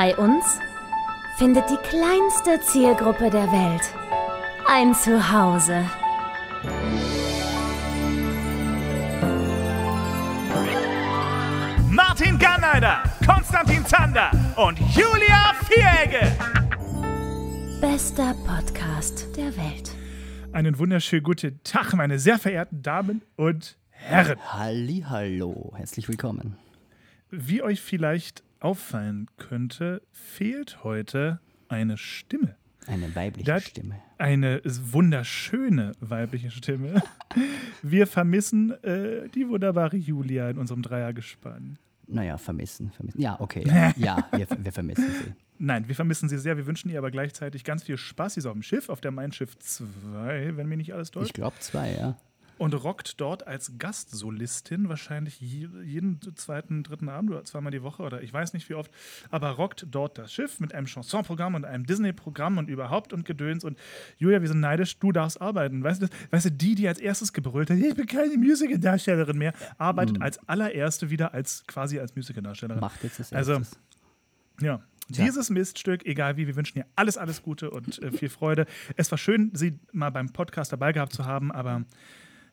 Bei 0.00 0.16
uns 0.16 0.60
findet 1.38 1.68
die 1.68 1.88
kleinste 1.88 2.60
Zielgruppe 2.60 3.30
der 3.30 3.50
Welt 3.50 3.82
ein 4.68 4.94
Zuhause. 4.94 5.84
Martin 11.90 12.38
Garneider, 12.38 13.02
Konstantin 13.26 13.84
Zander 13.86 14.30
und 14.54 14.78
Julia 14.78 15.52
Vieregge. 15.66 16.30
Bester 17.80 18.36
Podcast 18.46 19.36
der 19.36 19.56
Welt. 19.56 19.90
Einen 20.52 20.78
wunderschönen 20.78 21.24
guten 21.24 21.60
Tag, 21.64 21.92
meine 21.94 22.20
sehr 22.20 22.38
verehrten 22.38 22.82
Damen 22.82 23.22
und 23.34 23.76
Herren. 23.90 24.38
Hallo, 24.52 25.72
herzlich 25.74 26.08
willkommen. 26.08 26.56
Wie 27.30 27.62
euch 27.62 27.80
vielleicht 27.80 28.44
auffallen 28.60 29.26
könnte, 29.36 30.02
fehlt 30.12 30.82
heute 30.84 31.40
eine 31.68 31.96
Stimme. 31.96 32.56
Eine 32.86 33.14
weibliche 33.14 33.46
Das- 33.46 33.64
Stimme. 33.64 33.96
Eine 34.18 34.60
wunderschöne 34.64 35.92
weibliche 36.00 36.50
Stimme. 36.50 37.02
Wir 37.82 38.06
vermissen 38.06 38.72
äh, 38.82 39.28
die 39.28 39.48
wunderbare 39.48 39.96
Julia 39.96 40.50
in 40.50 40.58
unserem 40.58 40.82
Dreiergespann. 40.82 41.78
Naja, 42.08 42.36
vermissen, 42.38 42.90
vermissen. 42.90 43.20
Ja, 43.20 43.36
okay, 43.40 43.62
ja, 43.66 43.92
ja 43.96 44.26
wir, 44.32 44.46
wir 44.58 44.72
vermissen 44.72 45.04
sie. 45.08 45.32
Nein, 45.58 45.86
wir 45.88 45.94
vermissen 45.94 46.28
sie 46.28 46.38
sehr. 46.38 46.56
Wir 46.56 46.66
wünschen 46.66 46.88
ihr 46.90 46.98
aber 46.98 47.10
gleichzeitig 47.10 47.62
ganz 47.64 47.82
viel 47.84 47.96
Spaß. 47.98 48.34
Sie 48.34 48.40
ist 48.40 48.46
auf 48.46 48.54
dem 48.54 48.62
Schiff, 48.62 48.88
auf 48.88 49.00
der 49.00 49.10
Mein 49.10 49.30
Schiff 49.32 49.56
2, 49.58 50.56
wenn 50.56 50.66
mir 50.68 50.76
nicht 50.78 50.94
alles 50.94 51.08
Ich 51.08 51.12
täuscht. 51.12 51.34
glaube 51.34 51.56
zwei, 51.60 51.92
ja. 51.94 52.16
Und 52.58 52.74
rockt 52.74 53.20
dort 53.20 53.46
als 53.46 53.78
Gastsolistin 53.78 54.88
wahrscheinlich 54.88 55.40
je- 55.40 55.68
jeden 55.84 56.18
zweiten, 56.36 56.82
dritten 56.82 57.08
Abend 57.08 57.30
oder 57.30 57.44
zweimal 57.44 57.70
die 57.70 57.82
Woche 57.82 58.02
oder 58.02 58.22
ich 58.22 58.32
weiß 58.32 58.52
nicht 58.52 58.68
wie 58.68 58.74
oft, 58.74 58.90
aber 59.30 59.50
rockt 59.50 59.86
dort 59.90 60.18
das 60.18 60.32
Schiff 60.32 60.58
mit 60.60 60.74
einem 60.74 60.86
Chansonprogramm 60.86 61.54
und 61.54 61.64
einem 61.64 61.86
Disney-Programm 61.86 62.58
und 62.58 62.68
überhaupt 62.68 63.12
und 63.12 63.24
Gedöns. 63.24 63.64
Und 63.64 63.78
Julia, 64.18 64.40
wir 64.40 64.48
sind 64.48 64.60
neidisch, 64.60 64.98
du 64.98 65.12
darfst 65.12 65.40
arbeiten. 65.40 65.84
Weißt 65.84 66.02
du, 66.02 66.08
weißt 66.30 66.46
du 66.46 66.50
die, 66.50 66.74
die 66.74 66.88
als 66.88 66.98
erstes 66.98 67.32
gebrüllt 67.32 67.70
hat, 67.70 67.78
ich 67.78 67.94
bin 67.94 68.06
keine 68.06 68.36
Musical-Darstellerin 68.36 69.38
mehr, 69.38 69.52
arbeitet 69.78 70.20
als 70.20 70.38
allererste 70.48 71.10
wieder 71.10 71.32
als 71.34 71.64
quasi 71.66 71.98
als 72.00 72.16
Musical-Darstellerin. 72.16 72.80
Macht 72.80 73.04
jetzt 73.04 73.20
das 73.20 73.32
Also, 73.32 73.52
erstes. 73.52 73.78
Ja. 74.60 74.82
Tja. 75.12 75.24
Dieses 75.24 75.48
Miststück, 75.48 76.04
egal 76.04 76.36
wie, 76.36 76.46
wir 76.46 76.54
wünschen 76.56 76.78
ihr 76.78 76.86
alles, 76.94 77.16
alles 77.16 77.42
Gute 77.42 77.70
und 77.70 78.02
äh, 78.02 78.10
viel 78.10 78.28
Freude. 78.28 78.66
Es 78.96 79.10
war 79.10 79.16
schön, 79.16 79.50
Sie 79.54 79.78
mal 79.92 80.10
beim 80.10 80.28
Podcast 80.34 80.70
dabei 80.70 80.92
gehabt 80.92 81.14
zu 81.14 81.24
haben, 81.24 81.50
aber 81.50 81.84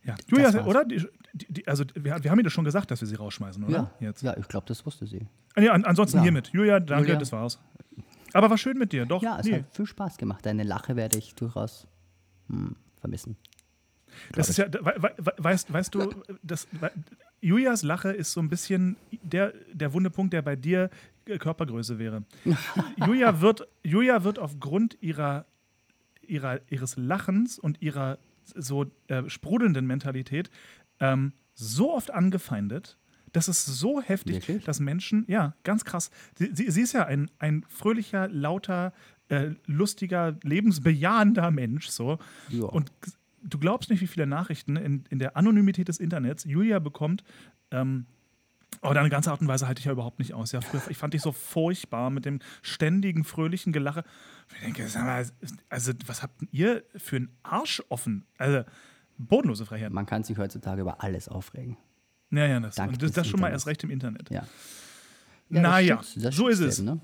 ja. 0.05 0.15
Julia, 0.27 0.65
oder? 0.65 0.85
Die, 0.85 1.05
die, 1.33 1.67
also, 1.67 1.83
wir, 1.95 2.23
wir 2.23 2.31
haben 2.31 2.39
Ihnen 2.39 2.43
das 2.45 2.53
schon 2.53 2.63
gesagt, 2.65 2.89
dass 2.91 3.01
wir 3.01 3.07
sie 3.07 3.15
rausschmeißen, 3.15 3.63
oder? 3.63 3.91
ja, 3.99 4.07
Jetzt. 4.07 4.21
ja, 4.23 4.35
ich 4.37 4.47
glaube, 4.47 4.65
das 4.67 4.85
wusste 4.85 5.05
sie. 5.05 5.27
Ah, 5.55 5.61
Nee, 5.61 5.69
an, 5.69 5.83
ansonsten 5.85 6.17
Ja. 6.17 6.23
hiermit. 6.23 6.49
Julia, 6.53 6.79
danke, 6.79 7.07
Julia. 7.07 7.19
das 7.19 7.31
war's. 7.31 7.59
Aber 8.33 8.49
war 8.49 8.57
schön 8.57 8.77
mit 8.77 8.91
dir, 8.93 9.05
doch. 9.05 9.21
Ja, 9.23 9.39
es 9.39 9.45
nee. 9.45 9.59
hat 9.59 9.75
viel 9.75 9.85
Spaß 9.85 10.17
gemacht. 10.17 10.45
Deine 10.45 10.63
Lache 10.63 10.95
werde 10.95 11.17
ich 11.17 11.35
durchaus 11.35 11.87
hm, 12.49 12.75
vermissen. 12.99 13.35
Das 14.33 14.49
ist 14.49 14.57
ja, 14.57 14.71
we, 14.73 14.79
we, 14.97 15.13
we- 15.17 15.33
weißt, 15.37 15.71
weißt 15.73 15.93
du, 15.95 16.09
das, 16.41 16.67
we, 16.71 16.89
Julias 17.41 17.83
Lache 17.83 18.11
ist 18.11 18.31
so 18.31 18.39
ein 18.41 18.49
bisschen 18.49 18.95
der, 19.23 19.53
der 19.73 19.91
wunde 19.93 20.09
Punkt, 20.09 20.33
der 20.33 20.41
bei 20.41 20.55
dir 20.55 20.89
äh, 21.25 21.37
Körpergröße 21.37 21.99
wäre. 21.99 22.23
Julia 22.97 23.41
wird, 23.41 23.67
Julia 23.83 24.23
wird 24.23 24.39
aufgrund 24.39 24.97
ihrer, 25.01 25.45
ihrer, 26.25 26.59
ihres 26.69 26.95
Lachens 26.97 27.59
und 27.59 27.81
ihrer 27.81 28.17
so 28.55 28.85
äh, 29.07 29.29
sprudelnden 29.29 29.85
Mentalität 29.85 30.49
ähm, 30.99 31.33
so 31.53 31.93
oft 31.93 32.11
angefeindet. 32.11 32.97
Das 33.31 33.47
ist 33.49 33.65
so 33.65 34.01
heftig, 34.01 34.47
Wirklich? 34.47 34.63
dass 34.63 34.79
Menschen, 34.79 35.25
ja, 35.27 35.55
ganz 35.63 35.83
krass. 35.83 36.09
Sie, 36.37 36.51
sie, 36.53 36.71
sie 36.71 36.81
ist 36.81 36.93
ja 36.93 37.05
ein, 37.05 37.29
ein 37.37 37.65
fröhlicher, 37.67 38.29
lauter, 38.29 38.93
äh, 39.27 39.51
lustiger, 39.65 40.37
lebensbejahender 40.43 41.51
Mensch, 41.51 41.87
so. 41.87 42.17
Ja. 42.49 42.63
Und 42.65 42.91
du 43.43 43.57
glaubst 43.59 43.89
nicht, 43.89 44.01
wie 44.01 44.07
viele 44.07 44.27
Nachrichten 44.27 44.75
in, 44.77 45.03
in 45.09 45.19
der 45.19 45.35
Anonymität 45.35 45.87
des 45.87 45.99
Internets 45.99 46.45
Julia 46.45 46.79
bekommt. 46.79 47.23
Ähm, 47.71 48.05
Oh, 48.81 48.93
deine 48.93 49.09
ganze 49.09 49.31
Art 49.31 49.41
und 49.41 49.47
Weise 49.47 49.67
halte 49.67 49.79
ich 49.79 49.85
ja 49.85 49.91
überhaupt 49.91 50.19
nicht 50.19 50.33
aus. 50.33 50.51
Ja, 50.51 50.61
früher, 50.61 50.81
ich 50.89 50.97
fand 50.97 51.13
dich 51.13 51.21
so 51.21 51.31
furchtbar 51.31 52.09
mit 52.09 52.25
dem 52.25 52.39
ständigen, 52.61 53.23
fröhlichen 53.23 53.73
Gelache. 53.73 54.03
Ich 54.55 54.61
denke, 54.61 54.87
sag 54.87 55.03
mal, 55.03 55.25
also, 55.69 55.93
was 56.05 56.23
habt 56.23 56.41
ihr 56.51 56.83
für 56.95 57.17
einen 57.17 57.29
Arsch 57.43 57.81
offen? 57.89 58.25
Also, 58.37 58.63
bodenlose 59.17 59.65
Freiheit. 59.65 59.91
Man 59.91 60.05
kann 60.05 60.23
sich 60.23 60.37
heutzutage 60.37 60.81
über 60.81 61.03
alles 61.03 61.27
aufregen. 61.27 61.77
Ja, 62.31 62.45
ja, 62.45 62.59
das, 62.59 62.75
Dank 62.75 62.97
das, 62.99 63.11
das 63.11 63.27
schon 63.27 63.39
mal 63.39 63.49
erst 63.49 63.67
recht 63.67 63.83
im 63.83 63.89
Internet. 63.89 64.29
Ja. 64.29 64.47
Naja, 65.49 66.01
stimmt, 66.03 66.25
das 66.25 66.35
so 66.35 66.47
ist 66.47 66.59
es. 66.59 66.81
Ne? 66.81 66.99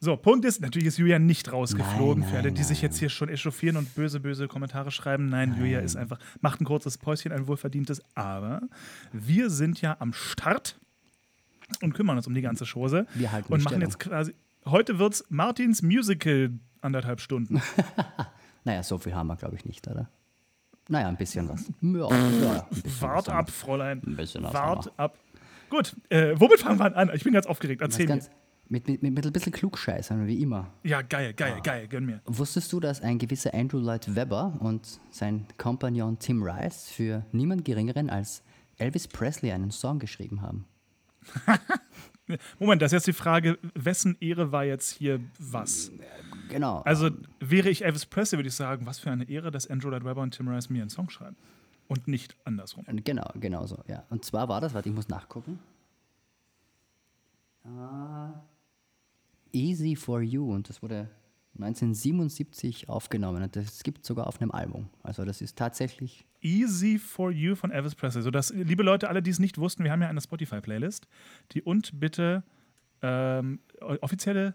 So, 0.00 0.16
Punkt 0.16 0.44
ist, 0.44 0.60
natürlich 0.60 0.88
ist 0.88 0.98
Julia 0.98 1.18
nicht 1.18 1.52
rausgeflogen. 1.52 2.20
Nein, 2.20 2.30
für 2.30 2.36
alle, 2.36 2.48
nein, 2.48 2.54
die 2.54 2.62
sich 2.62 2.78
nein. 2.78 2.90
jetzt 2.90 2.98
hier 2.98 3.08
schon 3.08 3.28
echauffieren 3.28 3.76
und 3.76 3.94
böse, 3.94 4.20
böse 4.20 4.46
Kommentare 4.46 4.90
schreiben. 4.90 5.28
Nein, 5.28 5.56
Julia 5.58 5.80
ist 5.80 5.96
einfach, 5.96 6.18
macht 6.40 6.60
ein 6.60 6.64
kurzes 6.64 6.98
Päuschen, 6.98 7.32
ein 7.32 7.48
wohlverdientes. 7.48 8.00
Aber 8.14 8.62
wir 9.12 9.50
sind 9.50 9.80
ja 9.80 9.96
am 9.98 10.12
Start 10.12 10.78
und 11.82 11.92
kümmern 11.94 12.16
uns 12.16 12.26
um 12.26 12.34
die 12.34 12.42
ganze 12.42 12.64
Chose. 12.64 13.06
Wir 13.14 13.32
halten 13.32 13.52
und 13.52 13.62
machen 13.62 13.74
Stellung. 13.74 13.82
jetzt 13.88 13.98
quasi, 13.98 14.34
heute 14.64 14.98
wird's 14.98 15.24
Martins 15.28 15.82
Musical 15.82 16.50
anderthalb 16.80 17.20
Stunden. 17.20 17.60
Naja, 18.64 18.82
so 18.82 18.98
viel 18.98 19.14
haben 19.14 19.28
wir, 19.28 19.36
glaube 19.36 19.54
ich, 19.56 19.64
nicht, 19.64 19.86
oder? 19.88 20.10
Naja, 20.88 21.08
ein 21.08 21.16
bisschen 21.16 21.48
was. 21.48 21.70
Ja, 21.80 21.98
ja, 21.98 22.66
ein 22.70 22.82
bisschen 22.82 23.00
Wart 23.00 23.26
was 23.28 23.34
ab, 23.34 23.50
Fräulein. 23.50 24.02
Ein 24.06 24.16
bisschen 24.16 24.42
was 24.42 24.52
Wart 24.52 24.92
ab. 24.98 25.16
Gut, 25.70 25.96
äh, 26.10 26.34
womit 26.38 26.60
fangen 26.60 26.78
wir 26.78 26.94
an? 26.94 27.10
Ich 27.14 27.24
bin 27.24 27.32
ganz 27.32 27.46
aufgeregt. 27.46 27.80
Erzähl 27.80 28.04
mir. 28.06 28.14
ganz, 28.14 28.30
mit, 28.68 28.86
mit, 28.88 29.02
mit 29.02 29.24
ein 29.26 29.32
bisschen 29.32 29.52
Klugscheißern, 29.52 30.26
wie 30.26 30.42
immer. 30.42 30.66
Ja, 30.82 31.00
geil, 31.00 31.32
geil, 31.32 31.54
Ah. 31.56 31.60
geil, 31.60 31.88
gönn 31.88 32.04
mir. 32.04 32.20
Wusstest 32.26 32.70
du, 32.72 32.80
dass 32.80 33.00
ein 33.00 33.18
gewisser 33.18 33.54
Andrew 33.54 33.78
Lloyd 33.78 34.14
Webber 34.14 34.52
und 34.60 35.00
sein 35.10 35.46
Kompagnon 35.56 36.18
Tim 36.18 36.42
Rice 36.42 36.90
für 36.90 37.24
niemand 37.32 37.64
Geringeren 37.64 38.10
als 38.10 38.42
Elvis 38.76 39.08
Presley 39.08 39.52
einen 39.52 39.70
Song 39.70 39.98
geschrieben 39.98 40.42
haben? 40.42 40.66
Moment, 42.58 42.82
das 42.82 42.92
ist 42.92 42.96
jetzt 42.96 43.06
die 43.06 43.12
Frage, 43.12 43.58
wessen 43.74 44.16
Ehre 44.20 44.52
war 44.52 44.64
jetzt 44.64 44.92
hier 44.92 45.20
was? 45.38 45.90
Genau. 46.48 46.80
Also 46.80 47.10
wäre 47.40 47.68
ich 47.68 47.84
Elvis 47.84 48.06
Presley, 48.06 48.38
würde 48.38 48.48
ich 48.48 48.54
sagen, 48.54 48.86
was 48.86 48.98
für 48.98 49.10
eine 49.10 49.28
Ehre, 49.28 49.50
dass 49.50 49.68
Andrew 49.68 49.88
Lloyd 49.90 50.04
Webber 50.04 50.22
und 50.22 50.32
Tim 50.34 50.48
Rice 50.48 50.70
mir 50.70 50.82
einen 50.82 50.90
Song 50.90 51.10
schreiben. 51.10 51.36
Und 51.88 52.06
nicht 52.06 52.36
andersrum. 52.44 52.84
Genau, 53.04 53.30
genau 53.34 53.66
so, 53.66 53.82
ja. 53.86 54.04
Und 54.10 54.24
zwar 54.24 54.48
war 54.48 54.60
das, 54.60 54.74
warte, 54.74 54.90
ich 54.90 54.94
muss 54.94 55.08
nachgucken. 55.08 55.58
Ah, 57.64 58.42
Easy 59.52 59.96
for 59.96 60.20
You 60.20 60.52
und 60.52 60.68
das 60.68 60.82
wurde 60.82 61.08
1977 61.58 62.88
aufgenommen 62.88 63.42
und 63.42 63.56
das 63.56 63.82
gibt 63.82 64.04
sogar 64.04 64.26
auf 64.26 64.40
einem 64.40 64.50
Album. 64.50 64.88
Also 65.02 65.24
das 65.24 65.40
ist 65.40 65.56
tatsächlich, 65.56 66.24
Easy 66.40 66.98
for 66.98 67.30
You 67.32 67.54
von 67.56 67.70
Elvis 67.70 67.94
Presley. 67.94 68.22
So 68.22 68.30
dass, 68.30 68.50
liebe 68.50 68.82
Leute, 68.82 69.08
alle, 69.08 69.22
die 69.22 69.30
es 69.30 69.38
nicht 69.38 69.58
wussten, 69.58 69.82
wir 69.84 69.90
haben 69.92 70.02
ja 70.02 70.08
eine 70.08 70.20
Spotify-Playlist. 70.20 71.08
Die 71.52 71.62
und 71.62 71.98
bitte 71.98 72.42
ähm, 73.02 73.58
offizielle 73.80 74.54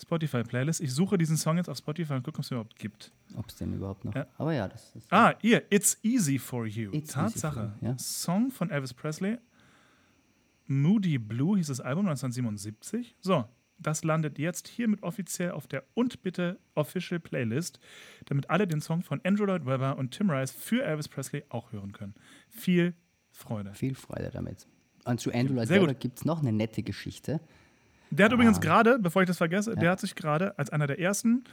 Spotify-Playlist. 0.00 0.80
Ich 0.80 0.94
suche 0.94 1.18
diesen 1.18 1.36
Song 1.36 1.58
jetzt 1.58 1.68
auf 1.68 1.76
Spotify 1.76 2.14
und 2.14 2.22
gucke, 2.22 2.38
ob 2.38 2.44
es 2.44 2.50
überhaupt 2.50 2.76
gibt. 2.78 3.12
ob 3.36 3.46
es 3.48 3.56
den 3.56 3.74
überhaupt 3.74 4.04
noch, 4.06 4.14
Ja. 4.14 4.26
aber 4.38 4.54
ja, 4.54 4.66
das 4.66 4.96
ist, 4.96 5.12
Ah, 5.12 5.34
hier, 5.40 5.62
It's 5.70 5.98
Easy 6.02 6.38
for 6.38 6.66
You. 6.66 6.90
It's 6.92 7.12
Tatsache. 7.12 7.54
for 7.54 7.74
You, 7.82 7.88
ja. 7.88 7.98
Song 7.98 8.50
von 8.50 8.70
Elvis 8.70 8.94
Presley. 8.94 9.36
Moody 10.66 11.18
Blue 11.18 11.56
hieß 11.56 11.66
das 11.66 11.80
Album 11.80 12.06
1977. 12.06 13.16
So, 13.20 13.44
das 13.80 14.04
landet 14.04 14.38
jetzt 14.38 14.68
hiermit 14.68 15.02
offiziell 15.02 15.50
auf 15.52 15.66
der 15.66 15.84
und 15.94 16.22
bitte 16.22 16.58
Official 16.74 17.18
Playlist, 17.20 17.80
damit 18.26 18.48
alle 18.50 18.66
den 18.66 18.80
Song 18.80 19.02
von 19.02 19.20
Andrew 19.24 19.44
Lloyd 19.46 19.66
Webber 19.66 19.96
und 19.98 20.10
Tim 20.12 20.30
Rice 20.30 20.52
für 20.52 20.84
Elvis 20.84 21.08
Presley 21.08 21.44
auch 21.48 21.72
hören 21.72 21.92
können. 21.92 22.14
Viel 22.48 22.94
Freude. 23.32 23.72
viel 23.74 23.94
Freude 23.94 24.30
damit. 24.32 24.66
Und 25.04 25.20
zu 25.20 25.32
Andrew 25.32 25.54
Lloyd. 25.54 25.68
Webber 25.70 25.94
gibt 25.94 26.18
es 26.18 26.24
noch 26.24 26.40
eine 26.40 26.52
nette 26.52 26.82
Geschichte. 26.82 27.40
Der 28.10 28.26
hat 28.26 28.32
übrigens 28.32 28.58
Ah. 28.58 28.60
gerade, 28.60 28.98
bevor 28.98 29.22
ich 29.22 29.26
das 29.28 29.38
vergesse, 29.38 29.76
der 29.76 29.90
hat 29.92 30.00
sich 30.00 30.14
gerade 30.14 30.58
als 30.58 30.70
einer 30.70 30.86
der 30.86 30.98
ersten, 30.98 31.44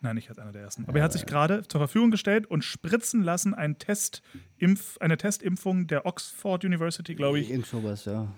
nein, 0.00 0.14
nicht 0.14 0.28
als 0.28 0.38
einer 0.38 0.52
der 0.52 0.62
ersten, 0.62 0.86
aber 0.86 0.98
er 0.98 1.04
hat 1.04 1.12
sich 1.12 1.26
gerade 1.26 1.62
zur 1.66 1.80
Verfügung 1.80 2.10
gestellt 2.10 2.46
und 2.46 2.64
spritzen 2.64 3.22
lassen 3.22 3.54
ein 3.54 3.78
Testimpf, 3.78 4.98
eine 4.98 5.16
Testimpfung 5.16 5.86
der 5.86 6.06
Oxford 6.06 6.64
University, 6.64 7.14
glaube 7.14 7.40
ich, 7.40 7.50
Irgend 7.50 7.66
sowas, 7.66 8.04
ja. 8.04 8.28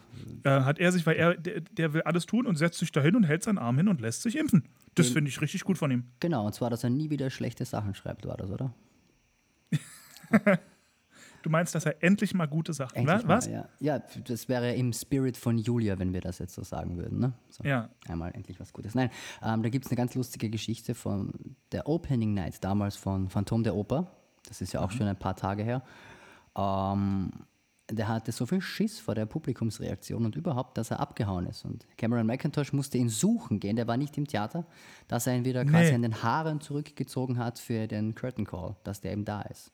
äh, 0.44 0.50
hat 0.50 0.78
er 0.78 0.92
sich, 0.92 1.06
weil 1.06 1.16
er, 1.16 1.34
der, 1.36 1.60
der 1.60 1.92
will 1.92 2.02
alles 2.02 2.26
tun 2.26 2.46
und 2.46 2.56
setzt 2.56 2.78
sich 2.78 2.92
dahin 2.92 3.16
und 3.16 3.24
hält 3.24 3.42
seinen 3.42 3.58
Arm 3.58 3.76
hin 3.76 3.88
und 3.88 4.00
lässt 4.00 4.22
sich 4.22 4.36
impfen. 4.36 4.68
Das 4.94 5.08
finde 5.08 5.30
ich 5.30 5.40
richtig 5.40 5.64
gut 5.64 5.78
von 5.78 5.90
ihm. 5.90 6.04
Genau, 6.20 6.46
und 6.46 6.54
zwar, 6.54 6.70
dass 6.70 6.84
er 6.84 6.90
nie 6.90 7.10
wieder 7.10 7.30
schlechte 7.30 7.64
Sachen 7.64 7.94
schreibt, 7.94 8.26
war 8.26 8.36
das, 8.36 8.50
oder? 8.50 8.74
Du 11.42 11.50
meinst, 11.50 11.74
dass 11.74 11.84
er 11.86 12.02
endlich 12.02 12.34
mal 12.34 12.46
gute 12.46 12.72
Sachen. 12.72 12.96
Endlich 12.96 13.24
mal, 13.24 13.36
Was? 13.36 13.46
Ja. 13.46 13.68
ja, 13.80 13.98
das 14.24 14.48
wäre 14.48 14.74
im 14.74 14.92
Spirit 14.92 15.36
von 15.36 15.58
Julia, 15.58 15.98
wenn 15.98 16.12
wir 16.12 16.20
das 16.20 16.38
jetzt 16.38 16.54
so 16.54 16.62
sagen 16.62 16.96
würden. 16.96 17.18
Ne? 17.18 17.32
So, 17.50 17.64
Ja. 17.64 17.88
Einmal 18.08 18.32
endlich 18.34 18.58
was 18.60 18.72
Gutes. 18.72 18.94
Nein, 18.94 19.10
ähm, 19.42 19.62
da 19.62 19.68
gibt 19.68 19.84
es 19.84 19.90
eine 19.90 19.96
ganz 19.96 20.14
lustige 20.14 20.48
Geschichte 20.50 20.94
von 20.94 21.32
der 21.72 21.88
Opening 21.88 22.34
Night 22.34 22.62
damals 22.64 22.96
von 22.96 23.28
Phantom 23.28 23.62
der 23.64 23.74
Oper. 23.74 24.06
Das 24.48 24.60
ist 24.60 24.72
ja 24.72 24.80
auch 24.80 24.90
Mhm. 24.92 24.96
schon 24.96 25.06
ein 25.08 25.18
paar 25.18 25.36
Tage 25.36 25.62
her. 25.64 25.82
Ähm, 26.56 27.30
der 27.90 28.08
hatte 28.08 28.32
so 28.32 28.46
viel 28.46 28.60
Schiss 28.60 28.98
vor 29.00 29.14
der 29.14 29.26
Publikumsreaktion 29.26 30.24
und 30.24 30.36
überhaupt, 30.36 30.78
dass 30.78 30.90
er 30.90 31.00
abgehauen 31.00 31.46
ist. 31.46 31.64
Und 31.64 31.86
Cameron 31.98 32.26
McIntosh 32.26 32.72
musste 32.72 32.96
ihn 32.96 33.08
suchen 33.08 33.60
gehen, 33.60 33.76
der 33.76 33.86
war 33.86 33.96
nicht 33.96 34.16
im 34.16 34.26
Theater, 34.26 34.64
dass 35.08 35.26
er 35.26 35.36
ihn 35.36 35.44
wieder 35.44 35.64
quasi 35.64 35.90
Nee. 35.90 35.94
an 35.96 36.02
den 36.02 36.22
Haaren 36.22 36.60
zurückgezogen 36.60 37.38
hat 37.38 37.58
für 37.58 37.86
den 37.88 38.14
Curtain 38.14 38.46
Call, 38.46 38.76
dass 38.84 39.00
der 39.00 39.12
eben 39.12 39.24
da 39.24 39.42
ist. 39.42 39.72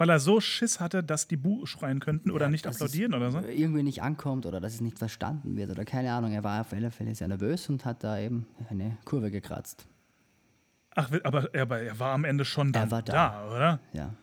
Weil 0.00 0.08
er 0.08 0.18
so 0.18 0.40
Schiss 0.40 0.80
hatte, 0.80 1.04
dass 1.04 1.28
die 1.28 1.36
Bu 1.36 1.66
schreien 1.66 2.00
könnten 2.00 2.30
oder 2.30 2.48
nicht 2.48 2.64
Dass 2.64 2.76
es 2.76 2.80
applaudieren 2.80 3.12
oder 3.12 3.30
so. 3.30 3.40
Irgendwie 3.40 3.82
nicht 3.82 4.00
ankommt 4.02 4.46
oder 4.46 4.58
dass 4.58 4.72
es 4.72 4.80
nicht 4.80 4.98
verstanden 4.98 5.58
wird 5.58 5.70
oder 5.70 5.84
keine 5.84 6.10
Ahnung. 6.14 6.32
Er 6.32 6.42
war 6.42 6.62
auf 6.62 6.72
alle 6.72 6.90
Fälle 6.90 7.14
sehr 7.14 7.28
nervös 7.28 7.68
und 7.68 7.84
hat 7.84 8.02
da 8.02 8.18
eben 8.18 8.46
eine 8.70 8.96
Kurve 9.04 9.30
gekratzt. 9.30 9.86
Ach, 10.94 11.10
aber 11.22 11.52
er, 11.54 11.62
aber 11.62 11.80
er 11.82 11.98
war 11.98 12.14
am 12.14 12.24
Ende 12.24 12.46
schon 12.46 12.72
dann 12.72 12.88
Er 12.88 12.90
war 12.90 13.02
da. 13.02 13.46
oder? 13.50 13.80
Ja. 13.92 14.14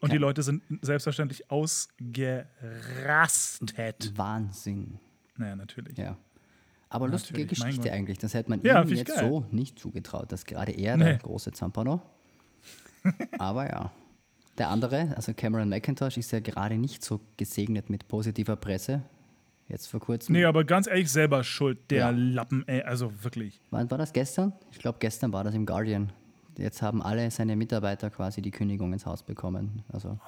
Und 0.00 0.10
die 0.10 0.16
Kein- 0.16 0.20
Leute 0.22 0.42
sind 0.42 0.64
selbstverständlich 0.82 1.48
ausgerastet. 1.48 2.48
Wahnsinn. 4.18 4.98
Naja, 5.36 5.54
natürlich. 5.54 5.96
Ja. 5.96 6.16
Aber 6.88 7.06
lustige 7.06 7.42
Natürlich, 7.42 7.60
Geschichte 7.64 7.92
eigentlich. 7.92 8.18
Das 8.18 8.34
hätte 8.34 8.50
man 8.50 8.62
Ja, 8.62 8.82
ihm 8.82 8.88
jetzt 8.88 9.14
geil. 9.14 9.28
so 9.30 9.44
nicht 9.52 9.78
zugetraut, 9.78 10.32
dass 10.32 10.44
gerade 10.44 10.72
er 10.72 10.96
Nee. 10.96 11.04
der 11.04 11.18
große 11.18 11.52
Zampano. 11.52 12.02
Aber 13.38 13.70
ja. 13.70 13.92
Der 14.60 14.68
andere, 14.68 15.14
also 15.16 15.32
Cameron 15.32 15.70
McIntosh, 15.70 16.18
ist 16.18 16.32
ja 16.32 16.40
gerade 16.40 16.76
nicht 16.76 17.02
so 17.02 17.18
gesegnet 17.38 17.88
mit 17.88 18.06
positiver 18.08 18.56
Presse. 18.56 19.00
Jetzt 19.68 19.86
vor 19.86 20.00
kurzem. 20.00 20.34
Nee, 20.34 20.44
aber 20.44 20.64
ganz 20.64 20.86
ehrlich, 20.86 21.10
selber 21.10 21.42
schuld, 21.44 21.78
der 21.90 21.98
Ja. 21.98 22.10
Lappen, 22.10 22.68
ey, 22.68 22.82
also 22.82 23.10
wirklich. 23.24 23.58
Wann 23.70 23.90
war 23.90 23.96
das 23.96 24.12
gestern? 24.12 24.52
Ich 24.70 24.78
glaube, 24.78 24.98
gestern 25.00 25.32
war 25.32 25.44
das 25.44 25.54
im 25.54 25.64
Guardian. 25.64 26.12
Jetzt 26.58 26.82
haben 26.82 27.00
alle 27.02 27.30
seine 27.30 27.56
Mitarbeiter 27.56 28.10
quasi 28.10 28.42
die 28.42 28.50
Kündigung 28.50 28.92
ins 28.92 29.06
Haus 29.06 29.22
bekommen. 29.22 29.82
Also, 29.90 30.18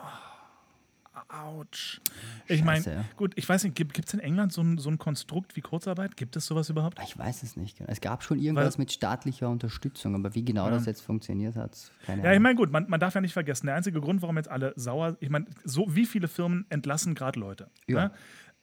Autsch. 1.28 2.00
Ich 2.48 2.62
meine, 2.64 2.84
ja. 2.84 3.04
gut, 3.16 3.32
ich 3.36 3.48
weiß 3.48 3.64
nicht, 3.64 3.74
gibt 3.74 3.98
es 4.06 4.14
in 4.14 4.20
England 4.20 4.52
so 4.52 4.62
ein, 4.62 4.78
so 4.78 4.90
ein 4.90 4.98
Konstrukt 4.98 5.56
wie 5.56 5.60
Kurzarbeit? 5.60 6.16
Gibt 6.16 6.36
es 6.36 6.46
sowas 6.46 6.68
überhaupt? 6.70 6.98
ich 7.02 7.16
weiß 7.16 7.42
es 7.42 7.56
nicht. 7.56 7.78
genau. 7.78 7.90
Es 7.90 8.00
gab 8.00 8.22
schon 8.22 8.38
irgendwas 8.38 8.78
mit 8.78 8.92
staatlicher 8.92 9.48
Unterstützung, 9.48 10.14
aber 10.14 10.34
wie 10.34 10.44
genau 10.44 10.70
das 10.70 10.86
jetzt 10.86 11.00
funktioniert 11.02 11.56
hat, 11.56 11.90
keine 12.04 12.22
Ja, 12.22 12.24
ich 12.24 12.30
Ahnung. 12.30 12.42
meine, 12.42 12.54
gut, 12.56 12.70
man, 12.72 12.88
man 12.88 13.00
darf 13.00 13.14
ja 13.14 13.20
nicht 13.20 13.32
vergessen, 13.32 13.66
der 13.66 13.76
einzige 13.76 14.00
Grund, 14.00 14.22
warum 14.22 14.36
jetzt 14.36 14.50
alle 14.50 14.72
sauer, 14.76 15.16
ich 15.20 15.30
meine, 15.30 15.46
so 15.64 15.94
wie 15.94 16.06
viele 16.06 16.28
Firmen 16.28 16.66
entlassen 16.68 17.14
gerade 17.14 17.38
Leute. 17.40 17.70
Ja. 17.86 18.04
Ne? 18.08 18.12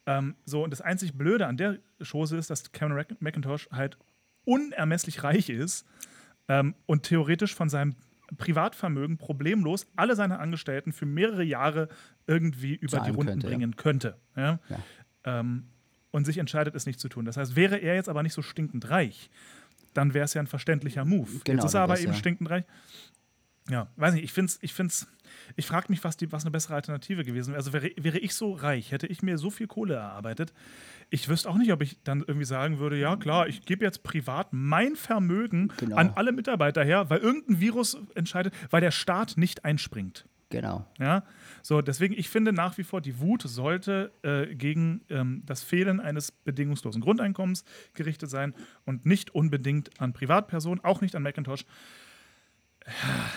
Ähm, 0.06 0.36
so, 0.46 0.64
und 0.64 0.72
das 0.72 0.82
einzig 0.82 1.14
Blöde 1.18 1.46
an 1.48 1.58
der 1.58 1.78
Chose 2.02 2.38
ist, 2.38 2.50
dass 2.50 2.72
Cameron 2.72 2.98
Mac- 2.98 3.22
McIntosh 3.22 3.70
halt 3.72 3.98
unermesslich 4.46 5.24
reich 5.24 5.50
ist 5.50 5.86
ähm, 6.48 6.74
und 6.86 7.04
theoretisch 7.04 7.54
von 7.54 7.70
seinem 7.70 7.96
Privatvermögen 8.38 9.18
problemlos 9.18 9.88
alle 9.96 10.16
seine 10.16 10.40
Angestellten 10.40 10.94
für 10.94 11.06
mehrere 11.06 11.44
Jahre 11.44 11.90
irgendwie 12.28 12.76
über 12.76 12.98
Zahlen 12.98 13.06
die 13.06 13.16
Runden 13.16 13.31
könnte, 13.34 13.48
ja. 13.48 13.50
bringen 13.50 13.76
könnte. 13.76 14.18
Ja? 14.36 14.60
Ja. 14.70 15.40
Ähm, 15.40 15.66
und 16.12 16.26
sich 16.26 16.38
entscheidet, 16.38 16.76
es 16.76 16.86
nicht 16.86 17.00
zu 17.00 17.10
tun. 17.10 17.26
Das 17.26 17.38
heißt, 17.38 17.56
wäre 17.56 17.78
er 17.78 17.96
jetzt 17.96 18.10
aber 18.10 18.24
nicht 18.24 18.34
so 18.34 18.42
stinkend 18.42 18.90
reich, 18.90 19.30
dann 19.94 20.14
wäre 20.14 20.26
es 20.26 20.34
ja 20.34 20.42
ein 20.42 20.48
verständlicher 20.48 21.06
Move. 21.06 21.42
Genau, 21.44 21.58
jetzt 21.58 21.66
ist 21.66 21.74
er 21.74 21.81
aber 21.81 22.00
eben 22.00 22.12
ja- 22.12 22.18
stinkend 22.18 22.50
reich. 22.50 22.66
Ja, 23.69 23.88
weiß 23.98 24.13
nicht, 24.16 24.24
ich 24.24 24.33
finde 24.33 24.50
es, 24.51 24.60
ich 24.62 24.74
find's, 24.74 25.07
ich 25.56 25.66
frage 25.68 25.88
mich, 25.89 26.04
was, 26.04 26.18
die, 26.18 26.31
was 26.31 26.44
eine 26.44 26.51
bessere 26.51 26.75
Alternative 26.75 27.24
gewesen 27.24 27.50
wäre. 27.51 27.57
Also 27.57 27.71
wäre, 27.74 27.92
wäre 27.98 28.18
ich 28.18 28.33
so 28.33 28.54
reich, 28.54 28.92
hätte 28.92 29.07
ich 29.07 29.21
mir 29.21 29.38
so 29.38 29.50
viel 29.50 29.68
Kohle 29.68 29.95
erarbeitet, 29.95 30.54
ich 31.12 31.27
wüsste 31.30 31.50
auch 31.50 31.57
nicht, 31.57 31.71
ob 31.71 31.81
ich 31.81 31.98
dann 32.04 32.19
irgendwie 32.21 32.45
sagen 32.45 32.80
würde, 32.80 32.98
ja 32.98 33.16
klar, 33.16 33.48
ich 33.48 33.66
gebe 33.66 33.83
jetzt 33.86 34.04
privat 34.04 34.48
mein 34.51 34.95
Vermögen 34.95 35.71
Genau. 35.77 35.95
an 35.98 36.12
alle 36.16 36.31
Mitarbeiter 36.31 36.83
her, 36.83 37.10
weil 37.10 37.19
irgendein 37.19 37.60
Virus 37.60 37.98
entscheidet, 38.16 38.54
weil 38.69 38.81
der 38.81 38.92
Staat 38.92 39.38
nicht 39.38 39.66
einspringt. 39.66 40.25
Genau. 40.51 40.88
Ja, 41.00 41.24
so 41.62 41.81
deswegen, 41.81 42.16
ich 42.18 42.27
finde 42.30 42.51
nach 42.51 42.77
wie 42.80 42.83
vor, 42.83 43.01
die 43.01 43.19
Wut 43.19 43.44
sollte 43.44 44.12
äh, 44.24 44.56
gegen 44.56 45.01
ähm, 45.10 45.44
das 45.45 45.62
Fehlen 45.63 46.00
eines 46.00 46.31
bedingungslosen 46.31 47.01
Grundeinkommens 47.01 47.63
gerichtet 47.94 48.31
sein 48.31 48.56
und 48.83 49.06
nicht 49.06 49.36
unbedingt 49.36 50.01
an 50.01 50.12
Privatpersonen, 50.12 50.83
auch 50.83 51.01
nicht 51.01 51.16
an 51.16 51.21
Macintosh. 51.21 51.66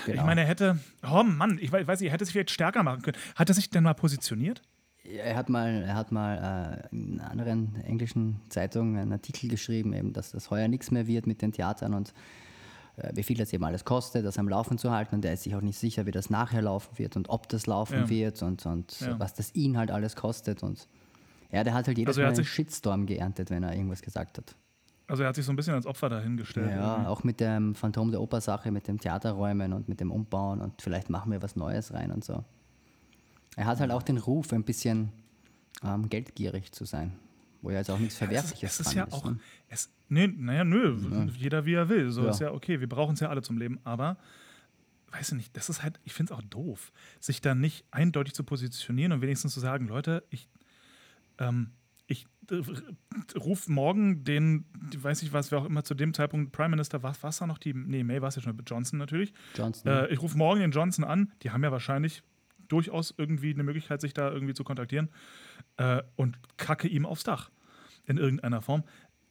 Genau. 0.07 0.21
Ich 0.21 0.27
meine, 0.27 0.43
er 0.43 0.47
hätte, 0.47 0.79
oh 1.11 1.23
Mann, 1.23 1.59
ich 1.61 1.71
weiß 1.73 2.01
nicht, 2.01 2.09
er 2.09 2.13
hätte 2.13 2.25
sich 2.25 2.33
vielleicht 2.33 2.51
stärker 2.51 2.83
machen 2.83 3.03
können. 3.03 3.17
Hat 3.37 3.49
er 3.49 3.55
sich 3.55 3.71
denn 3.71 3.85
mal 3.85 3.95
positioniert? 3.95 4.63
Er 5.05 5.35
hat 5.37 5.49
mal, 5.49 5.83
er 5.83 5.95
hat 5.97 6.13
mal 6.13 6.85
äh, 6.93 6.95
in 6.95 7.21
einer 7.21 7.31
anderen 7.31 7.75
englischen 7.85 8.41
Zeitung 8.49 8.97
einen 8.97 9.13
Artikel 9.13 9.49
geschrieben, 9.49 9.93
eben, 9.95 10.13
dass 10.13 10.31
das 10.31 10.51
heuer 10.51 10.69
nichts 10.69 10.91
mehr 10.91 11.07
wird 11.07 11.27
mit 11.27 11.43
den 11.43 11.53
Theatern 11.53 11.93
und 11.95 12.15
äh, 12.97 13.11
wie 13.15 13.23
viel 13.25 13.37
das 13.37 13.53
eben 13.53 13.65
alles 13.65 13.85
kostet, 13.85 14.25
das 14.25 14.39
am 14.39 14.49
Laufen 14.49 14.79
zu 14.79 14.93
halten. 14.93 15.17
Und 15.17 15.25
er 15.25 15.33
ist 15.33 15.43
sich 15.43 15.55
auch 15.57 15.61
nicht 15.61 15.79
sicher, 15.79 16.07
wie 16.07 16.13
das 16.13 16.31
nachher 16.31 16.63
laufen 16.63 16.99
wird 16.99 17.17
und 17.17 17.29
ob 17.31 17.49
das 17.49 17.67
laufen 17.67 17.99
Ja. 18.03 18.09
wird 18.09 18.43
und, 18.43 18.65
und 18.65 19.01
Ja. 19.01 19.19
was 19.19 19.35
das 19.35 19.55
ihn 19.57 19.77
halt 19.77 19.91
alles 19.91 20.15
kostet. 20.15 20.63
Und 20.63 20.87
ja, 21.51 21.65
der 21.65 21.75
hat 21.75 21.87
halt 21.89 21.99
jedes 21.99 22.17
Also 22.17 22.23
Mal 22.23 22.33
einen 22.35 22.45
Shitstorm 22.45 23.07
geerntet, 23.07 23.51
wenn 23.51 23.65
er 23.65 23.75
irgendwas 23.75 24.03
gesagt 24.03 24.39
hat. 24.39 24.55
Also 25.12 25.25
er 25.25 25.29
hat 25.29 25.35
sich 25.37 25.44
so 25.44 25.53
ein 25.53 25.56
bisschen 25.56 25.75
als 25.75 25.85
Opfer 25.85 26.09
dahingestellt. 26.09 26.70
Ja, 26.70 27.06
auch 27.06 27.23
mit 27.23 27.38
dem 27.38 27.75
Phantom 27.75 28.11
der 28.11 28.23
Oper-Sache, 28.23 28.70
mit 28.70 28.88
dem 28.88 28.99
Theaterräumen 28.99 29.75
und 29.75 29.87
mit 29.87 30.00
dem 30.00 30.11
Umbauen 30.11 30.62
und 30.62 30.81
vielleicht 30.81 31.11
machen 31.11 31.31
wir 31.31 31.43
was 31.43 31.55
Neues 31.55 31.93
rein 31.93 32.11
und 32.11 32.25
so. 32.25 32.43
Er 33.56 33.67
hat 33.67 33.79
halt 33.79 33.91
auch 33.91 34.03
den 34.03 34.17
Ruf, 34.17 34.55
ein 34.55 34.64
bisschen 34.64 35.12
ähm, 35.85 36.09
geldgierig 36.09 36.73
zu 36.73 36.87
sein, 36.87 37.12
wo 37.61 37.70
ja 37.70 37.76
jetzt 37.76 37.91
auch 37.91 37.99
nichts 37.99 38.17
Verwerfliches 38.17 38.73
es 38.73 38.81
ist 38.81 38.87
dran 38.87 38.97
ja 38.97 39.05
ist. 39.05 39.12
auch, 39.12 39.26
ne? 39.26 39.38
es, 39.69 39.91
nee, 40.09 40.29
naja, 40.29 40.64
nö, 40.64 40.97
jeder 41.37 41.67
wie 41.67 41.75
er 41.75 41.91
will. 41.91 42.11
So 42.11 42.25
Ja. 42.25 42.31
ist 42.31 42.41
ja 42.41 42.50
okay, 42.50 42.81
wir 42.81 42.88
brauchen 42.88 43.12
es 43.12 43.20
ja 43.20 43.29
alle 43.29 43.43
zum 43.43 43.58
Leben, 43.58 43.81
aber 43.85 44.17
weiß 45.11 45.32
ich 45.32 45.37
nicht, 45.37 45.55
das 45.58 45.69
ist 45.69 45.82
halt, 45.82 46.00
ich 46.05 46.15
finde 46.15 46.32
es 46.32 46.38
auch 46.38 46.43
doof, 46.44 46.91
sich 47.20 47.43
da 47.43 47.55
nicht 47.55 47.85
eindeutig 47.91 48.32
zu 48.32 48.44
positionieren 48.44 49.12
und 49.12 49.20
wenigstens 49.20 49.53
zu 49.53 49.61
sagen, 49.61 49.88
Leute, 49.88 50.25
ich, 50.31 50.49
ähm, 51.37 51.73
ich 52.07 52.27
äh, 52.51 52.63
rufe 53.39 53.71
morgen 53.71 54.25
den, 54.25 54.65
weiß 54.97 55.23
ich 55.23 55.33
was, 55.33 55.51
wer 55.51 55.59
auch 55.61 55.65
immer 55.65 55.85
zu 55.85 55.95
dem 55.95 56.15
Zeitpunkt 56.15 56.53
Prime 56.53 56.71
Minister, 56.71 57.03
was 57.03 57.23
war 57.23 57.33
da 57.39 57.47
noch 57.47 57.59
die, 57.59 57.75
nee, 57.75 58.05
May 58.05 58.21
war 58.21 58.29
es 58.29 58.37
ja 58.37 58.43
schon, 58.43 58.61
Johnson 58.67 58.99
natürlich. 58.99 59.33
Johnson. 59.55 59.91
Äh, 59.91 60.09
ich 60.09 60.21
rufe 60.21 60.37
morgen 60.37 60.61
den 60.61 60.71
Johnson 60.73 61.05
an, 61.05 61.33
die 61.43 61.51
haben 61.51 61.63
ja 61.65 61.73
wahrscheinlich 61.73 62.23
durchaus 62.69 63.15
irgendwie 63.17 63.53
eine 63.53 63.63
Möglichkeit, 63.63 64.01
sich 64.01 64.15
da 64.15 64.31
irgendwie 64.31 64.55
zu 64.55 64.65
kontaktieren 64.65 65.11
äh, 65.77 66.03
und 66.17 66.39
kacke 66.57 66.89
ihm 66.89 67.07
aufs 67.07 67.25
Dach 67.25 67.51
in 68.07 68.17
irgendeiner 68.19 68.63
Form. 68.63 68.85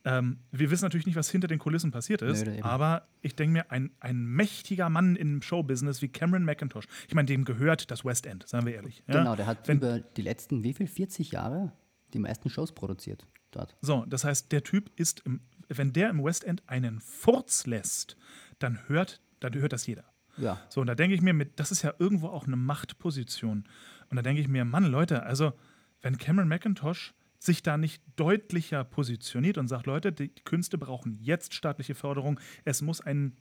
Ähm, 0.04 0.40
wir 0.52 0.72
wissen 0.72 0.86
natürlich 0.86 1.06
nicht, 1.06 1.16
was 1.16 1.30
hinter 1.30 1.48
den 1.48 1.60
Kulissen 1.60 1.92
passiert 1.92 2.24
ist, 2.24 2.46
Nö, 2.46 2.58
aber 2.64 3.08
ich 3.22 3.36
denke 3.36 3.54
mir, 3.54 3.72
ein, 3.72 3.92
ein 4.00 4.26
mächtiger 4.26 4.90
Mann 4.90 5.16
im 5.16 5.44
Showbusiness 5.44 6.02
wie 6.02 6.08
Cameron 6.08 6.44
McIntosh, 6.44 6.86
ich 7.08 7.14
meine, 7.14 7.28
dem 7.28 7.46
gehört 7.46 7.92
das 7.92 8.04
West 8.04 8.26
End, 8.26 8.48
seien 8.48 8.66
wir 8.66 8.74
ehrlich. 8.74 9.04
Ja? 9.08 9.20
genau, 9.20 9.36
der 9.36 9.46
hat 9.46 9.68
Wenn- 9.68 9.78
über 9.78 10.00
die 10.00 10.24
letzten, 10.24 10.64
wie 10.64 10.74
viel, 10.74 10.88
40 10.88 11.32
Jahre 11.32 11.72
die 12.14 12.20
meisten 12.20 12.50
Shows 12.50 12.72
produziert 12.72 13.26
dort. 13.52 13.76
So, 13.82 14.06
das 14.08 14.24
heißt, 14.24 14.52
der 14.52 14.64
Typ 14.64 14.92
ist, 14.96 15.22
im, 15.22 15.42
wenn 15.68 15.94
der 15.94 16.10
im 16.10 16.24
West 16.24 16.44
End 16.44 16.64
einen 16.68 17.00
Furz 17.00 17.66
lässt, 17.66 18.18
dann 18.60 18.88
hört, 18.88 19.22
dann 19.40 19.54
hört 19.54 19.74
das 19.74 19.88
jeder. 19.88 20.06
Ja, 20.38 20.62
So, 20.70 20.82
und 20.82 20.88
da 20.88 20.96
denke 20.96 21.16
ich 21.16 21.22
mir, 21.22 21.34
mit, 21.34 21.60
das 21.60 21.72
ist 21.72 21.82
ja 21.82 21.94
irgendwo 22.00 22.28
auch 22.28 22.48
eine 22.48 22.56
Machtposition. 22.56 23.66
Und 24.10 24.16
da 24.16 24.22
denke 24.22 24.42
ich 24.42 24.48
mir, 24.48 24.66
Mann, 24.66 24.86
Leute, 24.86 25.24
also, 25.24 25.54
wenn 26.02 26.18
Cameron 26.18 26.48
McIntosh 26.48 27.14
sich 27.38 27.64
da 27.64 27.78
nicht 27.78 28.02
deutlicher 28.16 28.84
positioniert 28.84 29.58
und 29.58 29.68
sagt, 29.68 29.88
Leute, 29.88 30.12
die 30.12 30.30
Künste 30.30 30.78
brauchen 30.78 31.18
jetzt 31.20 31.54
staatliche 31.54 31.96
Förderung, 31.96 32.40
es 32.66 32.82
muss 32.82 33.02
ein 33.02 33.36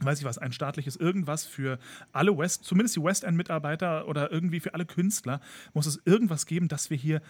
weiß 0.00 0.20
ich 0.20 0.24
was, 0.24 0.38
ein 0.38 0.52
staatliches 0.52 0.96
irgendwas 0.96 1.44
für 1.44 1.78
alle 2.12 2.36
West, 2.36 2.64
zumindest 2.64 2.96
die 2.96 3.02
West 3.02 3.24
End-Mitarbeiter 3.24 4.08
oder 4.08 4.32
irgendwie 4.32 4.60
für 4.60 4.74
alle 4.74 4.86
Künstler, 4.86 5.40
muss 5.74 5.86
es 5.86 6.00
irgendwas 6.04 6.46
geben, 6.46 6.68
dass 6.68 6.90
wir 6.90 6.96
hier, 6.96 7.20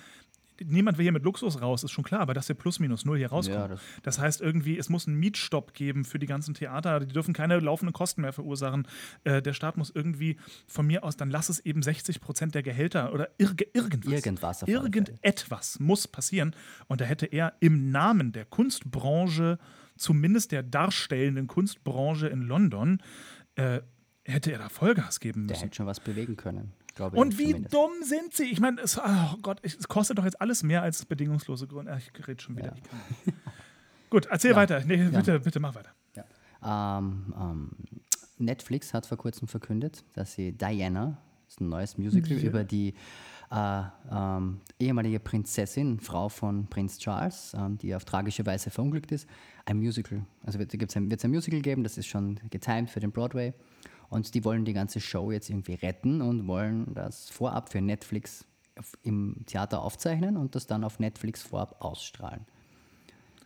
niemand 0.64 0.98
will 0.98 1.02
hier 1.04 1.12
mit 1.12 1.22
Luxus 1.24 1.60
raus, 1.60 1.82
ist 1.84 1.90
schon 1.92 2.04
klar, 2.04 2.20
aber 2.20 2.34
dass 2.34 2.48
wir 2.48 2.54
plus 2.56 2.78
minus 2.80 3.04
null 3.04 3.18
hier 3.18 3.28
rauskommen. 3.30 3.60
Ja, 3.60 3.68
das- 3.68 3.80
das, 4.02 4.18
heißt 4.18 4.40
irgendwie, 4.40 4.78
es 4.78 4.88
muss 4.88 5.06
einen 5.06 5.18
Mietstopp 5.18 5.74
geben 5.74 6.04
für 6.04 6.18
die 6.18 6.26
ganzen 6.26 6.54
Theater, 6.54 7.00
die 7.00 7.12
dürfen 7.12 7.34
keine 7.34 7.58
laufenden 7.60 7.92
Kosten 7.92 8.20
mehr 8.22 8.32
verursachen. 8.32 8.86
Äh, 9.24 9.42
der 9.42 9.52
Staat 9.54 9.76
muss 9.76 9.90
irgendwie, 9.94 10.36
von 10.66 10.86
mir 10.86 11.04
aus, 11.04 11.16
dann 11.16 11.30
lass 11.30 11.48
es 11.48 11.60
eben 11.60 11.82
60 11.82 12.20
Prozent 12.20 12.54
der 12.54 12.62
Gehälter 12.62 13.12
oder 13.12 13.28
irg 13.38 13.62
irgendwas. 13.74 14.12
Irgendwas. 14.12 14.62
Irgendetwas 14.68 15.80
muss 15.80 16.06
passieren. 16.08 16.54
Und 16.86 17.00
da 17.00 17.04
hätte 17.04 17.26
er 17.26 17.54
im 17.60 17.90
Namen 17.90 18.32
der 18.32 18.44
Kunstbranche, 18.44 19.58
zumindest 19.96 20.52
der 20.52 20.62
darstellenden 20.62 21.46
Kunstbranche 21.46 22.28
in 22.28 22.42
London, 22.42 22.98
äh, 23.56 23.80
hätte 24.24 24.52
er 24.52 24.58
da 24.58 24.68
Vollgas 24.68 25.20
geben 25.20 25.46
der 25.46 25.54
müssen. 25.56 25.64
hätte 25.64 25.76
schon 25.76 25.86
was 25.86 26.00
bewegen 26.00 26.36
können. 26.36 26.72
Glaube 26.94 27.16
Und 27.16 27.38
wie 27.38 27.46
zumindest. 27.46 27.74
dumm 27.74 27.92
sind 28.02 28.34
sie? 28.34 28.44
Ich 28.44 28.60
meine, 28.60 28.80
es, 28.80 28.98
oh 28.98 29.36
Gott, 29.40 29.58
es 29.62 29.88
kostet 29.88 30.18
doch 30.18 30.24
jetzt 30.24 30.40
alles 30.40 30.62
mehr 30.62 30.82
als 30.82 31.04
bedingungslose 31.04 31.66
Gründe. 31.66 31.92
Ach, 31.94 32.00
Ich 32.00 32.28
rede 32.28 32.42
schon 32.42 32.56
wieder. 32.56 32.74
Ja. 33.26 33.32
Gut, 34.10 34.26
erzähl 34.26 34.54
weiter. 34.54 34.82
Nee, 34.84 34.96
bitte, 35.08 35.40
bitte 35.40 35.58
mach 35.58 35.74
weiter. 35.74 35.90
Ja. 36.14 36.98
Ähm, 36.98 37.34
ähm, 37.38 37.70
Netflix 38.38 38.92
hat 38.92 39.06
vor 39.06 39.16
kurzem 39.16 39.48
verkündet, 39.48 40.04
dass 40.14 40.34
sie 40.34 40.52
Diana, 40.52 41.16
das 41.46 41.54
ist 41.54 41.60
ein 41.60 41.68
neues 41.70 41.96
Musical 41.96 42.36
über 42.36 42.64
die 42.64 42.94
äh, 43.50 43.82
ähm, 44.10 44.60
ehemalige 44.78 45.20
Prinzessin, 45.20 46.00
Frau 46.00 46.28
von 46.28 46.66
Prinz 46.66 46.98
Charles, 46.98 47.52
ähm, 47.56 47.78
die 47.78 47.94
auf 47.94 48.04
tragische 48.04 48.44
Weise 48.46 48.70
verunglückt 48.70 49.12
ist, 49.12 49.28
ein 49.64 49.78
Musical. 49.78 50.24
Also 50.44 50.58
wird 50.58 50.74
es 50.74 50.96
ein, 50.96 51.10
ein 51.10 51.30
Musical 51.30 51.60
geben, 51.60 51.82
das 51.84 51.96
ist 51.98 52.06
schon 52.06 52.38
getimed 52.50 52.90
für 52.90 53.00
den 53.00 53.12
Broadway. 53.12 53.54
Und 54.12 54.34
die 54.34 54.44
wollen 54.44 54.66
die 54.66 54.74
ganze 54.74 55.00
Show 55.00 55.32
jetzt 55.32 55.48
irgendwie 55.48 55.72
retten 55.72 56.20
und 56.20 56.46
wollen 56.46 56.92
das 56.92 57.30
vorab 57.30 57.72
für 57.72 57.80
Netflix 57.80 58.44
im 59.02 59.42
Theater 59.46 59.80
aufzeichnen 59.80 60.36
und 60.36 60.54
das 60.54 60.66
dann 60.66 60.84
auf 60.84 60.98
Netflix 60.98 61.42
vorab 61.42 61.76
ausstrahlen. 61.80 62.44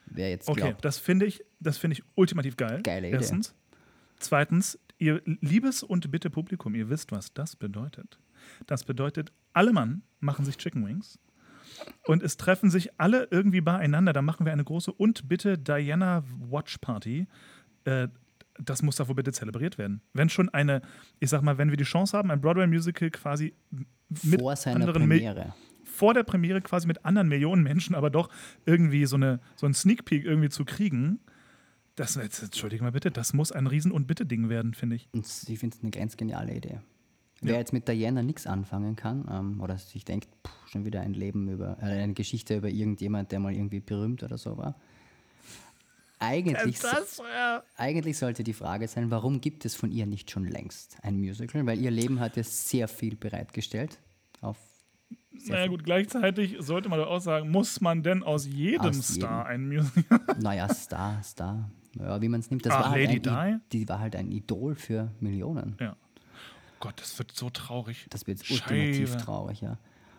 Wer 0.06 0.30
jetzt 0.30 0.49
Okay, 0.49 0.62
glaubt, 0.62 0.85
das 0.85 0.99
finde 0.99 1.26
ich, 1.26 1.44
das 1.61 1.78
finde 1.78 1.94
ich 1.94 2.02
ultimativ 2.16 2.56
geil. 2.56 2.80
Geile 2.82 3.06
Idee. 3.06 3.16
Erstens. 3.16 3.54
Zweitens, 4.18 4.76
ihr 4.99 5.23
liebes 5.25 5.85
und 5.85 6.11
bitte 6.11 6.30
Publikum, 6.30 6.75
ihr 6.75 6.88
wisst, 6.88 7.12
was 7.12 7.32
das 7.32 7.54
bedeutet. 7.54 8.18
Das 8.66 8.82
bedeutet, 8.82 9.32
alle 9.52 9.73
Mann 9.73 10.02
machen 10.18 10.44
sich 10.44 10.56
Chicken 10.56 10.85
Wings 10.85 11.20
und 12.06 12.25
es 12.25 12.38
treffen 12.38 12.70
sich 12.70 12.99
alle 12.99 13.28
irgendwie 13.30 13.61
beieinander. 13.61 14.12
Da 14.12 14.20
machen 14.20 14.44
wir 14.44 14.52
eine 14.52 14.64
große 14.64 14.92
und 14.92 15.28
bitte 15.28 15.58
Diana 15.58 16.25
Watch 16.40 16.78
Party. 16.78 17.28
Äh, 17.85 18.08
das 18.63 18.83
muss 18.83 18.99
wohl 18.99 19.15
bitte 19.15 19.33
zelebriert 19.33 19.79
werden. 19.79 20.01
Wenn 20.13 20.29
schon 20.29 20.49
eine, 20.49 20.83
ich 21.21 21.31
sag 21.31 21.43
mal, 21.43 21.59
wenn 21.59 21.71
wir 21.71 21.77
die 21.77 21.85
Chance 21.85 22.17
haben, 22.17 22.31
ein 22.31 22.41
Broadway-Musical 22.41 23.11
quasi 23.11 23.55
mit 24.23 24.41
vor 24.41 24.57
seiner 24.57 24.93
Premiere. 24.93 25.55
vor 25.85 26.15
der 26.15 26.23
Premiere 26.23 26.61
quasi 26.61 26.87
mit 26.87 27.05
anderen 27.05 27.29
Millionen 27.29 27.63
Menschen, 27.63 27.95
aber 27.95 28.11
doch 28.11 28.29
irgendwie 28.65 29.07
so, 29.07 29.17
eine, 29.17 29.41
so 29.57 29.67
ein 29.67 29.75
Sneak 29.75 30.05
Peek 30.05 30.25
irgendwie 30.25 30.49
zu 30.49 30.65
kriegen, 30.65 31.21
das, 31.97 32.15
jetzt, 32.17 32.43
entschuldige 32.43 32.85
mal 32.85 32.93
bitte, 32.93 33.11
das 33.11 33.33
muss 33.33 33.53
ein 33.53 33.67
Riesen- 33.67 33.93
und 33.93 34.07
Bitte-Ding 34.07 34.49
werden, 34.49 34.75
finde 34.75 34.97
ich. 34.97 35.09
Und 35.13 35.27
ich 35.49 35.59
finde 35.59 35.77
es 35.77 35.83
eine 35.83 35.91
ganz 35.91 36.17
geniale 36.17 36.55
Idee. 36.55 36.81
Wer 37.43 37.59
jetzt 37.59 37.73
mit 37.73 37.87
Diana 37.87 38.23
nichts 38.23 38.47
anfangen 38.47 38.97
kann 38.97 39.27
ähm, 39.31 39.61
oder 39.61 39.77
sich 39.77 40.05
denkt, 40.05 40.29
puh, 40.43 40.51
schon 40.71 40.85
wieder 40.85 41.03
ein 41.03 41.13
Leben 41.13 41.49
über, 41.49 41.77
äh, 41.81 42.03
eine 42.03 42.15
Geschichte 42.15 42.57
über 42.57 42.69
irgendjemand, 42.69 43.31
der 43.31 43.41
mal 43.41 43.53
irgendwie 43.53 43.81
berühmt 43.81 44.23
oder 44.23 44.39
so 44.39 44.57
war. 44.57 44.77
Eigentlich, 46.18 46.78
so, 46.78 46.88
eigentlich 47.76 48.16
sollte 48.18 48.42
die 48.42 48.54
Frage 48.54 48.88
sein, 48.88 49.11
warum 49.11 49.40
gibt 49.42 49.64
es 49.66 49.75
von 49.75 49.90
ihr 49.92 50.06
nicht 50.06 50.30
schon 50.30 50.46
längst 50.46 50.96
ein 51.02 51.18
Musical? 51.18 51.66
Weil 51.66 51.78
ihr 51.78 51.90
Leben 51.90 52.20
hat 52.20 52.37
ja 52.37 52.42
sehr 52.42 52.88
viel 52.88 53.16
bereitgestellt. 53.16 53.99
Auf 54.40 54.56
Naja 55.46 55.66
gut, 55.66 55.85
gleichzeitig 55.85 56.56
sollte 56.61 56.88
man 56.88 56.99
doch 56.99 57.08
auch 57.08 57.20
sagen, 57.20 57.50
muss 57.50 57.80
man 57.82 58.02
denn 58.02 58.23
aus 58.23 58.46
jedem 58.46 58.87
Aus 58.87 59.06
Star 59.14 59.50
jedem. 59.50 59.62
ein 59.62 59.68
Musical? 59.68 60.20
naja, 60.40 60.73
Star, 60.73 61.23
Star. 61.23 61.70
Ja, 61.99 62.20
wie 62.23 62.28
man 62.28 62.40
es 62.40 62.50
nimmt. 62.50 62.64
Das 62.66 62.73
Ah, 62.75 62.80
war 62.80 62.90
halt 62.92 63.08
Lady 63.08 63.28
ein, 63.28 63.56
I- 63.56 63.61
die 63.73 63.88
war 63.88 63.99
halt 64.00 64.16
ein 64.16 64.30
Idol 64.30 64.75
für 64.75 65.11
Millionen. 65.20 65.76
ja. 65.80 65.96
Gott, 66.78 67.00
das 67.00 67.18
wird 67.18 67.32
so 67.32 67.49
traurig. 67.49 68.06
Das 68.11 68.26
wird 68.26 68.38
ultimativ 68.50 69.08
Scheibe. 69.11 69.23
traurig, 69.23 69.61
ja. 69.62 69.78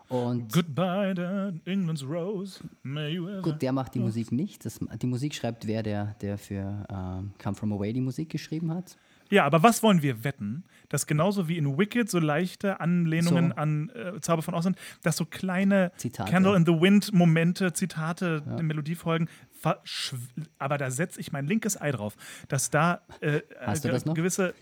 Und 0.10 0.54
Goodbye, 0.54 1.14
to 1.16 1.70
England's 1.70 2.04
Rose. 2.04 2.60
May 2.84 3.14
you 3.16 3.28
ever. 3.28 3.42
Gut, 3.42 3.62
der 3.62 3.72
macht 3.74 3.94
die 3.96 4.00
Musik 4.00 4.32
nicht. 4.32 4.66
Das, 4.66 4.80
die 5.02 5.08
Musik 5.08 5.36
schreibt 5.36 5.68
wer, 5.68 5.84
der, 5.84 6.16
der 6.22 6.38
für 6.38 6.86
ähm, 6.90 7.32
Come 7.44 7.56
From 7.56 7.74
Away 7.74 7.92
die 7.94 8.02
Musik 8.02 8.30
geschrieben 8.30 8.74
hat. 8.74 8.98
Ja, 9.30 9.44
aber 9.46 9.62
was 9.62 9.84
wollen 9.84 10.02
wir 10.02 10.24
wetten? 10.24 10.64
Dass 10.88 11.06
genauso 11.06 11.50
wie 11.50 11.58
in 11.58 11.78
Wicked 11.78 12.10
so 12.10 12.20
leichte 12.20 12.80
Anlehnungen 12.80 13.50
So. 13.50 13.56
an 13.58 13.90
äh, 13.90 14.22
Zauber 14.22 14.42
von 14.42 14.54
Oz 14.54 14.64
sind, 14.64 14.78
dass 15.04 15.18
so 15.18 15.26
kleine 15.26 15.92
Zitate. 15.98 16.32
Candle 16.32 16.56
in 16.56 16.66
the 16.66 16.72
Wind 16.72 17.12
Momente, 17.12 17.74
Zitate, 17.74 18.42
Melodiefolgen, 18.62 19.28
verschw- 19.62 20.16
aber 20.60 20.78
da 20.78 20.90
setze 20.90 21.20
ich 21.20 21.34
mein 21.34 21.46
linkes 21.46 21.80
Ei 21.82 21.92
drauf, 21.92 22.16
dass 22.48 22.70
da 22.70 23.02
äh, 23.20 23.42
Hast 23.60 23.84
du 23.84 23.90
äh, 23.90 23.92
das 23.92 24.06
noch? 24.06 24.14
gewisse 24.14 24.54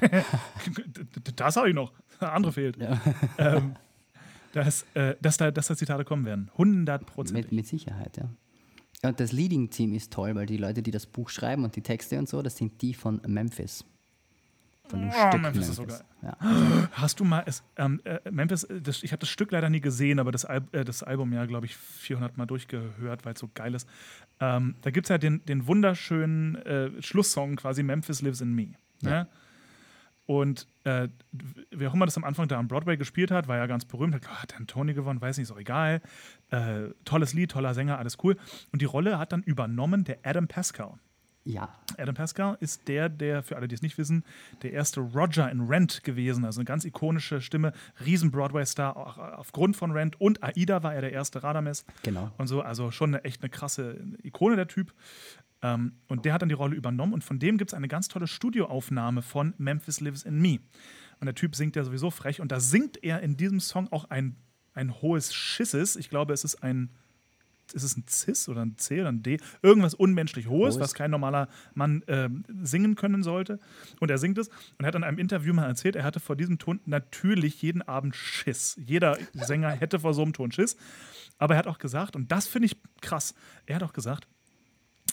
das 1.36 1.56
habe 1.56 1.68
ich 1.68 1.74
noch. 1.74 1.92
Andere 2.20 2.52
fehlt. 2.52 2.76
Ja. 2.78 2.98
Ähm, 3.38 3.76
dass, 4.54 4.86
äh, 4.94 5.16
dass, 5.20 5.36
da, 5.36 5.50
dass 5.50 5.66
da 5.66 5.76
Zitate 5.76 6.04
kommen 6.04 6.24
werden. 6.24 6.50
100 6.52 7.06
Prozent. 7.06 7.36
Mit, 7.36 7.52
mit 7.52 7.66
Sicherheit, 7.66 8.16
ja. 8.16 8.28
Ja, 9.02 9.08
Und 9.10 9.20
das 9.20 9.32
Leading-Team 9.32 9.92
ist 9.94 10.12
toll, 10.12 10.34
weil 10.34 10.46
die 10.46 10.56
Leute, 10.56 10.82
die 10.82 10.90
das 10.90 11.06
Buch 11.06 11.28
schreiben 11.28 11.64
und 11.64 11.74
die 11.76 11.82
Texte 11.82 12.18
und 12.18 12.28
so, 12.28 12.40
das 12.40 12.56
sind 12.56 12.80
die 12.80 12.94
von 12.94 13.20
Memphis. 13.26 13.84
Von 14.86 15.00
dem 15.00 15.10
Oh, 15.10 15.28
Stück 15.28 15.42
Memphis 15.42 15.68
ist 15.68 15.76
so 15.76 15.86
geil. 15.86 16.00
Ja. 16.22 16.36
Hast 16.92 17.18
du 17.18 17.24
mal, 17.24 17.42
es, 17.46 17.62
ähm, 17.76 18.00
äh, 18.04 18.18
Memphis, 18.30 18.64
äh, 18.64 18.80
das, 18.80 19.02
ich 19.02 19.12
habe 19.12 19.20
das 19.20 19.28
Stück 19.28 19.50
leider 19.50 19.68
nie 19.70 19.80
gesehen, 19.80 20.18
aber 20.18 20.30
das, 20.30 20.44
Al 20.44 20.62
äh, 20.72 20.84
das 20.84 21.02
Album 21.02 21.32
ja, 21.32 21.46
glaube 21.46 21.66
ich, 21.66 21.76
400 21.76 22.36
Mal 22.36 22.46
durchgehört, 22.46 23.24
weil 23.24 23.34
es 23.34 23.40
so 23.40 23.50
geil 23.52 23.74
ist. 23.74 23.88
Ähm, 24.40 24.76
da 24.82 24.90
gibt 24.90 25.06
es 25.06 25.08
ja 25.08 25.18
den, 25.18 25.44
den 25.46 25.66
wunderschönen 25.66 26.56
äh, 26.56 27.02
Schlusssong 27.02 27.56
quasi, 27.56 27.82
Memphis 27.82 28.22
Lives 28.22 28.40
in 28.40 28.54
Me. 28.54 28.74
Ne? 29.02 29.26
Und 30.26 30.66
äh, 30.84 31.08
wer 31.70 31.90
auch 31.90 31.94
immer 31.94 32.06
das 32.06 32.16
am 32.16 32.24
Anfang 32.24 32.48
da 32.48 32.58
am 32.58 32.68
Broadway 32.68 32.96
gespielt 32.96 33.30
hat, 33.30 33.46
war 33.46 33.58
ja 33.58 33.66
ganz 33.66 33.84
berühmt, 33.84 34.14
hat, 34.14 34.22
oh, 34.26 34.34
hat 34.36 34.56
einen 34.56 34.66
Tony 34.66 34.94
gewonnen, 34.94 35.20
weiß 35.20 35.36
nicht, 35.36 35.44
ist 35.44 35.52
auch 35.52 35.60
egal. 35.60 36.00
Äh, 36.50 36.88
tolles 37.04 37.34
Lied, 37.34 37.50
toller 37.50 37.74
Sänger, 37.74 37.98
alles 37.98 38.16
cool. 38.22 38.36
Und 38.72 38.80
die 38.80 38.86
Rolle 38.86 39.18
hat 39.18 39.32
dann 39.32 39.42
übernommen 39.42 40.04
der 40.04 40.18
Adam 40.22 40.48
Pascal. 40.48 40.94
ja, 41.44 41.68
Adam 41.98 42.14
Pascal 42.14 42.56
ist 42.60 42.88
der, 42.88 43.10
der, 43.10 43.42
für 43.42 43.56
alle, 43.56 43.68
die 43.68 43.74
es 43.74 43.82
nicht 43.82 43.98
wissen, 43.98 44.24
der 44.62 44.72
erste 44.72 45.00
Roger 45.00 45.50
in 45.50 45.60
Rent 45.60 46.02
gewesen. 46.02 46.44
Also 46.46 46.60
eine 46.60 46.64
ganz 46.64 46.86
ikonische 46.86 47.42
Stimme, 47.42 47.72
riesen 48.04 48.30
Broadway-Star, 48.30 48.96
auch 48.96 49.18
aufgrund 49.18 49.76
von 49.76 49.90
Rent. 49.92 50.18
Und 50.18 50.42
Aida 50.42 50.82
war 50.82 50.94
er 50.94 51.02
der 51.02 51.12
erste 51.12 51.42
Radames. 51.42 51.84
genau. 52.02 52.30
Und 52.38 52.46
so, 52.46 52.62
also 52.62 52.90
schon 52.90 53.14
eine, 53.14 53.24
echt 53.24 53.42
eine 53.42 53.50
krasse 53.50 54.00
Ikone, 54.22 54.56
der 54.56 54.68
Typ. 54.68 54.94
Ähm, 55.64 55.92
und 56.08 56.26
der 56.26 56.34
hat 56.34 56.42
dann 56.42 56.50
die 56.50 56.54
Rolle 56.54 56.76
übernommen. 56.76 57.14
Und 57.14 57.24
von 57.24 57.38
dem 57.38 57.56
gibt 57.56 57.70
es 57.70 57.74
eine 57.74 57.88
ganz 57.88 58.08
tolle 58.08 58.26
Studioaufnahme 58.26 59.22
von 59.22 59.54
Memphis 59.56 60.00
Lives 60.00 60.22
in 60.22 60.40
Me. 60.40 60.58
Und 61.20 61.24
der 61.26 61.34
Typ 61.34 61.56
singt 61.56 61.74
ja 61.74 61.82
sowieso 61.82 62.10
frech. 62.10 62.42
Und 62.42 62.52
da 62.52 62.60
singt 62.60 63.02
er 63.02 63.20
in 63.20 63.38
diesem 63.38 63.60
Song 63.60 63.90
auch 63.90 64.04
ein, 64.10 64.36
ein 64.74 65.00
hohes 65.00 65.32
Schisses. 65.32 65.96
Ich 65.96 66.10
glaube, 66.10 66.34
es 66.34 66.44
ist 66.44 66.62
ein. 66.62 66.90
Ist 67.72 67.82
es 67.82 67.96
ein 67.96 68.04
Cis 68.06 68.46
oder 68.50 68.62
ein 68.62 68.76
C 68.76 69.00
oder 69.00 69.10
ein 69.10 69.22
D? 69.22 69.38
Irgendwas 69.62 69.94
unmenschlich 69.94 70.48
Hohes, 70.48 70.74
Hohes. 70.74 70.80
was 70.80 70.92
kein 70.92 71.10
normaler 71.10 71.48
Mann 71.72 72.04
ähm, 72.08 72.44
singen 72.62 72.94
können 72.94 73.22
sollte. 73.22 73.58
Und 74.00 74.10
er 74.10 74.18
singt 74.18 74.36
es 74.36 74.48
und 74.48 74.84
er 74.84 74.88
hat 74.88 74.94
in 74.96 75.02
einem 75.02 75.16
Interview 75.16 75.54
mal 75.54 75.66
erzählt, 75.66 75.96
er 75.96 76.04
hatte 76.04 76.20
vor 76.20 76.36
diesem 76.36 76.58
Ton 76.58 76.80
natürlich 76.84 77.62
jeden 77.62 77.80
Abend 77.80 78.14
Schiss. 78.14 78.78
Jeder 78.84 79.16
Sänger 79.32 79.70
hätte 79.70 80.00
vor 80.00 80.12
so 80.12 80.20
einem 80.20 80.34
Ton 80.34 80.52
Schiss. 80.52 80.76
Aber 81.38 81.54
er 81.54 81.58
hat 81.60 81.66
auch 81.66 81.78
gesagt, 81.78 82.16
und 82.16 82.30
das 82.30 82.46
finde 82.46 82.66
ich 82.66 82.76
krass, 83.00 83.34
er 83.64 83.76
hat 83.76 83.82
auch 83.82 83.94
gesagt, 83.94 84.28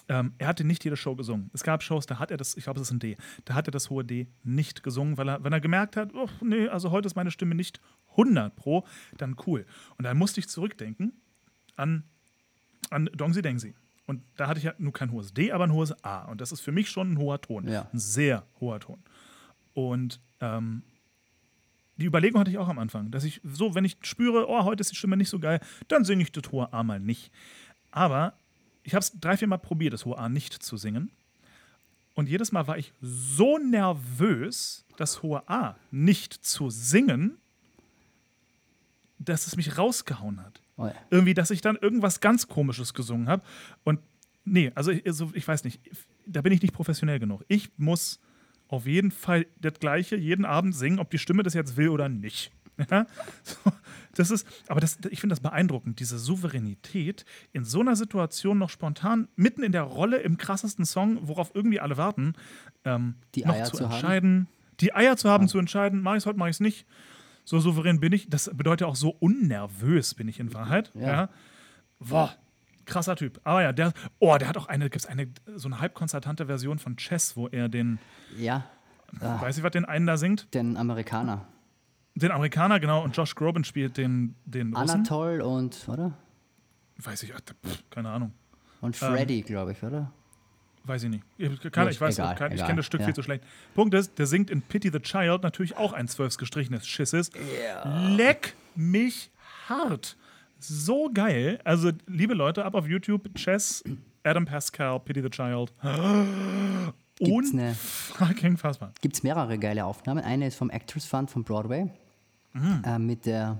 ähm, 0.08 0.34
er 0.38 0.48
hatte 0.48 0.64
nicht 0.64 0.84
jede 0.84 0.98
Show 0.98 1.16
gesungen. 1.16 1.50
Es 1.54 1.64
gab 1.64 1.84
Shows, 1.84 2.06
da 2.06 2.20
hat 2.20 2.32
er 2.32 2.38
das, 2.38 2.56
ich 2.58 2.64
glaube, 2.64 2.80
es 2.80 2.88
ist 2.88 2.94
ein 2.94 3.00
D, 3.00 3.18
da 3.46 3.54
hat 3.54 3.68
er 3.68 3.72
das 3.72 3.90
hohe 3.90 4.04
D 4.04 4.28
nicht 4.44 4.84
gesungen, 4.84 5.18
weil 5.18 5.30
er, 5.30 5.44
wenn 5.44 5.54
er 5.54 5.62
gemerkt 5.62 5.98
hat, 5.98 6.14
oh, 6.14 6.30
nee, 6.42 6.68
also 6.68 6.92
heute 6.92 7.08
ist 7.08 7.16
meine 7.16 7.32
Stimme 7.32 7.56
nicht 7.56 7.80
100 8.12 8.56
pro, 8.56 8.86
dann 9.18 9.36
cool. 9.46 9.66
Und 9.98 10.04
dann 10.04 10.18
musste 10.18 10.40
ich 10.40 10.50
zurückdenken 10.50 11.14
an, 11.76 12.04
an 12.90 13.10
Dongsi 13.14 13.42
Dengsi. 13.42 13.74
Und 14.08 14.24
da 14.36 14.48
hatte 14.48 14.58
ich 14.58 14.66
ja 14.66 14.74
nur 14.78 14.94
kein 14.94 15.12
hohes 15.12 15.34
D, 15.34 15.52
aber 15.52 15.64
ein 15.64 15.74
hohes 15.74 16.04
A. 16.04 16.24
Und 16.24 16.42
das 16.42 16.52
ist 16.52 16.62
für 16.62 16.72
mich 16.72 16.90
schon 16.90 17.14
ein 17.14 17.18
hoher 17.18 17.40
Ton. 17.40 17.68
Ja. 17.68 17.88
Ein 17.94 18.00
sehr 18.00 18.46
hoher 18.60 18.80
Ton. 18.80 19.02
Und 19.74 20.20
ähm, 20.42 20.84
die 21.96 22.06
Überlegung 22.08 22.40
hatte 22.40 22.52
ich 22.52 22.58
auch 22.58 22.68
am 22.68 22.80
Anfang, 22.80 23.12
dass 23.12 23.24
ich 23.24 23.40
so, 23.44 23.76
wenn 23.76 23.86
ich 23.86 23.98
spüre, 24.02 24.50
oh, 24.50 24.64
heute 24.66 24.82
ist 24.82 24.92
die 24.92 24.96
Stimme 24.96 25.16
nicht 25.18 25.30
so 25.30 25.40
geil, 25.40 25.62
dann 25.88 26.04
singe 26.04 26.24
ich 26.24 26.32
das 26.32 26.52
hohe 26.52 26.74
A 26.74 26.84
mal 26.84 27.00
nicht. 27.00 27.32
Aber 27.92 28.34
ich 28.84 28.94
habe 28.94 29.02
es 29.02 29.12
drei, 29.20 29.38
vier 29.38 29.48
Mal 29.48 29.58
probiert, 29.58 29.94
das 29.94 30.06
hohe 30.06 30.18
A 30.18 30.30
nicht 30.30 30.54
zu 30.54 30.78
singen. 30.78 31.12
Und 32.14 32.28
jedes 32.28 32.52
Mal 32.52 32.68
war 32.68 32.78
ich 32.78 32.94
so 33.02 33.58
nervös, 33.58 34.86
das 34.98 35.24
hohe 35.24 35.48
A 35.48 35.76
nicht 35.92 36.34
zu 36.34 36.70
singen, 36.70 37.38
dass 39.18 39.48
es 39.48 39.56
mich 39.56 39.78
rausgehauen 39.78 40.44
hat. 40.44 40.62
Oh, 40.78 40.88
ja. 40.88 40.96
Irgendwie, 41.10 41.34
dass 41.34 41.52
ich 41.52 41.62
dann 41.62 41.76
irgendwas 41.76 42.20
ganz 42.20 42.48
Komisches 42.48 42.94
gesungen 42.94 43.30
habe. 43.30 43.44
Und 43.84 44.00
nee, 44.46 44.72
also 44.76 44.92
ich, 44.92 45.06
also 45.06 45.32
ich 45.34 45.48
weiß 45.48 45.64
nicht, 45.64 45.80
da 46.26 46.42
bin 46.42 46.52
ich 46.52 46.62
nicht 46.62 46.74
professionell 46.74 47.20
genug. 47.20 47.44
Ich 47.48 47.70
muss 47.78 48.20
auf 48.68 48.88
jeden 48.88 49.12
Fall 49.12 49.46
das 49.60 49.74
Gleiche 49.80 50.16
jeden 50.16 50.46
Abend 50.46 50.76
singen, 50.76 51.00
ob 51.00 51.12
die 51.12 51.20
Stimme 51.20 51.44
das 51.44 51.54
jetzt 51.54 51.78
will 51.78 51.90
oder 51.90 52.10
nicht. 52.10 52.52
Ja? 52.90 53.06
So, 53.44 53.72
das 54.16 54.32
ist, 54.32 54.48
aber 54.68 54.80
das, 54.80 54.98
ich 55.10 55.20
finde 55.20 55.34
das 55.34 55.40
beeindruckend, 55.40 56.00
diese 56.00 56.18
Souveränität 56.18 57.26
in 57.54 57.64
so 57.64 57.80
einer 57.82 57.96
Situation 57.96 58.58
noch 58.58 58.70
spontan, 58.70 59.28
mitten 59.36 59.64
in 59.64 59.72
der 59.72 59.84
Rolle, 59.84 60.18
im 60.18 60.38
krassesten 60.38 60.86
Song, 60.86 61.20
worauf 61.28 61.52
irgendwie 61.54 61.80
alle 61.80 61.98
warten, 61.98 62.34
ähm, 62.84 63.16
Die 63.36 63.46
noch 63.46 63.54
Eier 63.54 63.66
zu 63.66 63.78
zu 63.78 63.84
haben? 63.86 63.94
entscheiden, 63.94 64.48
die 64.80 64.94
Eier 64.96 65.16
zu 65.16 65.30
haben, 65.30 65.48
zu 65.48 65.60
entscheiden, 65.60 66.02
mache 66.02 66.18
ich 66.18 66.24
es 66.24 66.26
heute, 66.26 66.40
mache 66.40 66.50
ich 66.50 66.56
es 66.56 66.60
nicht. 66.60 66.86
So 67.46 67.60
souverän 67.60 68.00
bin 68.00 68.14
ich. 68.14 68.30
Das 68.30 68.50
bedeutet 68.54 68.88
auch 68.88 68.96
so 68.96 69.10
unnervös 69.10 70.14
bin 70.14 70.28
ich 70.28 70.40
in 70.40 70.54
Wahrheit. 70.54 70.92
Ja. 70.96 71.08
Ja. 71.08 71.30
Boah, 72.00 72.36
krasser 72.86 73.16
Typ. 73.16 73.40
Aber 73.44 73.62
ja, 73.62 73.72
der, 73.74 73.94
oh, 74.20 74.38
der 74.38 74.48
hat 74.48 74.58
auch 74.58 74.68
eine, 74.68 74.86
gibt 74.90 75.04
es 75.04 75.06
eine, 75.06 75.28
so 75.56 75.68
eine 75.68 75.80
halbkonzertante 75.80 76.48
Version 76.48 76.80
von 76.80 76.98
Chess, 76.98 77.36
wo 77.36 77.48
er 77.48 77.70
den, 77.70 78.00
ja, 78.38 78.66
weiß 79.20 79.58
ich, 79.58 79.64
was 79.64 79.72
den 79.72 79.86
einen 79.86 80.08
da 80.08 80.18
singt? 80.18 80.54
den 80.54 80.78
Amerikaner. 80.78 81.46
Den 82.16 82.32
Amerikaner, 82.32 82.80
genau, 82.80 83.04
und 83.04 83.16
Josh 83.16 83.36
Groban 83.36 83.64
spielt 83.64 83.98
den, 83.98 84.36
den 84.46 84.76
Russen. 84.76 84.96
Anatol 84.96 85.42
und, 85.42 85.88
oder? 85.88 86.14
Weiß 86.98 87.24
ich, 87.24 87.34
ach, 87.34 87.40
pff, 87.40 87.84
keine 87.90 88.10
Ahnung. 88.10 88.34
Und 88.82 89.02
Ähm, 89.02 89.14
Freddy, 89.14 89.42
glaube 89.42 89.72
ich, 89.72 89.82
oder? 89.82 90.12
Weiß 90.84 91.04
ich 91.04 91.10
nicht. 91.10 91.24
Ich, 91.38 91.72
keine, 91.72 91.92
ich 91.92 92.02
weiß, 92.02 92.18
Egal, 92.18 92.36
kein, 92.36 92.52
ich 92.54 92.62
kenne 92.62 92.78
das 92.78 92.88
Stück 92.88 93.02
ja. 93.02 93.06
viel 93.06 93.14
zu 93.16 93.22
schlecht. 93.22 93.44
Punkt 93.76 93.94
ist, 93.94 94.18
der 94.18 94.26
singt 94.26 94.50
in 94.50 94.62
Pity 94.62 94.90
the 94.92 95.00
Child 95.00 95.44
natürlich 95.44 95.78
auch 95.78 95.94
ein 95.94 96.08
zwölf 96.08 96.36
gestrichenes 96.38 96.88
Schisses. 96.88 97.30
Leck 98.10 98.56
mich 98.76 99.32
hart. 99.70 100.18
So 100.60 101.10
geil. 101.14 101.60
Also, 101.64 101.92
liebe 102.08 102.34
Leute, 102.34 102.66
ab 102.66 102.74
auf 102.76 102.88
YouTube, 102.88 103.34
Chess, 103.36 103.84
Adam 104.24 104.46
Pascal, 104.46 105.00
Pity 105.00 105.22
the 105.22 105.30
Child. 105.30 105.72
Gibt's 107.26 107.54
ne- 107.54 107.70
Unfucking 107.70 108.58
fassbar. 108.58 108.92
Gibt 109.02 109.16
es 109.16 109.24
mehrere 109.24 109.58
geile 109.58 109.86
Aufnahmen. 109.86 110.24
Eine 110.24 110.48
ist 110.48 110.56
vom 110.56 110.70
Actors 110.70 111.06
Fund 111.06 111.30
von 111.32 111.44
Broadway 111.44 111.90
Mhm. 112.54 112.82
äh, 112.86 113.00
mit 113.00 113.26
der 113.26 113.60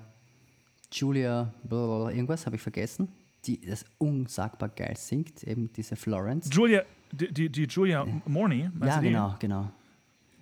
Julia, 0.92 1.54
blablabla, 1.64 2.12
irgendwas 2.12 2.46
habe 2.46 2.58
ich 2.58 2.62
vergessen, 2.62 3.08
die 3.46 3.60
das 3.62 3.86
unsagbar 3.98 4.70
geil 4.70 4.96
singt, 4.98 5.44
eben 5.44 5.72
diese 5.74 5.96
Florence. 5.96 6.50
Julia, 6.52 6.84
die, 7.12 7.32
die, 7.34 7.50
die 7.50 7.64
Julia 7.64 8.06
Morney, 8.26 8.70
meinst 8.74 8.96
ja, 8.96 8.96
du 8.98 9.02
die? 9.04 9.08
genau, 9.10 9.36
genau. 9.40 9.72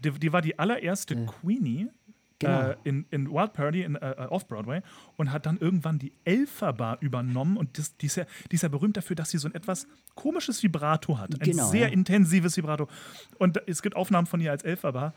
Die, 0.03 0.11
die 0.11 0.33
war 0.33 0.41
die 0.41 0.57
allererste 0.57 1.15
Queenie 1.25 1.87
Genau. 2.39 2.69
äh, 2.69 2.75
in, 2.85 3.05
in 3.11 3.29
Wild 3.29 3.51
Party 3.53 3.83
in, 3.83 3.95
äh, 3.95 4.27
Off-Broadway 4.29 4.81
und 5.17 5.31
hat 5.31 5.45
dann 5.45 5.57
irgendwann 5.57 5.99
die 5.99 6.13
Elferbar 6.23 6.97
übernommen. 7.01 7.57
Und 7.57 7.77
das, 7.77 7.97
die, 7.97 8.05
ist 8.05 8.15
ja, 8.15 8.25
die 8.49 8.55
ist 8.55 8.61
ja 8.63 8.69
berühmt 8.69 8.95
dafür, 8.95 9.15
dass 9.17 9.29
sie 9.29 9.37
so 9.37 9.47
ein 9.47 9.55
etwas 9.55 9.87
komisches 10.15 10.63
Vibrato 10.63 11.17
hat. 11.17 11.33
Ein 11.33 11.39
Genau, 11.39 11.67
sehr 11.67 11.87
ja. 11.87 11.93
intensives 11.93 12.55
Vibrato. 12.55 12.87
Und 13.37 13.61
es 13.67 13.81
gibt 13.81 13.95
Aufnahmen 13.95 14.25
von 14.25 14.39
ihr 14.39 14.51
als 14.51 14.63
Elferbar. 14.63 15.13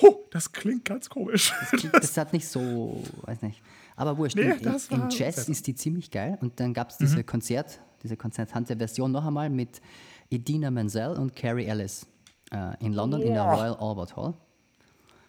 Huh, 0.00 0.14
das 0.30 0.52
klingt 0.52 0.84
ganz 0.84 1.08
komisch. 1.08 1.52
Das 1.92 2.16
hat 2.16 2.32
nicht 2.32 2.46
so, 2.46 3.02
weiß 3.22 3.42
nicht. 3.42 3.62
Aber 3.96 4.16
wurscht, 4.18 4.36
Nee, 4.36 4.54
das 4.62 4.88
in 4.88 5.00
war 5.00 5.10
Jazz 5.10 5.48
ist 5.48 5.66
die 5.66 5.74
ziemlich 5.74 6.10
geil. 6.10 6.36
Und 6.42 6.60
dann 6.60 6.74
gab 6.74 6.90
es 6.90 6.98
diese 6.98 7.24
Konzert, 7.24 7.80
diese 8.02 8.16
konzertante 8.16 8.76
Version 8.76 9.10
noch 9.10 9.24
einmal 9.24 9.48
mit 9.48 9.80
Idina 10.28 10.70
Menzel 10.70 11.16
und 11.16 11.34
Carrie 11.34 11.64
Ellis 11.64 12.06
äh, 12.52 12.84
in 12.84 12.92
London 12.92 13.22
in 13.22 13.32
der 13.32 13.42
Royal 13.44 13.74
Albert 13.80 14.14
Hall. 14.16 14.34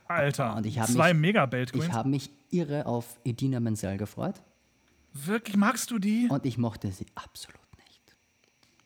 Alter, 0.09 0.55
Und 0.55 0.65
ich 0.65 0.81
zwei 0.83 1.13
mich- 1.13 1.21
Megabelt 1.21 1.71
Ich 1.73 1.79
Queens. 1.81 1.93
habe 1.93 2.09
mich 2.09 2.29
irre 2.49 2.85
auf 2.85 3.19
Idina 3.23 3.59
Menzel 3.59 3.97
gefreut 3.97 4.41
Wirklich, 5.13 5.57
magst 5.57 5.89
du 5.91 5.99
die? 5.99 6.27
und 6.29 6.45
ich 6.45 6.57
mochte 6.57 6.91
sie 6.91 7.05
absolut 7.15 7.59
nicht. 7.77 8.15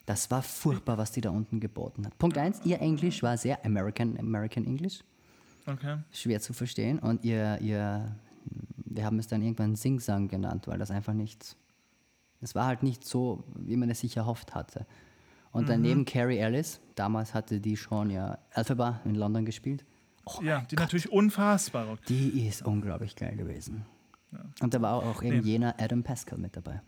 Das 0.05 0.31
war 0.31 0.41
furchtbar, 0.41 0.97
was 0.97 1.11
die 1.11 1.21
da 1.21 1.29
unten 1.29 1.59
geboten 1.59 2.05
hat. 2.05 2.17
Punkt 2.17 2.37
eins: 2.37 2.61
ihr 2.65 2.79
Englisch 2.81 3.21
war 3.21 3.37
sehr 3.37 3.63
American, 3.65 4.17
American 4.19 4.65
English. 4.65 5.03
Okay. 5.67 5.97
schwer 6.11 6.41
zu 6.41 6.53
verstehen 6.53 6.97
und 6.97 7.23
ihr, 7.23 7.59
ihr, 7.61 8.15
wir 8.85 9.05
haben 9.05 9.19
es 9.19 9.27
dann 9.27 9.43
irgendwann 9.43 9.75
Sing-Sang 9.75 10.27
genannt, 10.27 10.67
weil 10.67 10.79
das 10.79 10.89
einfach 10.89 11.13
nicht, 11.13 11.55
es 12.41 12.55
war 12.55 12.65
halt 12.65 12.81
nicht 12.81 13.05
so, 13.05 13.43
wie 13.55 13.77
man 13.77 13.87
es 13.91 13.99
sich 13.99 14.17
erhofft 14.17 14.55
hatte. 14.55 14.87
Und 15.51 15.69
daneben 15.69 16.05
Carrie 16.05 16.37
Ellis, 16.39 16.79
damals 16.95 17.35
hatte 17.35 17.59
die 17.59 17.77
schon 17.77 18.09
ja 18.09 18.39
Alphaba 18.53 19.01
in 19.05 19.13
London 19.15 19.45
gespielt, 19.45 19.85
ja, 20.41 20.61
die 20.69 20.75
natürlich 20.75 21.11
unfassbar 21.11 21.85
rockt. 21.87 22.09
die 22.09 22.47
ist 22.47 22.61
unglaublich 22.63 23.15
geil 23.15 23.35
gewesen. 23.35 23.85
Und 24.61 24.73
da 24.73 24.81
war 24.81 24.93
auch 24.93 25.21
eben 25.23 25.39
Nee. 25.39 25.43
jener 25.45 25.75
Adam 25.79 26.03
Pascal 26.03 26.37
mit 26.37 26.55
dabei. 26.55 26.81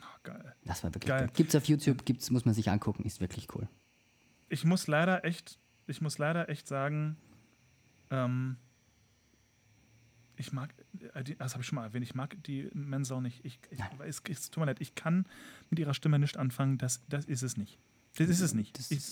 Oh, 0.00 0.18
geil. 0.22 0.54
Das 0.64 0.84
war 0.84 0.94
wirklich 0.94 1.08
Geil. 1.08 1.20
geil. 1.20 1.30
Gibt's 1.34 1.54
auf 1.54 1.64
YouTube, 1.66 2.04
gibt's, 2.04 2.30
muss 2.30 2.44
man 2.44 2.52
sich 2.54 2.68
angucken, 2.70 3.04
ist 3.04 3.20
wirklich 3.20 3.48
cool. 3.54 3.68
Ich 4.48 4.64
muss 4.64 4.86
leider 4.86 5.24
echt, 5.24 5.58
ich 5.86 6.00
muss 6.02 6.18
leider 6.18 6.48
echt 6.50 6.66
sagen, 6.68 7.16
ähm, 8.10 8.56
ich 10.36 10.52
mag, 10.52 10.74
äh, 11.14 11.24
das 11.38 11.54
habe 11.54 11.62
ich 11.62 11.68
schon 11.68 11.76
mal 11.76 11.84
erwähnt, 11.84 12.04
ich 12.04 12.14
mag 12.14 12.36
die 12.44 12.68
Mensau 12.74 13.20
nicht. 13.20 13.44
Ich, 13.44 13.58
ich, 13.70 13.80
es, 14.06 14.20
es 14.28 14.50
tut 14.50 14.60
mir 14.60 14.66
leid, 14.66 14.80
ich 14.80 14.94
kann 14.94 15.26
mit 15.70 15.78
ihrer 15.78 15.94
Stimme 15.94 16.18
nicht 16.18 16.36
anfangen, 16.36 16.76
das, 16.76 17.02
das 17.08 17.24
ist 17.24 17.42
es 17.42 17.56
nicht. 17.56 17.78
Das 18.16 18.28
ist 18.28 18.40
es 18.40 18.54
nicht. 18.54 18.78
Das 18.78 18.90
Ich, 18.90 19.10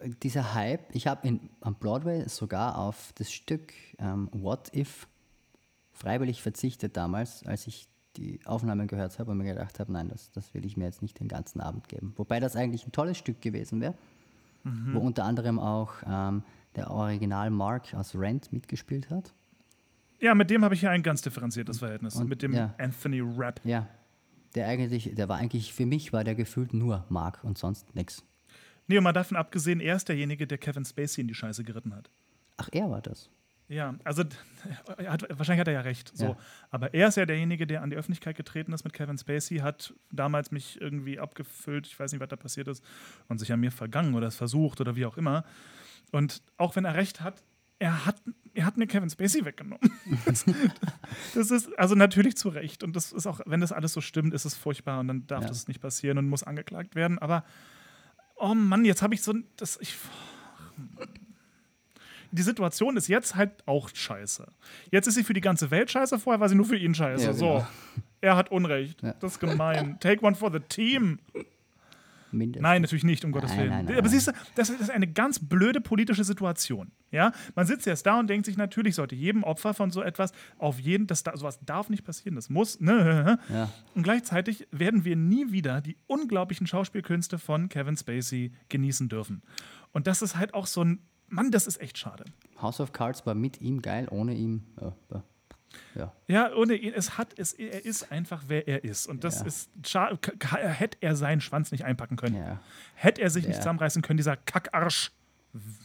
äh, 0.00 0.10
dieser 0.22 0.54
Hype, 0.54 0.94
ich 0.94 1.06
habe 1.06 1.40
am 1.60 1.74
Broadway 1.76 2.28
sogar 2.28 2.76
auf 2.78 3.12
das 3.14 3.32
Stück 3.32 3.72
ähm, 3.98 4.28
What 4.32 4.74
If 4.74 5.08
freiwillig 5.92 6.42
verzichtet 6.42 6.96
damals, 6.96 7.44
als 7.46 7.66
ich 7.66 7.88
die 8.16 8.40
Aufnahmen 8.44 8.86
gehört 8.86 9.18
habe 9.18 9.30
und 9.30 9.38
mir 9.38 9.44
gedacht 9.44 9.80
habe, 9.80 9.92
nein, 9.92 10.08
das, 10.08 10.30
das 10.32 10.52
will 10.54 10.64
ich 10.64 10.76
mir 10.76 10.84
jetzt 10.84 11.02
nicht 11.02 11.18
den 11.20 11.28
ganzen 11.28 11.60
Abend 11.60 11.88
geben. 11.88 12.12
Wobei 12.16 12.40
das 12.40 12.56
eigentlich 12.56 12.86
ein 12.86 12.92
tolles 12.92 13.16
Stück 13.16 13.40
gewesen 13.40 13.80
wäre, 13.80 13.94
wo 14.64 14.98
unter 14.98 15.24
anderem 15.24 15.58
auch 15.58 15.94
ähm, 16.06 16.42
der 16.76 16.90
Original 16.90 17.48
Mark 17.50 17.94
aus 17.94 18.14
Rent 18.14 18.52
mitgespielt 18.52 19.08
hat. 19.08 19.32
ja, 20.20 20.34
mit 20.34 20.50
dem 20.50 20.64
habe 20.64 20.74
ich 20.74 20.82
ja 20.82 20.90
ein 20.90 21.02
ganz 21.02 21.22
differenziertes 21.22 21.78
Verhältnis. 21.78 22.16
Und- 22.16 22.28
mit 22.28 22.42
dem 22.42 22.52
ja. 22.52 22.74
Anthony 22.78 23.20
Rapp. 23.20 23.60
Ja, 23.64 23.88
der 24.54 24.66
eigentlich, 24.66 25.14
der 25.14 25.28
war 25.28 25.38
eigentlich, 25.38 25.72
für 25.72 25.86
mich 25.86 26.12
war 26.12 26.24
der 26.24 26.34
gefühlt 26.34 26.74
nur 26.74 27.04
Mark 27.08 27.42
und 27.44 27.58
sonst 27.58 27.94
nichts. 27.94 28.24
Nee, 28.86 28.98
und 28.98 29.04
mal 29.04 29.12
davon 29.12 29.36
abgesehen, 29.36 29.80
er 29.80 29.96
ist 29.96 30.08
derjenige, 30.08 30.46
der 30.46 30.58
Kevin 30.58 30.84
Spacey 30.84 31.20
in 31.20 31.28
die 31.28 31.34
Scheiße 31.34 31.62
geritten 31.62 31.94
hat. 31.94 32.10
Ach, 32.56 32.68
er 32.72 32.90
war 32.90 33.02
das. 33.02 33.30
Ja, 33.68 33.94
also 34.02 34.24
er 34.96 35.12
hat, 35.12 35.26
wahrscheinlich 35.28 35.60
hat 35.60 35.68
er 35.68 35.74
ja 35.74 35.82
recht. 35.82 36.16
So. 36.16 36.24
Ja. 36.24 36.36
Aber 36.70 36.94
er 36.94 37.08
ist 37.08 37.16
ja 37.16 37.26
derjenige, 37.26 37.66
der 37.66 37.82
an 37.82 37.90
die 37.90 37.96
Öffentlichkeit 37.96 38.34
getreten 38.34 38.72
ist 38.72 38.84
mit 38.84 38.94
Kevin 38.94 39.18
Spacey, 39.18 39.58
hat 39.58 39.92
damals 40.10 40.50
mich 40.50 40.80
irgendwie 40.80 41.18
abgefüllt, 41.18 41.86
ich 41.86 42.00
weiß 42.00 42.12
nicht, 42.12 42.20
was 42.20 42.28
da 42.28 42.36
passiert 42.36 42.66
ist, 42.66 42.82
und 43.28 43.38
sich 43.38 43.52
an 43.52 43.60
mir 43.60 43.70
vergangen 43.70 44.14
oder 44.14 44.26
es 44.26 44.36
versucht 44.36 44.80
oder 44.80 44.96
wie 44.96 45.04
auch 45.04 45.18
immer. 45.18 45.44
Und 46.12 46.42
auch 46.56 46.76
wenn 46.76 46.86
er 46.86 46.94
recht 46.94 47.20
hat, 47.20 47.42
er 47.78 48.06
hat, 48.06 48.16
er 48.54 48.66
hat 48.66 48.76
mir 48.76 48.86
Kevin 48.86 49.08
Spacey 49.10 49.44
weggenommen. 49.44 49.90
Das, 50.24 50.44
das 51.34 51.50
ist 51.50 51.78
also 51.78 51.94
natürlich 51.94 52.36
zu 52.36 52.48
Recht. 52.48 52.82
Und 52.82 52.96
das 52.96 53.12
ist 53.12 53.26
auch, 53.26 53.40
wenn 53.46 53.60
das 53.60 53.72
alles 53.72 53.92
so 53.92 54.00
stimmt, 54.00 54.34
ist 54.34 54.44
es 54.44 54.54
furchtbar 54.54 55.00
und 55.00 55.08
dann 55.08 55.26
darf 55.26 55.42
Ja. 55.42 55.48
das 55.48 55.68
nicht 55.68 55.80
passieren 55.80 56.18
und 56.18 56.28
muss 56.28 56.42
angeklagt 56.42 56.94
werden. 56.94 57.18
Aber 57.18 57.44
oh 58.36 58.54
Mann, 58.54 58.84
jetzt 58.84 59.02
habe 59.02 59.14
ich 59.14 59.22
so 59.22 59.32
ein. 59.32 59.44
Das, 59.56 59.78
ich, 59.80 59.96
die 62.30 62.42
Situation 62.42 62.96
ist 62.96 63.08
jetzt 63.08 63.36
halt 63.36 63.52
auch 63.66 63.88
scheiße. 63.94 64.46
Jetzt 64.90 65.06
ist 65.06 65.14
sie 65.14 65.24
für 65.24 65.32
die 65.34 65.40
ganze 65.40 65.70
Welt 65.70 65.90
scheiße, 65.90 66.18
vorher 66.18 66.40
war 66.40 66.48
sie 66.48 66.54
nur 66.56 66.66
für 66.66 66.76
ihn 66.76 66.94
scheiße. 66.94 67.24
Ja, 67.24 67.32
genau. 67.32 67.60
So. 67.60 67.66
Er 68.20 68.36
hat 68.36 68.50
Unrecht. 68.50 69.02
Ja. 69.02 69.14
Das 69.20 69.32
ist 69.32 69.38
gemein. 69.40 69.98
Take 70.00 70.24
one 70.24 70.34
for 70.34 70.52
the 70.52 70.58
team. 70.60 71.20
Mindestens. 72.30 72.62
Nein, 72.62 72.82
natürlich 72.82 73.04
nicht, 73.04 73.24
um 73.24 73.32
Gottes 73.32 73.50
Nein, 73.50 73.58
Willen. 73.60 73.70
nein, 73.70 73.84
nein, 73.86 73.98
Aber 73.98 74.08
siehst 74.08 74.28
du, 74.28 74.32
das 74.54 74.70
ist 74.70 74.90
eine 74.90 75.06
ganz 75.06 75.38
blöde 75.38 75.80
politische 75.80 76.24
Situation. 76.24 76.92
Ja? 77.10 77.32
Man 77.54 77.66
sitzt 77.66 77.86
jetzt 77.86 78.06
da 78.06 78.18
und 78.18 78.28
denkt 78.28 78.46
sich, 78.46 78.56
natürlich 78.56 78.94
sollte 78.94 79.14
jedem 79.14 79.44
Opfer 79.44 79.74
von 79.74 79.90
so 79.90 80.02
etwas 80.02 80.32
auf 80.58 80.78
jeden, 80.78 81.06
das 81.06 81.22
da, 81.22 81.36
sowas 81.36 81.58
darf 81.64 81.88
nicht 81.88 82.04
passieren, 82.04 82.34
das 82.36 82.48
muss. 82.50 82.80
Ne? 82.80 83.38
Ja. 83.48 83.70
Und 83.94 84.02
gleichzeitig 84.02 84.66
werden 84.70 85.04
wir 85.04 85.16
nie 85.16 85.52
wieder 85.52 85.80
die 85.80 85.96
unglaublichen 86.06 86.66
Schauspielkünste 86.66 87.38
von 87.38 87.68
Kevin 87.68 87.96
Spacey 87.96 88.52
genießen 88.68 89.08
dürfen. 89.08 89.42
Und 89.92 90.06
das 90.06 90.22
ist 90.22 90.36
halt 90.36 90.54
auch 90.54 90.66
so 90.66 90.84
ein, 90.84 91.00
Mann, 91.28 91.50
das 91.50 91.66
ist 91.66 91.80
echt 91.80 91.98
schade. 91.98 92.24
House 92.60 92.80
of 92.80 92.92
Cards 92.92 93.24
war 93.26 93.34
mit 93.34 93.60
ihm 93.60 93.80
geil, 93.80 94.06
ohne 94.10 94.34
ihm. 94.34 94.64
Ja, 94.80 94.94
ja. 95.94 96.12
ja. 96.26 96.54
Ohne 96.54 96.74
ihn, 96.74 96.92
es 96.94 97.18
hat, 97.18 97.38
es, 97.38 97.52
er 97.52 97.84
ist 97.84 98.10
einfach, 98.12 98.44
wer 98.48 98.66
er 98.68 98.84
ist. 98.84 99.06
Und 99.06 99.24
das 99.24 99.40
Ja. 99.40 99.46
ist 99.46 99.70
schade. 99.86 100.18
Hätte 100.50 100.98
er 101.00 101.16
seinen 101.16 101.40
Schwanz 101.40 101.70
nicht 101.72 101.84
einpacken 101.84 102.16
können. 102.16 102.36
ja. 102.36 102.60
Hätte 102.94 103.20
er 103.22 103.30
sich 103.30 103.44
nicht 103.46 103.56
Ja. 103.56 103.60
zusammenreißen 103.62 104.02
können, 104.02 104.16
dieser 104.16 104.36
Kackarsch. 104.36 105.12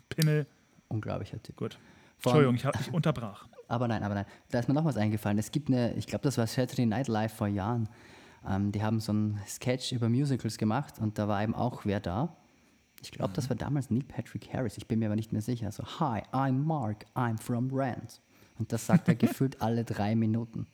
Pimmel. 0.10 0.46
Unglaublicher 0.88 1.41
Typ. 1.41 1.56
Gut. 1.56 1.78
Vor- 2.19 2.32
Entschuldigung, 2.34 2.56
ich, 2.56 2.65
hab, 2.65 2.80
ich 2.80 2.93
unterbrach. 2.93 3.48
Aber 3.67 3.88
nein, 3.88 4.04
aber 4.04 4.13
nein. 4.13 4.26
Da 4.52 4.60
ist 4.60 4.67
mir 4.67 4.74
noch 4.76 4.86
was 4.86 4.98
eingefallen. 4.98 5.38
Es 5.39 5.50
gibt 5.52 5.69
eine, 5.69 5.93
ich 5.96 6.06
glaube, 6.06 6.24
das 6.24 6.38
war 6.38 6.46
Saturday 6.46 6.86
Night 6.86 7.08
Live 7.08 7.34
vor 7.34 7.48
Jahren. 7.48 7.89
Ähm, 8.48 8.72
die 8.72 8.84
haben 8.84 9.00
so 9.00 9.12
einen 9.13 9.39
Sketch 9.48 9.93
über 9.93 10.10
Musicals 10.10 10.58
gemacht 10.58 11.00
und 11.00 11.17
da 11.17 11.28
war 11.28 11.41
eben 11.41 11.56
auch 11.56 11.86
wer 11.86 12.00
da. 12.00 12.36
Ich 13.02 13.12
glaube, 13.12 13.34
das 13.34 13.50
war 13.50 13.56
damals 13.56 13.89
Neil 13.89 14.04
Patrick 14.04 14.54
Harris. 14.54 14.78
Ich 14.78 14.88
bin 14.88 15.00
mir 15.00 15.08
aber 15.08 15.15
nicht 15.15 15.32
mehr 15.32 15.41
sicher. 15.41 15.72
So, 15.72 15.84
hi, 16.00 16.22
I'm 16.34 16.52
Mark, 16.63 17.06
I'm 17.15 17.39
from 17.41 17.72
Rent. 17.74 18.22
Und 18.63 18.71
das 18.71 18.86
sagt 18.86 19.10
er 19.10 19.15
gefühlt 19.15 19.62
alle 19.62 19.84
drei 19.84 20.15
Minuten. 20.15 20.67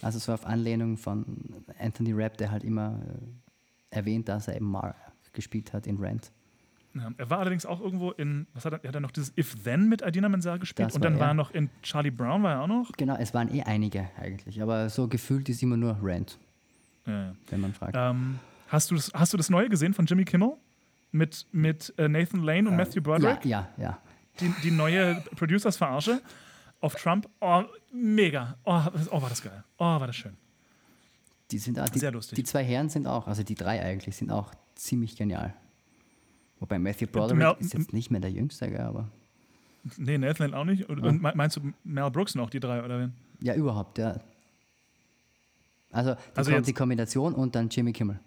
Also 0.00 0.18
so 0.18 0.32
auf 0.32 0.46
Anlehnung 0.46 0.96
von 0.96 1.26
Anthony 1.78 2.12
Rapp, 2.14 2.38
der 2.38 2.50
halt 2.50 2.64
immer 2.64 2.98
äh, 3.90 3.96
erwähnt, 3.96 4.30
dass 4.30 4.48
er 4.48 4.56
eben 4.56 4.70
Mark 4.70 4.96
gespielt 5.34 5.74
hat 5.74 5.86
in 5.86 5.98
Rent. 5.98 6.32
Ja, 6.94 7.10
er 7.18 7.28
war 7.28 7.40
allerdings 7.40 7.66
auch 7.66 7.82
irgendwo 7.82 8.12
in, 8.12 8.46
was 8.54 8.64
hat 8.64 8.72
er, 8.72 8.82
er 8.82 8.88
hat 8.88 8.94
er 8.94 9.00
noch 9.02 9.10
dieses 9.10 9.30
If 9.36 9.62
Then 9.62 9.90
mit 9.90 10.02
Adina 10.02 10.30
Menzel 10.30 10.58
gespielt 10.58 10.88
Das 10.88 10.94
und 10.96 11.02
war 11.02 11.10
dann 11.10 11.18
war 11.20 11.26
er. 11.26 11.30
er 11.32 11.34
noch 11.34 11.50
in 11.50 11.68
Charlie 11.82 12.10
Brown, 12.10 12.42
war 12.42 12.52
er 12.54 12.62
auch 12.62 12.66
noch. 12.66 12.92
Genau, 12.96 13.16
es 13.18 13.34
waren 13.34 13.54
eh 13.54 13.62
einige 13.62 14.08
eigentlich, 14.18 14.62
aber 14.62 14.88
so 14.88 15.06
gefühlt 15.06 15.50
ist 15.50 15.62
immer 15.62 15.76
nur 15.76 15.98
Rent, 16.02 16.38
Ja, 17.06 17.34
wenn 17.50 17.60
man 17.60 17.74
fragt. 17.74 17.94
Ähm, 17.94 18.38
hast, 18.68 18.90
du 18.90 18.94
das, 18.94 19.12
hast 19.12 19.34
du 19.34 19.36
das 19.36 19.50
Neue 19.50 19.68
gesehen 19.68 19.92
von 19.92 20.06
Jimmy 20.06 20.24
Kimmel? 20.24 20.54
Mit, 21.12 21.46
mit 21.52 21.92
äh, 21.98 22.08
Nathan 22.08 22.42
Lane 22.42 22.70
und 22.70 22.76
Matthew 22.76 23.02
Broderick? 23.02 23.44
Ja, 23.44 23.68
ja, 23.76 23.84
ja. 23.84 23.98
Die, 24.40 24.52
die 24.62 24.70
neue 24.70 25.22
Producers-Verarsche 25.36 26.20
auf 26.80 26.94
Trump? 26.94 27.28
Oh, 27.40 27.62
mega. 27.92 28.56
Oh, 28.64 28.80
oh, 29.10 29.22
war 29.22 29.28
das 29.28 29.42
geil. 29.42 29.64
Oh, 29.78 29.84
war 29.84 30.06
das 30.06 30.16
schön. 30.16 30.36
Die 31.50 31.58
sind 31.58 31.78
auch, 31.78 31.88
die, 31.88 31.98
Sehr 32.00 32.10
lustig. 32.12 32.36
Die 32.36 32.44
zwei 32.44 32.64
Herren 32.64 32.88
sind 32.88 33.06
auch, 33.06 33.26
also 33.28 33.42
die 33.42 33.54
drei 33.54 33.80
eigentlich, 33.82 34.16
sind 34.16 34.30
auch 34.32 34.52
ziemlich 34.74 35.16
genial. 35.16 35.54
Wobei 36.58 36.78
Matthew 36.78 37.06
Broderick 37.06 37.38
Mel- 37.38 37.56
ist 37.60 37.74
jetzt 37.74 37.92
nicht 37.92 38.10
mehr 38.10 38.20
der 38.20 38.30
Jüngste, 38.32 38.82
aber 38.84 39.08
Nee, 39.98 40.18
Nathan 40.18 40.52
auch 40.54 40.64
nicht. 40.64 40.88
Und, 40.88 41.00
me- 41.02 41.32
meinst 41.34 41.56
du 41.56 41.72
Mel 41.84 42.10
Brooks 42.10 42.34
noch, 42.34 42.50
die 42.50 42.58
drei, 42.58 42.82
oder 42.82 42.98
wen? 42.98 43.12
ja, 43.40 43.54
überhaupt, 43.54 43.98
ja. 43.98 44.18
Also 45.92 46.14
die, 46.14 46.20
Also 46.34 46.50
Kom 46.50 46.56
jetzt- 46.58 46.66
die 46.68 46.72
Kombination 46.72 47.34
und 47.34 47.54
dann 47.54 47.68
Jimmy 47.68 47.92
Kimmel. 47.92 48.18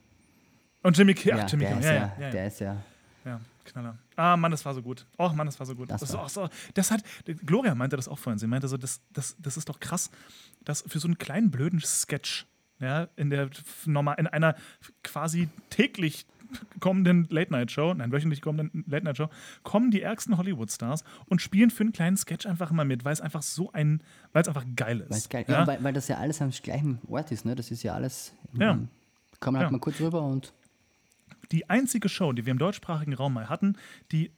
Und 0.81 0.97
Jimmy 0.97 1.13
Kimmel. 1.13 1.39
Ja, 1.39 1.45
Ach, 1.45 1.51
Jimmy 1.51 1.63
der, 1.65 1.73
Kimmel. 1.73 1.85
Ja, 1.85 1.93
ja, 1.93 2.15
ja, 2.19 2.29
der 2.31 2.47
ist 2.47 2.59
ja, 2.61 2.77
ja, 3.25 3.41
Knaller. 3.65 3.97
Ah, 4.19 4.35
Mann, 4.35 4.51
das 4.51 4.65
war 4.65 4.73
so 4.73 4.81
gut. 4.81 5.05
Oh, 5.17 5.29
Mann, 5.29 5.45
das 5.47 5.57
war 5.59 5.65
so 5.65 5.75
gut. 5.75 5.89
Das 5.89 6.01
Das, 6.01 6.13
war- 6.13 6.27
so, 6.27 6.49
das 6.73 6.91
hat, 6.91 7.03
Gloria 7.45 7.73
meinte 7.73 7.95
das 7.95 8.07
auch 8.09 8.19
vorhin. 8.19 8.37
Sie 8.37 8.47
meinte 8.47 8.67
so, 8.67 8.75
das, 8.77 8.99
das, 9.13 9.35
das 9.39 9.55
ist 9.55 9.69
doch 9.69 9.79
krass, 9.79 10.09
dass 10.65 10.83
für 10.87 10.99
so 10.99 11.07
einen 11.07 11.17
kleinen 11.17 11.51
blöden 11.51 11.79
Sketch, 11.79 12.45
ja, 12.79 13.07
in 13.15 13.29
der 13.29 13.49
normal, 13.85 14.15
in 14.19 14.27
einer 14.27 14.55
quasi 15.03 15.47
täglich 15.69 16.25
kommenden 16.79 17.27
Late-Night-Show, 17.29 17.93
nein, 17.93 18.11
wöchentlich 18.11 18.41
kommenden 18.41 18.83
Late-Night-Show, 18.87 19.29
kommen 19.63 19.91
die 19.91 20.01
ärgsten 20.01 20.35
Hollywood-Stars 20.37 21.03
und 21.27 21.41
spielen 21.41 21.69
für 21.69 21.83
einen 21.83 21.93
kleinen 21.93 22.17
Sketch 22.17 22.45
einfach 22.45 22.71
mal 22.71 22.85
mit, 22.85 23.05
weil 23.05 23.13
es 23.13 23.21
einfach 23.21 23.43
so 23.43 23.71
ein, 23.71 24.01
weil 24.33 24.41
es 24.41 24.47
einfach 24.47 24.65
geil 24.75 25.05
ist. 25.09 25.29
Geil, 25.29 25.45
ja? 25.47 25.59
ja, 25.61 25.67
weil, 25.67 25.83
weil 25.83 25.93
das 25.93 26.07
ja 26.07 26.17
alles 26.17 26.41
am 26.41 26.49
gleichen 26.51 26.99
Ort 27.07 27.31
ist, 27.31 27.45
ne? 27.45 27.55
Das 27.55 27.69
ist 27.71 27.83
ja 27.83 27.93
alles. 27.93 28.33
Ja. 28.53 28.71
ähm, 28.71 28.89
Kommt 29.39 29.57
halt 29.57 29.67
Ja. 29.67 29.71
mal 29.71 29.79
kurz 29.79 29.99
rüber 30.01 30.21
und 30.23 30.51
die 31.51 31.69
einzige 31.69 32.09
Show, 32.09 32.33
die 32.33 32.45
wir 32.45 32.51
im 32.51 32.59
deutschsprachigen 32.59 33.13
Raum 33.13 33.33
mal 33.33 33.49
hatten, 33.49 33.75
die 34.11 34.31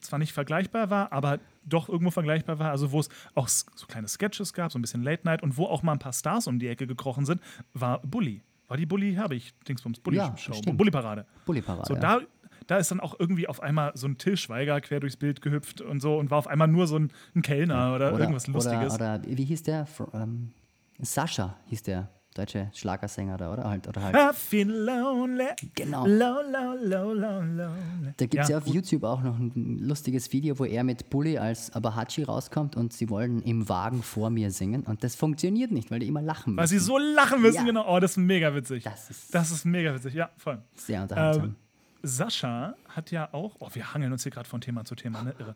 zwar 0.00 0.18
nicht 0.18 0.32
vergleichbar 0.32 0.90
war, 0.90 1.12
aber 1.12 1.38
doch 1.64 1.88
irgendwo 1.88 2.10
vergleichbar 2.10 2.58
war, 2.58 2.70
also 2.70 2.92
wo 2.92 3.00
es 3.00 3.08
auch 3.34 3.46
so 3.48 3.86
kleine 3.86 4.08
Sketches 4.08 4.52
gab, 4.52 4.72
so 4.72 4.78
ein 4.78 4.82
bisschen 4.82 5.02
Late 5.02 5.22
Night 5.24 5.42
und 5.42 5.56
wo 5.58 5.66
auch 5.66 5.82
mal 5.82 5.92
ein 5.92 5.98
paar 5.98 6.12
Stars 6.14 6.46
um 6.46 6.58
die 6.58 6.68
Ecke 6.68 6.86
gekrochen 6.86 7.26
sind, 7.26 7.40
war 7.74 8.00
Bully. 8.00 8.42
War 8.68 8.76
die 8.76 8.86
Bully 8.86 9.12
Herbig, 9.14 9.52
Dingsbums, 9.68 10.00
Bully 10.00 10.16
Ja, 10.16 10.36
Show, 10.36 10.54
stimmt. 10.54 10.76
Bully 10.78 10.90
Parade. 10.90 11.26
Bulli-Parade. 11.44 11.86
So, 11.86 11.94
ja. 11.94 12.00
da, 12.00 12.20
da 12.66 12.78
ist 12.78 12.90
dann 12.90 12.98
auch 13.00 13.14
irgendwie 13.20 13.46
auf 13.46 13.62
einmal 13.62 13.92
so 13.94 14.08
ein 14.08 14.18
Till 14.18 14.36
Schweiger 14.36 14.80
quer 14.80 14.98
durchs 14.98 15.16
Bild 15.16 15.40
gehüpft 15.42 15.82
und 15.82 16.00
so 16.00 16.18
und 16.18 16.30
war 16.30 16.38
auf 16.38 16.48
einmal 16.48 16.66
nur 16.68 16.86
so 16.88 16.98
ein, 16.98 17.12
ein 17.36 17.42
Kellner 17.42 17.94
oder, 17.94 18.18
irgendwas 18.18 18.46
Lustiges. 18.48 18.94
Oder, 18.94 19.20
oder 19.24 19.36
wie 19.36 19.44
hieß 19.44 19.62
der? 19.62 19.86
Fr- 19.86 20.12
Ähm, 20.20 20.52
Sascha 21.00 21.56
hieß 21.66 21.82
der 21.84 22.08
deutsche 22.36 22.70
Schlagersänger 22.74 23.36
da, 23.36 23.52
oder? 23.52 23.64
Halt, 23.64 23.88
oder 23.88 24.02
halt. 24.02 24.14
I 24.16 24.34
feel 24.34 24.68
lonely. 24.70 25.48
Genau. 25.74 26.06
Low, 26.06 26.40
low, 26.42 26.74
low, 26.82 27.12
low, 27.12 27.40
lonely. 27.40 28.14
Da 28.16 28.26
gibt 28.26 28.42
es 28.42 28.48
ja, 28.48 28.58
auf 28.58 28.64
gut. 28.64 28.74
YouTube 28.74 29.04
auch 29.04 29.22
noch 29.22 29.38
ein 29.38 29.78
lustiges 29.80 30.32
Video, 30.32 30.58
wo 30.58 30.64
er 30.64 30.84
mit 30.84 31.10
Bully 31.10 31.38
als 31.38 31.72
Abahachi 31.74 32.22
rauskommt 32.24 32.76
und 32.76 32.92
sie 32.92 33.08
wollen 33.10 33.42
im 33.42 33.68
Wagen 33.68 34.02
vor 34.02 34.30
mir 34.30 34.50
singen. 34.50 34.82
Und 34.84 35.02
das 35.04 35.14
funktioniert 35.16 35.70
nicht, 35.72 35.90
weil 35.90 36.00
die 36.00 36.08
immer 36.08 36.22
lachen 36.22 36.56
Weil 36.56 36.64
müssen. 36.64 36.78
sie 36.78 36.84
so 36.84 36.98
lachen 36.98 37.40
müssen, 37.42 37.56
Ja. 37.56 37.64
genau. 37.64 37.86
Oh, 37.88 37.98
das 38.00 38.12
ist 38.12 38.16
mega 38.18 38.54
witzig. 38.54 38.84
Das 38.84 39.10
ist- 39.10 39.34
das 39.34 39.50
ist 39.50 39.64
mega 39.64 39.94
witzig, 39.94 40.14
ja, 40.14 40.30
voll. 40.36 40.62
Sehr 40.74 41.02
unterhaltsam. 41.02 41.44
Ähm, 41.44 41.56
Sascha 42.02 42.74
hat 42.88 43.10
ja 43.10 43.32
auch, 43.32 43.56
oh, 43.58 43.68
wir 43.72 43.92
hangeln 43.94 44.12
uns 44.12 44.22
hier 44.22 44.30
gerade 44.32 44.48
von 44.48 44.60
Thema 44.60 44.84
zu 44.84 44.94
Thema, 44.94 45.22
ne? 45.22 45.34
Irre. 45.38 45.54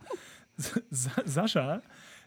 Sa 0.90 1.10
Sascha, 1.24 1.80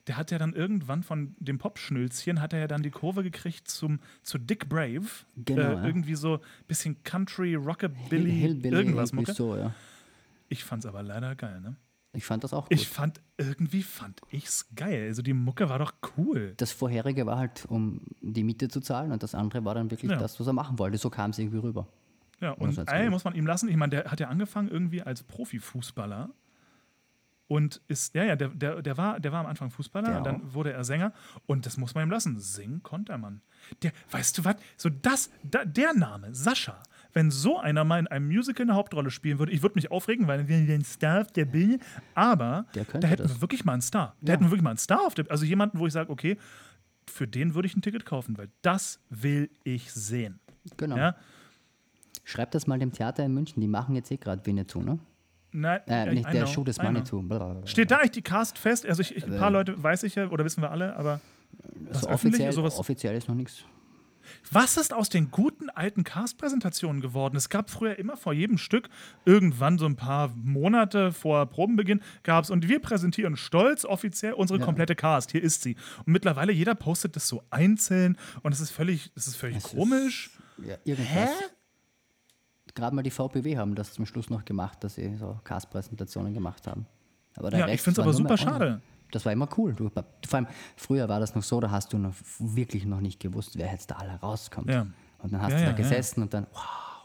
der 0.07 0.17
hat 0.17 0.31
ja 0.31 0.37
dann 0.37 0.53
irgendwann 0.53 1.01
von 1.03 1.35
dem 1.39 1.57
Popschnülzchen, 1.59 2.41
hat 2.41 2.53
er 2.53 2.59
ja 2.59 2.67
dann 2.67 2.83
die 2.83 2.89
Kurve 2.91 3.23
gekriegt 3.23 3.67
zum, 3.69 3.99
zu 4.21 4.37
Dick 4.37 4.67
Brave. 4.69 5.05
Genau, 5.37 5.61
Äh. 5.81 5.87
Irgendwie 5.87 6.15
so 6.15 6.35
ein 6.35 6.39
bisschen 6.67 7.01
Country, 7.03 7.55
Rockabilly, 7.55 8.31
Hillbilly, 8.31 8.75
irgendwas 8.75 9.11
irgendwie 9.11 9.21
Mucke. 9.31 9.33
so, 9.33 9.55
ja. 9.55 9.73
Ich 10.49 10.63
fand's 10.63 10.85
aber 10.85 11.03
leider 11.03 11.35
geil, 11.35 11.61
ne? 11.61 11.75
Ich 12.15 12.25
fand 12.25 12.43
das 12.43 12.53
auch 12.53 12.69
gut. 12.69 12.77
Ich 12.77 12.87
fand, 12.87 13.21
irgendwie 13.39 13.81
fand 13.81 14.21
ich's 14.29 14.67
geil. 14.75 15.07
Also 15.07 15.23
die 15.23 15.33
Mucke 15.33 15.67
war 15.69 15.79
doch 15.79 15.93
cool. 16.15 16.53
das 16.57 16.71
vorherige 16.71 17.25
war 17.25 17.37
halt, 17.39 17.65
um 17.69 18.01
die 18.21 18.43
Miete 18.43 18.67
zu 18.67 18.81
zahlen 18.81 19.11
und 19.11 19.23
das 19.23 19.33
andere 19.33 19.65
war 19.65 19.73
dann 19.73 19.89
wirklich 19.89 20.11
Ja. 20.11 20.17
das, 20.17 20.39
was 20.39 20.45
er 20.45 20.53
machen 20.53 20.77
wollte. 20.77 20.97
So 20.99 21.09
kam 21.09 21.31
es 21.31 21.39
irgendwie 21.39 21.57
rüber. 21.57 21.87
Ja, 22.39 22.51
und 22.51 22.77
ey, 22.89 23.09
muss 23.09 23.23
man 23.23 23.33
ihm 23.35 23.47
lassen. 23.47 23.67
Ich 23.69 23.77
meine, 23.77 23.89
der 23.91 24.11
hat 24.11 24.19
ja 24.19 24.27
angefangen 24.27 24.67
irgendwie 24.67 25.01
als 25.01 25.23
Profifußballer 25.23 26.29
und 27.53 27.81
ist, 27.87 28.15
ja, 28.15 28.23
ja, 28.23 28.35
der, 28.35 28.49
der, 28.49 28.81
der, 28.81 28.97
war, 28.97 29.19
der 29.19 29.31
war 29.31 29.41
am 29.41 29.45
Anfang 29.45 29.69
Fußballer 29.69 30.07
Der 30.09 30.17
und 30.17 30.23
dann 30.25 30.35
auch. 30.47 30.53
wurde 30.53 30.73
er 30.73 30.83
Sänger 30.83 31.13
und 31.45 31.65
das 31.65 31.77
muss 31.77 31.93
man 31.93 32.07
ihm 32.07 32.11
lassen. 32.11 32.39
Singen 32.39 32.81
konnte 32.83 33.11
er, 33.11 33.17
Mann. 33.19 33.41
Der, 33.83 33.91
weißt 34.11 34.37
du 34.37 34.45
was? 34.45 34.55
So 34.77 34.89
das, 34.89 35.29
da, 35.43 35.63
der 35.65 35.93
Name, 35.93 36.33
Sascha, 36.33 36.81
wenn 37.13 37.29
so 37.29 37.59
einer 37.59 37.83
mal 37.83 37.99
in 37.99 38.07
einem 38.07 38.27
Musical 38.27 38.63
eine 38.65 38.73
Hauptrolle 38.75 39.11
spielen 39.11 39.37
würde, 39.39 39.51
ich 39.51 39.61
würde 39.61 39.75
mich 39.75 39.91
aufregen, 39.91 40.27
weil 40.27 40.47
wir 40.47 40.65
den 40.65 40.83
Star 40.83 41.21
auf 41.21 41.31
der 41.31 41.45
Bühne, 41.45 41.77
aber 42.15 42.65
da 42.73 43.07
hätten 43.07 43.23
das. 43.23 43.35
wir 43.35 43.41
wirklich 43.41 43.63
mal 43.65 43.73
einen 43.73 43.81
Star. 43.83 44.15
Da 44.21 44.27
Ja. 44.27 44.33
hätten 44.33 44.45
wir 44.45 44.49
wirklich 44.51 44.63
mal 44.63 44.71
einen 44.71 44.77
Star 44.79 45.05
auf 45.05 45.13
der, 45.13 45.29
also 45.29 45.45
jemanden, 45.45 45.77
wo 45.79 45.85
ich 45.87 45.93
sage, 45.93 46.09
okay, 46.09 46.37
für 47.07 47.27
den 47.27 47.53
würde 47.53 47.67
ich 47.67 47.75
ein 47.75 47.81
Ticket 47.81 48.05
kaufen, 48.05 48.37
weil 48.37 48.49
das 48.63 48.99
will 49.09 49.49
ich 49.63 49.91
sehen. 49.91 50.39
Genau. 50.77 50.97
Ja? 50.97 51.15
Schreib 52.23 52.51
das 52.51 52.65
mal 52.67 52.79
dem 52.79 52.91
Theater 52.93 53.23
in 53.25 53.33
München. 53.33 53.59
Die 53.61 53.67
machen 53.67 53.95
jetzt 53.95 54.09
eh 54.11 54.17
gerade 54.17 54.45
Winnetou, 54.45 54.81
ne? 54.81 54.97
Nein, 55.53 55.81
Äh, 55.87 56.13
nicht 56.13 56.25
der 56.33 56.43
know, 56.43 56.51
Show 56.51 56.63
des. 56.63 56.77
Manitou. 56.77 57.23
Steht 57.65 57.91
da 57.91 57.97
eigentlich 57.97 58.11
die 58.11 58.21
Cast 58.21 58.57
fest? 58.57 58.85
Also 58.85 59.01
ich, 59.01 59.15
ich, 59.15 59.25
ein 59.25 59.37
paar 59.37 59.49
Äh. 59.49 59.53
Leute 59.53 59.81
weiß 59.81 60.03
ich 60.03 60.15
ja, 60.15 60.27
oder 60.29 60.43
wissen 60.43 60.61
wir 60.61 60.71
alle, 60.71 60.95
aber 60.95 61.21
was 61.91 62.05
offiziell, 62.05 62.51
sowas. 62.51 62.77
offiziell 62.79 63.15
ist 63.15 63.27
noch 63.27 63.35
nichts. 63.35 63.63
Was 64.51 64.77
ist 64.77 64.93
aus 64.93 65.09
den 65.09 65.31
guten 65.31 65.69
alten 65.69 66.03
Cast-Präsentationen 66.05 67.01
geworden? 67.01 67.35
Es 67.35 67.49
gab 67.49 67.69
früher 67.69 67.99
immer 67.99 68.15
vor 68.17 68.31
jedem 68.33 68.57
Stück, 68.57 68.87
irgendwann 69.25 69.77
so 69.77 69.85
ein 69.85 69.97
paar 69.97 70.29
Monate 70.35 71.11
vor 71.11 71.45
Probenbeginn, 71.45 72.01
gab 72.23 72.45
es 72.45 72.49
und 72.49 72.67
wir 72.69 72.79
präsentieren 72.79 73.35
stolz 73.35 73.83
offiziell 73.85 74.33
unsere 74.33 74.59
Ja. 74.59 74.65
komplette 74.65 74.95
Cast. 74.95 75.31
Hier 75.31 75.43
ist 75.43 75.61
sie. 75.61 75.75
Und 76.05 76.13
mittlerweile 76.13 76.53
jeder 76.53 76.73
postet 76.73 77.15
das 77.17 77.27
so 77.27 77.43
einzeln 77.49 78.17
und 78.43 78.53
es 78.53 78.61
ist 78.61 78.71
völlig, 78.71 79.11
es 79.15 79.27
ist 79.27 79.35
völlig 79.35 79.57
Es 79.57 79.65
ist- 79.65 79.75
komisch. 79.75 80.31
Ja, 80.65 80.75
irgendwas. 80.85 81.29
Gerade 82.75 82.95
mal 82.95 83.03
die 83.03 83.11
VPW 83.11 83.57
haben 83.57 83.75
das 83.75 83.93
zum 83.93 84.05
Schluss 84.05 84.29
noch 84.29 84.45
gemacht, 84.45 84.83
dass 84.83 84.95
sie 84.95 85.15
so 85.15 85.39
Cast-Präsentationen 85.43 86.33
gemacht 86.33 86.65
haben. 86.67 86.85
Aber 87.35 87.51
Ja, 87.55 87.67
ich 87.67 87.81
find's 87.81 87.97
war 87.97 88.05
aber 88.05 88.13
super 88.13 88.37
schade. 88.37 88.81
Das 89.11 89.25
war 89.25 89.31
immer 89.31 89.47
cool. 89.57 89.73
Du, 89.73 89.89
vor 89.89 90.03
allem, 90.37 90.47
früher 90.75 91.07
war 91.07 91.19
das 91.19 91.35
noch 91.35 91.43
so, 91.43 91.59
da 91.59 91.69
hast 91.69 91.93
du 91.93 91.99
noch 91.99 92.15
wirklich 92.39 92.85
noch 92.85 92.99
nicht 92.99 93.19
gewusst, 93.19 93.57
wer 93.57 93.71
jetzt 93.71 93.91
da 93.91 93.95
alle 93.95 94.13
rauskommt. 94.13 94.69
Ja. 94.69 94.87
Und 95.19 95.31
dann 95.33 95.41
hast 95.41 95.51
Ja, 95.51 95.57
du 95.59 95.63
da 95.65 95.69
ja. 95.71 95.77
gesessen 95.77 96.23
und 96.23 96.33
dann, 96.33 96.47
wow, 96.51 96.61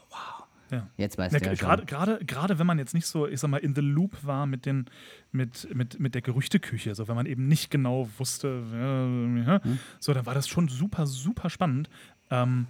wow. 0.09 0.47
Ja. 0.71 0.87
Jetzt 0.97 1.19
weißt 1.19 1.33
Ja, 1.33 1.39
du 1.39 1.45
ja 1.45 1.53
gerade, 1.53 1.85
gerade, 1.85 2.25
gerade 2.25 2.57
wenn 2.57 2.65
man 2.65 2.79
jetzt 2.79 2.95
nicht 2.95 3.05
so, 3.05 3.27
ich 3.27 3.39
sag 3.39 3.49
mal, 3.51 3.57
in 3.57 3.75
the 3.75 3.81
loop 3.81 4.23
war 4.23 4.47
mit, 4.47 4.65
den, 4.65 4.85
mit, 5.31 5.67
mit, 5.75 5.99
mit 5.99 6.15
der 6.15 6.23
Gerüchteküche, 6.23 6.95
so 6.95 7.07
wenn 7.07 7.15
man 7.15 7.27
eben 7.27 7.47
nicht 7.47 7.69
genau 7.69 8.09
wusste, 8.17 8.63
Hm. 8.71 9.79
so, 9.99 10.13
dann 10.13 10.25
war 10.25 10.33
das 10.33 10.47
schon 10.47 10.67
super, 10.67 11.05
super 11.05 11.51
spannend. 11.51 11.89
Ähm, 12.31 12.65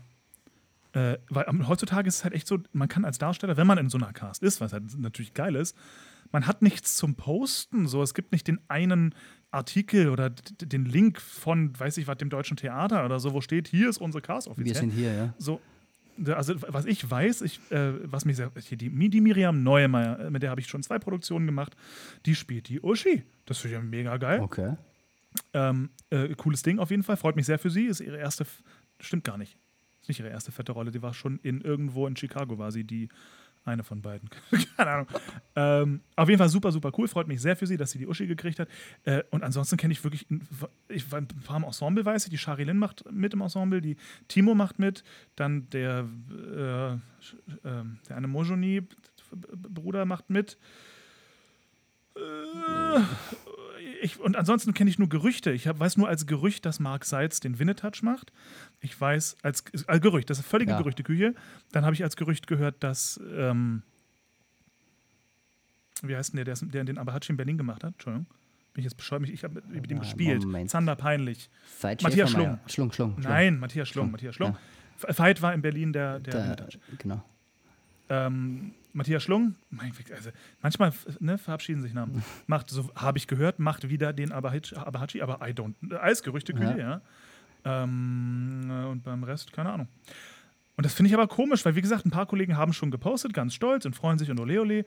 äh, 0.99 1.17
weil 1.29 1.45
heutzutage 1.67 2.07
ist 2.07 2.15
es 2.17 2.23
halt 2.23 2.33
echt 2.33 2.47
so, 2.47 2.57
man 2.73 2.87
kann 2.87 3.05
als 3.05 3.17
Darsteller, 3.17 3.57
wenn 3.57 3.67
man 3.67 3.77
in 3.77 3.89
so 3.89 3.97
einer 3.97 4.11
Cast 4.13 4.43
ist, 4.43 4.59
was 4.61 4.73
halt 4.73 4.83
natürlich 4.97 5.33
geil 5.33 5.55
ist, 5.55 5.75
man 6.31 6.45
hat 6.45 6.61
nichts 6.61 6.95
zum 6.95 7.15
Posten. 7.15 7.87
So, 7.87 8.03
es 8.03 8.13
gibt 8.13 8.31
nicht 8.31 8.47
den 8.47 8.59
einen 8.67 9.15
Artikel 9.51 10.09
oder 10.09 10.29
den 10.29 10.85
Link 10.85 11.19
von, 11.19 11.77
weiß 11.79 11.97
ich 11.97 12.07
was, 12.07 12.17
dem 12.17 12.29
deutschen 12.29 12.57
Theater 12.57 13.05
oder 13.05 13.19
so, 13.19 13.33
wo 13.33 13.41
steht, 13.41 13.67
hier 13.67 13.89
ist 13.89 13.97
unsere 13.99 14.21
Cast 14.21 14.47
offiziell 14.47 14.75
Wir 14.75 14.79
sind 14.79 14.91
hier, 14.91 15.13
ja. 15.13 15.33
so, 15.37 15.59
also 16.35 16.53
was 16.67 16.85
ich 16.85 17.09
weiß, 17.09 17.41
ich, 17.41 17.59
äh, 17.71 17.93
was 18.11 18.25
mich 18.25 18.35
sehr, 18.35 18.51
hier 18.59 18.77
die, 18.77 18.89
die 19.09 19.21
Miriam 19.21 19.63
Neumeier, 19.63 20.19
äh, 20.19 20.29
mit 20.29 20.43
der 20.43 20.51
habe 20.51 20.61
ich 20.61 20.67
schon 20.67 20.83
zwei 20.83 20.99
Produktionen 20.99 21.45
gemacht, 21.45 21.75
die 22.25 22.35
spielt 22.35 22.67
die 22.69 22.79
Uschi. 22.81 23.23
Das 23.45 23.57
finde 23.59 23.77
ich 23.77 23.81
ja 23.81 23.87
mega 23.87 24.17
geil. 24.17 24.39
Okay. 24.41 24.75
Ähm, 25.53 25.89
äh, 26.09 26.35
cooles 26.35 26.61
Ding 26.61 26.77
auf 26.79 26.91
jeden 26.91 27.03
Fall, 27.03 27.15
freut 27.17 27.35
mich 27.35 27.45
sehr 27.45 27.57
für 27.59 27.69
sie. 27.69 27.85
Ist 27.85 28.01
ihre 28.01 28.17
erste, 28.17 28.43
F- 28.43 28.63
stimmt 28.99 29.23
gar 29.23 29.37
nicht. 29.37 29.57
Nicht 30.09 30.19
ihre 30.19 30.29
erste 30.29 30.51
fette 30.51 30.73
Rolle, 30.73 30.91
die 30.91 31.01
war 31.01 31.13
schon 31.13 31.39
in 31.39 31.61
irgendwo 31.61 32.07
in 32.07 32.17
Chicago, 32.17 32.57
war 32.57 32.71
sie 32.71 32.83
die 32.83 33.07
eine 33.65 33.83
von 33.83 34.01
beiden. 34.01 34.29
Keine 34.77 34.91
Ahnung. 34.91 35.07
Ähm, 35.55 36.01
auf 36.15 36.27
jeden 36.27 36.39
Fall 36.39 36.49
super, 36.49 36.71
super 36.71 36.91
cool. 36.97 37.07
Freut 37.07 37.27
mich 37.27 37.41
sehr 37.41 37.55
für 37.55 37.67
sie, 37.67 37.77
dass 37.77 37.91
sie 37.91 37.99
die 37.99 38.07
Uschi 38.07 38.25
gekriegt 38.27 38.59
hat. 38.59 38.69
Äh, 39.03 39.23
und 39.29 39.43
ansonsten 39.43 39.77
kenne 39.77 39.93
ich 39.93 40.03
wirklich, 40.03 40.25
ich 40.87 41.13
ein 41.13 41.27
paar 41.27 41.57
im 41.57 41.63
Ensemble, 41.63 42.05
weiß 42.05 42.25
ich. 42.25 42.29
Die 42.31 42.37
Charilyn 42.37 42.77
macht 42.77 43.09
mit 43.11 43.33
im 43.33 43.41
Ensemble, 43.41 43.81
die 43.81 43.97
Timo 44.27 44.55
macht 44.55 44.79
mit, 44.79 45.03
dann 45.35 45.69
der, 45.69 46.07
äh, 46.31 46.93
äh, 46.93 46.97
der 47.63 48.17
eine 48.17 48.27
Mojoni 48.27 48.81
Bruder 49.31 50.05
macht 50.05 50.29
mit. 50.29 50.57
Äh, 52.15 52.99
ich, 54.01 54.19
und 54.19 54.35
ansonsten 54.35 54.73
kenne 54.73 54.89
ich 54.89 54.99
nur 54.99 55.09
Gerüchte. 55.09 55.51
Ich 55.51 55.67
hab, 55.67 55.79
weiß 55.79 55.97
nur 55.97 56.07
als 56.07 56.25
Gerücht, 56.25 56.65
dass 56.65 56.79
Mark 56.79 57.05
Seitz 57.05 57.39
den 57.39 57.59
Winnetouch 57.59 58.01
macht. 58.01 58.31
Ich 58.81 58.99
weiß 58.99 59.37
als, 59.43 59.63
als 59.87 60.01
Gerücht, 60.01 60.29
das 60.29 60.39
ist 60.39 60.45
völlige 60.47 60.71
Ja. 60.71 60.77
Gerüchteküche. 60.77 61.35
Dann 61.71 61.85
habe 61.85 61.93
ich 61.95 62.03
als 62.03 62.15
Gerücht 62.15 62.47
gehört, 62.47 62.83
dass 62.83 63.19
ähm, 63.35 63.83
wie 66.01 66.15
heißt 66.15 66.33
denn 66.33 66.45
der, 66.45 66.55
der, 66.55 66.83
den 66.85 66.97
Abahachi 66.97 67.31
in 67.31 67.37
Berlin 67.37 67.57
gemacht 67.57 67.83
hat? 67.83 67.93
Entschuldigung. 67.93 68.25
Bin 68.73 68.81
ich 68.81 68.85
jetzt 68.85 68.95
bescheuert? 68.95 69.27
Ich 69.27 69.43
habe 69.43 69.61
mit 69.67 69.89
ihm 69.91 69.97
Ah, 69.97 70.01
gespielt. 70.01 70.43
Moment. 70.43 70.69
Zander 70.69 70.95
peinlich. 70.95 71.49
Veit 71.81 72.01
Matthias. 72.03 72.31
Schlung. 72.31 72.59
Schlung, 72.67 72.91
Schlung. 72.91 73.13
Schlung. 73.13 73.23
Nein, 73.23 73.59
Matthias 73.59 73.89
Schlung. 73.89 74.03
Schlung. 74.05 74.11
Matthias 74.11 74.35
Schlung. 74.35 74.57
Ja. 75.07 75.17
Veit 75.17 75.41
war 75.41 75.53
in 75.53 75.61
Berlin 75.61 75.91
der, 75.91 76.19
der 76.19 76.33
Der, 76.33 76.43
Winnetouch. 76.43 76.79
genau. 76.99 77.23
Ähm, 78.09 78.71
Matthias 78.93 79.23
Schlung, 79.23 79.55
mein, 79.69 79.91
also 80.15 80.31
manchmal 80.61 80.93
ne, 81.19 81.37
verabschieden 81.37 81.81
sich 81.81 81.93
Namen. 81.93 82.23
Macht, 82.47 82.69
so 82.69 82.89
habe 82.95 83.17
ich 83.17 83.27
gehört, 83.27 83.59
macht 83.59 83.89
wieder 83.89 84.13
den 84.13 84.31
Abahachi, 84.31 84.75
Abahachi 84.75 85.21
aber 85.21 85.47
I 85.47 85.51
don't. 85.51 85.95
Als 85.95 86.23
Gerüchteküche, 86.23 86.77
ja. 86.77 87.01
Ähm, 87.65 88.61
äh, 88.69 88.85
und 88.85 89.03
beim 89.03 89.23
Rest, 89.23 89.53
keine 89.53 89.71
Ahnung. 89.71 89.87
Und 90.75 90.85
das 90.85 90.93
finde 90.93 91.09
ich 91.09 91.13
aber 91.13 91.27
komisch, 91.27 91.65
weil 91.65 91.75
wie 91.75 91.81
gesagt, 91.81 92.05
ein 92.05 92.11
paar 92.11 92.25
Kollegen 92.25 92.55
haben 92.55 92.71
schon 92.73 92.89
gepostet, 92.89 93.33
ganz 93.33 93.53
stolz 93.53 93.85
und 93.85 93.95
freuen 93.95 94.17
sich 94.17 94.31
und 94.31 94.39
ole 94.39 94.61
ole. 94.61 94.85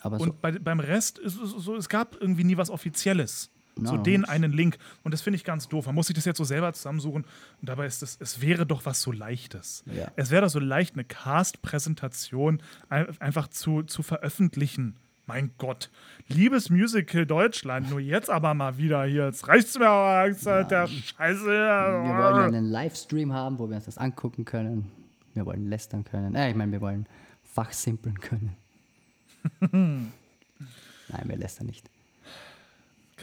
Aber 0.00 0.18
so, 0.18 0.24
Und 0.24 0.40
bei, 0.40 0.52
beim 0.52 0.80
Rest 0.80 1.18
ist 1.18 1.40
es 1.40 1.50
so, 1.50 1.76
es 1.76 1.88
gab 1.88 2.20
irgendwie 2.20 2.44
nie 2.44 2.56
was 2.56 2.70
Offizielles. 2.70 3.50
Na, 3.82 3.90
so 3.90 3.96
den 3.96 4.24
einen 4.24 4.52
Link. 4.52 4.78
Und 5.04 5.12
das 5.12 5.20
finde 5.22 5.36
ich 5.36 5.44
ganz 5.44 5.68
doof. 5.68 5.86
Man 5.86 5.94
muss 5.94 6.06
sich 6.08 6.14
das 6.16 6.24
jetzt 6.24 6.38
so 6.38 6.44
selber 6.44 6.72
zusammensuchen. 6.72 7.24
Und 7.24 7.68
dabei 7.68 7.86
ist 7.86 8.02
es, 8.02 8.16
es 8.20 8.40
wäre 8.40 8.66
doch 8.66 8.84
was 8.86 9.00
so 9.02 9.12
Leichtes. 9.12 9.84
Ja. 9.86 10.08
Es 10.16 10.30
wäre 10.30 10.42
doch 10.42 10.50
so 10.50 10.58
leicht, 10.60 10.94
eine 10.94 11.04
Cast-Präsentation 11.04 12.62
ein- 12.88 13.20
einfach 13.20 13.48
zu, 13.48 13.82
zu 13.82 14.02
veröffentlichen. 14.02 14.96
Mein 15.26 15.50
Gott. 15.58 15.90
Liebes 16.28 16.70
Musical 16.70 17.26
Deutschland, 17.26 17.90
nur 17.90 18.00
jetzt 18.00 18.30
aber 18.30 18.54
mal 18.54 18.78
wieder 18.78 19.04
hier. 19.04 19.26
Jetzt 19.26 19.46
reicht's 19.46 19.78
mir 19.78 19.86
aber 19.88 20.26
langsam, 20.26 20.66
der 20.68 20.86
Scheiße. 20.86 21.44
wir 21.44 21.52
wollen 22.16 22.54
einen 22.54 22.64
Livestream 22.70 23.32
haben, 23.34 23.58
wo 23.58 23.68
wir 23.68 23.76
uns 23.76 23.84
das 23.84 23.98
angucken 23.98 24.44
können. 24.46 24.90
Wir 25.34 25.44
wollen 25.44 25.68
lästern 25.68 26.04
können. 26.04 26.34
Äh, 26.34 26.48
ich 26.50 26.56
meine, 26.56 26.72
wir 26.72 26.80
wollen 26.80 27.06
fachsimpeln 27.44 28.18
können. 28.20 28.56
Nein, 29.70 30.12
wir 31.24 31.36
lässt 31.36 31.60
er 31.60 31.64
nicht. 31.64 31.88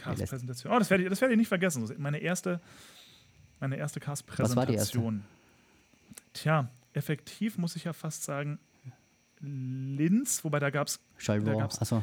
Cast-Präsentation. 0.06 0.72
Oh, 0.72 0.78
das 0.78 0.90
werde 0.90 1.04
ich, 1.04 1.10
das 1.10 1.20
werd 1.20 1.30
ich 1.32 1.38
nicht 1.38 1.48
vergessen. 1.48 1.90
Meine 1.98 2.18
erste, 2.18 2.60
meine 3.60 3.76
erste 3.76 4.00
Was 4.00 4.06
war 4.26 4.66
die 4.66 4.74
erste? 4.74 4.98
Cast-Präsentation. 4.98 5.24
Tja, 6.32 6.68
effektiv 6.92 7.58
muss 7.58 7.76
ich 7.76 7.84
ja 7.84 7.92
fast 7.92 8.24
sagen, 8.24 8.58
Linz, 9.40 10.44
wobei 10.44 10.58
da 10.60 10.70
gab 10.70 10.88
es 10.88 10.98
da 10.98 11.02
Charleroi. 11.18 11.58
gab's- 11.58 11.80
Achso, 11.80 12.02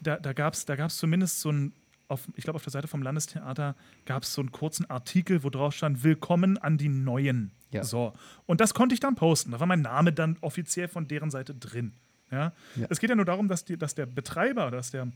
da, 0.00 0.16
da 0.18 0.32
gab 0.32 0.54
es 0.54 0.64
da 0.64 0.76
gab's 0.76 0.96
zumindest 0.96 1.40
so 1.40 1.50
ein, 1.50 1.72
auf, 2.08 2.22
ich 2.36 2.44
glaube 2.44 2.56
auf 2.56 2.62
der 2.64 2.70
Seite 2.72 2.88
vom 2.88 3.02
Landestheater 3.02 3.74
gab 4.06 4.22
es 4.22 4.32
so 4.34 4.40
einen 4.42 4.52
kurzen 4.52 4.88
Artikel, 4.90 5.42
wo 5.44 5.50
drauf 5.50 5.74
stand, 5.74 6.02
Willkommen 6.04 6.58
an 6.58 6.78
die 6.78 6.88
Neuen. 6.88 7.50
Ja. 7.70 7.84
So. 7.84 8.12
Und 8.46 8.60
das 8.60 8.72
konnte 8.74 8.94
ich 8.94 9.00
dann 9.00 9.14
posten. 9.14 9.50
Da 9.52 9.60
war 9.60 9.66
mein 9.66 9.82
Name 9.82 10.12
dann 10.12 10.36
offiziell 10.40 10.88
von 10.88 11.08
deren 11.08 11.30
Seite 11.30 11.54
drin. 11.54 11.92
Ja? 12.30 12.52
Ja. 12.76 12.86
Es 12.88 12.98
geht 13.00 13.10
ja 13.10 13.16
nur 13.16 13.24
darum, 13.24 13.48
dass, 13.48 13.64
die, 13.64 13.76
dass 13.76 13.94
der 13.94 14.06
Betreiber, 14.06 14.70
dass 14.70 14.90
der, 14.90 15.08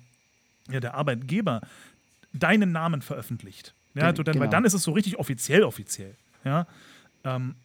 ja, 0.71 0.81
der 0.81 0.95
Arbeitgeber 0.95 1.61
deinen 2.33 2.73
Namen 2.73 3.03
veröffentlicht. 3.03 3.75
Ja, 3.95 4.13
du 4.13 4.23
dann, 4.23 4.35
Weil 4.35 4.43
genau. 4.43 4.51
dann 4.53 4.65
ist 4.65 4.75
es 4.75 4.83
so 4.83 4.93
richtig 4.93 5.19
offiziell 5.19 5.63
offiziell. 5.65 6.15
Ja? 6.45 6.67
Ähm, 7.25 7.57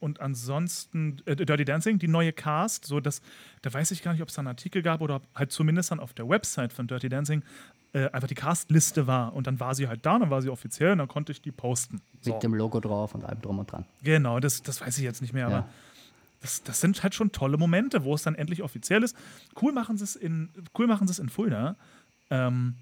und 0.00 0.20
ansonsten 0.20 1.18
äh, 1.26 1.36
Dirty 1.36 1.64
Dancing, 1.64 1.98
die 1.98 2.08
neue 2.08 2.32
Cast, 2.32 2.84
so 2.84 3.00
dass, 3.00 3.22
da 3.62 3.72
weiß 3.72 3.90
ich 3.92 4.02
gar 4.02 4.12
nicht, 4.12 4.22
ob 4.22 4.28
es 4.28 4.34
da 4.34 4.40
einen 4.40 4.48
Artikel 4.48 4.82
gab 4.82 5.00
oder 5.00 5.16
ob 5.16 5.22
halt 5.34 5.52
zumindest 5.52 5.90
dann 5.90 6.00
auf 6.00 6.12
der 6.12 6.28
Website 6.28 6.72
von 6.72 6.86
Dirty 6.86 7.08
Dancing 7.08 7.42
äh, 7.92 8.08
einfach 8.10 8.28
die 8.28 8.34
Castliste 8.34 9.06
war 9.06 9.32
und 9.32 9.46
dann 9.46 9.58
war 9.60 9.74
sie 9.74 9.88
halt 9.88 10.04
da, 10.06 10.18
dann 10.18 10.30
war 10.30 10.42
sie 10.42 10.50
offiziell 10.50 10.92
und 10.92 10.98
dann 10.98 11.08
konnte 11.08 11.32
ich 11.32 11.40
die 11.40 11.52
posten. 11.52 12.00
So. 12.20 12.34
mit 12.34 12.42
dem 12.42 12.54
Logo 12.54 12.80
drauf 12.80 13.14
und 13.14 13.24
allem 13.24 13.40
drum 13.40 13.58
und 13.60 13.70
dran. 13.70 13.84
Genau, 14.02 14.38
das, 14.40 14.62
das 14.62 14.80
weiß 14.80 14.98
ich 14.98 15.04
jetzt 15.04 15.22
nicht 15.22 15.32
mehr, 15.32 15.46
aber 15.46 15.54
Ja. 15.56 15.68
das, 16.42 16.62
das 16.62 16.80
sind 16.80 17.02
halt 17.02 17.14
schon 17.14 17.30
tolle 17.32 17.56
Momente, 17.56 18.04
wo 18.04 18.14
es 18.14 18.22
dann 18.22 18.34
endlich 18.34 18.62
offiziell 18.62 19.02
ist. 19.02 19.16
Cool 19.60 19.72
machen 19.72 19.96
sie 19.98 20.04
es 20.04 20.16
in, 20.16 20.50
cool 20.78 20.86
machen 20.88 21.06
sie 21.06 21.12
es 21.12 21.18
in 21.20 21.28
Fulda. 21.28 21.76
Ähm, 22.30 22.74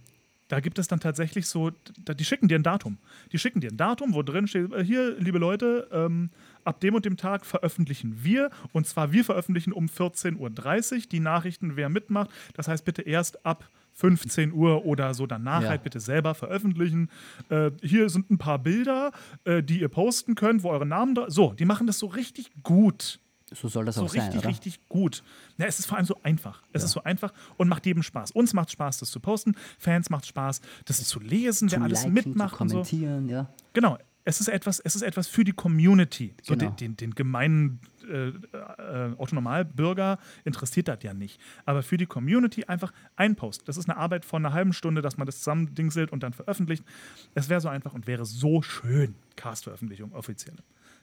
da 0.49 0.61
gibt 0.61 0.79
es 0.79 0.89
dann 0.89 1.01
tatsächlich 1.01 1.47
so, 1.47 1.71
die 1.71 2.25
schicken 2.25 2.49
dir 2.49 2.59
ein 2.59 2.63
Datum. 2.63 2.99
Die 3.33 3.39
schicken 3.39 3.61
dir 3.61 3.71
ein 3.71 3.77
Datum, 3.77 4.15
wo 4.15 4.23
drin 4.23 4.47
steht, 4.49 4.73
äh, 4.73 4.83
hier, 4.85 5.15
liebe 5.19 5.39
Leute, 5.39 5.89
ähm, 5.93 6.31
ab 6.65 6.81
dem 6.81 6.95
und 6.95 7.05
dem 7.05 7.17
Tag 7.17 7.45
veröffentlichen 7.47 8.25
wir. 8.25 8.51
Und 8.73 8.87
zwar 8.87 9.13
wir 9.13 9.25
veröffentlichen 9.25 9.73
um 9.73 9.87
14.30 9.87 10.37
Uhr 10.97 11.01
die 11.13 11.21
Nachrichten, 11.21 11.77
wer 11.77 11.89
mitmacht. 11.89 12.31
Das 12.55 12.67
heißt, 12.69 12.85
bitte 12.85 13.03
erst 13.03 13.45
ab 13.45 13.69
15 13.95 14.53
Uhr 14.53 14.85
oder 14.85 15.13
so 15.13 15.27
danach 15.27 15.63
Ja. 15.63 15.71
halt 15.71 15.83
bitte 15.83 15.99
selber 16.01 16.35
veröffentlichen. 16.35 17.11
Äh, 17.49 17.73
hier 17.83 18.09
sind 18.09 18.31
ein 18.31 18.39
paar 18.39 18.59
Bilder, 18.61 19.11
äh, 19.45 19.63
die 19.63 19.81
ihr 19.81 19.89
posten 19.89 20.35
könnt, 20.35 20.63
wo 20.63 20.71
eure 20.71 20.87
Namen 20.87 21.15
da. 21.15 21.29
So, 21.31 21.53
die 21.53 21.65
machen 21.65 21.87
das 21.87 21.99
so 21.99 22.07
richtig 22.07 22.51
gut. 22.63 23.19
So 23.55 23.69
soll 23.69 23.85
das 23.85 23.95
So 23.97 24.05
auch 24.05 24.09
sein, 24.09 24.31
richtig, 24.33 24.47
richtig 24.47 24.89
gut. 24.89 25.23
Ja, 25.57 25.67
es 25.67 25.79
ist 25.79 25.87
vor 25.87 25.97
allem 25.97 26.07
so 26.07 26.19
einfach. 26.23 26.63
Es 26.73 26.85
ist 26.85 26.93
so 26.93 27.03
einfach 27.05 27.33
und 27.57 27.69
macht 27.69 27.87
jedem 27.87 28.03
Spaß. 28.03 28.33
Uns 28.33 28.53
macht 28.55 28.71
Spaß, 28.71 28.99
das 28.99 29.11
zu 29.11 29.21
posten. 29.21 29.55
Fans 29.79 30.11
macht 30.11 30.27
Spaß, 30.27 30.61
das 30.85 31.03
zu 31.05 31.21
lesen, 31.21 31.71
wer 31.71 31.79
Zum 31.79 31.85
alles 31.85 32.01
Liken, 32.03 32.15
mitmacht 32.15 32.57
zu 32.57 32.63
und 32.63 32.69
so. 32.69 32.75
kommentieren, 32.77 33.29
ja. 33.29 33.49
Genau. 33.73 33.99
Es 34.25 34.41
ist 34.43 34.49
etwas, 34.49 34.79
es 34.81 34.95
ist 34.95 35.01
etwas 35.01 35.27
für 35.27 35.43
die 35.43 35.53
Community. 35.53 36.35
So 36.43 36.55
Genau. 36.55 36.71
den, 36.73 36.77
den, 36.77 36.97
den 36.99 37.15
gemeinen 37.15 37.81
äh, 38.11 38.29
äh, 38.29 39.15
interessiert 40.45 40.89
das 40.89 41.03
ja 41.03 41.15
nicht. 41.15 41.41
Aber 41.65 41.83
für 41.83 41.97
die 41.97 42.05
Community 42.05 42.65
einfach 42.65 42.93
ein 43.17 43.37
Post. 43.37 43.67
Das 43.69 43.79
ist 43.79 43.89
eine 43.89 43.97
Arbeit 43.99 44.27
von 44.27 44.45
einer 44.45 44.55
halben 44.55 44.75
Stunde, 44.75 45.01
dass 45.01 45.17
man 45.17 45.25
das 45.25 45.39
zusammendingselt 45.39 46.13
und 46.13 46.23
dann 46.23 46.35
veröffentlicht. 46.35 46.85
Es 47.35 47.49
wäre 47.49 47.63
so 47.63 47.69
einfach 47.69 47.95
und 47.95 48.07
wäre 48.07 48.27
so 48.27 48.61
schön. 48.61 49.15
Cast-Veröffentlichung, 49.37 50.13
offizielle. 50.13 50.59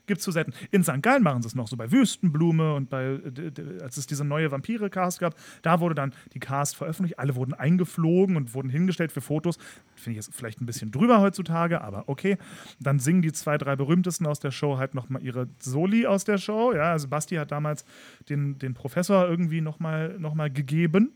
Gibt 0.08 0.20
es 0.20 0.24
zu 0.24 0.32
selten. 0.32 0.54
In 0.72 0.84
St. 0.84 1.02
Gallen 1.02 1.24
machen 1.24 1.42
sie 1.42 1.48
es 1.48 1.56
noch 1.56 1.68
so 1.68 1.78
bei 1.78 1.92
Wüstenblume 1.92 2.74
und 2.76 2.90
bei, 2.90 3.04
äh, 3.04 3.82
als 3.82 3.98
es 3.98 4.08
diese 4.08 4.24
neue 4.24 4.52
Vampire-Cast 4.52 5.20
gab, 5.20 5.36
da 5.62 5.80
wurde 5.80 5.96
dann 5.96 6.14
die 6.34 6.40
Cast 6.40 6.76
veröffentlicht. 6.76 7.20
Alle 7.20 7.36
wurden 7.36 7.54
eingeflogen 7.54 8.38
und 8.38 8.54
wurden 8.54 8.70
hingestellt 8.70 9.12
für 9.12 9.22
Fotos. 9.22 9.58
Finde 9.96 10.20
ich 10.20 10.26
jetzt 10.26 10.36
vielleicht 10.36 10.62
ein 10.62 10.66
bisschen 10.66 10.92
drüber 10.92 11.22
heutzutage, 11.22 11.82
aber 11.82 12.08
okay. 12.08 12.38
Dann 12.80 13.00
singen 13.00 13.22
die 13.22 13.32
zwei, 13.32 13.58
drei 13.58 13.76
berühmtesten 13.76 14.28
aus 14.28 14.40
der 14.40 14.52
Show 14.52 14.78
halt 14.78 14.94
nochmal 14.96 15.24
ihre 15.24 15.48
Soli 15.60 16.06
aus 16.06 16.24
der 16.24 16.38
Show. 16.38 16.74
Ja, 16.74 16.92
also 16.92 17.08
Basti 17.08 17.36
hat 17.36 17.52
damals 17.52 17.86
den, 18.30 18.58
den 18.60 18.74
Professor 18.74 19.28
irgendwie 19.28 19.62
nochmal 19.62 20.18
noch 20.20 20.34
mal 20.34 20.52
gegeben. 20.52 21.14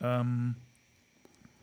Ähm, 0.00 0.56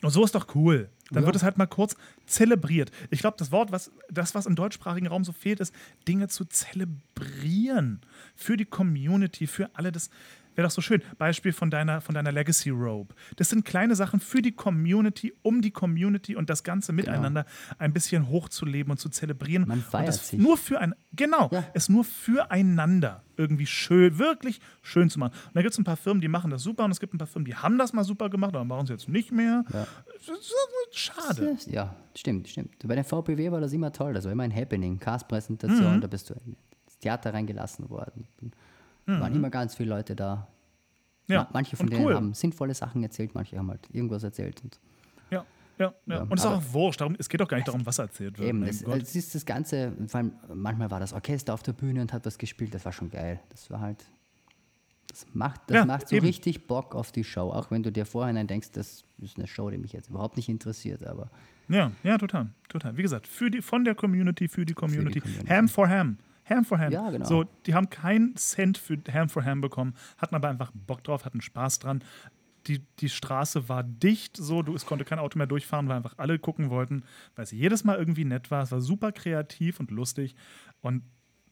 und 0.03 0.09
so 0.11 0.23
ist 0.23 0.35
doch 0.35 0.53
cool. 0.55 0.89
Dann 1.09 1.23
Ja. 1.23 1.27
wird 1.27 1.35
es 1.37 1.43
halt 1.43 1.57
mal 1.57 1.65
kurz 1.67 1.95
zelebriert. 2.25 2.91
Ich 3.09 3.19
glaube, 3.19 3.37
das 3.39 3.51
Wort, 3.51 3.71
was, 3.71 3.91
das, 4.09 4.35
was 4.35 4.45
im 4.45 4.55
deutschsprachigen 4.55 5.07
Raum 5.07 5.23
so 5.23 5.31
fehlt, 5.31 5.59
ist, 5.59 5.73
Dinge 6.07 6.27
zu 6.27 6.45
zelebrieren. 6.45 8.01
Für 8.35 8.57
die 8.57 8.65
Community, 8.65 9.47
für 9.47 9.69
alle. 9.75 9.91
Das 9.91 10.09
wäre 10.57 10.67
doch 10.67 10.73
so 10.73 10.81
schön. 10.81 11.01
Beispiel 11.17 11.53
von 11.53 11.69
deiner, 11.71 12.01
von 12.01 12.13
deiner 12.15 12.31
Legacy 12.31 12.69
Robe. 12.71 13.13
Das 13.37 13.49
sind 13.49 13.63
kleine 13.63 13.95
Sachen 13.95 14.19
für 14.19 14.41
die 14.41 14.51
Community, 14.51 15.33
um 15.43 15.61
die 15.61 15.71
Community 15.71 16.35
und 16.35 16.49
das 16.49 16.63
Ganze 16.63 16.91
miteinander 16.93 17.45
ein 17.77 17.93
bisschen 17.93 18.27
hochzuleben 18.29 18.91
und 18.91 18.97
zu 18.97 19.09
zelebrieren. 19.09 19.67
Man 19.67 19.79
und 19.79 19.85
feiert 19.85 20.09
das 20.09 20.29
sich. 20.29 20.39
nur 20.39 20.57
für 20.57 20.79
ein, 20.79 20.93
genau, 21.13 21.49
Ja. 21.51 21.63
es 21.73 21.87
nur 21.89 22.03
füreinander 22.03 23.23
irgendwie 23.37 23.67
schön, 23.67 24.17
wirklich 24.17 24.59
schön 24.81 25.09
zu 25.11 25.19
machen. 25.19 25.33
Und 25.47 25.55
da 25.55 25.61
gibt 25.61 25.71
es 25.73 25.77
ein 25.77 25.83
paar 25.83 25.95
Firmen, 25.97 26.21
die 26.21 26.27
machen 26.27 26.49
das 26.49 26.63
super 26.63 26.83
und 26.85 26.91
es 26.91 26.99
gibt 26.99 27.13
ein 27.13 27.19
paar 27.19 27.27
Firmen, 27.27 27.45
die 27.45 27.55
haben 27.55 27.77
das 27.77 27.93
mal 27.93 28.03
super 28.03 28.29
gemacht, 28.29 28.55
aber 28.55 28.65
machen 28.65 28.85
es 28.85 28.89
jetzt 28.89 29.07
nicht 29.09 29.31
mehr. 29.31 29.63
Ja. 29.71 29.85
Schade. 30.91 31.57
Ja, 31.67 31.95
stimmt, 32.15 32.47
stimmt. 32.47 32.75
Bei 32.87 32.95
der 32.95 33.03
VPW 33.03 33.51
war 33.51 33.61
das 33.61 33.73
immer 33.73 33.91
toll. 33.91 34.13
Das 34.13 34.25
war 34.25 34.31
immer 34.31 34.43
ein 34.43 34.55
Happening. 34.55 34.99
Cast-Präsentation, 34.99 35.97
Mhm. 35.97 36.01
da 36.01 36.07
bist 36.07 36.29
du 36.29 36.33
ins 36.33 36.97
Theater 36.99 37.33
reingelassen 37.33 37.89
worden. 37.89 38.27
Mhm. 39.07 39.19
Waren 39.19 39.35
immer 39.35 39.49
ganz 39.49 39.73
viele 39.75 39.89
Leute 39.89 40.15
da. 40.15 40.47
Ja, 41.27 41.43
Ma- 41.43 41.49
Manche 41.53 41.75
von 41.75 41.87
und 41.87 41.93
denen 41.93 42.05
cool. 42.05 42.13
haben 42.15 42.33
sinnvolle 42.33 42.73
Sachen 42.73 43.01
erzählt, 43.03 43.33
manche 43.35 43.57
haben 43.57 43.69
halt 43.69 43.87
irgendwas 43.91 44.23
erzählt. 44.23 44.61
Und 44.63 44.79
Ja, 45.31 45.43
ja, 45.77 45.93
ja. 46.05 46.21
Und 46.21 46.33
es 46.33 46.41
ist 46.41 46.45
auch 46.45 46.61
wurscht. 46.71 47.01
Darum, 47.01 47.15
es 47.19 47.27
geht 47.27 47.41
doch 47.41 47.47
gar 47.47 47.57
nicht 47.57 47.67
darum, 47.67 47.85
was 47.85 47.97
erzählt 47.99 48.37
wird. 48.39 48.47
eben, 48.49 48.63
es, 48.63 48.81
es 48.83 49.15
ist 49.15 49.33
das 49.35 49.45
Ganze, 49.45 49.91
vor 50.07 50.19
allem 50.19 50.31
manchmal 50.53 50.89
war 50.91 50.99
das 50.99 51.11
Orchester 51.13 51.53
auf 51.53 51.63
der 51.63 51.73
Bühne 51.73 52.01
und 52.01 52.13
hat 52.13 52.25
was 52.25 52.37
gespielt, 52.37 52.73
das 52.73 52.85
war 52.85 52.91
schon 52.93 53.09
geil. 53.09 53.39
Das 53.49 53.69
war 53.71 53.81
halt, 53.81 54.05
das 55.09 55.25
macht, 55.33 55.61
das 55.67 55.75
Ja, 55.75 55.85
macht 55.85 56.07
so 56.09 56.15
eben. 56.15 56.25
richtig 56.25 56.67
Bock 56.67 56.95
auf 56.95 57.11
die 57.11 57.23
Show, 57.23 57.49
auch 57.51 57.71
wenn 57.71 57.83
du 57.83 57.91
dir 57.91 58.05
vorhinein 58.05 58.47
denkst, 58.47 58.71
das 58.71 59.03
ist 59.19 59.37
eine 59.37 59.47
Show, 59.47 59.69
die 59.69 59.77
mich 59.77 59.93
jetzt 59.93 60.09
überhaupt 60.09 60.37
nicht 60.37 60.47
interessiert, 60.49 61.05
aber 61.05 61.29
Ja, 61.69 61.91
ja, 62.03 62.17
total, 62.17 62.49
total. 62.69 62.95
Wie 62.97 63.01
gesagt, 63.01 63.27
für 63.27 63.49
die, 63.51 63.61
von 63.61 63.83
der 63.83 63.95
Community, 63.95 64.47
für 64.47 64.65
die 64.65 64.73
Community. 64.73 65.19
Community. 65.19 65.47
Ham 65.49 65.67
for 65.67 65.89
Ham. 65.89 66.17
Ham 66.49 66.65
for 66.65 66.79
Ham. 66.79 66.91
Ja, 66.91 67.09
genau. 67.09 67.25
So, 67.25 67.45
die 67.65 67.73
haben 67.73 67.89
keinen 67.89 68.35
Cent 68.35 68.77
für 68.77 68.97
Ham 69.11 69.29
for 69.29 69.43
Ham 69.43 69.61
bekommen, 69.61 69.93
hatten 70.17 70.35
aber 70.35 70.49
einfach 70.49 70.71
Bock 70.73 71.03
drauf, 71.03 71.25
hatten 71.25 71.41
Spaß 71.41 71.79
dran. 71.79 72.03
Die, 72.67 72.79
die 72.99 73.07
Straße 73.09 73.69
war 73.69 73.83
dicht, 73.83 74.35
so, 74.35 74.61
du, 74.61 74.75
es 74.75 74.85
konnte 74.85 75.05
kein 75.05 75.19
Auto 75.19 75.37
mehr 75.37 75.47
durchfahren, 75.47 75.87
weil 75.87 75.95
einfach 75.97 76.15
alle 76.17 76.37
gucken 76.37 76.69
wollten, 76.69 77.03
weil 77.35 77.43
es 77.43 77.51
jedes 77.51 77.83
Mal 77.85 77.97
irgendwie 77.97 78.25
nett 78.25 78.51
war. 78.51 78.63
Es 78.63 78.71
war 78.71 78.81
super 78.81 79.11
kreativ 79.13 79.79
und 79.79 79.89
lustig. 79.89 80.35
Und 80.81 81.03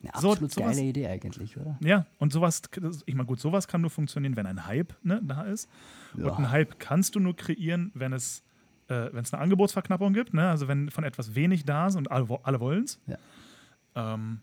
eine 0.03 0.11
So, 0.19 0.31
absolut 0.31 0.51
sowas- 0.51 0.75
geile 0.75 0.87
Idee 0.89 1.07
eigentlich, 1.07 1.55
oder? 1.57 1.77
Ja, 1.81 2.05
und 2.19 2.33
sowas, 2.33 2.61
ich 3.05 3.15
meine, 3.15 3.25
gut, 3.27 3.39
sowas 3.39 3.67
kann 3.67 3.79
nur 3.81 3.89
funktionieren, 3.89 4.35
wenn 4.35 4.45
ein 4.45 4.65
Hype 4.65 4.93
ne, 5.03 5.21
da 5.23 5.43
ist. 5.43 5.69
Ja. 6.17 6.25
Und 6.31 6.39
ein 6.39 6.51
Hype 6.51 6.79
kannst 6.79 7.15
du 7.15 7.19
nur 7.21 7.35
kreieren, 7.35 7.91
wenn 7.93 8.11
es, 8.11 8.43
äh, 8.89 9.07
wenn 9.13 9.23
es 9.23 9.33
eine 9.33 9.41
Angebotsverknappung 9.41 10.11
gibt, 10.13 10.33
ne? 10.33 10.49
also 10.49 10.67
wenn 10.67 10.91
von 10.91 11.05
etwas 11.05 11.33
wenig 11.33 11.63
da 11.63 11.87
ist 11.87 11.95
und 11.95 12.11
alle, 12.11 12.27
alle 12.43 12.59
wollen 12.59 12.83
es. 12.83 12.99
Ja. 13.07 13.17
Ähm, 13.95 14.41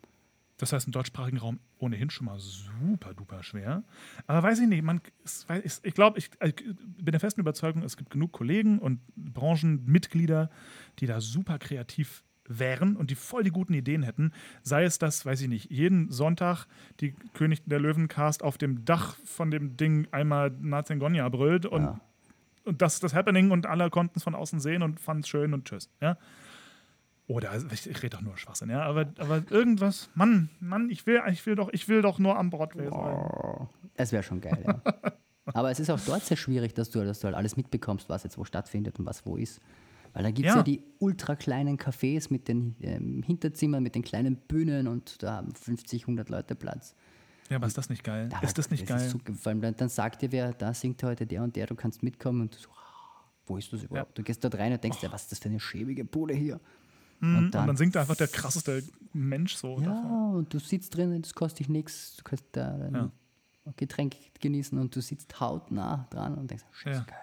das 0.62 0.72
heißt, 0.72 0.87
im 0.87 0.92
deutschsprachigen 0.92 1.38
Raum 1.38 1.59
ohnehin 1.79 2.09
schon 2.09 2.27
mal 2.27 2.38
super 2.38 3.14
duper 3.14 3.42
schwer. 3.42 3.83
Aber 4.29 4.44
weiß 4.44 4.61
ich 4.61 4.68
nicht, 4.68 4.85
man, 4.85 5.01
ich, 5.64 5.94
glaube, 5.94 6.20
ich, 6.20 6.31
ich 6.40 6.55
bin 6.55 7.11
der 7.11 7.18
festen 7.18 7.40
Überzeugung, 7.40 7.83
es 7.83 7.96
gibt 7.96 8.11
genug 8.11 8.31
Kollegen 8.31 8.79
und 8.79 9.01
Branchenmitglieder, 9.16 10.51
die 11.01 11.07
da 11.07 11.20
super 11.20 11.59
kreativ 11.59 12.22
wären 12.46 12.94
und 12.96 13.11
die 13.11 13.16
voll 13.16 13.42
die 13.42 13.51
guten 13.51 13.75
Ideen 13.75 14.05
hätten. 14.05 14.31
Sei 14.62 14.85
es, 14.85 14.98
dass, 14.98 15.27
weiß 15.27 15.40
ich 15.40 15.48
nicht, 15.48 15.70
jeden 15.72 16.12
Sonntag 16.12 16.66
die 17.01 17.14
König 17.35 17.62
der 17.66 17.81
Löwencast 17.81 18.44
auf 18.44 18.57
dem 18.57 18.85
Dach 18.85 19.16
von 19.25 19.51
dem 19.51 19.77
Ding 19.77 20.07
einmal 20.12 20.51
Nazengonia 20.51 21.29
brüllt 21.29 21.66
und, 21.66 21.83
Ja. 21.83 22.01
und 22.64 22.83
das 22.83 22.94
ist 22.94 23.03
das 23.03 23.14
Happening 23.14 23.51
und 23.51 23.66
alle 23.66 23.90
konnten 23.90 24.14
es 24.18 24.22
von 24.22 24.37
außen 24.37 24.61
sehen 24.61 24.83
und 24.83 25.01
fanden 25.01 25.22
es 25.22 25.29
schön 25.29 25.55
und 25.55 25.64
tschüss. 25.64 25.90
Ja? 26.01 26.16
Oder 27.27 27.51
also 27.51 27.67
ich, 27.73 27.89
ich 27.89 28.03
rede 28.03 28.17
doch 28.17 28.23
nur 28.23 28.37
Schwachsinn, 28.37 28.71
ja. 28.71 28.83
Aber, 28.83 29.13
aber 29.19 29.43
irgendwas, 29.51 30.11
Mann, 30.15 30.51
Mann, 30.61 30.91
ich 30.91 31.07
will, 31.07 31.23
ich 31.31 31.47
will 31.47 31.55
doch, 31.55 31.71
ich 31.73 31.89
will 31.89 32.03
doch 32.03 32.19
nur 32.19 32.37
am 32.37 32.51
Broadway 32.51 32.91
sein. 32.91 33.69
Es 33.95 34.13
wäre 34.13 34.23
schon 34.23 34.41
geil, 34.41 34.65
ja. 34.67 34.83
Aber 35.55 35.71
es 35.71 35.81
ist 35.81 35.91
auch 35.91 36.01
dort 36.01 36.23
sehr 36.25 36.37
schwierig, 36.37 36.73
dass 36.75 36.91
du, 36.91 37.05
dass 37.05 37.19
du 37.21 37.25
halt 37.25 37.35
alles 37.37 37.57
mitbekommst, 37.57 38.09
was 38.09 38.23
jetzt 38.23 38.39
wo 38.39 38.45
stattfindet 38.45 38.99
und 38.99 39.07
was 39.07 39.27
wo 39.27 39.37
ist. 39.37 39.61
Weil 40.13 40.25
da 40.25 40.31
gibt 40.31 40.49
es 40.49 40.55
ja. 40.55 40.59
Ja. 40.59 40.63
die 40.63 40.83
ultra 40.99 41.37
kleinen 41.37 41.79
Cafés 41.79 42.29
mit 42.31 42.49
den 42.49 42.77
ähm, 42.81 43.23
Hinterzimmern, 43.23 43.83
mit 43.83 43.95
den 43.95 44.03
kleinen 44.03 44.37
Bühnen 44.37 44.87
und 44.87 45.23
da 45.23 45.37
haben 45.37 45.55
50, 45.55 46.03
100 46.03 46.29
Leute 46.29 46.55
Platz. 46.55 46.95
Ja, 47.49 47.57
aber 47.57 47.67
ist 47.67 47.77
das 47.77 47.89
nicht 47.89 48.05
geil? 48.05 48.29
Da 48.29 48.41
ist 48.41 48.57
das 48.57 48.71
nicht 48.71 48.87
geil? 48.87 49.01
so, 49.01 49.19
vor 49.35 49.51
allem 49.51 49.61
dann, 49.61 49.75
dann 49.77 49.89
sagt 49.89 50.23
dir 50.23 50.33
wer, 50.33 50.53
da 50.53 50.75
singt 50.75 51.03
heute 51.03 51.27
der 51.27 51.43
und 51.43 51.57
der, 51.57 51.67
du 51.67 51.75
kannst 51.75 52.03
mitkommen 52.03 52.43
und 52.43 52.55
du 52.55 52.59
so, 52.59 52.69
ah, 52.71 53.25
wo 53.47 53.57
ist 53.57 53.73
das 53.73 53.83
überhaupt? 53.83 54.17
Du 54.17 54.23
gehst 54.23 54.45
dort 54.45 54.55
rein 54.57 54.73
und 54.73 54.85
denkst 54.85 55.01
dir, 55.01 55.11
was 55.11 55.25
ist 55.25 55.33
das 55.33 55.39
für 55.39 55.49
eine 55.49 55.61
schäbige 55.61 56.05
Bude 56.05 56.35
hier? 56.35 56.61
Mhm, 57.23 57.37
und, 57.39 57.51
dann- 57.53 57.67
dann, 57.69 57.77
singt 57.77 57.97
einfach 57.97 58.17
der 58.17 58.29
krasseste 58.29 58.83
Mensch 59.13 59.55
so. 59.57 59.79
Ja, 59.81 59.87
davor. 59.95 60.35
und 60.37 60.53
du 60.53 60.59
sitzt 60.59 60.97
drin, 60.97 61.23
das 61.23 61.35
kostet 61.35 61.61
dich 61.61 61.69
nichts, 61.69 62.17
du 62.17 62.25
kannst 62.25 62.45
da 62.53 62.77
dann 62.77 62.95
Ja. 62.95 63.73
Getränk 63.77 64.17
genießen 64.41 64.77
und 64.79 64.95
du 64.97 65.01
sitzt 65.01 65.39
hautnah 65.41 66.07
dran 66.11 66.35
und 66.35 66.51
denkst, 66.51 66.65
scheiße, 66.73 66.99
Ja. 66.99 67.05
geil. 67.05 67.19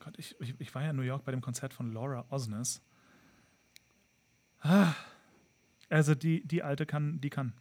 Gott, 0.00 0.14
ich, 0.16 0.34
ich, 0.40 0.54
ich 0.58 0.74
war 0.74 0.82
ja 0.82 0.90
in 0.90 0.96
New 0.96 1.02
York 1.02 1.24
bei 1.24 1.30
dem 1.32 1.42
Konzert 1.42 1.74
von 1.74 1.92
Laura 1.92 2.24
Osnes. 2.30 2.80
Ah, 4.60 4.94
also 5.90 6.14
die, 6.14 6.46
die 6.46 6.62
alte 6.62 6.86
kann, 6.86 7.20
die 7.20 7.30
kann. 7.30 7.52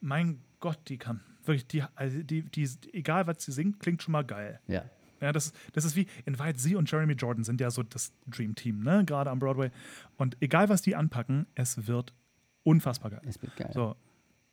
Mein 0.00 0.40
Gott, 0.60 0.78
die 0.88 0.98
kann. 0.98 1.20
Wirklich, 1.44 1.66
die, 1.66 1.82
also 1.94 2.22
die, 2.22 2.42
die, 2.42 2.68
egal 2.92 3.26
was 3.26 3.42
sie 3.42 3.52
singt, 3.52 3.80
klingt 3.80 4.02
schon 4.02 4.12
mal 4.12 4.24
geil. 4.24 4.60
Ja, 4.66 4.84
Ja, 5.20 5.32
das, 5.32 5.52
das 5.72 5.84
ist 5.84 5.96
wie, 5.96 6.06
in 6.24 6.38
Wahrheit, 6.38 6.58
sie 6.58 6.76
und 6.76 6.90
Jeremy 6.90 7.12
Jordan 7.14 7.44
sind 7.44 7.60
ja 7.60 7.70
so 7.70 7.82
das 7.82 8.12
Dream 8.26 8.54
Team, 8.54 8.82
ne? 8.82 9.04
Gerade 9.04 9.30
am 9.30 9.38
Broadway. 9.38 9.70
Und 10.16 10.36
egal, 10.40 10.68
was 10.68 10.82
die 10.82 10.96
anpacken, 10.96 11.46
es 11.54 11.86
wird 11.86 12.14
unfassbar 12.62 13.10
geil. 13.10 13.20
es 13.24 13.40
wird 13.42 13.54
geil. 13.56 13.70
So. 13.72 13.96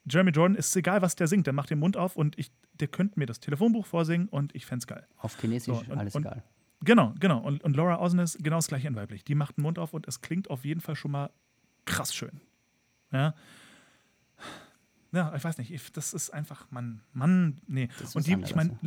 Jeremy 0.09 0.31
Jordan 0.31 0.55
ist 0.55 0.75
egal, 0.75 1.01
was 1.01 1.15
der 1.15 1.27
singt, 1.27 1.47
der 1.47 1.53
macht 1.53 1.69
den 1.69 1.79
Mund 1.79 1.97
auf 1.97 2.15
und 2.15 2.37
ich, 2.39 2.51
der 2.73 2.87
könnte 2.87 3.19
mir 3.19 3.25
das 3.25 3.39
Telefonbuch 3.39 3.85
vorsingen 3.85 4.29
und 4.29 4.55
ich 4.55 4.65
fänd's 4.65 4.87
geil. 4.87 5.05
Auf 5.17 5.37
Chinesisch 5.39 5.75
So, 5.75 5.91
und- 5.91 5.97
alles 5.97 6.15
und- 6.15 6.23
geil. 6.23 6.43
Genau, 6.81 7.13
genau. 7.19 7.39
Und, 7.39 7.63
und 7.63 7.75
Laura 7.75 7.97
Osnes 7.99 8.37
genau 8.39 8.57
das 8.57 8.67
gleiche 8.67 8.87
in 8.87 8.95
weiblich. 8.95 9.23
Die 9.23 9.33
macht 9.33 9.57
den 9.57 9.63
Mund 9.63 9.79
auf 9.79 9.93
und 9.95 10.07
es 10.07 10.21
klingt 10.21 10.49
auf 10.51 10.63
jeden 10.63 10.79
Fall 10.79 10.95
schon 10.95 11.09
mal 11.09 11.31
krass 11.85 12.13
schön. 12.13 12.39
Ja. 13.11 13.33
Ja, 15.11 15.33
ich 15.35 15.43
weiß 15.43 15.57
nicht, 15.57 15.71
ich, 15.71 15.91
das 15.91 16.13
ist 16.13 16.29
einfach, 16.31 16.69
Mann, 16.69 17.01
Mann, 17.13 17.57
nee. 17.67 17.87
Ist 18.03 18.15
und 18.15 18.27
die, 18.27 18.33
ich 18.43 18.55
meine, 18.55 18.77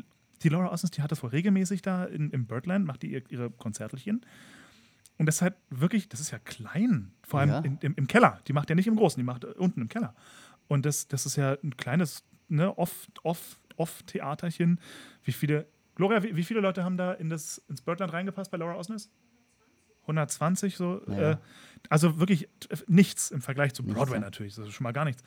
die 0.43 0.49
Laura 0.49 0.71
Osnes, 0.73 0.91
die 0.91 1.03
hat 1.03 1.11
das 1.13 1.23
wohl 1.23 1.31
regelmäßig 1.31 1.83
da 1.83 2.05
in, 2.05 2.31
im 2.31 2.47
Birdland, 2.47 2.87
macht 2.87 3.03
die 3.03 3.13
ihr, 3.13 3.23
ihre 3.31 3.51
Konzertelchen. 3.51 4.25
Und 5.19 5.27
das 5.27 5.37
ist 5.37 5.43
halt 5.43 5.55
wirklich, 5.69 6.09
das 6.09 6.21
ist 6.21 6.31
ja 6.31 6.39
klein. 6.39 7.13
Vor 7.23 7.41
allem 7.41 7.51
Ja. 7.51 7.59
in, 7.61 7.79
im, 7.83 7.95
im 7.97 8.07
Keller. 8.07 8.41
Die 8.49 8.53
macht 8.55 8.71
ja 8.71 8.75
nicht 8.75 8.87
im 8.87 8.97
Großen, 8.97 9.21
die 9.21 9.25
macht 9.25 9.45
äh, 9.45 9.49
unten 9.49 9.83
im 9.83 9.89
Keller. 9.89 10.15
Und 10.69 10.87
das, 10.87 11.09
das 11.09 11.27
ist 11.27 11.37
ja 11.37 11.57
ein 11.63 11.77
kleines, 11.77 12.25
ne, 12.49 12.77
off, 12.79 13.09
off. 13.23 13.59
Wie 15.25 15.33
viele, 15.33 15.67
Gloria, 15.95 16.23
wie, 16.23 16.37
wie 16.37 16.45
viele 16.45 16.61
Leute 16.61 16.85
haben 16.85 16.97
da 16.99 17.13
in 17.15 17.31
das, 17.31 17.59
ins 17.69 17.81
Birdland 17.83 18.13
reingepasst 18.13 18.51
bei 18.51 18.57
Laura 18.59 18.75
Osnes? 18.75 19.11
120 20.03 20.77
so. 20.77 21.03
Ja. 21.09 21.33
Äh, 21.33 21.37
also 21.89 22.19
wirklich 22.19 22.49
t- 22.61 22.69
nichts 22.89 23.31
im 23.31 23.41
Vergleich 23.43 23.75
zu 23.75 23.83
Nichts, 23.83 23.97
Broadway 23.99 24.15
ja. 24.17 24.21
natürlich. 24.21 24.55
Das 24.55 24.67
ist 24.69 24.75
schon 24.75 24.85
mal 24.85 24.93
gar 24.93 25.05
nichts. 25.05 25.23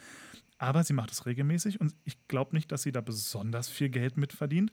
Aber 0.57 0.83
sie 0.83 0.93
macht 0.93 1.11
es 1.11 1.25
regelmäßig 1.25 1.81
und 1.81 1.95
ich 2.03 2.27
glaube 2.27 2.55
nicht, 2.55 2.71
dass 2.71 2.83
sie 2.83 2.91
da 2.91 3.01
besonders 3.01 3.69
viel 3.69 3.89
Geld 3.89 4.17
mit 4.17 4.33
verdient. 4.33 4.71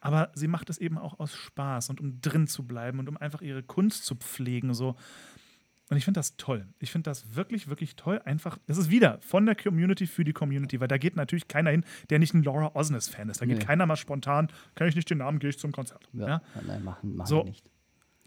Aber 0.00 0.30
sie 0.34 0.48
macht 0.48 0.70
es 0.70 0.78
eben 0.78 0.96
auch 0.98 1.18
aus 1.18 1.34
Spaß 1.34 1.90
und 1.90 2.00
um 2.00 2.20
drin 2.20 2.46
zu 2.46 2.64
bleiben 2.66 2.98
und 3.00 3.08
um 3.08 3.16
einfach 3.16 3.42
ihre 3.42 3.62
Kunst 3.62 4.04
zu 4.04 4.14
pflegen. 4.14 4.72
So. 4.74 4.94
Und 5.90 5.96
ich 5.96 6.04
finde 6.04 6.18
das 6.18 6.36
toll. 6.36 6.66
Ich 6.78 6.92
finde 6.92 7.10
das 7.10 7.34
wirklich, 7.34 7.68
wirklich 7.68 7.96
toll. 7.96 8.20
Einfach, 8.24 8.58
das 8.66 8.76
ist 8.78 8.90
wieder 8.90 9.18
von 9.22 9.44
der 9.46 9.56
Community 9.56 10.06
für 10.06 10.22
die 10.22 10.32
Community, 10.32 10.80
weil 10.80 10.88
da 10.88 10.98
geht 10.98 11.16
natürlich 11.16 11.48
keiner 11.48 11.70
hin, 11.70 11.84
der 12.10 12.18
nicht 12.18 12.34
ein 12.34 12.42
Laura 12.44 12.74
Osnes-Fan 12.76 13.28
ist. 13.28 13.40
Da 13.40 13.46
geht 13.46 13.58
Nee. 13.58 13.64
keiner 13.64 13.86
mal 13.86 13.96
spontan, 13.96 14.48
kann 14.74 14.86
ich 14.88 14.94
nicht 14.94 15.08
den 15.10 15.18
Namen, 15.18 15.38
gehe 15.38 15.50
ich 15.50 15.58
zum 15.58 15.72
Konzert. 15.72 16.08
Ja, 16.12 16.28
Ja? 16.28 16.42
Nein, 16.66 16.84
machen, 16.84 17.16
machen 17.16 17.28
So. 17.28 17.38
wir 17.38 17.44
nicht. 17.44 17.68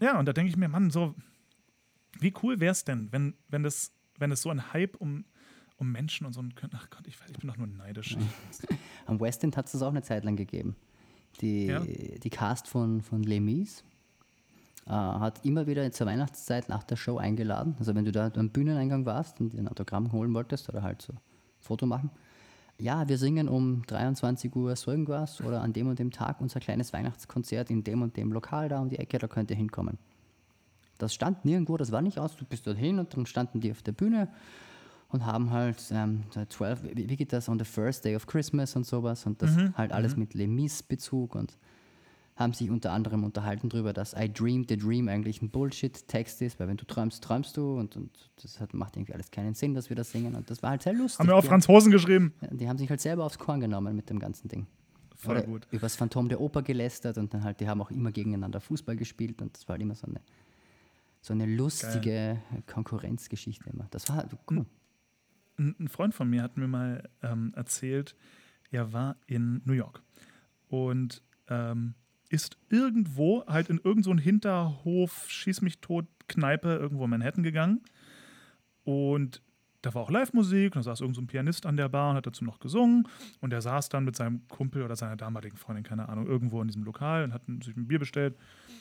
Ja, 0.00 0.18
und 0.18 0.26
da 0.26 0.32
denke 0.32 0.50
ich 0.50 0.56
mir, 0.56 0.68
Mann, 0.68 0.90
so, 0.90 1.14
wie 2.18 2.34
cool 2.42 2.58
wäre 2.60 2.72
es 2.72 2.84
denn, 2.84 3.10
wenn, 3.12 3.34
wenn, 3.48 3.62
das, 3.62 3.92
wenn 4.18 4.32
es 4.32 4.42
so 4.42 4.50
ein 4.50 4.72
Hype 4.72 4.96
um, 4.96 5.24
um 5.76 5.90
Menschen 5.92 6.26
und 6.26 6.32
so 6.32 6.42
ein. 6.42 6.52
Ach 6.74 6.90
Gott, 6.90 7.06
ich, 7.06 7.18
weiß, 7.20 7.30
ich 7.30 7.38
bin 7.38 7.48
doch 7.48 7.56
nur 7.56 7.68
neidisch. 7.68 8.16
Am 9.06 9.20
West 9.20 9.42
End 9.44 9.56
hat 9.56 9.66
es 9.66 9.72
das 9.72 9.82
auch 9.82 9.90
eine 9.90 10.02
Zeit 10.02 10.24
lang 10.24 10.34
gegeben. 10.36 10.74
Die, 11.40 11.66
Ja. 11.66 11.80
die 11.80 12.30
Cast 12.30 12.68
von, 12.68 13.00
von 13.00 13.22
Les 13.22 13.40
Mis 13.40 13.84
äh, 14.86 14.90
hat 14.90 15.44
immer 15.44 15.66
wieder 15.66 15.90
zur 15.92 16.06
Weihnachtszeit 16.06 16.68
nach 16.68 16.82
der 16.84 16.96
Show 16.96 17.16
eingeladen. 17.18 17.74
Also 17.78 17.94
wenn 17.94 18.04
du 18.04 18.12
da 18.12 18.30
am 18.36 18.50
Bühneneingang 18.50 19.06
warst 19.06 19.40
und 19.40 19.52
dir 19.52 19.58
ein 19.58 19.68
Autogramm 19.68 20.12
holen 20.12 20.32
wolltest 20.34 20.68
oder 20.68 20.82
halt 20.82 21.02
so 21.02 21.12
ein 21.12 21.18
Foto 21.60 21.86
machen. 21.86 22.10
Ja, 22.78 23.08
wir 23.08 23.18
singen 23.18 23.48
um 23.48 23.84
23 23.86 24.54
Uhr 24.56 24.74
so 24.76 24.90
irgendwas 24.90 25.40
oder 25.40 25.60
an 25.62 25.72
dem 25.72 25.88
und 25.88 25.98
dem 25.98 26.10
Tag 26.10 26.40
unser 26.40 26.58
kleines 26.58 26.92
Weihnachtskonzert 26.92 27.70
in 27.70 27.84
dem 27.84 28.02
und 28.02 28.16
dem 28.16 28.32
Lokal 28.32 28.68
da 28.68 28.80
um 28.80 28.88
die 28.88 28.98
Ecke, 28.98 29.18
da 29.18 29.28
könnt 29.28 29.50
ihr 29.50 29.56
hinkommen. 29.56 29.98
Das 30.98 31.14
stand 31.14 31.44
nirgendwo, 31.44 31.76
das 31.76 31.92
war 31.92 32.02
nicht 32.02 32.18
aus, 32.18 32.36
du 32.36 32.44
bist 32.44 32.66
dorthin 32.66 32.98
und 32.98 33.14
dann 33.16 33.26
standen 33.26 33.60
die 33.60 33.70
auf 33.70 33.82
der 33.82 33.92
Bühne 33.92 34.28
und 35.12 35.24
haben 35.26 35.50
halt 35.50 35.76
ähm, 35.92 36.24
so 36.30 36.44
12, 36.44 36.82
wie, 36.94 37.08
wie 37.08 37.16
geht 37.16 37.32
das, 37.32 37.48
on 37.48 37.58
the 37.58 37.64
first 37.64 38.04
day 38.04 38.16
of 38.16 38.26
Christmas 38.26 38.74
und 38.76 38.84
sowas 38.86 39.26
und 39.26 39.40
das 39.42 39.56
halt 39.76 39.92
alles 39.92 40.16
mit 40.16 40.34
Les 40.34 40.48
Mis-Bezug 40.48 41.34
und 41.34 41.56
haben 42.34 42.54
sich 42.54 42.70
unter 42.70 42.92
anderem 42.92 43.24
unterhalten 43.24 43.68
darüber, 43.68 43.92
dass 43.92 44.14
I 44.14 44.32
Dreamed 44.32 44.70
the 44.70 44.76
Dream 44.78 45.06
eigentlich 45.08 45.42
ein 45.42 45.50
Bullshit-Text 45.50 46.40
ist, 46.40 46.58
weil 46.58 46.66
wenn 46.66 46.78
du 46.78 46.86
träumst, 46.86 47.22
träumst 47.22 47.56
du 47.58 47.78
und, 47.78 47.94
und 47.94 48.10
das 48.42 48.58
hat, 48.58 48.72
macht 48.72 48.96
irgendwie 48.96 49.12
alles 49.12 49.30
keinen 49.30 49.52
Sinn, 49.54 49.74
dass 49.74 49.90
wir 49.90 49.96
das 49.96 50.10
singen 50.12 50.34
und 50.34 50.48
das 50.50 50.62
war 50.62 50.70
halt 50.70 50.82
sehr 50.82 50.94
lustig. 50.94 51.20
Haben 51.20 51.28
wir 51.28 51.40
Die- 51.40 51.46
Franzosen 51.46 51.92
geschrieben. 51.92 52.32
Die 52.50 52.66
haben 52.68 52.78
sich 52.78 52.88
halt 52.88 53.02
selber 53.02 53.24
aufs 53.26 53.38
Korn 53.38 53.60
genommen 53.60 53.94
mit 53.94 54.08
dem 54.08 54.18
ganzen 54.18 54.48
Ding. 54.48 54.66
Voll 55.14 55.36
Oder 55.36 55.46
gut. 55.46 55.68
über 55.70 55.82
das 55.82 55.94
Phantom 55.94 56.28
der 56.30 56.40
Oper 56.40 56.62
gelästert 56.62 57.18
und 57.18 57.32
dann 57.34 57.44
halt, 57.44 57.60
die 57.60 57.68
haben 57.68 57.80
auch 57.82 57.90
immer 57.90 58.10
gegeneinander 58.10 58.60
Fußball 58.60 58.96
gespielt 58.96 59.40
und 59.42 59.54
das 59.54 59.68
war 59.68 59.74
halt 59.74 59.82
immer 59.82 59.94
so 59.94 60.06
eine, 60.06 60.20
so 61.20 61.34
eine 61.34 61.44
lustige 61.46 62.38
Konkurrenzgeschichte 62.66 63.68
immer. 63.70 63.86
Das 63.90 64.08
war 64.08 64.16
halt 64.16 64.30
cool. 64.50 64.64
Ein, 65.78 65.88
Freund 65.88 66.14
von 66.14 66.28
mir 66.28 66.42
hat 66.42 66.56
mir 66.56 66.68
mal 66.68 67.08
ähm, 67.22 67.52
erzählt, 67.54 68.14
er 68.70 68.92
war 68.92 69.16
in 69.26 69.62
New 69.64 69.74
York 69.74 70.02
und 70.68 71.22
ähm, 71.48 71.94
ist 72.28 72.56
irgendwo 72.70 73.44
halt 73.46 73.68
in 73.68 73.76
irgendeinen 73.76 74.18
so 74.18 74.24
Hinterhof, 74.24 75.26
schieß 75.28 75.60
mich 75.60 75.80
tot, 75.80 76.06
Kneipe 76.28 76.76
irgendwo 76.76 77.04
in 77.04 77.10
Manhattan 77.10 77.42
gegangen. 77.42 77.82
Und 78.84 79.42
da 79.82 79.92
war 79.94 80.02
auch 80.02 80.10
Live-Musik, 80.10 80.72
da 80.72 80.82
saß 80.82 81.00
irgend 81.00 81.16
so 81.16 81.22
Pianist 81.22 81.66
an 81.66 81.76
der 81.76 81.88
Bar 81.88 82.10
und 82.10 82.16
hat 82.16 82.26
dazu 82.26 82.44
noch 82.44 82.60
gesungen. 82.60 83.06
Und 83.40 83.50
der 83.50 83.60
saß 83.60 83.88
dann 83.88 84.04
mit 84.04 84.16
seinem 84.16 84.46
Kumpel 84.48 84.82
oder 84.82 84.96
seiner 84.96 85.16
damaligen 85.16 85.56
Freundin, 85.56 85.84
keine 85.84 86.08
Ahnung, 86.08 86.26
irgendwo 86.26 86.62
in 86.62 86.68
diesem 86.68 86.84
Lokal 86.84 87.24
und 87.24 87.34
hatten 87.34 87.60
sich 87.60 87.76
ein 87.76 87.88
Bier 87.88 87.98
bestellt. 87.98 88.36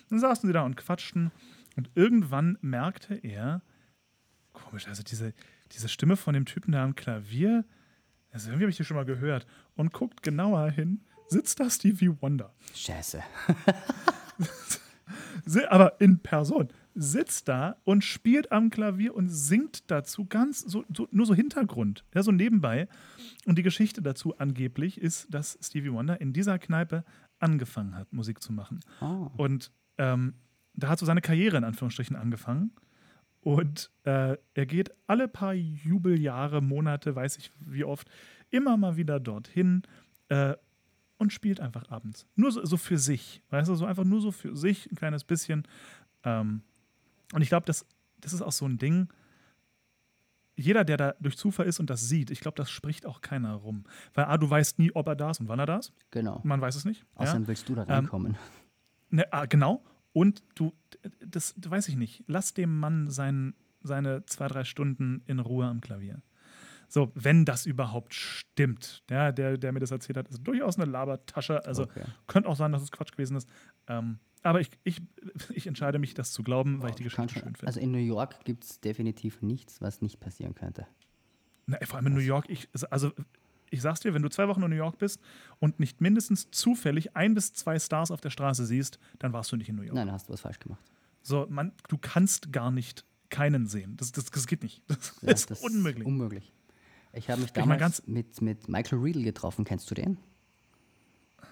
Dann 0.09 0.19
saßen 0.19 0.47
sie 0.47 0.53
da 0.53 0.61
und 0.61 0.77
quatschten. 0.77 1.31
Und 1.75 1.89
irgendwann 1.95 2.57
merkte 2.61 3.15
er, 3.15 3.61
komisch, 4.53 4.87
also 4.87 5.03
diese, 5.03 5.33
diese 5.73 5.89
Stimme 5.89 6.15
von 6.15 6.33
dem 6.33 6.45
Typen 6.45 6.71
da 6.71 6.83
am 6.83 6.95
Klavier, 6.95 7.65
also 8.31 8.49
irgendwie 8.49 8.63
habe 8.63 8.71
ich 8.71 8.77
die 8.77 8.83
schon 8.83 8.97
mal 8.97 9.05
gehört. 9.05 9.45
Und 9.75 9.93
guckt 9.93 10.23
genauer 10.23 10.69
hin, 10.69 11.01
sitzt 11.27 11.59
da 11.59 11.69
Stevie 11.69 12.21
Wonder. 12.21 12.53
Scheiße. 12.73 13.21
Aber 15.69 15.99
in 15.99 16.19
Person, 16.19 16.69
sitzt 16.93 17.47
da 17.47 17.77
und 17.83 18.03
spielt 18.03 18.51
am 18.51 18.69
Klavier 18.69 19.15
und 19.15 19.29
singt 19.29 19.89
dazu 19.89 20.25
ganz 20.25 20.59
so, 20.59 20.83
so 20.93 21.07
nur 21.11 21.25
so 21.25 21.33
Hintergrund, 21.33 22.03
ja, 22.13 22.23
so 22.23 22.31
nebenbei. 22.31 22.87
Und 23.45 23.57
die 23.57 23.63
Geschichte 23.63 24.01
dazu 24.01 24.37
angeblich 24.37 24.99
ist, 24.99 25.33
dass 25.33 25.57
Stevie 25.61 25.91
Wonder 25.91 26.19
in 26.19 26.33
dieser 26.33 26.59
Kneipe 26.59 27.03
angefangen 27.39 27.95
hat, 27.95 28.11
Musik 28.13 28.41
zu 28.41 28.53
machen. 28.53 28.81
Ah. 28.99 29.29
Und 29.37 29.71
ähm, 29.97 30.33
da 30.73 30.89
hat 30.89 30.99
so 30.99 31.05
seine 31.05 31.21
Karriere 31.21 31.57
in 31.57 31.63
Anführungsstrichen 31.63 32.15
angefangen. 32.15 32.71
Und 33.41 33.89
äh, 34.03 34.37
er 34.53 34.65
geht 34.65 34.91
alle 35.07 35.27
paar 35.27 35.53
Jubeljahre, 35.53 36.61
Monate, 36.61 37.15
weiß 37.15 37.37
ich 37.37 37.51
wie 37.59 37.83
oft, 37.83 38.09
immer 38.51 38.77
mal 38.77 38.97
wieder 38.97 39.19
dorthin 39.19 39.81
äh, 40.29 40.55
und 41.17 41.33
spielt 41.33 41.59
einfach 41.59 41.89
abends. 41.89 42.27
Nur 42.35 42.51
so, 42.51 42.63
so 42.65 42.77
für 42.77 42.97
sich. 42.97 43.41
Weißt 43.49 43.69
du, 43.69 43.75
so 43.75 43.85
einfach 43.85 44.03
nur 44.03 44.21
so 44.21 44.31
für 44.31 44.55
sich, 44.55 44.91
ein 44.91 44.95
kleines 44.95 45.23
bisschen. 45.23 45.67
Ähm, 46.23 46.61
und 47.33 47.41
ich 47.41 47.49
glaube, 47.49 47.65
das, 47.65 47.85
das 48.19 48.33
ist 48.33 48.41
auch 48.41 48.51
so 48.51 48.65
ein 48.65 48.77
Ding. 48.77 49.09
Jeder, 50.55 50.83
der 50.83 50.97
da 50.97 51.15
durch 51.19 51.37
Zufall 51.37 51.65
ist 51.65 51.79
und 51.79 51.89
das 51.89 52.07
sieht, 52.07 52.29
ich 52.29 52.41
glaube, 52.41 52.55
das 52.55 52.69
spricht 52.69 53.07
auch 53.07 53.21
keiner 53.21 53.53
rum. 53.55 53.85
Weil 54.13 54.25
A, 54.25 54.37
du 54.37 54.47
weißt 54.47 54.77
nie, 54.77 54.91
ob 54.93 55.07
er 55.07 55.15
da 55.15 55.31
ist 55.31 55.39
und 55.39 55.47
wann 55.47 55.59
er 55.59 55.65
da 55.65 55.77
ist. 55.77 55.93
Genau. 56.11 56.41
Man 56.43 56.61
weiß 56.61 56.75
es 56.75 56.85
nicht. 56.85 57.01
Ja? 57.15 57.21
Außerdem 57.21 57.47
willst 57.47 57.67
du 57.67 57.73
da 57.73 57.83
reinkommen. 57.83 58.37
Ne, 59.09 59.25
ah, 59.33 59.45
genau. 59.45 59.83
Und 60.13 60.43
du, 60.55 60.73
das, 61.25 61.53
das 61.57 61.71
weiß 61.71 61.87
ich 61.87 61.95
nicht. 61.95 62.23
Lass 62.27 62.53
dem 62.53 62.77
Mann 62.79 63.09
sein, 63.09 63.53
seine 63.81 64.25
zwei, 64.25 64.47
drei 64.47 64.63
Stunden 64.63 65.23
in 65.25 65.39
Ruhe 65.39 65.65
am 65.65 65.81
Klavier. 65.81 66.21
So, 66.87 67.11
wenn 67.15 67.45
das 67.45 67.65
überhaupt 67.65 68.13
stimmt. 68.13 69.03
Ja, 69.09 69.31
der, 69.31 69.57
der 69.57 69.71
mir 69.71 69.79
das 69.79 69.91
erzählt 69.91 70.17
hat, 70.17 70.27
ist 70.27 70.43
durchaus 70.43 70.77
eine 70.77 70.91
Labertasche. 70.91 71.65
Also 71.65 71.83
Okay. 71.83 72.03
könnte 72.27 72.49
auch 72.49 72.57
sein, 72.57 72.73
dass 72.73 72.81
es 72.81 72.91
Quatsch 72.91 73.13
gewesen 73.13 73.37
ist. 73.37 73.47
Ähm, 73.87 74.19
aber 74.43 74.59
ich, 74.59 74.69
ich, 74.83 75.01
ich 75.53 75.67
entscheide 75.67 75.99
mich, 75.99 76.13
das 76.13 76.33
zu 76.33 76.43
glauben, 76.43 76.81
weil 76.81 76.89
ich 76.89 76.95
die 76.95 77.03
Geschichte 77.03 77.33
schön 77.33 77.55
finde. 77.55 77.67
Also 77.67 77.79
in 77.79 77.91
New 77.91 77.97
York 77.97 78.43
gibt 78.43 78.65
es 78.65 78.81
definitiv 78.81 79.41
nichts, 79.41 79.79
was 79.79 80.01
nicht 80.01 80.19
passieren 80.19 80.53
könnte. 80.53 80.85
Na, 81.65 81.77
vor 81.85 81.97
allem 81.97 82.07
in 82.07 82.13
New 82.15 82.19
York, 82.19 82.49
ich, 82.49 82.67
also 82.89 83.13
ich 83.71 83.81
sag's 83.81 84.01
dir, 84.01 84.13
wenn 84.13 84.21
du 84.21 84.29
zwei 84.29 84.47
Wochen 84.47 84.61
in 84.61 84.69
New 84.69 84.75
York 84.75 84.99
bist 84.99 85.19
und 85.59 85.79
nicht 85.79 85.99
mindestens 86.01 86.51
zufällig 86.51 87.15
ein 87.15 87.33
bis 87.33 87.53
zwei 87.53 87.79
Stars 87.79 88.11
auf 88.11 88.21
der 88.21 88.29
Straße 88.29 88.65
siehst, 88.65 88.99
dann 89.17 89.33
warst 89.33 89.51
du 89.51 89.55
nicht 89.55 89.69
in 89.69 89.75
New 89.77 89.81
York. 89.81 89.95
Nein, 89.95 90.07
da 90.07 90.13
hast 90.13 90.29
du 90.29 90.33
was 90.33 90.41
falsch 90.41 90.59
gemacht. 90.59 90.81
So, 91.23 91.47
man, 91.49 91.71
du 91.87 91.97
kannst 91.97 92.51
gar 92.51 92.69
nicht 92.71 93.05
keinen 93.29 93.65
sehen. 93.67 93.95
Das, 93.97 94.11
das, 94.11 94.25
das 94.25 94.45
geht 94.45 94.61
nicht. 94.61 94.81
Das 94.87 95.15
Ja, 95.21 95.31
ist 95.31 95.49
das 95.51 95.61
unmöglich. 95.61 96.05
unmöglich. 96.05 96.51
Ich 97.13 97.29
habe 97.29 97.41
mich 97.41 97.51
damals 97.51 97.79
ganz- 97.79 98.03
mit, 98.07 98.41
mit 98.41 98.67
Michael 98.69 98.99
Riedel 98.99 99.23
getroffen. 99.23 99.65
Kennst 99.65 99.89
du 99.89 99.95
den? 99.95 100.17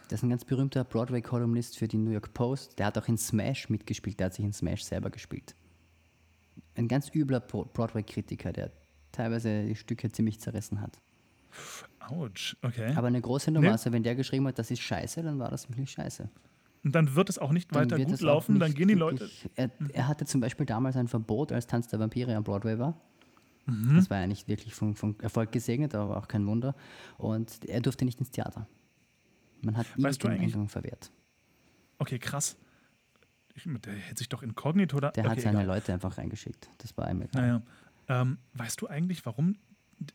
Das 0.10 0.20
ist 0.20 0.24
ein 0.24 0.30
ganz 0.30 0.44
berühmter 0.44 0.84
Broadway-Kolumnist 0.84 1.78
für 1.78 1.88
die 1.88 1.98
New 1.98 2.12
York 2.12 2.34
Post. 2.34 2.80
Der 2.80 2.88
hat 2.88 2.98
auch 2.98 3.08
in 3.08 3.18
Smash 3.18 3.70
mitgespielt. 3.70 4.20
Der 4.20 4.26
hat 4.28 4.34
sich 4.34 4.44
in 4.44 4.54
Smash 4.54 4.84
selber 4.84 5.10
gespielt. 5.10 5.56
Ein 6.76 6.88
ganz 6.88 7.14
übler 7.14 7.40
Broadway-Kritiker, 7.42 8.52
der 8.52 8.72
teilweise 9.12 9.66
die 9.66 9.76
Stücke 9.76 10.12
ziemlich 10.12 10.40
zerrissen 10.40 10.82
hat. 10.82 11.00
Autsch, 12.00 12.56
okay. 12.62 12.94
Aber 12.96 13.08
eine 13.08 13.22
große 13.22 13.52
Nummer. 13.52 13.68
Nee. 13.68 13.72
Also 13.72 13.92
wenn 13.92 14.04
der 14.04 14.16
geschrieben 14.16 14.48
hat, 14.48 14.58
das 14.58 14.72
ist 14.72 14.82
scheiße, 14.82 15.22
dann 15.24 15.40
war 15.40 15.50
das 15.50 15.70
wirklich 15.70 15.92
scheiße. 15.92 16.30
Und 16.84 16.96
dann 16.96 17.16
wird 17.16 17.30
es 17.30 17.38
auch 17.38 17.52
nicht 17.52 17.76
Dann 17.76 17.92
weiter 17.92 18.04
gut 18.04 18.22
laufen, 18.22 18.60
dann 18.60 18.74
gehen 18.74 18.88
die 18.88 18.94
Leute. 18.94 19.30
Er, 19.56 19.70
er 19.94 20.08
hatte 20.08 20.26
zum 20.26 20.42
Beispiel 20.42 20.66
damals 20.66 20.96
ein 20.96 21.08
Verbot, 21.08 21.52
als 21.52 21.68
Tanz 21.68 21.88
der 21.90 22.00
Vampire 22.00 22.36
am 22.36 22.44
Broadway 22.44 22.80
war. 22.80 23.00
Mhm. 23.66 23.96
Das 23.96 24.10
war 24.10 24.20
ja 24.20 24.28
nicht 24.28 24.48
wirklich 24.48 24.74
von, 24.74 24.96
von 24.96 25.20
Erfolg 25.20 25.52
gesegnet, 25.52 25.94
aber 25.94 26.18
auch 26.18 26.28
kein 26.28 26.48
Wunder. 26.48 26.76
Und 27.18 27.66
er 27.66 27.82
durfte 27.82 28.06
nicht 28.06 28.20
ins 28.20 28.32
Theater. 28.32 28.68
Man 29.62 29.76
hat 29.78 29.88
ihm 29.98 30.04
Weißt 30.04 30.24
du 30.24 30.30
den 30.30 30.40
Eingang 30.40 30.70
verwehrt. 30.70 31.12
Okay, 31.98 32.18
krass. 32.18 32.58
Ich, 33.56 33.64
der 33.66 33.94
hätte 33.94 34.20
sich 34.20 34.30
doch 34.30 34.42
inkognito 34.42 35.00
da. 35.02 35.12
Der 35.12 35.26
okay, 35.26 35.32
hat 35.32 35.42
seine 35.42 35.64
egal. 35.64 35.76
Leute 35.76 35.94
einfach 35.94 36.18
reingeschickt. 36.18 36.70
Das 36.78 36.96
war 36.98 37.10
egal. 37.12 37.28
Naja. 37.34 37.62
Ähm, 38.08 38.38
weißt 38.54 38.82
du 38.82 38.88
eigentlich, 38.88 39.26
warum 39.26 39.58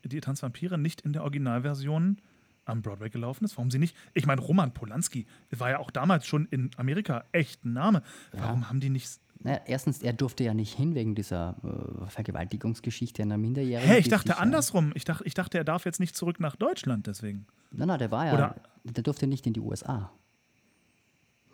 die 0.05 0.21
Tanzvampire 0.21 0.79
nicht 0.79 1.03
in 1.03 1.13
der 1.13 1.23
Originalversion 1.23 2.19
am 2.65 2.83
Broadway 2.83 3.11
gelaufen 3.11 3.45
ist? 3.45 3.57
Warum 3.57 3.71
sie 3.71 3.79
nicht? 3.79 3.97
Ich 4.15 4.27
meine, 4.27 4.41
Roman 4.41 4.73
Polanski 4.73 5.27
war 5.51 5.71
ja 5.71 5.79
auch 5.79 5.91
damals 5.91 6.27
schon 6.27 6.47
in 6.47 6.71
Amerika 6.77 7.25
echt 7.33 7.65
ein 7.65 7.73
Name. 7.73 8.03
Warum 8.33 8.69
haben 8.69 8.81
die 8.81 8.91
nicht. 8.91 9.21
Naja, 9.41 9.61
erstens, 9.67 10.03
er 10.03 10.15
durfte 10.15 10.43
ja 10.45 10.55
nicht 10.55 10.75
hin 10.75 10.95
wegen 10.95 11.15
dieser 11.15 11.57
äh, 11.63 12.07
Vergewaltigungsgeschichte 12.07 13.21
einer 13.23 13.37
Minderjährigen. 13.37 13.91
Hä, 13.91 13.99
ich 13.99 14.09
dachte 14.09 14.29
sich, 14.29 14.39
andersrum. 14.39 14.93
Ich 14.95 15.05
dachte, 15.05 15.25
ich 15.25 15.35
dachte, 15.35 15.59
er 15.59 15.65
darf 15.65 15.85
jetzt 15.85 16.01
nicht 16.01 16.17
zurück 16.17 16.41
nach 16.41 16.57
Deutschland 16.57 17.07
deswegen. 17.07 17.47
Nein, 17.71 17.89
nein, 17.89 17.99
der 17.99 18.11
war 18.11 18.27
ja, 18.27 18.33
Oder- 18.35 18.55
der 18.85 19.03
durfte 19.03 19.27
nicht 19.27 19.47
in 19.47 19.53
die 19.53 19.61
USA. 19.61 20.11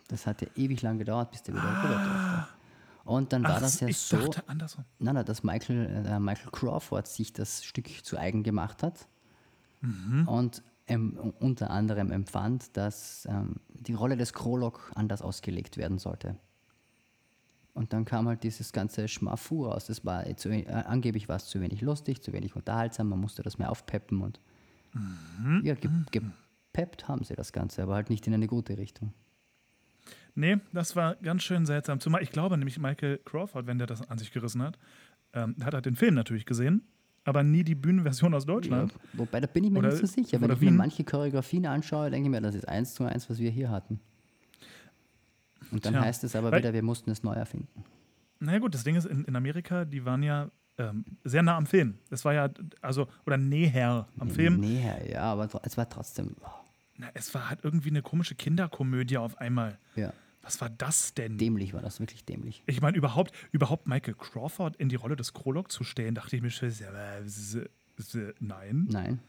Das 0.07 0.25
hat 0.27 0.41
ja 0.41 0.47
ewig 0.55 0.81
lang 0.81 0.97
gedauert, 0.99 1.31
bis 1.31 1.43
der 1.43 1.53
wieder 1.55 1.63
rüber 1.63 1.95
durfte. 2.03 2.47
Und 3.03 3.33
dann 3.33 3.43
war 3.43 3.55
Ach, 3.57 3.61
das 3.61 3.79
ja 3.79 3.87
ich 3.87 3.97
so, 3.97 4.17
dachte 4.17 4.47
andersrum. 4.47 4.85
nein, 4.99 5.15
nein, 5.15 5.25
dass 5.25 5.43
Michael, 5.43 6.05
äh, 6.05 6.19
Michael 6.19 6.51
Crawford 6.51 7.07
sich 7.07 7.33
das 7.33 7.63
Stück 7.63 7.87
zu 8.05 8.17
eigen 8.17 8.43
gemacht 8.43 8.83
hat 8.83 9.07
Mhm. 9.81 10.27
und 10.27 10.61
ähm, 10.87 11.33
unter 11.39 11.71
anderem 11.71 12.11
empfand, 12.11 12.77
dass 12.77 13.25
ähm, 13.29 13.55
die 13.69 13.93
Rolle 13.93 14.17
des 14.17 14.33
Krolok 14.33 14.91
anders 14.95 15.21
ausgelegt 15.23 15.77
werden 15.77 15.97
sollte. 15.97 16.35
Und 17.73 17.93
dann 17.93 18.03
kam 18.05 18.27
halt 18.27 18.43
dieses 18.43 18.73
ganze 18.73 19.07
Schmafu 19.07 19.65
raus. 19.65 19.85
Das 19.85 20.05
war 20.05 20.25
zu, 20.35 20.49
we- 20.51 20.65
äh, 20.67 20.71
angeblich 20.85 21.29
war 21.29 21.37
es 21.37 21.45
zu 21.47 21.61
wenig 21.61 21.81
lustig, 21.81 22.21
zu 22.21 22.33
wenig 22.33 22.55
unterhaltsam, 22.55 23.09
man 23.09 23.19
musste 23.19 23.41
das 23.43 23.57
mehr 23.57 23.71
aufpeppen 23.71 24.21
und 24.21 24.39
Mhm. 24.93 25.61
ja, 25.63 25.73
ge 25.75 25.89
gepeppt 26.11 27.07
haben 27.07 27.23
sie 27.23 27.33
das 27.33 27.53
Ganze, 27.53 27.81
aber 27.83 27.95
halt 27.95 28.09
nicht 28.09 28.27
in 28.27 28.33
eine 28.33 28.47
gute 28.47 28.77
Richtung. 28.77 29.13
Nee, 30.35 30.57
das 30.73 30.95
war 30.95 31.15
ganz 31.15 31.43
schön 31.43 31.65
seltsam. 31.65 31.99
Zumal 31.99 32.23
ich 32.23 32.31
glaube 32.31 32.57
nämlich, 32.57 32.79
Michael 32.79 33.19
Crawford, 33.25 33.67
wenn 33.67 33.77
der 33.77 33.87
das 33.87 34.07
an 34.09 34.17
sich 34.17 34.31
gerissen 34.31 34.61
hat, 34.61 34.77
ähm, 35.33 35.55
hat 35.63 35.73
er 35.73 35.81
den 35.81 35.95
Film 35.95 36.13
natürlich 36.15 36.45
gesehen, 36.45 36.81
aber 37.25 37.43
nie 37.43 37.63
die 37.63 37.75
Bühnenversion 37.75 38.33
aus 38.33 38.45
Deutschland. 38.45 38.91
Ja, 38.93 38.99
wobei, 39.13 39.39
da 39.41 39.47
bin 39.47 39.63
ich 39.65 39.71
mir 39.71 39.79
Oder- 39.79 39.89
nicht 39.89 39.99
so 39.99 40.07
sicher. 40.07 40.39
Wenn 40.41 40.51
ich 40.51 40.61
mir 40.61 40.71
manche 40.71 41.03
Choreografien 41.03 41.65
anschaue, 41.65 42.09
denke 42.09 42.27
ich 42.27 42.31
mir, 42.31 42.41
das 42.41 42.55
ist 42.55 42.67
eins 42.67 42.93
zu 42.93 43.03
eins, 43.03 43.29
was 43.29 43.39
wir 43.39 43.51
hier 43.51 43.69
hatten. 43.69 43.99
Und 45.71 45.85
dann 45.85 45.93
Tja, 45.93 46.01
heißt 46.03 46.23
es 46.23 46.35
aber 46.35 46.51
weil- 46.51 46.59
wieder, 46.59 46.73
wir 46.73 46.83
mussten 46.83 47.11
es 47.11 47.23
neu 47.23 47.33
erfinden. 47.33 47.83
Naja 48.39 48.59
gut, 48.59 48.73
das 48.73 48.83
Ding 48.83 48.95
ist, 48.95 49.05
in, 49.05 49.23
in 49.25 49.35
Amerika, 49.35 49.85
die 49.85 50.03
waren 50.03 50.23
ja 50.23 50.49
ähm, 50.77 51.05
sehr 51.23 51.43
nah 51.43 51.57
am 51.57 51.65
Film. 51.67 51.95
Das 52.09 52.25
war 52.25 52.33
ja, 52.33 52.49
also, 52.81 53.07
oder 53.25 53.37
näher 53.37 54.07
am 54.17 54.29
Film. 54.29 54.59
Näher, 54.59 55.09
ja, 55.11 55.21
aber 55.23 55.47
es 55.63 55.77
war 55.77 55.87
trotzdem. 55.87 56.35
oh, 56.41 56.47
Na, 56.97 57.09
es 57.13 57.33
war 57.33 57.49
halt 57.49 57.59
irgendwie 57.63 57.89
eine 57.89 58.01
komische 58.01 58.35
Kinderkomödie 58.35 59.17
auf 59.17 59.37
einmal. 59.37 59.79
ja, 59.95 60.13
Was 60.41 60.59
war 60.61 60.69
das 60.69 61.13
denn? 61.13 61.37
dämlich 61.37 61.73
war 61.73 61.81
das, 61.81 61.99
wirklich 61.99 62.25
dämlich. 62.25 62.63
Ich 62.65 62.81
meine, 62.81 62.97
überhaupt, 62.97 63.33
überhaupt 63.51 63.87
Michael 63.87 64.15
Crawford 64.15 64.75
in 64.77 64.89
die 64.89 64.95
Rolle 64.95 65.15
des 65.15 65.33
Krolok 65.33 65.71
zu 65.71 65.83
stellen, 65.83 66.15
dachte 66.15 66.35
ich 66.35 66.41
mir 66.41 66.49
schon, 66.51 66.69
äh, 66.69 68.33
nein. 68.39 68.87
Nein. 68.89 69.19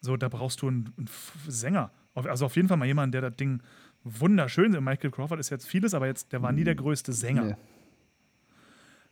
So, 0.00 0.16
da 0.16 0.28
brauchst 0.28 0.62
du 0.62 0.68
einen, 0.68 0.92
einen 0.96 1.08
Sänger. 1.48 1.90
Also 2.14 2.46
auf 2.46 2.56
jeden 2.56 2.68
Fall 2.68 2.76
mal 2.76 2.86
jemanden, 2.86 3.12
der 3.12 3.20
das 3.22 3.36
Ding 3.36 3.60
wunderschön 4.04 4.72
Michael 4.82 5.10
Crawford 5.10 5.40
ist 5.40 5.50
jetzt 5.50 5.66
vieles, 5.66 5.92
aber 5.94 6.06
jetzt, 6.06 6.32
der 6.32 6.40
war 6.42 6.52
nie 6.52 6.64
der 6.64 6.76
größte 6.76 7.12
Sänger. 7.12 7.42
Nö, 7.42 7.54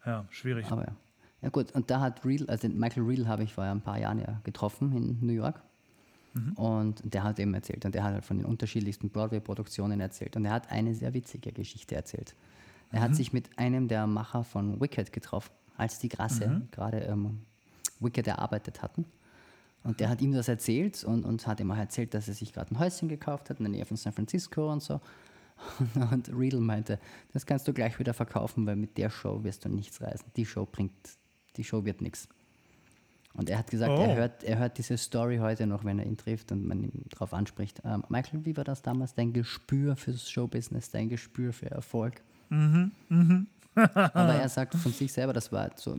Ja, 0.07 0.27
schwierig. 0.31 0.67
aber 0.71 0.85
ja. 0.85 0.97
Ja 1.43 1.51
gut, 1.51 1.73
und 1.73 1.91
da 1.91 2.01
hat 2.01 2.25
Real, 2.25 2.47
also 2.49 2.69
Michael 2.69 3.03
Real 3.03 3.29
habe 3.29 3.43
ich 3.43 3.53
vor 3.53 3.65
ein 3.65 3.83
paar 3.83 3.99
Jahren 3.99 4.19
ja 4.19 4.41
getroffen 4.45 4.93
in 4.97 5.19
New 5.27 5.33
York. 5.35 5.61
Mhm. 6.35 6.53
Und 6.55 7.03
der 7.15 7.23
hat 7.23 7.39
eben 7.39 7.55
erzählt, 7.55 7.85
und 7.85 7.95
der 7.95 8.05
hat 8.05 8.13
halt 8.13 8.25
von 8.25 8.37
den 8.39 8.47
unterschiedlichsten 8.47 9.09
Broadway-Produktionen 9.11 10.01
erzählt. 10.01 10.37
Und 10.37 10.45
er 10.45 10.53
hat 10.53 10.71
eine 10.71 10.95
sehr 10.95 11.15
witzige 11.15 11.53
Geschichte 11.53 11.95
erzählt. 11.95 12.35
Er 12.91 13.01
Mhm. 13.01 13.05
hat 13.05 13.15
sich 13.17 13.33
mit 13.33 13.59
einem 13.59 13.89
der 13.89 14.07
Macher 14.07 14.45
von 14.45 14.81
Wicked 14.81 15.13
getroffen, 15.13 15.53
als 15.77 15.99
die 15.99 16.09
Grasse 16.09 16.49
Mhm. 16.49 16.69
gerade 16.71 16.99
ähm, 17.01 17.41
Wicked 18.01 18.27
erarbeitet 18.27 18.83
hatten. 18.83 19.07
Und 19.85 20.01
der 20.01 20.09
hat 20.09 20.21
ihm 20.23 20.33
das 20.33 20.49
erzählt 20.49 21.05
und, 21.05 21.25
und 21.25 21.47
hat 21.47 21.61
ihm 21.61 21.71
auch 21.71 21.77
erzählt, 21.77 22.15
dass 22.15 22.27
er 22.29 22.35
sich 22.35 22.53
gerade 22.53 22.75
ein 22.75 22.79
Häuschen 22.79 23.09
gekauft 23.09 23.51
hat 23.51 23.59
in 23.59 23.65
der 23.65 23.71
Nähe 23.73 23.85
von 23.85 23.97
San 23.97 24.13
Francisco 24.13 24.73
und 24.73 24.83
so. 24.83 25.01
Und 26.11 26.29
Riedel 26.37 26.59
meinte, 26.61 26.99
das 27.33 27.47
kannst 27.47 27.69
du 27.69 27.73
gleich 27.73 27.97
wieder 28.01 28.13
verkaufen, 28.13 28.67
weil 28.67 28.75
mit 28.75 28.99
der 28.99 29.09
Show 29.09 29.45
wirst 29.45 29.65
du 29.65 29.69
nichts 29.69 30.01
reisen. 30.01 30.25
Die 30.37 30.45
Show 30.47 30.67
bringt, 30.67 30.93
die 31.57 31.63
Show 31.63 31.85
wird 31.85 32.03
nichts. 32.03 32.29
Und 33.37 33.51
er 33.51 33.59
hat 33.59 33.69
gesagt, 33.71 33.93
Oh. 33.93 34.01
er, 34.03 34.15
hört, 34.15 34.45
er 34.45 34.59
hört 34.59 34.79
diese 34.79 34.97
Story 34.97 35.39
heute 35.39 35.67
noch, 35.67 35.85
wenn 35.85 35.99
er 35.99 36.07
ihn 36.07 36.17
trifft 36.17 36.53
und 36.53 36.65
man 36.67 36.85
ihn 36.85 37.05
darauf 37.11 37.35
anspricht. 37.35 37.83
Ähm, 37.85 38.05
Michael, 38.09 38.45
wie 38.45 38.57
war 38.57 38.63
das 38.65 38.81
damals? 38.83 39.15
Dein 39.15 39.33
Gespür 39.33 39.97
fürs 39.97 40.31
Showbusiness, 40.31 40.91
dein 40.91 41.09
Gespür 41.09 41.53
für 41.53 41.71
Erfolg? 41.71 42.23
Aber 43.75 44.35
er 44.35 44.49
sagt 44.49 44.75
von 44.77 44.93
sich 44.93 45.13
selber, 45.13 45.33
das 45.33 45.51
war 45.51 45.71
so 45.77 45.99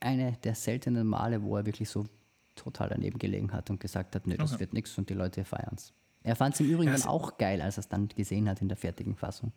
eine 0.00 0.32
der 0.42 0.54
seltenen 0.54 1.06
Male, 1.06 1.42
wo 1.42 1.56
er 1.56 1.66
wirklich 1.66 1.88
so 1.90 2.06
total 2.54 2.88
daneben 2.88 3.18
gelegen 3.18 3.52
hat 3.52 3.68
und 3.70 3.78
gesagt 3.80 4.14
hat, 4.14 4.26
nee, 4.26 4.36
das 4.36 4.52
Okay. 4.52 4.60
wird 4.60 4.72
nichts 4.72 4.96
und 4.98 5.08
die 5.10 5.14
Leute 5.14 5.44
feiern 5.44 5.74
es. 5.76 5.92
Er 6.22 6.36
fand 6.36 6.54
es 6.54 6.60
im 6.60 6.70
Übrigen 6.70 6.94
Ja, 6.96 7.08
auch 7.08 7.36
geil, 7.36 7.60
als 7.60 7.76
er 7.76 7.80
es 7.80 7.88
dann 7.88 8.08
gesehen 8.08 8.48
hat 8.48 8.62
in 8.62 8.68
der 8.68 8.76
fertigen 8.76 9.16
Fassung. 9.16 9.52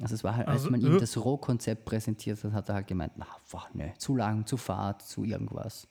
Also 0.00 0.14
es 0.14 0.22
war 0.24 0.36
halt, 0.36 0.46
als 0.48 0.60
Also, 0.62 0.70
man 0.70 0.80
ihm 0.80 0.96
äh, 0.96 1.00
das 1.00 1.16
Rohkonzept 1.16 1.84
präsentiert 1.86 2.42
hat, 2.44 2.52
hat 2.52 2.68
er 2.68 2.74
halt 2.76 2.86
gemeint, 2.86 3.12
na, 3.16 3.26
boah, 3.50 3.66
nee, 3.72 3.92
zu 3.98 4.14
lang, 4.16 4.44
zu 4.46 4.56
fad, 4.56 5.00
zu 5.02 5.24
irgendwas. 5.24 5.88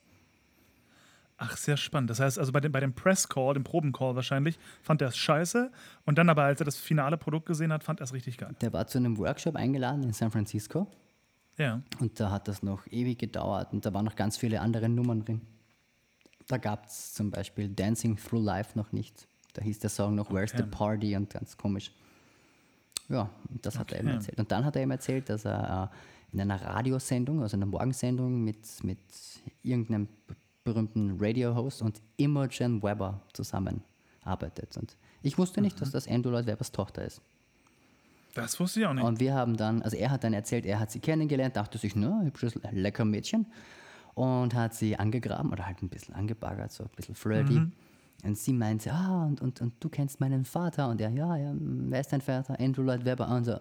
Ach, 1.38 1.56
sehr 1.56 1.76
spannend. 1.76 2.08
Das 2.08 2.18
heißt, 2.20 2.38
also 2.38 2.50
bei 2.52 2.60
dem, 2.60 2.72
bei 2.72 2.80
dem 2.80 2.94
Press-Call, 2.94 3.54
dem 3.54 3.64
Probencall 3.64 4.14
wahrscheinlich, 4.16 4.58
fand 4.82 5.02
er 5.02 5.08
es 5.08 5.16
scheiße. 5.18 5.70
Und 6.06 6.16
dann 6.16 6.30
aber, 6.30 6.44
als 6.44 6.60
er 6.60 6.64
das 6.64 6.76
finale 6.76 7.18
Produkt 7.18 7.46
gesehen 7.46 7.72
hat, 7.72 7.84
fand 7.84 8.00
er 8.00 8.04
es 8.04 8.14
richtig 8.14 8.38
geil. 8.38 8.54
Der 8.62 8.72
war 8.72 8.86
zu 8.86 8.96
einem 8.98 9.18
Workshop 9.18 9.54
eingeladen 9.56 10.02
in 10.04 10.12
San 10.14 10.30
Francisco 10.30 10.86
Ja. 11.58 11.82
und 12.00 12.18
da 12.20 12.30
hat 12.30 12.48
das 12.48 12.62
noch 12.62 12.86
ewig 12.86 13.18
gedauert 13.18 13.72
und 13.74 13.84
da 13.84 13.92
waren 13.92 14.06
noch 14.06 14.16
ganz 14.16 14.38
viele 14.38 14.60
andere 14.62 14.88
Nummern 14.88 15.24
drin. 15.24 15.42
Da 16.48 16.56
gab 16.56 16.86
es 16.86 17.12
zum 17.12 17.30
Beispiel 17.30 17.68
Dancing 17.68 18.16
Through 18.16 18.42
Life 18.42 18.78
noch 18.78 18.92
nicht. 18.92 19.26
Da 19.52 19.62
hieß 19.62 19.80
der 19.80 19.90
Song 19.90 20.14
noch 20.14 20.30
Where's 20.32 20.52
the. 20.56 20.62
Party 20.62 21.16
und 21.16 21.28
ganz 21.28 21.56
komisch. 21.58 21.92
Ja, 23.08 23.30
das 23.62 23.78
hat 23.78 23.92
er 23.92 24.00
Okay. 24.00 24.10
erzählt. 24.10 24.38
Und 24.38 24.50
dann 24.50 24.64
hat 24.64 24.76
er 24.76 24.82
ihm 24.82 24.90
erzählt, 24.90 25.28
dass 25.28 25.44
er 25.44 25.90
äh, 25.92 26.34
in 26.34 26.40
einer 26.40 26.60
Radiosendung, 26.60 27.42
also 27.42 27.56
einer 27.56 27.66
Morgensendung 27.66 28.42
mit, 28.42 28.58
mit 28.82 28.98
irgendeinem 29.62 30.08
berühmten 30.64 31.16
Radio-Host 31.20 31.82
und 31.82 32.00
Imogen 32.16 32.82
Weber 32.82 33.20
zusammenarbeitet. 33.32 34.76
Und 34.76 34.96
ich 35.22 35.38
wusste 35.38 35.60
nicht, 35.60 35.80
dass 35.80 35.90
das 35.92 36.08
Andrew 36.08 36.30
Lloyd 36.30 36.46
Webbers 36.46 36.72
Tochter 36.72 37.04
ist. 37.04 37.20
Das 38.34 38.58
wusste 38.60 38.80
ich 38.80 38.86
auch 38.86 38.92
nicht. 38.92 39.04
Und 39.04 39.20
wir 39.20 39.34
haben 39.34 39.56
dann, 39.56 39.82
also 39.82 39.96
er 39.96 40.10
hat 40.10 40.24
dann 40.24 40.34
erzählt, 40.34 40.66
er 40.66 40.78
hat 40.80 40.90
sie 40.90 41.00
kennengelernt, 41.00 41.56
dachte 41.56 41.78
sich, 41.78 41.96
na, 41.96 42.20
hübsches, 42.22 42.54
lecker 42.72 43.04
Mädchen. 43.04 43.46
Und 44.14 44.54
hat 44.54 44.74
sie 44.74 44.96
angegraben 44.98 45.52
oder 45.52 45.66
halt 45.66 45.82
ein 45.82 45.88
bisschen 45.90 46.14
angebaggert, 46.14 46.72
so 46.72 46.84
ein 46.84 46.90
bisschen 46.96 47.14
flirty. 47.14 47.60
Und 48.24 48.36
sie 48.36 48.52
meinte, 48.52 48.92
ah, 48.92 49.24
und, 49.26 49.40
und, 49.40 49.60
und 49.60 49.74
du 49.80 49.88
kennst 49.88 50.20
meinen 50.20 50.44
Vater. 50.44 50.88
Und 50.88 51.00
er, 51.00 51.10
ja, 51.10 51.36
ja, 51.36 51.52
wer 51.54 52.00
ist 52.00 52.12
dein 52.12 52.20
Vater? 52.20 52.58
Andrew 52.58 52.82
Lloyd 52.82 53.04
Webber. 53.04 53.28
Und 53.28 53.44
so, 53.44 53.58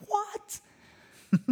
what? 0.00 0.62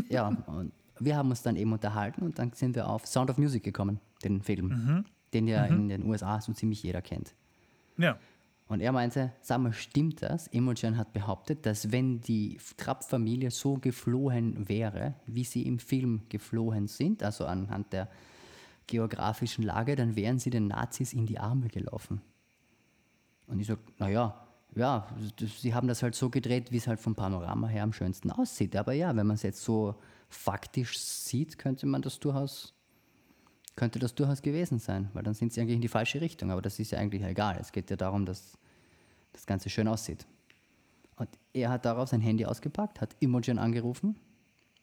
ja, 0.08 0.28
und 0.28 0.72
wir 0.98 1.16
haben 1.16 1.30
uns 1.30 1.42
dann 1.42 1.56
eben 1.56 1.72
unterhalten 1.72 2.22
und 2.22 2.38
dann 2.38 2.52
sind 2.52 2.76
wir 2.76 2.88
auf 2.88 3.06
Sound 3.06 3.30
of 3.30 3.38
Music 3.38 3.62
gekommen, 3.62 4.00
den 4.22 4.42
Film, 4.42 5.04
den 5.32 5.46
ja 5.46 5.64
in 5.64 5.88
den 5.88 6.04
USA 6.04 6.40
so 6.40 6.52
ziemlich 6.52 6.82
jeder 6.82 7.02
kennt. 7.02 7.34
ja. 7.96 8.18
Und 8.68 8.80
er 8.80 8.92
meinte, 8.92 9.32
sag 9.40 9.58
mal, 9.58 9.72
stimmt 9.72 10.22
das? 10.22 10.46
Imogen 10.46 10.96
hat 10.96 11.12
behauptet, 11.12 11.66
dass 11.66 11.90
wenn 11.90 12.20
die 12.20 12.56
Trapp-Familie 12.76 13.50
so 13.50 13.74
geflohen 13.74 14.68
wäre, 14.68 15.14
wie 15.26 15.42
sie 15.42 15.66
im 15.66 15.80
Film 15.80 16.22
geflohen 16.28 16.86
sind, 16.86 17.24
also 17.24 17.46
anhand 17.46 17.92
der 17.92 18.08
geografischen 18.90 19.64
Lage, 19.64 19.96
dann 19.96 20.16
wären 20.16 20.38
sie 20.38 20.50
den 20.50 20.66
Nazis 20.66 21.12
in 21.12 21.26
die 21.26 21.38
Arme 21.38 21.68
gelaufen. 21.68 22.20
Und 23.46 23.60
ich 23.60 23.66
so, 23.66 23.76
naja, 23.98 24.46
ja, 24.74 25.08
sie 25.38 25.74
haben 25.74 25.88
das 25.88 26.02
halt 26.02 26.14
so 26.14 26.30
gedreht, 26.30 26.70
wie 26.70 26.76
es 26.76 26.86
halt 26.86 27.00
vom 27.00 27.14
Panorama 27.14 27.66
her 27.68 27.82
am 27.82 27.92
schönsten 27.92 28.30
aussieht. 28.30 28.76
Aber 28.76 28.92
ja, 28.92 29.16
wenn 29.16 29.26
man 29.26 29.34
es 29.34 29.42
jetzt 29.42 29.62
so 29.62 29.96
faktisch 30.28 30.98
sieht, 30.98 31.58
könnte 31.58 31.86
man 31.86 32.02
das 32.02 32.20
durchaus 32.20 32.74
könnte 33.76 33.98
das 33.98 34.14
durchaus 34.14 34.42
gewesen 34.42 34.78
sein, 34.78 35.08
weil 35.14 35.22
dann 35.22 35.32
sind 35.32 35.52
sie 35.52 35.60
eigentlich 35.60 35.76
in 35.76 35.80
die 35.80 35.88
falsche 35.88 36.20
Richtung. 36.20 36.50
Aber 36.50 36.60
das 36.60 36.78
ist 36.78 36.90
ja 36.90 36.98
eigentlich 36.98 37.22
egal. 37.22 37.56
Es 37.58 37.72
geht 37.72 37.88
ja 37.88 37.96
darum, 37.96 38.26
dass 38.26 38.58
das 39.32 39.46
Ganze 39.46 39.70
schön 39.70 39.88
aussieht. 39.88 40.26
Und 41.16 41.28
er 41.54 41.70
hat 41.70 41.86
darauf 41.86 42.10
sein 42.10 42.20
Handy 42.20 42.44
ausgepackt, 42.44 43.00
hat 43.00 43.16
Imogen 43.20 43.58
angerufen 43.58 44.16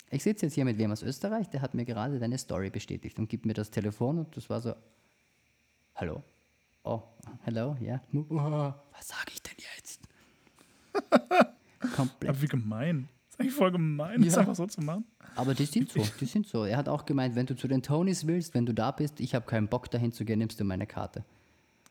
Ich 0.10 0.24
sitze 0.24 0.45
jetzt 0.45 0.55
hier 0.55 0.64
mit 0.66 0.78
wem 0.78 0.91
aus 0.91 1.03
Österreich, 1.03 1.49
der 1.49 1.62
hat 1.62 1.74
mir 1.74 1.84
gerade 1.84 2.20
deine 2.20 2.38
Story 2.38 2.70
bestätigt 2.70 3.20
und 3.20 3.28
gibt 3.28 3.45
mir 3.45 3.53
das 3.53 3.72
Telefon 3.72 4.20
und 4.20 4.38
das 4.38 4.49
war 4.49 4.62
so, 4.62 4.74
hallo? 5.95 6.24
Oh, 6.84 7.01
hello, 7.41 7.76
ja. 7.82 8.01
Yeah. 8.14 8.82
Was 8.93 9.10
sage 9.10 9.32
ich 9.34 9.41
denn 9.41 9.55
jetzt? 9.76 10.01
Komplett. 11.95 12.30
Aber 12.30 12.41
wie 12.41 12.47
gemein. 12.47 13.10
Das 13.26 13.34
ist 13.34 13.39
eigentlich 13.41 13.53
voll 13.53 13.72
gemein, 13.72 14.22
ja. 14.22 14.26
das 14.26 14.38
einfach 14.38 14.55
so 14.55 14.66
zu 14.66 14.82
machen. 14.82 15.03
Aber 15.36 15.53
die 15.53 15.66
sind 15.66 15.91
so, 15.91 16.01
die 16.20 16.26
sind 16.26 16.47
so. 16.47 16.64
Er 16.64 16.78
hat 16.78 16.88
auch 16.88 17.05
gemeint, 17.05 17.36
wenn 17.36 17.45
du 17.45 17.55
zu 17.55 17.68
den 17.68 17.84
Tonys 17.84 18.26
willst, 18.26 18.53
wenn 18.53 18.66
du 18.66 18.74
da 18.74 18.91
bist, 18.91 19.20
ich 19.20 19.36
habe 19.36 19.45
keinen 19.45 19.68
Bock 19.68 19.91
dahin 19.91 20.14
zu 20.14 20.24
gehen, 20.24 20.39
nimmst 20.39 20.60
du 20.60 20.64
meine 20.64 20.88
Karte. 20.88 21.26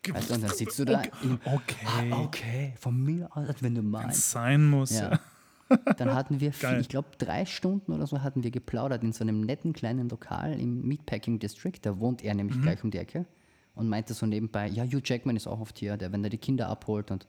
Weißt 0.09 0.31
du, 0.31 0.35
und 0.35 0.43
dann 0.43 0.51
sitzt 0.51 0.79
du 0.79 0.85
da. 0.85 1.01
Okay. 1.01 1.11
Im, 1.23 1.41
okay. 1.45 2.11
Ah, 2.13 2.21
okay. 2.23 2.75
Von 2.79 3.03
mir 3.03 3.29
aus, 3.37 3.57
wenn 3.61 3.75
du 3.75 3.83
meinst. 3.83 4.09
Wenn's 4.09 4.31
sein 4.31 4.65
muss. 4.69 4.91
Ja. 4.93 5.21
Dann 5.69 6.15
hatten 6.15 6.41
wir, 6.41 6.53
viel, 6.53 6.79
ich 6.81 6.89
glaube, 6.89 7.09
drei 7.19 7.45
Stunden 7.47 7.93
oder 7.93 8.07
so 8.07 8.23
hatten 8.23 8.43
wir 8.43 8.51
geplaudert 8.51 9.03
in 9.03 9.13
so 9.13 9.25
einem 9.25 9.41
netten 9.41 9.73
kleinen 9.73 10.09
Lokal 10.09 10.59
im 10.59 10.87
Meatpacking 10.87 11.39
District. 11.39 11.79
Da 11.83 11.99
wohnt 11.99 12.23
er 12.23 12.35
nämlich 12.35 12.57
mhm. 12.57 12.63
gleich 12.63 12.85
um 12.85 12.91
die 12.91 12.99
Ecke 12.99 13.27
und 13.75 13.89
meinte 13.89 14.15
so 14.15 14.27
nebenbei, 14.27 14.69
ja, 14.69 14.85
Hugh 14.85 15.03
Jackman 15.05 15.37
ist 15.37 15.47
auch 15.47 15.61
oft 15.61 15.79
hier, 15.79 15.97
der, 15.97 16.13
wenn 16.13 16.25
er 16.25 16.31
die 16.31 16.39
Kinder 16.39 16.69
abholt 16.69 17.11
und 17.11 17.27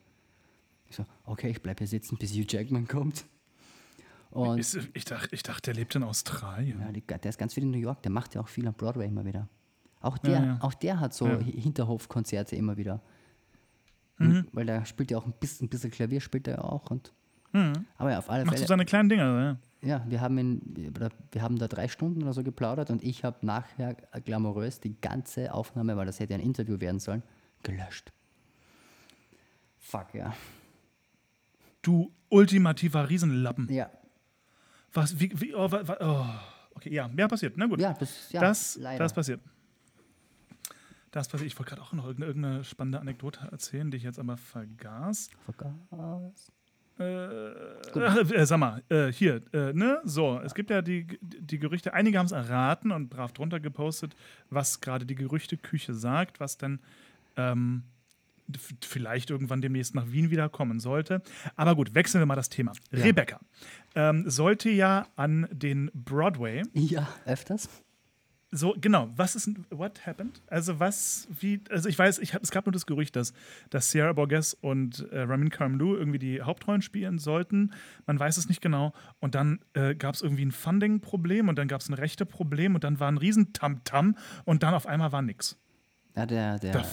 ich 0.89 0.95
so, 0.95 1.05
okay, 1.25 1.49
ich 1.49 1.61
bleibe 1.61 1.79
hier 1.79 1.87
sitzen, 1.87 2.17
bis 2.17 2.31
Hugh 2.31 2.45
Jackman 2.47 2.87
kommt. 2.87 3.25
Und 4.29 4.59
ich, 4.59 4.89
ich, 4.93 5.05
dachte, 5.05 5.33
ich 5.33 5.43
dachte, 5.43 5.71
der 5.71 5.73
lebt 5.73 5.95
in 5.95 6.03
Australien. 6.03 6.81
Ja, 6.81 7.17
der 7.17 7.29
ist 7.29 7.37
ganz 7.37 7.53
viel 7.53 7.63
in 7.63 7.71
New 7.71 7.77
York, 7.77 8.01
der 8.03 8.11
macht 8.11 8.35
ja 8.35 8.41
auch 8.41 8.47
viel 8.47 8.67
am 8.67 8.73
Broadway 8.73 9.07
immer 9.07 9.25
wieder. 9.25 9.49
Auch 9.99 10.17
der, 10.17 10.39
ja, 10.39 10.45
ja. 10.45 10.57
Auch 10.61 10.73
der 10.73 10.99
hat 10.99 11.13
so 11.13 11.27
ja. 11.27 11.39
Hinterhofkonzerte 11.39 12.55
immer 12.55 12.77
wieder. 12.77 13.01
Mhm. 14.17 14.47
Weil 14.51 14.65
der 14.65 14.85
spielt 14.85 15.11
ja 15.11 15.17
auch 15.17 15.25
ein 15.25 15.33
bisschen, 15.33 15.65
ein 15.65 15.69
bisschen 15.69 15.91
Klavier, 15.91 16.21
spielt 16.21 16.47
er 16.47 16.55
ja 16.55 16.61
auch. 16.61 16.89
Und, 16.91 17.13
mhm. 17.57 17.85
Aber 17.97 18.11
ja, 18.11 18.19
auf 18.19 18.29
alle 18.29 18.45
Macht 18.45 18.55
Fälle. 18.55 18.67
so 18.67 18.69
seine 18.69 18.85
kleinen 18.85 19.09
Dinger, 19.09 19.39
ja. 19.41 19.57
Ja, 19.81 20.03
wir 20.07 20.21
haben, 20.21 20.37
in, 20.39 20.61
wir 21.31 21.41
haben 21.41 21.59
da 21.59 21.67
drei 21.67 21.87
Stunden 21.87 22.23
oder 22.23 22.33
so 22.33 22.43
geplaudert 22.43 22.89
und 22.89 23.03
ich 23.03 23.23
habe 23.23 23.45
nachher 23.45 23.95
glamourös 24.25 24.79
die 24.79 24.99
ganze 24.99 25.53
Aufnahme, 25.53 25.95
weil 25.95 26.07
das 26.07 26.19
hätte 26.19 26.33
ein 26.33 26.39
Interview 26.39 26.79
werden 26.79 26.99
sollen, 26.99 27.21
gelöscht. 27.61 28.11
Fuck, 29.77 30.15
ja. 30.15 30.33
Du 31.83 32.11
ultimativer 32.29 33.07
Riesenlappen. 33.07 33.71
Ja. 33.71 33.89
Was, 34.93 35.19
wie, 35.19 35.31
wie, 35.39 35.53
oh, 35.53 35.69
oh. 35.71 36.25
okay, 36.73 36.93
ja, 36.93 37.07
mehr 37.07 37.27
passiert. 37.27 37.55
Na 37.55 37.67
gut. 37.67 37.79
Ja, 37.79 37.93
das, 37.93 38.31
ja, 38.31 38.41
das, 38.41 38.79
das 38.81 39.13
passiert. 39.13 39.41
Das 41.11 41.27
passiert. 41.27 41.51
Ich 41.51 41.57
wollte 41.57 41.69
gerade 41.69 41.81
auch 41.83 41.93
noch 41.93 42.05
irgendeine 42.05 42.63
spannende 42.63 42.99
Anekdote 42.99 43.47
erzählen, 43.51 43.91
die 43.91 43.97
ich 43.97 44.03
jetzt 44.03 44.19
aber 44.19 44.37
vergaß. 44.37 45.29
Vergaß. 45.45 46.51
Äh, 46.99 47.03
äh, 47.99 48.45
sag 48.45 48.57
mal, 48.57 48.83
äh, 48.89 49.11
hier, 49.11 49.41
äh, 49.53 49.73
ne? 49.73 50.01
So, 50.03 50.39
es 50.43 50.53
gibt 50.55 50.69
ja 50.69 50.81
die, 50.81 51.07
die 51.21 51.59
Gerüchte, 51.59 51.93
einige 51.93 52.17
haben 52.17 52.25
es 52.25 52.31
erraten 52.31 52.91
und 52.91 53.09
brav 53.09 53.33
drunter 53.33 53.59
gepostet, 53.59 54.15
was 54.49 54.81
gerade 54.81 55.05
die 55.05 55.15
Gerüchteküche 55.15 55.93
sagt, 55.93 56.39
was 56.39 56.57
dann 56.57 56.79
ähm, 57.35 57.83
vielleicht 58.81 59.29
irgendwann 59.29 59.61
demnächst 59.61 59.93
nach 59.93 60.11
Wien 60.11 60.29
wieder 60.31 60.49
kommen 60.49 60.79
sollte. 60.79 61.21
Aber 61.55 61.75
gut, 61.75 61.93
wechseln 61.95 62.21
wir 62.21 62.25
mal 62.25 62.35
das 62.35 62.49
Thema. 62.49 62.71
Ja. 62.91 63.03
Rebecca 63.03 63.39
ähm, 63.95 64.29
sollte 64.29 64.69
ja 64.69 65.07
an 65.15 65.47
den 65.51 65.91
Broadway. 65.93 66.63
Ja, 66.73 67.07
öfters. 67.25 67.69
So, 68.49 68.75
genau, 68.79 69.09
was 69.13 69.35
ist, 69.35 69.49
what 69.69 70.07
happened? 70.07 70.41
Also 70.47 70.79
was, 70.79 71.27
wie, 71.39 71.61
also 71.69 71.89
ich 71.89 71.99
weiß, 71.99 72.19
ich 72.19 72.33
hab, 72.33 72.41
es 72.41 72.51
gab 72.51 72.65
nur 72.65 72.71
das 72.71 72.85
Gerücht, 72.85 73.17
dass, 73.17 73.33
dass 73.69 73.91
Sierra 73.91 74.13
Borges 74.13 74.53
und 74.53 75.05
äh, 75.11 75.19
Ramin 75.19 75.49
Karimloo 75.49 75.95
irgendwie 75.95 76.19
die 76.19 76.41
Hauptrollen 76.41 76.81
spielen 76.81 77.19
sollten. 77.19 77.73
Man 78.05 78.17
weiß 78.17 78.37
es 78.37 78.47
nicht 78.47 78.61
genau. 78.61 78.93
Und 79.19 79.35
dann 79.35 79.59
äh, 79.73 79.95
gab 79.95 80.15
es 80.15 80.21
irgendwie 80.21 80.45
ein 80.45 80.53
Funding-Problem 80.53 81.49
und 81.49 81.57
dann 81.57 81.67
gab 81.67 81.81
es 81.81 81.89
ein 81.89 81.93
Rechte-Problem 81.93 82.75
und 82.75 82.85
dann 82.85 83.01
war 83.01 83.11
ein 83.11 83.17
riesen 83.17 83.51
Tamtam 83.51 84.11
-Tam 84.11 84.15
und 84.45 84.63
dann 84.63 84.73
auf 84.73 84.85
einmal 84.85 85.11
war 85.11 85.21
nix. 85.21 85.57
Ja, 86.15 86.25
der, 86.25 86.57
der 86.57 86.83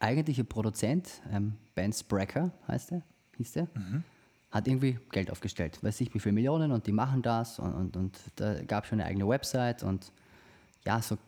eigentliche 0.00 0.44
Produzent, 0.44 1.22
ähm, 1.32 1.54
Ben 1.74 1.92
Sprecher 1.92 2.52
heißt 2.66 2.90
der, 2.90 3.02
hieß 3.36 3.52
der, 3.52 3.68
mhm. 3.74 4.02
hat 4.50 4.66
irgendwie 4.66 4.98
Geld 5.10 5.30
aufgestellt. 5.30 5.78
Weiß 5.80 6.00
ich, 6.00 6.12
wie 6.12 6.18
viele 6.18 6.34
Millionen 6.34 6.72
und 6.72 6.86
die 6.86 6.92
machen 6.92 7.22
das 7.22 7.60
und, 7.60 7.72
und, 7.72 7.96
und 7.96 8.18
da 8.36 8.62
gab 8.64 8.84
es 8.84 8.90
schon 8.90 9.00
eine 9.00 9.08
eigene 9.08 9.28
Website 9.28 9.84
und 9.84 10.12
ja, 10.88 11.02
so 11.02 11.18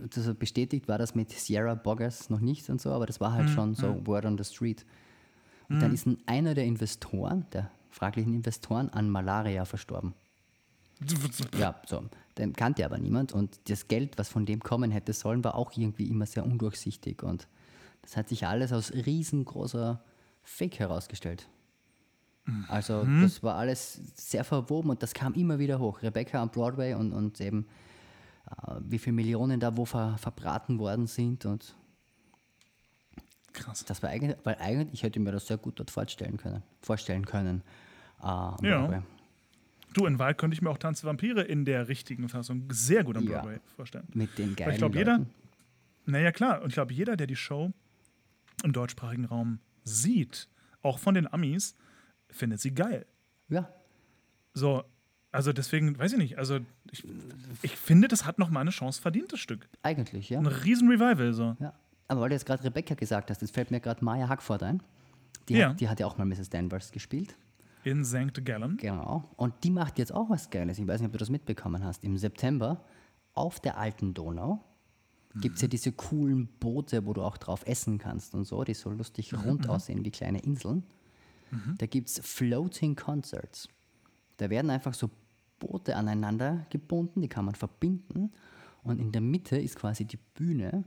also 0.00 0.34
bestätigt 0.34 0.88
war 0.88 0.96
das 0.96 1.14
mit 1.14 1.30
Sierra 1.30 1.74
Boggers 1.74 2.30
noch 2.30 2.40
nicht 2.40 2.68
und 2.70 2.80
so, 2.80 2.90
aber 2.90 3.04
das 3.04 3.20
war 3.20 3.32
halt 3.32 3.48
mhm. 3.50 3.52
schon 3.52 3.74
so 3.74 3.92
mhm. 3.92 4.06
Word 4.06 4.24
on 4.24 4.38
the 4.38 4.44
Street. 4.44 4.86
Und 5.68 5.76
mhm. 5.76 5.80
dann 5.80 5.92
ist 5.92 6.06
ein, 6.06 6.18
einer 6.24 6.54
der 6.54 6.64
Investoren, 6.64 7.44
der 7.52 7.70
fraglichen 7.90 8.32
Investoren, 8.32 8.88
an 8.90 9.10
Malaria 9.10 9.66
verstorben. 9.66 10.14
ja, 11.58 11.74
so. 11.86 12.02
Den 12.38 12.54
kannte 12.54 12.84
aber 12.84 12.96
niemand 12.98 13.32
und 13.32 13.58
das 13.68 13.88
Geld, 13.88 14.16
was 14.16 14.30
von 14.30 14.46
dem 14.46 14.60
kommen 14.60 14.90
hätte 14.90 15.12
sollen, 15.12 15.44
war 15.44 15.54
auch 15.54 15.72
irgendwie 15.76 16.08
immer 16.08 16.24
sehr 16.24 16.44
undurchsichtig 16.44 17.22
und 17.22 17.48
das 18.02 18.16
hat 18.16 18.28
sich 18.30 18.46
alles 18.46 18.72
als 18.72 18.94
riesengroßer 18.94 20.02
Fake 20.42 20.78
herausgestellt. 20.78 21.46
Also 22.68 23.04
mhm. 23.04 23.22
das 23.22 23.42
war 23.42 23.56
alles 23.56 24.00
sehr 24.14 24.44
verwoben 24.44 24.90
und 24.90 25.02
das 25.02 25.12
kam 25.12 25.34
immer 25.34 25.58
wieder 25.58 25.78
hoch. 25.78 26.02
Rebecca 26.02 26.40
am 26.40 26.50
Broadway 26.50 26.94
und, 26.94 27.12
und 27.12 27.40
eben 27.40 27.66
wie 28.80 28.98
viele 28.98 29.14
Millionen 29.14 29.60
da 29.60 29.76
wo 29.76 29.84
ver, 29.84 30.16
verbraten 30.18 30.78
worden 30.78 31.06
sind 31.06 31.44
und 31.44 31.76
Krass. 33.52 33.84
Das 33.86 34.02
war 34.02 34.10
eigentlich, 34.10 34.36
weil 34.44 34.56
eigentlich 34.56 34.92
ich 34.92 35.02
hätte 35.02 35.18
mir 35.18 35.32
das 35.32 35.46
sehr 35.46 35.56
gut 35.56 35.78
dort 35.78 35.90
vorstellen 35.90 36.36
können. 36.36 36.62
Vorstellen 36.82 37.24
können. 37.24 37.62
Äh, 38.22 38.26
ja. 38.26 39.02
Du, 39.94 40.04
in 40.04 40.18
Wahl 40.18 40.34
könnte 40.34 40.54
ich 40.54 40.60
mir 40.60 40.68
auch 40.68 40.76
Tanz 40.76 41.04
Vampire 41.04 41.40
in 41.40 41.64
der 41.64 41.88
richtigen 41.88 42.28
Fassung 42.28 42.68
sehr 42.70 43.02
gut 43.02 43.16
am 43.16 43.24
ja. 43.24 43.40
Broadway 43.40 43.60
vorstellen. 43.74 44.06
Mit 44.12 44.36
den 44.36 44.54
geilen 44.54 44.68
Weil 44.68 44.74
ich 44.74 44.78
glaube, 44.78 44.98
jeder, 44.98 45.26
naja 46.04 46.32
klar, 46.32 46.60
und 46.60 46.68
ich 46.68 46.74
glaube, 46.74 46.92
jeder, 46.92 47.16
der 47.16 47.26
die 47.26 47.36
Show 47.36 47.72
im 48.62 48.72
deutschsprachigen 48.72 49.24
Raum 49.24 49.58
sieht, 49.84 50.48
auch 50.82 50.98
von 50.98 51.14
den 51.14 51.32
Amis, 51.32 51.74
findet 52.28 52.60
sie 52.60 52.74
geil. 52.74 53.06
Ja. 53.48 53.70
So, 54.52 54.84
also 55.36 55.52
deswegen, 55.52 55.98
weiß 55.98 56.12
ich 56.12 56.18
nicht, 56.18 56.38
also 56.38 56.60
ich, 56.90 57.04
ich 57.60 57.76
finde, 57.76 58.08
das 58.08 58.24
hat 58.24 58.38
noch 58.38 58.48
mal 58.48 58.60
eine 58.60 58.70
Chance 58.70 59.02
verdient, 59.02 59.34
das 59.34 59.40
Stück. 59.40 59.68
Eigentlich, 59.82 60.30
ja. 60.30 60.38
Ein 60.38 60.46
riesen 60.46 60.88
Revival, 60.88 61.34
so. 61.34 61.54
Ja. 61.60 61.74
Aber 62.08 62.22
weil 62.22 62.30
du 62.30 62.36
jetzt 62.36 62.46
gerade 62.46 62.64
Rebecca 62.64 62.94
gesagt 62.94 63.28
hast, 63.30 63.42
jetzt 63.42 63.52
fällt 63.52 63.70
mir 63.70 63.80
gerade 63.80 64.02
Maya 64.02 64.30
Hackford 64.30 64.62
ein. 64.62 64.82
Die, 65.50 65.56
ja. 65.58 65.68
hat, 65.68 65.80
die 65.80 65.90
hat 65.90 66.00
ja 66.00 66.06
auch 66.06 66.16
mal 66.16 66.24
Mrs. 66.24 66.48
Danvers 66.48 66.90
gespielt. 66.90 67.36
In 67.84 68.02
St. 68.02 68.46
Gallen. 68.46 68.78
Genau. 68.78 69.30
Und 69.36 69.52
die 69.62 69.70
macht 69.70 69.98
jetzt 69.98 70.10
auch 70.10 70.30
was 70.30 70.48
Geiles. 70.48 70.78
Ich 70.78 70.86
weiß 70.86 71.00
nicht, 71.00 71.08
ob 71.08 71.12
du 71.12 71.18
das 71.18 71.28
mitbekommen 71.28 71.84
hast. 71.84 72.02
Im 72.02 72.16
September 72.16 72.82
auf 73.34 73.60
der 73.60 73.76
alten 73.76 74.14
Donau 74.14 74.64
mhm. 75.34 75.40
gibt 75.42 75.56
es 75.56 75.62
ja 75.62 75.68
diese 75.68 75.92
coolen 75.92 76.48
Boote, 76.58 77.04
wo 77.04 77.12
du 77.12 77.22
auch 77.22 77.36
drauf 77.36 77.66
essen 77.66 77.98
kannst 77.98 78.34
und 78.34 78.44
so, 78.44 78.64
die 78.64 78.72
so 78.72 78.88
lustig 78.90 79.32
mhm. 79.32 79.40
rund 79.40 79.64
mhm. 79.64 79.70
aussehen 79.70 80.02
wie 80.02 80.10
kleine 80.10 80.38
Inseln. 80.38 80.82
Mhm. 81.50 81.74
Da 81.76 81.84
gibt 81.84 82.08
es 82.08 82.20
Floating 82.24 82.96
Concerts. 82.96 83.68
Da 84.38 84.48
werden 84.48 84.70
einfach 84.70 84.94
so 84.94 85.10
Boote 85.58 85.96
aneinander 85.96 86.66
gebunden, 86.70 87.20
die 87.22 87.28
kann 87.28 87.44
man 87.44 87.54
verbinden. 87.54 88.32
Und 88.82 89.00
in 89.00 89.12
der 89.12 89.20
Mitte 89.20 89.58
ist 89.58 89.76
quasi 89.76 90.04
die 90.04 90.18
Bühne. 90.34 90.84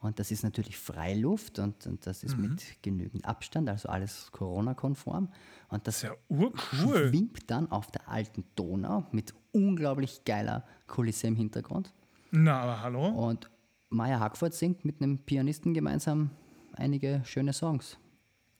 Und 0.00 0.20
das 0.20 0.30
ist 0.30 0.44
natürlich 0.44 0.76
Freiluft 0.76 1.58
und, 1.58 1.86
und 1.86 2.06
das 2.06 2.22
ist 2.22 2.36
mhm. 2.36 2.50
mit 2.50 2.82
genügend 2.82 3.24
Abstand, 3.24 3.68
also 3.68 3.88
alles 3.88 4.30
Corona-konform. 4.30 5.28
Und 5.68 5.86
das 5.86 6.02
ja 6.02 6.14
urcool. 6.28 7.08
schwimmt 7.08 7.50
dann 7.50 7.70
auf 7.70 7.90
der 7.90 8.08
alten 8.08 8.44
Donau 8.54 9.06
mit 9.10 9.34
unglaublich 9.52 10.24
geiler 10.24 10.64
Kulisse 10.86 11.26
im 11.26 11.36
Hintergrund. 11.36 11.92
Na, 12.30 12.60
aber 12.60 12.82
hallo. 12.82 13.08
Und 13.08 13.50
Maya 13.90 14.20
Hackford 14.20 14.54
singt 14.54 14.84
mit 14.84 15.02
einem 15.02 15.18
Pianisten 15.18 15.74
gemeinsam 15.74 16.30
einige 16.72 17.22
schöne 17.24 17.52
Songs. 17.52 17.98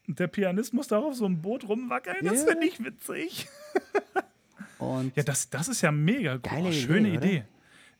Der 0.08 0.26
Pianist 0.26 0.72
muss 0.72 0.88
da 0.88 0.98
auf 0.98 1.14
so 1.14 1.26
einem 1.26 1.40
Boot 1.40 1.68
rumwackeln, 1.68 2.16
das 2.24 2.38
yeah. 2.38 2.46
finde 2.46 2.66
ich 2.66 2.82
witzig. 2.82 3.46
Und 4.78 5.16
ja, 5.16 5.22
das, 5.22 5.50
das 5.50 5.68
ist 5.68 5.80
ja 5.80 5.90
mega 5.92 6.36
geile 6.36 6.68
oh, 6.68 6.72
schöne 6.72 7.08
Idee. 7.08 7.16
Idee. 7.16 7.44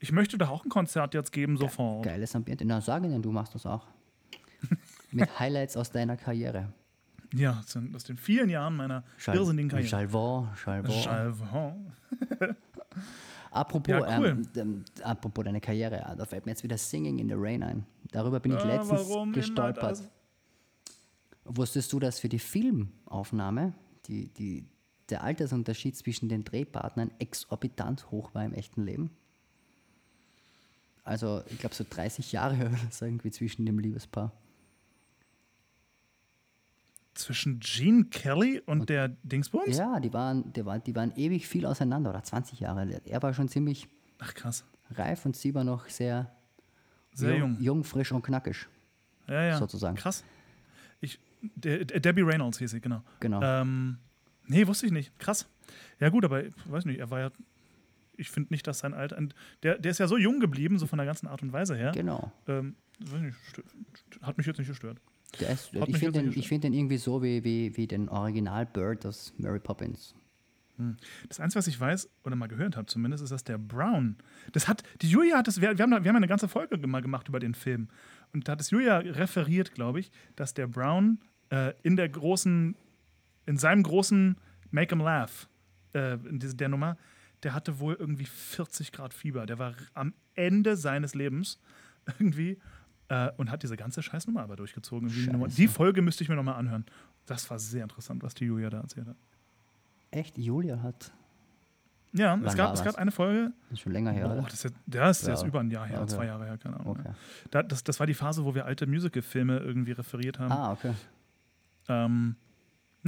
Ich 0.01 0.13
möchte 0.13 0.39
da 0.39 0.49
auch 0.49 0.65
ein 0.65 0.69
Konzert 0.69 1.15
jetzt 1.15 1.33
geben 1.33 1.57
sofort. 1.57 2.05
Geiles 2.05 2.35
Ambiente. 2.35 2.65
Na, 2.65 2.81
sag 2.81 3.03
ihnen, 3.05 3.21
du 3.21 3.33
machst 3.33 3.55
das 3.55 3.67
auch. 3.67 3.87
Mit 5.11 5.39
Highlights 5.39 5.77
aus 5.77 5.91
deiner 5.91 6.17
Karriere. 6.17 6.73
Ja, 7.35 7.63
aus 7.95 8.05
den 8.05 8.17
vielen 8.17 8.49
Jahren 8.49 8.77
meiner 8.77 9.05
Schal 9.17 9.37
irrsinnigen 9.37 9.69
Karriere. 9.69 9.91
Chalvon, 9.91 10.49
Chalvon. 10.55 11.03
Chalvon. 11.03 11.93
apropos, 13.51 13.93
ja, 13.93 14.19
cool. 14.19 14.43
ähm, 14.57 14.85
apropos 15.03 15.45
deine 15.45 15.61
Karriere, 15.61 16.15
da 16.17 16.25
fällt 16.25 16.47
mir 16.47 16.53
jetzt 16.53 16.63
wieder 16.63 16.79
Singing 16.79 17.19
in 17.19 17.29
the 17.29 17.35
Rain 17.37 17.63
ein. 17.63 17.87
Darüber 18.13 18.41
bin 18.41 18.53
ich 18.53 18.65
äh, 18.65 18.77
letztens 18.77 19.09
gestolpert. 19.35 20.09
Wusstest 21.45 21.93
du, 21.93 21.99
dass 21.99 22.19
für 22.19 22.29
die 22.29 22.39
Filmaufnahme 22.39 23.75
die, 24.07 24.29
die, 24.29 24.67
der 25.11 25.23
Altersunterschied 25.23 25.97
zwischen 25.97 26.29
den 26.29 26.45
Drehpartnern 26.45 27.11
exorbitant 27.19 28.11
hoch 28.11 28.35
war 28.35 28.45
im 28.45 28.53
echten 28.53 28.85
Leben. 28.85 29.11
Also, 31.05 31.43
ich 31.49 31.59
glaube, 31.59 31.75
so 31.75 31.85
30 31.89 32.33
Jahre 32.33 32.57
oder 32.67 32.79
so 32.91 33.05
irgendwie 33.05 33.31
zwischen 33.31 33.65
dem 33.65 33.79
Liebespaar. 33.79 34.33
zwischen 37.19 37.61
Gene 37.61 38.05
Kelly 38.05 38.63
und, 38.65 38.89
der 38.89 39.09
Dingsbums? 39.09 39.77
Ja, 39.77 40.01
die 40.01 40.13
waren, 40.13 40.53
die, 40.53 40.65
waren, 40.65 40.83
die 40.85 40.95
waren 40.95 41.13
ewig 41.17 41.47
viel 41.49 41.67
auseinander, 41.67 42.11
oder 42.11 42.23
20 42.23 42.61
Jahre. 42.61 43.01
Er 43.05 43.23
war 43.23 43.35
schon 43.35 43.49
ziemlich 43.49 43.89
Ach 44.19 44.35
krass. 44.35 44.65
reif 44.93 45.27
und 45.27 45.37
sie 45.37 45.55
war 45.55 45.65
noch 45.65 45.89
sehr, 45.89 46.31
Sehr 47.13 47.37
jung. 47.37 47.57
jung, 47.61 47.85
frisch 47.85 48.13
und 48.13 48.23
knackig. 48.23 48.67
Ja, 49.27 49.45
ja. 49.45 49.59
sozusagen. 49.59 49.97
Krass. 49.97 50.25
Ich, 51.01 51.19
der, 51.43 51.85
der 51.85 52.01
Debbie 52.01 52.23
Reynolds 52.23 52.59
hieß 52.59 52.71
sie, 52.71 52.81
genau. 52.81 53.03
Genau. 53.21 53.43
Ähm, 53.43 53.99
nee, 54.49 54.67
wusste 54.67 54.87
ich 54.87 54.93
nicht. 54.93 55.17
Krass. 55.19 55.49
Ja, 56.01 56.09
gut, 56.09 56.25
aber 56.25 56.45
ich 56.45 56.55
weiß 56.67 56.85
nicht, 56.85 56.99
er 56.99 57.11
war 57.11 57.21
ja. 57.21 57.31
Ich 58.17 58.31
finde 58.31 58.53
nicht, 58.53 58.67
dass 58.67 58.81
sein 58.81 58.95
Alter. 58.95 59.17
Der, 59.63 59.79
der 59.79 59.91
ist 59.91 59.99
ja 59.99 60.09
so 60.09 60.17
jung 60.17 60.41
geblieben, 60.41 60.79
so 60.79 60.87
von 60.87 60.97
der 60.97 61.07
ganzen 61.07 61.29
Art 61.29 61.43
und 61.43 61.53
Weise 61.53 61.77
her. 61.77 61.93
Genau. 61.95 62.33
Ähm, 62.49 62.75
nicht, 62.99 63.37
hat 64.23 64.37
mich 64.39 64.47
jetzt 64.47 64.59
nicht 64.59 64.69
gestört. 64.69 64.99
Der 65.41 65.51
ist, 65.51 65.73
ich 65.73 65.99
finde 65.99 66.23
den, 66.23 66.33
find 66.33 66.65
den 66.65 66.73
irgendwie 66.73 66.97
so 66.97 67.23
wie, 67.23 67.45
wie, 67.45 67.77
wie 67.77 67.87
den 67.87 68.09
Original 68.09 68.67
Bird 68.67 69.07
aus 69.07 69.33
Mary 69.37 69.61
Poppins. 69.61 70.15
Das 71.29 71.41
Einzige, 71.41 71.59
was 71.59 71.67
ich 71.67 71.79
weiß 71.79 72.09
oder 72.25 72.37
mal 72.37 72.47
gehört 72.47 72.77
habe 72.77 72.87
zumindest, 72.87 73.25
ist, 73.25 73.31
dass 73.31 73.43
der 73.43 73.59
Brown, 73.59 74.17
das 74.53 74.69
hat, 74.69 74.85
die 75.03 75.11
Julia 75.11 75.39
hat 75.39 75.49
das, 75.49 75.61
wir, 75.61 75.77
wir, 75.77 75.83
haben, 75.83 75.91
wir 75.91 76.09
haben 76.09 76.17
eine 76.17 76.29
ganze 76.29 76.47
Folge 76.47 76.79
mal 76.87 77.03
gemacht 77.03 77.29
über 77.29 77.41
den 77.41 77.55
Film. 77.55 77.89
Und 78.33 78.47
da 78.47 78.53
hat 78.53 78.61
es 78.61 78.71
Julia 78.71 78.99
referiert, 78.99 79.75
glaube 79.75 80.01
ich, 80.01 80.13
dass 80.37 80.55
der 80.55 80.69
Brown 80.69 81.19
äh, 81.51 81.73
in 81.83 81.97
der 81.97 82.09
großen, 82.09 82.77
in 83.49 83.57
seinem 83.57 83.83
großen 83.83 84.37
Make 84.71 84.95
'em 84.95 85.01
Laugh, 85.01 85.49
äh, 85.95 86.15
in 86.29 86.39
diese, 86.39 86.55
der 86.55 86.69
Nummer, 86.69 86.97
der 87.43 87.55
hatte 87.55 87.79
wohl 87.81 87.95
irgendwie 87.99 88.27
40 88.27 88.93
Grad 88.93 89.15
Fieber. 89.15 89.47
Der 89.47 89.59
war 89.59 89.73
am 89.95 90.13
Ende 90.35 90.77
seines 90.77 91.15
Lebens 91.15 91.59
irgendwie 92.07 92.59
äh, 93.09 93.31
und 93.39 93.51
hat 93.51 93.63
diese 93.63 93.77
ganze 93.77 94.03
Scheißnummer 94.03 94.43
aber 94.43 94.57
durchgezogen. 94.57 95.09
Scheiße. 95.09 95.57
Die 95.57 95.69
Folge 95.69 96.03
müsste 96.03 96.23
ich 96.23 96.29
mir 96.29 96.37
nochmal 96.37 96.57
anhören. 96.57 96.85
Das 97.27 97.49
war 97.51 97.59
sehr 97.59 97.83
interessant, 97.85 98.23
was 98.23 98.35
die 98.35 98.45
Julia 98.45 98.69
da 98.71 98.81
erzählt 98.81 99.07
hat. 99.07 99.17
Echt? 100.11 100.37
Julia 100.39 100.83
hat. 100.83 101.13
Ja, 102.13 102.33
Wann 102.33 102.45
es 102.47 102.57
gab, 102.57 102.73
es 102.75 102.83
gab 102.83 102.95
eine 102.97 103.11
Folge, 103.11 103.53
Das 103.69 103.79
ist 103.79 103.81
schon 103.83 103.93
länger 103.93 104.13
her. 104.13 104.27
Oder? 104.33 104.43
das 104.43 104.55
ist, 104.55 104.65
jetzt- 104.65 104.77
das 104.87 105.21
ist 105.23 105.29
jetzt 105.29 105.43
Ja. 105.43 105.49
über 105.49 105.61
ein 105.61 105.71
Jahr 105.71 105.87
her, 105.87 106.01
Okay. 106.01 106.09
zwei 106.15 106.25
Jahre 106.27 106.47
her, 106.47 106.57
keine 106.59 106.81
Ahnung. 106.81 106.99
Okay. 106.99 107.11
Da, 107.51 107.63
das, 107.63 107.85
das 107.85 108.01
war 108.01 108.07
die 108.07 108.15
Phase, 108.15 108.45
wo 108.47 108.55
wir 108.55 108.65
alte 108.65 108.87
Musical-Filme 108.87 109.59
irgendwie 109.59 109.93
referiert 109.93 110.39
haben. 110.39 110.51
Ah, 110.53 110.73
okay. 110.73 110.95
Ähm, 111.89 112.37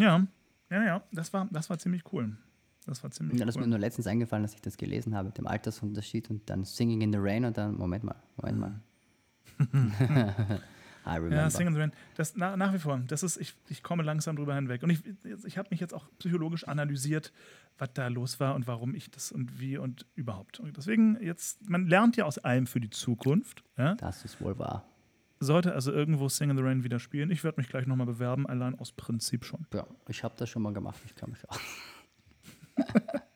ja, 0.00 0.26
ja, 0.70 0.84
ja, 0.84 1.02
das 1.12 1.32
war, 1.32 1.48
das 1.50 1.68
war 1.70 1.78
ziemlich 1.78 2.02
cool. 2.12 2.36
Das 2.86 3.02
war 3.02 3.10
ziemlich 3.10 3.38
Ja, 3.38 3.44
das 3.44 3.54
ist 3.54 3.58
cool. 3.58 3.66
mir 3.66 3.70
nur 3.70 3.78
letztens 3.78 4.06
eingefallen, 4.06 4.42
dass 4.42 4.54
ich 4.54 4.62
das 4.62 4.76
gelesen 4.76 5.14
habe, 5.14 5.28
mit 5.28 5.38
dem 5.38 5.46
Altersunterschied 5.46 6.30
und 6.30 6.48
dann 6.48 6.64
Singing 6.64 7.02
in 7.02 7.12
the 7.12 7.18
Rain 7.20 7.44
und 7.44 7.56
dann, 7.56 7.76
Moment 7.76 8.04
mal, 8.04 8.16
Moment 8.36 8.58
mal. 8.58 8.80
I 11.06 11.14
remember. 11.14 11.36
Ja, 11.36 11.50
Sing 11.50 11.66
in 11.66 11.74
the 11.74 11.80
Rain. 11.80 11.92
Das 12.16 12.36
na, 12.36 12.56
nach 12.56 12.72
wie 12.72 12.78
vor. 12.78 13.00
Das 13.06 13.22
ist, 13.22 13.36
ich, 13.38 13.54
ich 13.68 13.82
komme 13.82 14.02
langsam 14.02 14.36
drüber 14.36 14.54
hinweg. 14.54 14.82
Und 14.82 14.90
ich, 14.90 15.02
ich 15.44 15.58
habe 15.58 15.68
mich 15.70 15.80
jetzt 15.80 15.94
auch 15.94 16.06
psychologisch 16.18 16.66
analysiert, 16.68 17.32
was 17.78 17.92
da 17.94 18.08
los 18.08 18.40
war 18.40 18.54
und 18.54 18.66
warum 18.66 18.94
ich 18.94 19.10
das 19.10 19.32
und 19.32 19.60
wie 19.60 19.78
und 19.78 20.06
überhaupt. 20.14 20.60
Und 20.60 20.76
deswegen 20.76 21.18
jetzt, 21.22 21.68
man 21.68 21.86
lernt 21.86 22.16
ja 22.16 22.24
aus 22.24 22.38
allem 22.38 22.66
für 22.66 22.80
die 22.80 22.90
Zukunft. 22.90 23.64
Ja? 23.76 23.94
Das 23.94 24.24
ist 24.24 24.40
wohl 24.40 24.58
wahr. 24.58 24.84
Sollte 25.42 25.74
also 25.74 25.90
irgendwo 25.90 26.28
Sing 26.28 26.50
in 26.50 26.56
the 26.56 26.62
Rain 26.62 26.84
wieder 26.84 26.98
spielen. 26.98 27.30
Ich 27.30 27.42
werde 27.44 27.58
mich 27.60 27.68
gleich 27.70 27.86
nochmal 27.86 28.06
bewerben, 28.06 28.46
allein 28.46 28.78
aus 28.78 28.92
Prinzip 28.92 29.44
schon. 29.46 29.66
Ja, 29.72 29.86
ich 30.08 30.22
habe 30.22 30.34
das 30.36 30.50
schon 30.50 30.60
mal 30.62 30.72
gemacht, 30.74 31.00
ich 31.06 31.14
kann 31.14 31.30
mich 31.30 31.48
auch. 31.48 31.58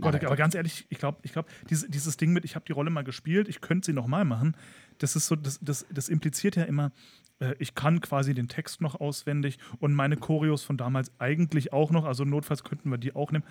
Gott, 0.00 0.24
aber 0.24 0.36
ganz 0.36 0.54
ehrlich, 0.54 0.86
ich 0.88 0.98
glaube, 0.98 1.18
ich 1.22 1.32
glaub, 1.32 1.46
diese, 1.68 1.88
dieses 1.88 2.16
Ding 2.16 2.32
mit, 2.32 2.44
ich 2.44 2.54
habe 2.54 2.64
die 2.66 2.72
Rolle 2.72 2.90
mal 2.90 3.04
gespielt, 3.04 3.48
ich 3.48 3.60
könnte 3.60 3.86
sie 3.86 3.92
nochmal 3.92 4.24
machen, 4.24 4.56
das 4.98 5.16
ist 5.16 5.26
so, 5.26 5.36
das, 5.36 5.58
das, 5.60 5.86
das 5.92 6.08
impliziert 6.08 6.56
ja 6.56 6.64
immer, 6.64 6.92
äh, 7.40 7.54
ich 7.58 7.74
kann 7.74 8.00
quasi 8.00 8.34
den 8.34 8.48
Text 8.48 8.80
noch 8.80 9.00
auswendig 9.00 9.58
und 9.80 9.94
meine 9.94 10.16
Choreos 10.16 10.64
von 10.64 10.76
damals 10.76 11.12
eigentlich 11.18 11.72
auch 11.72 11.90
noch, 11.90 12.04
also 12.04 12.24
notfalls 12.24 12.64
könnten 12.64 12.90
wir 12.90 12.98
die 12.98 13.14
auch 13.14 13.32
nehmen. 13.32 13.44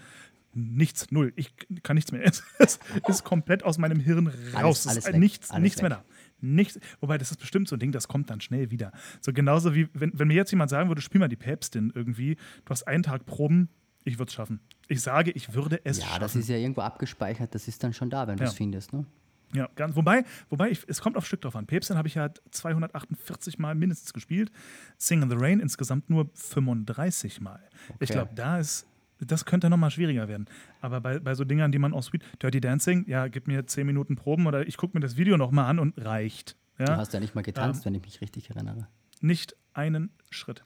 Nichts, 0.53 1.11
null. 1.11 1.31
Ich 1.37 1.53
kann 1.83 1.95
nichts 1.95 2.11
mehr. 2.11 2.21
Es, 2.59 2.79
ist 3.07 3.23
komplett 3.23 3.63
aus 3.63 3.77
meinem 3.77 4.01
Hirn 4.01 4.27
raus. 4.27 4.35
Alles- 4.55 4.79
es 4.79 4.87
alles 4.87 4.97
ist 5.05 5.13
weg, 5.13 5.19
nichts, 5.19 5.53
nichts 5.53 5.81
mehr 5.81 5.91
da. 5.91 6.03
Nichts, 6.41 6.79
wobei, 6.99 7.17
das 7.17 7.31
ist 7.31 7.37
bestimmt 7.37 7.67
so 7.67 7.75
ein 7.75 7.79
Ding, 7.79 7.91
das 7.91 8.07
kommt 8.07 8.29
dann 8.29 8.41
schnell 8.41 8.71
wieder. 8.71 8.91
So 9.21 9.31
genauso 9.33 9.73
wie, 9.75 9.87
wenn, 9.93 10.11
wenn 10.17 10.27
mir 10.27 10.33
jetzt 10.35 10.51
jemand 10.51 10.69
sagen 10.69 10.89
würde, 10.89 11.01
spiel 11.01 11.19
mal 11.19 11.27
die 11.27 11.35
Päpstin 11.35 11.91
irgendwie, 11.95 12.35
du 12.35 12.69
hast 12.69 12.83
einen 12.87 13.03
Tag 13.03 13.25
Proben, 13.25 13.69
ich 14.03 14.17
würde 14.17 14.29
es 14.29 14.33
schaffen. 14.33 14.59
Ich 14.87 15.01
sage, 15.01 15.31
ich 15.31 15.53
würde 15.53 15.79
es 15.83 15.99
Ja, 15.99 16.05
schaffen. 16.07 16.21
das 16.21 16.35
ist 16.35 16.49
ja 16.49 16.57
irgendwo 16.57 16.81
abgespeichert, 16.81 17.53
das 17.55 17.67
ist 17.67 17.83
dann 17.83 17.93
schon 17.93 18.09
da, 18.09 18.27
wenn 18.27 18.37
du 18.37 18.43
es 18.43 18.51
Ja. 18.51 18.57
findest, 18.57 18.93
ne? 18.93 19.05
Ja, 19.53 19.67
ganz, 19.75 19.97
wobei, 19.97 20.23
wobei 20.49 20.69
ich, 20.69 20.83
es 20.87 21.01
kommt 21.01 21.17
auf 21.17 21.25
Stück 21.27 21.41
drauf 21.41 21.57
an. 21.57 21.67
Päpstin 21.67 21.97
habe 21.97 22.07
ich 22.07 22.15
ja 22.15 22.29
248 22.51 23.59
Mal 23.59 23.75
mindestens 23.75 24.13
gespielt. 24.13 24.49
Sing 24.97 25.21
in 25.21 25.29
the 25.29 25.35
Rain 25.37 25.59
insgesamt 25.59 26.09
nur 26.09 26.29
35 26.35 27.41
Mal. 27.41 27.59
Ich 27.99 28.09
Okay. 28.09 28.13
glaube, 28.13 28.31
da 28.33 28.59
ist, 28.59 28.87
das 29.21 29.45
könnte 29.45 29.69
nochmal 29.69 29.91
schwieriger 29.91 30.27
werden. 30.27 30.45
Aber 30.81 30.99
bei, 31.01 31.19
bei 31.19 31.35
so 31.35 31.43
Dingern, 31.45 31.71
die 31.71 31.79
man 31.79 31.93
aus 31.93 32.07
Sweet, 32.07 32.23
Dirty 32.41 32.59
Dancing, 32.59 33.05
ja, 33.07 33.27
gib 33.27 33.47
mir 33.47 33.65
10 33.65 33.85
Minuten 33.85 34.15
Proben 34.15 34.47
oder 34.47 34.67
ich 34.67 34.77
gucke 34.77 34.97
mir 34.97 35.01
das 35.01 35.15
Video 35.17 35.37
nochmal 35.37 35.65
an 35.69 35.79
und 35.79 35.97
reicht. 36.03 36.55
Du 36.77 36.85
Ja? 36.85 36.97
hast 36.97 37.13
ja 37.13 37.19
nicht 37.19 37.35
mal 37.35 37.41
getanzt, 37.43 37.85
wenn 37.85 37.93
ich 37.95 38.01
mich 38.01 38.21
richtig 38.21 38.49
erinnere. 38.49 38.87
Nicht 39.21 39.55
einen 39.73 40.09
Schritt. 40.29 40.63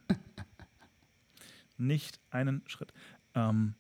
Nicht 1.77 2.19
einen 2.29 2.61
Schritt. 2.67 2.93
Ähm, 3.33 3.75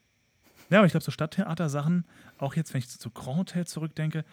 ja, 0.69 0.79
aber 0.79 0.85
ich 0.85 0.91
glaube, 0.91 1.03
so 1.05 1.11
Stadttheater-Sachen, 1.11 2.05
auch 2.37 2.55
jetzt, 2.55 2.73
wenn 2.73 2.79
ich 2.79 2.89
zu 2.89 3.09
Grand 3.09 3.37
Hotel 3.37 3.65
zurückdenke, 3.67 4.25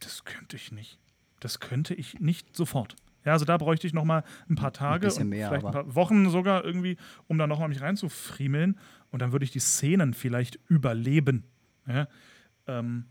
das 0.00 0.24
könnte 0.24 0.56
ich 0.56 0.72
nicht. 0.72 0.98
Das 1.40 1.60
könnte 1.60 1.94
ich 1.94 2.20
nicht 2.20 2.54
sofort. 2.56 2.96
Ja, 3.26 3.32
also 3.32 3.44
da 3.44 3.56
bräuchte 3.58 3.88
ich 3.88 3.92
noch 3.92 4.04
mal 4.04 4.22
ein 4.48 4.54
paar 4.54 4.72
Tage 4.72 5.12
und 5.12 5.28
mehr, 5.28 5.48
vielleicht 5.48 5.66
ein 5.66 5.72
paar 5.72 5.94
Wochen 5.96 6.30
sogar 6.30 6.64
irgendwie, 6.64 6.96
um 7.26 7.36
da 7.38 7.48
noch 7.48 7.58
mal 7.58 7.66
mich 7.66 7.82
reinzufriemeln. 7.82 8.78
Und 9.10 9.20
dann 9.20 9.32
würde 9.32 9.44
ich 9.44 9.50
die 9.50 9.58
Szenen 9.58 10.14
vielleicht 10.14 10.60
überleben. 10.68 11.42
Ja? 11.88 12.06
Ähm, 12.68 13.06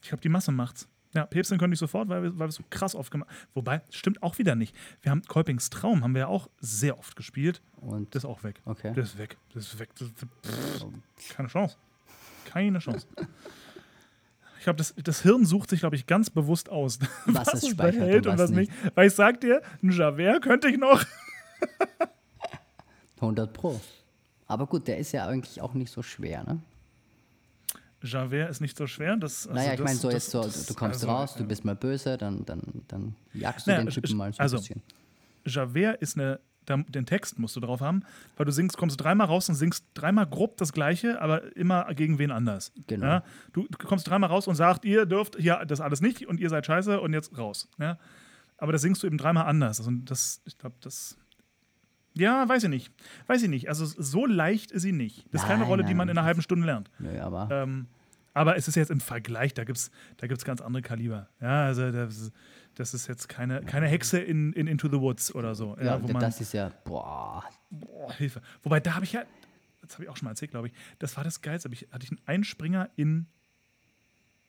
ich 0.00 0.08
glaube, 0.08 0.22
die 0.22 0.28
Masse 0.28 0.52
macht's. 0.52 0.88
Ja, 1.14 1.26
Päpstin 1.26 1.58
könnte 1.58 1.74
ich 1.74 1.80
sofort, 1.80 2.08
weil 2.08 2.22
wir, 2.22 2.38
weil 2.38 2.48
wir 2.48 2.52
so 2.52 2.64
krass 2.70 2.94
oft 2.94 3.10
gemacht 3.10 3.28
Wobei, 3.54 3.82
stimmt 3.90 4.22
auch 4.22 4.38
wieder 4.38 4.54
nicht. 4.54 4.74
Wir 5.02 5.10
haben 5.10 5.22
Kolpings 5.22 5.70
Traum, 5.70 6.04
haben 6.04 6.14
wir 6.14 6.20
ja 6.20 6.26
auch 6.28 6.48
sehr 6.60 6.98
oft 6.98 7.16
gespielt. 7.16 7.60
Und 7.76 8.14
Das 8.14 8.22
ist 8.22 8.30
auch 8.30 8.44
weg. 8.44 8.60
okay. 8.64 8.92
Das 8.94 9.10
ist 9.10 9.18
weg. 9.18 9.36
Das 9.52 9.64
ist 9.66 9.78
weg. 9.80 9.90
Das 9.98 10.08
ist, 10.08 10.14
pff, 10.16 11.34
keine 11.34 11.48
Chance. 11.48 11.76
Keine 12.44 12.78
Chance. 12.78 13.06
Ich 14.64 14.66
glaube, 14.66 14.78
das, 14.78 14.94
das 14.96 15.20
Hirn 15.20 15.44
sucht 15.44 15.68
sich, 15.68 15.80
glaube 15.80 15.94
ich, 15.94 16.06
ganz 16.06 16.30
bewusst 16.30 16.70
aus, 16.70 16.98
Was 17.26 17.52
es 17.52 17.68
speichert 17.68 18.26
und 18.26 18.38
was 18.38 18.48
nicht. 18.50 18.72
Weil 18.94 19.08
ich 19.08 19.12
sag 19.14 19.38
dir, 19.42 19.60
ein 19.82 19.90
Javert 19.90 20.40
könnte 20.42 20.68
ich 20.70 20.78
noch. 20.78 21.04
100 23.20 23.52
Pro. 23.52 23.78
Aber 24.46 24.66
gut, 24.66 24.88
der 24.88 24.96
ist 24.96 25.12
ja 25.12 25.26
eigentlich 25.26 25.60
auch 25.60 25.74
nicht 25.74 25.92
so 25.92 26.02
schwer, 26.02 26.44
ne? 26.44 26.60
Javert 28.02 28.48
ist 28.52 28.62
nicht 28.62 28.74
so 28.78 28.86
schwer. 28.86 29.18
Das, 29.18 29.46
also 29.46 29.60
naja, 29.60 29.74
ich 29.74 29.80
meine, 29.80 29.96
so 29.96 30.08
das- 30.08 30.14
jetzt 30.14 30.30
so, 30.30 30.42
das- 30.42 30.64
du 30.64 30.72
kommst 30.72 31.02
also, 31.02 31.08
raus, 31.08 31.34
du 31.34 31.44
bist 31.44 31.66
mal 31.66 31.76
böse, 31.76 32.16
dann, 32.16 32.46
dann, 32.46 32.62
dann 32.88 33.14
jagst 33.34 33.66
du 33.66 33.70
Naja, 33.70 33.84
den 33.84 33.90
Typen 33.90 34.16
mal 34.16 34.32
so 34.32 34.38
also- 34.38 34.56
ein 34.56 34.60
bisschen. 34.62 34.82
Javert 35.44 36.00
ist 36.00 36.16
eine, 36.16 36.40
den 36.66 37.06
Text 37.06 37.38
musst 37.38 37.56
du 37.56 37.60
drauf 37.60 37.80
haben, 37.80 38.02
weil 38.36 38.46
du 38.46 38.52
singst, 38.52 38.76
kommst 38.76 39.00
dreimal 39.00 39.26
raus 39.26 39.48
und 39.48 39.54
singst 39.54 39.84
dreimal 39.94 40.26
grob 40.26 40.56
das 40.56 40.72
Gleiche, 40.72 41.20
aber 41.20 41.56
immer 41.56 41.92
gegen 41.94 42.18
wen 42.18 42.30
anders. 42.30 42.72
Genau. 42.86 43.06
Ja? 43.06 43.24
Du, 43.52 43.66
kommst 43.78 44.08
dreimal 44.08 44.30
raus 44.30 44.46
und 44.46 44.54
sagst, 44.54 44.84
ihr 44.84 45.06
dürft 45.06 45.36
hier 45.36 45.64
das 45.66 45.80
alles 45.80 46.00
nicht 46.00 46.26
und 46.26 46.40
ihr 46.40 46.48
seid 46.48 46.66
scheiße 46.66 47.00
und 47.00 47.12
jetzt 47.12 47.36
raus. 47.36 47.68
Ja? 47.78 47.98
Aber 48.58 48.72
das 48.72 48.82
singst 48.82 49.02
du 49.02 49.06
eben 49.06 49.18
dreimal 49.18 49.46
anders. 49.46 49.80
Und 49.80 50.10
das, 50.10 50.40
ich 50.44 50.56
glaube, 50.58 50.76
das. 50.80 51.16
Ja, 52.14 52.48
weiß 52.48 52.64
ich 52.64 52.70
nicht. 52.70 52.92
Weiß 53.26 53.42
ich 53.42 53.48
nicht. 53.48 53.68
Also 53.68 53.84
so 53.84 54.24
leicht 54.24 54.70
ist 54.70 54.82
sie 54.82 54.92
nicht. 54.92 55.26
Das 55.32 55.42
ist 55.42 55.48
keine 55.48 55.60
Nein, 55.60 55.68
Rolle, 55.68 55.82
die 55.82 55.88
nein, 55.88 55.96
man 55.96 56.08
in 56.08 56.18
einer 56.18 56.26
halben 56.26 56.42
Stunde 56.42 56.64
lernt. 56.64 56.90
Nö, 56.98 57.20
aber 57.20 57.48
Ähm, 57.50 57.88
aber 58.34 58.56
es 58.56 58.66
ist 58.66 58.74
jetzt 58.74 58.90
im 58.90 59.00
Vergleich, 59.00 59.54
da 59.54 59.62
gibt 59.64 59.78
es 59.78 59.90
da 60.16 60.26
gibt's 60.26 60.44
ganz 60.44 60.60
andere 60.60 60.82
Kaliber. 60.82 61.28
Ja, 61.40 61.66
also 61.66 61.90
das, 61.92 62.32
das 62.74 62.94
ist 62.94 63.06
jetzt 63.06 63.28
keine, 63.28 63.62
keine 63.62 63.86
Hexe 63.86 64.18
in, 64.18 64.52
in 64.52 64.66
Into 64.66 64.88
the 64.88 65.00
Woods 65.00 65.34
oder 65.34 65.54
so. 65.54 65.76
Ja, 65.78 65.84
ja, 65.84 66.02
wo 66.02 66.08
man, 66.08 66.20
das 66.20 66.40
ist 66.40 66.52
ja, 66.52 66.70
boah, 66.84 67.44
boah, 67.70 68.12
Hilfe. 68.14 68.42
Wobei, 68.62 68.80
da 68.80 68.94
habe 68.94 69.04
ich 69.04 69.12
ja, 69.12 69.24
das 69.82 69.94
habe 69.94 70.04
ich 70.04 70.10
auch 70.10 70.16
schon 70.16 70.26
mal 70.26 70.32
erzählt, 70.32 70.50
glaube 70.50 70.68
ich, 70.68 70.74
das 70.98 71.16
war 71.16 71.24
das 71.24 71.40
Geilste. 71.40 71.68
Ich, 71.72 71.88
hatte 71.90 72.04
ich 72.04 72.10
einen 72.10 72.20
Einspringer 72.26 72.90
in 72.96 73.26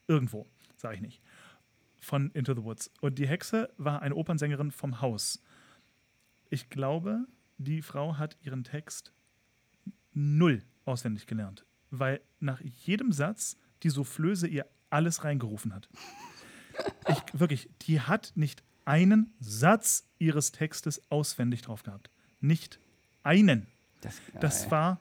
irgendwo, 0.08 0.46
sage 0.76 0.96
ich 0.96 1.00
nicht, 1.00 1.20
von 2.00 2.30
Into 2.32 2.54
the 2.54 2.62
Woods. 2.62 2.90
Und 3.00 3.18
die 3.18 3.26
Hexe 3.26 3.70
war 3.76 4.02
eine 4.02 4.14
Opernsängerin 4.14 4.70
vom 4.70 5.00
Haus. 5.00 5.42
Ich 6.50 6.68
glaube, 6.68 7.26
die 7.58 7.82
Frau 7.82 8.18
hat 8.18 8.36
ihren 8.42 8.64
Text 8.64 9.12
null 10.12 10.62
auswendig 10.84 11.26
gelernt, 11.26 11.64
weil 11.90 12.20
nach 12.40 12.60
jedem 12.60 13.12
Satz 13.12 13.56
die 13.82 13.90
Soufflöse 13.90 14.46
ihr 14.46 14.66
alles 14.90 15.24
reingerufen 15.24 15.74
hat. 15.74 15.88
Ich, 17.36 17.40
wirklich, 17.40 17.68
die 17.82 18.00
hat 18.00 18.32
nicht 18.34 18.62
einen 18.84 19.34
Satz 19.40 20.06
ihres 20.18 20.52
Textes 20.52 21.02
auswendig 21.10 21.62
drauf 21.62 21.82
gehabt. 21.82 22.10
Nicht 22.40 22.78
einen. 23.22 23.66
das, 24.00 24.20
Das 24.40 24.70
war, 24.70 25.00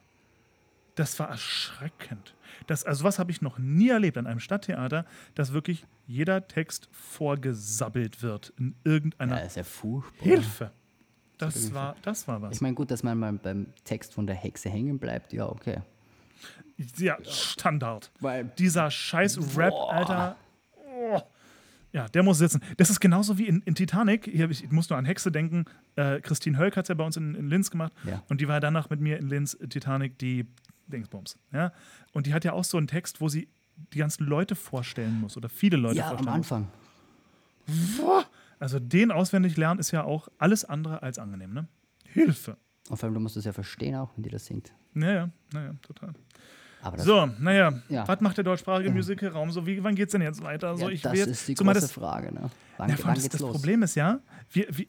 das 0.96 1.20
war 1.20 1.30
erschreckend. 1.30 2.36
Das, 2.68 2.84
also 2.84 3.04
was 3.04 3.20
habe 3.20 3.32
ich 3.32 3.42
noch 3.42 3.58
nie 3.58 3.90
erlebt 3.90 4.18
an 4.18 4.28
einem 4.28 4.40
Stadttheater, 4.40 5.06
dass 5.36 5.54
wirklich 5.54 5.86
jeder 6.08 6.48
Text 6.48 6.90
vorgesabbelt 6.92 8.22
wird 8.22 8.54
in 8.58 8.76
irgendeiner 8.84 9.42
ja, 9.42 9.46
ja. 9.64 9.64
Hilfe. 10.20 10.72
Das 11.38 11.74
war, 11.74 11.96
das 12.02 12.28
war 12.28 12.42
was. 12.42 12.56
Ich 12.56 12.62
meine, 12.62 12.76
gut, 12.76 12.92
dass 12.92 13.04
man 13.04 13.20
mal 13.20 13.34
beim 13.34 13.68
Text 13.84 14.14
von 14.14 14.26
der 14.26 14.36
Hexe 14.36 14.70
hängen 14.70 15.00
bleibt, 15.00 15.34
ja, 15.34 15.48
okay. 15.48 15.82
Ja, 16.98 17.18
Standard. 17.24 18.12
Weil- 18.20 18.46
Dieser 18.58 18.90
scheiß 18.90 19.58
Rap, 19.58 19.74
Alter. 19.74 20.38
Ja, 21.96 22.10
der 22.10 22.24
muss 22.24 22.40
sitzen. 22.40 22.62
Das 22.76 22.90
ist 22.90 23.00
genauso 23.00 23.38
wie 23.38 23.48
in, 23.48 23.62
in 23.62 23.74
Titanic. 23.74 24.26
Hier, 24.26 24.50
ich 24.50 24.70
muss 24.70 24.90
nur 24.90 25.00
an 25.00 25.06
Hexe 25.06 25.32
denken. 25.32 25.64
Äh, 25.96 26.20
Christine 26.20 26.58
Hölk 26.58 26.76
hat 26.76 26.84
es 26.84 26.90
ja 26.90 26.96
bei 26.96 27.06
uns 27.06 27.16
in, 27.16 27.36
in 27.36 27.48
Linz 27.48 27.72
gemacht. 27.72 27.94
Ja. 28.04 28.22
Und 28.28 28.42
die 28.42 28.50
war 28.50 28.60
danach 28.60 28.90
mit 28.90 29.00
mir 29.00 29.18
in 29.18 29.30
Linz, 29.30 29.54
äh, 29.54 29.70
Titanic, 29.70 30.20
die 30.20 30.46
Dingsbums. 30.88 31.40
Ja? 31.54 31.72
Und 32.12 32.28
die 32.28 32.34
hat 32.34 32.44
ja 32.44 32.52
auch 32.52 32.66
so 32.66 32.78
einen 32.78 32.88
Text, 32.88 33.22
wo 33.22 33.30
sie 33.30 33.48
die 33.94 34.00
ganzen 34.00 34.26
Leute 34.26 34.56
vorstellen 34.56 35.22
muss 35.22 35.38
oder 35.38 35.48
viele 35.48 35.78
Leute 35.78 35.96
Ja, 35.96 36.12
am 36.12 36.18
vorstellen 36.18 36.38
muss. 36.38 36.52
Anfang. 36.52 38.28
Also 38.60 38.80
den 38.80 39.12
auswendig 39.12 39.56
lernen 39.56 39.80
ist 39.80 39.92
ja 39.92 40.04
auch 40.04 40.28
alles 40.38 40.66
andere 40.66 41.02
als 41.02 41.18
angenehm, 41.18 41.54
ne? 41.54 41.70
Hilfe. 42.04 42.58
Und 42.90 42.98
vor 42.98 43.08
allem, 43.08 43.14
du 43.14 43.22
musst 43.22 43.38
es 43.38 43.46
ja 43.46 43.54
verstehen 43.54 43.96
auch, 43.96 44.12
wenn 44.18 44.24
die 44.24 44.30
das 44.30 44.46
singt. 44.46 44.74
Naja, 44.94 45.30
naja, 45.54 45.74
total. 45.82 46.14
So, 46.98 47.30
naja, 47.40 47.74
Ja. 47.90 48.08
was 48.08 48.22
macht 48.22 48.38
der 48.38 48.44
deutschsprachige 48.44 48.92
Musical-Raum 48.92 49.52
so? 49.52 49.66
Wie, 49.66 49.84
wann 49.84 49.96
geht's 49.96 50.12
denn 50.12 50.22
jetzt 50.22 50.44
weiter? 50.44 50.78
So, 50.78 50.86
ja, 50.88 50.90
ich 50.90 51.02
das 51.02 51.14
jetzt, 51.18 51.28
ist 51.30 51.48
die 51.48 51.56
große 51.56 51.74
das, 51.74 51.92
Frage. 51.92 52.34
Ne? 52.34 52.50
Wann, 52.78 52.90
ja, 52.90 52.96
wann 53.04 53.16
das, 53.16 53.30
das? 53.30 53.42
Problem 53.42 53.84
ist 53.84 53.96
ja, 53.96 54.20
wir, 54.52 54.68
wir, 54.70 54.86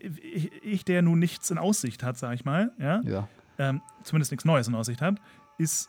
ich, 0.62 0.84
der 0.84 1.02
nun 1.02 1.18
nichts 1.18 1.50
in 1.50 1.58
Aussicht 1.58 2.02
hat, 2.02 2.18
sag 2.18 2.34
ich 2.34 2.44
mal, 2.44 2.72
ja, 2.78 3.00
Ja, 3.04 3.28
ähm, 3.58 3.80
zumindest 4.02 4.30
nichts 4.32 4.44
Neues 4.44 4.68
in 4.68 4.74
Aussicht 4.74 5.00
hat, 5.00 5.16
ist, 5.58 5.88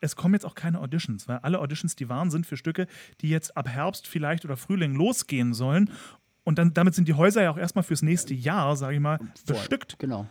es 0.00 0.16
kommen 0.16 0.34
jetzt 0.34 0.44
auch 0.44 0.54
keine 0.54 0.80
Auditions, 0.80 1.28
weil 1.28 1.38
alle 1.38 1.58
Auditions, 1.60 1.96
die 1.96 2.08
waren, 2.08 2.30
sind 2.30 2.46
für 2.46 2.56
Stücke, 2.56 2.86
die 3.20 3.28
jetzt 3.30 3.56
ab 3.56 3.68
Herbst 3.68 4.06
vielleicht 4.06 4.44
oder 4.44 4.56
Frühling 4.56 4.94
losgehen 4.94 5.54
sollen. 5.54 5.90
Und 6.42 6.58
dann, 6.58 6.74
damit 6.74 6.94
sind 6.94 7.08
die 7.08 7.14
Häuser 7.14 7.42
ja 7.42 7.50
auch 7.50 7.56
erstmal 7.56 7.84
fürs 7.84 8.02
nächste 8.02 8.34
Jahr, 8.34 8.76
sage 8.76 8.94
ich 8.96 9.00
mal, 9.00 9.18
bestückt. 9.46 9.98
genau. 9.98 10.26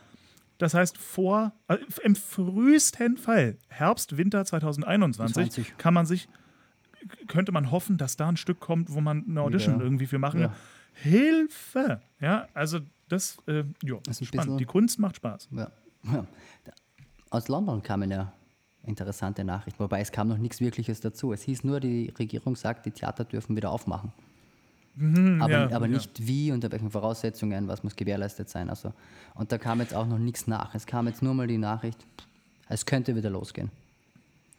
Das 0.58 0.74
heißt, 0.74 0.98
vor, 0.98 1.52
äh, 1.68 1.78
im 2.04 2.16
frühesten 2.16 3.18
Fall, 3.18 3.58
Herbst, 3.70 4.18
Winter 4.18 4.46
2021, 4.46 5.34
20. 5.34 5.78
kann 5.78 5.94
man 5.94 6.06
sich, 6.06 6.30
könnte 7.28 7.52
man 7.52 7.72
hoffen, 7.72 7.98
dass 7.98 8.16
da 8.18 8.30
ein 8.30 8.38
Stück 8.38 8.60
kommt, 8.60 8.94
wo 8.94 9.02
man 9.02 9.26
eine 9.28 9.42
Audition 9.42 9.78
Ja. 9.80 9.82
irgendwie 9.84 10.06
für 10.08 10.20
machen 10.20 10.42
Ja. 10.42 10.48
kann. 10.48 10.56
Hilfe! 10.96 12.02
Ja, 12.20 12.48
also 12.54 12.80
das, 13.10 13.38
äh, 13.48 13.64
jo, 13.84 14.00
Das 14.06 14.22
ist 14.22 14.28
spannend. 14.28 14.60
Die 14.60 14.66
Kunst 14.66 15.00
macht 15.00 15.16
Spaß. 15.18 15.50
Ja. 15.52 15.72
Ja. 16.04 16.26
Aus 17.30 17.48
London 17.48 17.82
kamen 17.82 18.12
ja 18.12 18.32
interessante 18.86 19.44
Nachrichten, 19.44 19.80
wobei 19.80 20.02
es 20.02 20.12
kam 20.12 20.28
noch 20.28 20.38
nichts 20.38 20.60
Wirkliches 20.62 21.00
dazu. 21.00 21.34
Es 21.34 21.42
hieß 21.44 21.64
nur, 21.64 21.80
die 21.80 22.14
Regierung 22.20 22.56
sagt, 22.56 22.86
die 22.86 22.92
Theater 22.92 23.24
dürfen 23.26 23.56
wieder 23.56 23.72
aufmachen. 23.72 24.12
Aber 24.96 25.08
Mhm, 25.08 25.42
ja, 25.50 25.66
aber 25.72 25.86
ja. 25.88 25.94
nicht 25.94 26.28
wie, 26.28 26.52
unter 26.52 26.72
welchen 26.72 26.92
Voraussetzungen, 26.92 27.68
was 27.68 27.84
muss 27.84 27.96
gewährleistet 27.96 28.50
sein. 28.50 28.70
Also, 28.70 28.94
und 29.36 29.52
da 29.52 29.58
kam 29.58 29.80
jetzt 29.80 29.94
auch 29.96 30.06
noch 30.06 30.20
nichts 30.20 30.46
nach. 30.48 30.76
Es 30.76 30.86
kam 30.86 31.08
jetzt 31.08 31.22
nur 31.24 31.34
mal 31.34 31.48
die 31.48 31.58
Nachricht, 31.58 31.98
es 32.70 32.86
könnte 32.86 33.16
wieder 33.16 33.30
losgehen. 33.30 33.72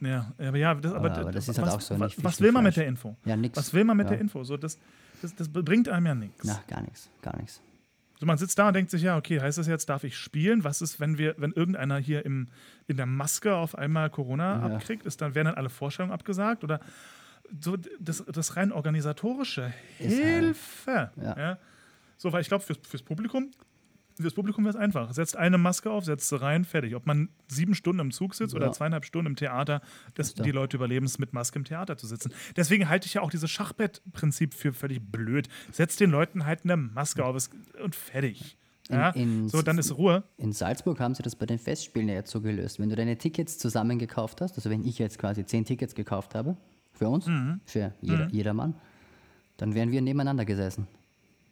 Ja, 0.01 0.33
aber 0.37 0.57
ja, 0.57 0.75
das, 0.75 0.91
aber, 0.93 1.09
Aber- 1.11 1.21
aber 1.21 1.31
das 1.31 1.47
ist 1.47 1.57
halt 1.57 1.67
was, 1.67 1.75
auch 1.75 1.81
so 1.81 1.99
was, 1.99 2.11
nicht 2.17 2.23
was 2.23 2.41
will 2.41 2.51
man 2.51 2.63
mit 2.65 2.73
Fleisch. 2.73 2.83
der 2.83 2.87
Info? 2.89 3.15
Ja, 3.23 3.37
nix. 3.37 3.57
Was 3.57 3.73
will 3.73 3.85
man 3.85 3.95
mit 3.95 4.05
Ja. 4.07 4.11
der 4.11 4.19
Info? 4.19 4.43
So, 4.43 4.57
das, 4.57 4.77
das, 5.21 5.33
das 5.35 5.47
bringt 5.47 5.87
einem 5.87 6.05
ja 6.05 6.15
nichts. 6.15 6.43
Na, 6.43 6.59
gar 6.67 6.81
nichts, 6.81 7.09
gar 7.21 7.35
nichts. 7.37 7.61
So, 8.19 8.25
man 8.25 8.37
sitzt 8.37 8.59
da 8.59 8.67
und 8.67 8.73
denkt 8.75 8.91
sich, 8.91 9.01
ja, 9.03 9.17
okay, 9.17 9.39
heißt 9.41 9.57
das 9.57 9.67
jetzt, 9.67 9.87
darf 9.89 10.03
ich 10.03 10.17
spielen? 10.17 10.63
Was 10.65 10.81
ist, 10.81 10.99
wenn 10.99 11.17
wir, 11.17 11.35
wenn 11.37 11.51
irgendeiner 11.53 11.97
hier 11.97 12.25
im, 12.25 12.47
in 12.87 12.97
der 12.97 13.05
Maske 13.05 13.55
auf 13.55 13.77
einmal 13.77 14.09
Corona 14.09 14.67
Ja. 14.67 14.75
abkriegt? 14.75 15.05
Ist 15.05 15.21
dann, 15.21 15.33
werden 15.33 15.47
dann 15.47 15.55
alle 15.55 15.69
Vorstellungen 15.69 16.13
abgesagt? 16.13 16.63
Oder 16.65 16.79
so 17.59 17.77
das, 17.99 18.23
das 18.27 18.55
rein 18.55 18.71
organisatorische. 18.71 19.73
Ist 19.99 20.15
halt- 20.23 20.25
Hilfe! 20.43 21.11
Ja. 21.21 21.37
Ja. 21.37 21.57
So, 22.17 22.31
weil 22.31 22.41
ich 22.41 22.47
glaube, 22.47 22.63
fürs, 22.63 22.79
fürs 22.87 23.03
Publikum, 23.03 23.51
fürs 24.19 24.33
Publikum 24.33 24.63
wäre 24.63 24.73
es 24.75 24.79
einfach. 24.81 25.13
Setzt 25.13 25.35
eine 25.35 25.57
Maske 25.57 25.91
auf, 25.91 26.05
setzt 26.05 26.29
sie 26.29 26.39
rein, 26.41 26.63
fertig. 26.63 26.95
Ob 26.95 27.05
man 27.05 27.27
sieben 27.49 27.75
Stunden 27.75 27.99
im 27.99 28.11
Zug 28.11 28.33
sitzt 28.35 28.55
oder 28.55 28.67
Ja. 28.67 28.71
zweieinhalb 28.71 29.03
Stunden 29.05 29.31
im 29.31 29.35
Theater, 29.35 29.81
dass 30.13 30.33
da. 30.33 30.43
die 30.43 30.51
Leute 30.51 30.77
überleben 30.77 31.05
es, 31.05 31.19
mit 31.19 31.33
Maske 31.33 31.59
im 31.59 31.65
Theater 31.65 31.97
zu 31.97 32.07
sitzen. 32.07 32.31
Deswegen 32.55 32.87
halte 32.87 33.07
ich 33.07 33.15
ja 33.15 33.21
auch 33.21 33.29
dieses 33.29 33.51
Schachbrettprinzip 33.51 34.53
für 34.53 34.71
völlig 34.73 35.01
blöd. 35.01 35.49
Setzt 35.71 35.99
den 35.99 36.11
Leuten 36.11 36.45
halt 36.45 36.61
eine 36.63 36.77
Maske 36.77 37.25
auf 37.25 37.35
und 37.83 37.95
fertig. 37.95 38.57
Ja? 38.89 39.09
In- 39.09 39.41
in- 39.43 39.49
so, 39.49 39.61
dann 39.61 39.77
ist 39.77 39.97
Ruhe. 39.97 40.23
In 40.37 40.53
Salzburg 40.53 40.99
haben 41.01 41.15
sie 41.15 41.23
das 41.23 41.35
bei 41.35 41.45
den 41.45 41.59
Festspielen 41.59 42.07
ja 42.07 42.13
jetzt 42.15 42.31
so 42.31 42.39
gelöst. 42.39 42.79
Wenn 42.79 42.89
du 42.89 42.95
deine 42.95 43.17
Tickets 43.17 43.57
zusammen 43.57 43.99
gekauft 43.99 44.39
hast, 44.41 44.55
also 44.55 44.69
wenn 44.69 44.85
ich 44.85 44.97
jetzt 44.99 45.17
quasi 45.19 45.45
zehn 45.45 45.65
Tickets 45.65 45.93
gekauft 45.95 46.35
habe, 46.35 46.55
für 46.95 47.07
uns, 47.09 47.27
Mhm. 47.27 47.59
für 47.65 47.93
jeder, 48.01 48.27
jedermann, 48.29 48.73
dann 49.57 49.73
wären 49.75 49.91
wir 49.91 50.01
nebeneinander 50.01 50.45
gesessen. 50.45 50.87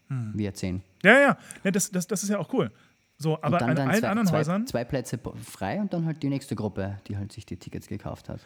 Mhm. 0.09 0.31
Wir 0.35 0.53
zehn. 0.53 0.81
Ja, 1.03 1.19
ja, 1.19 1.37
ja 1.63 1.71
das, 1.71 1.91
das, 1.91 2.07
das 2.07 2.23
ist 2.23 2.29
ja 2.29 2.39
auch 2.39 2.51
cool. 2.53 2.71
So, 3.17 3.37
aber 3.41 3.61
an 3.61 3.77
allen 3.77 3.99
zwei, 3.99 4.09
anderen 4.09 4.27
zwei, 4.27 4.37
Häusern, 4.39 4.67
zwei 4.67 4.83
Plätze 4.83 5.19
frei 5.45 5.79
und 5.79 5.93
dann 5.93 6.05
halt 6.05 6.21
die 6.23 6.29
nächste 6.29 6.55
Gruppe, 6.55 6.99
die 7.07 7.15
halt 7.17 7.31
sich 7.31 7.45
die 7.45 7.57
Tickets 7.57 7.87
gekauft 7.87 8.27
hat. 8.29 8.39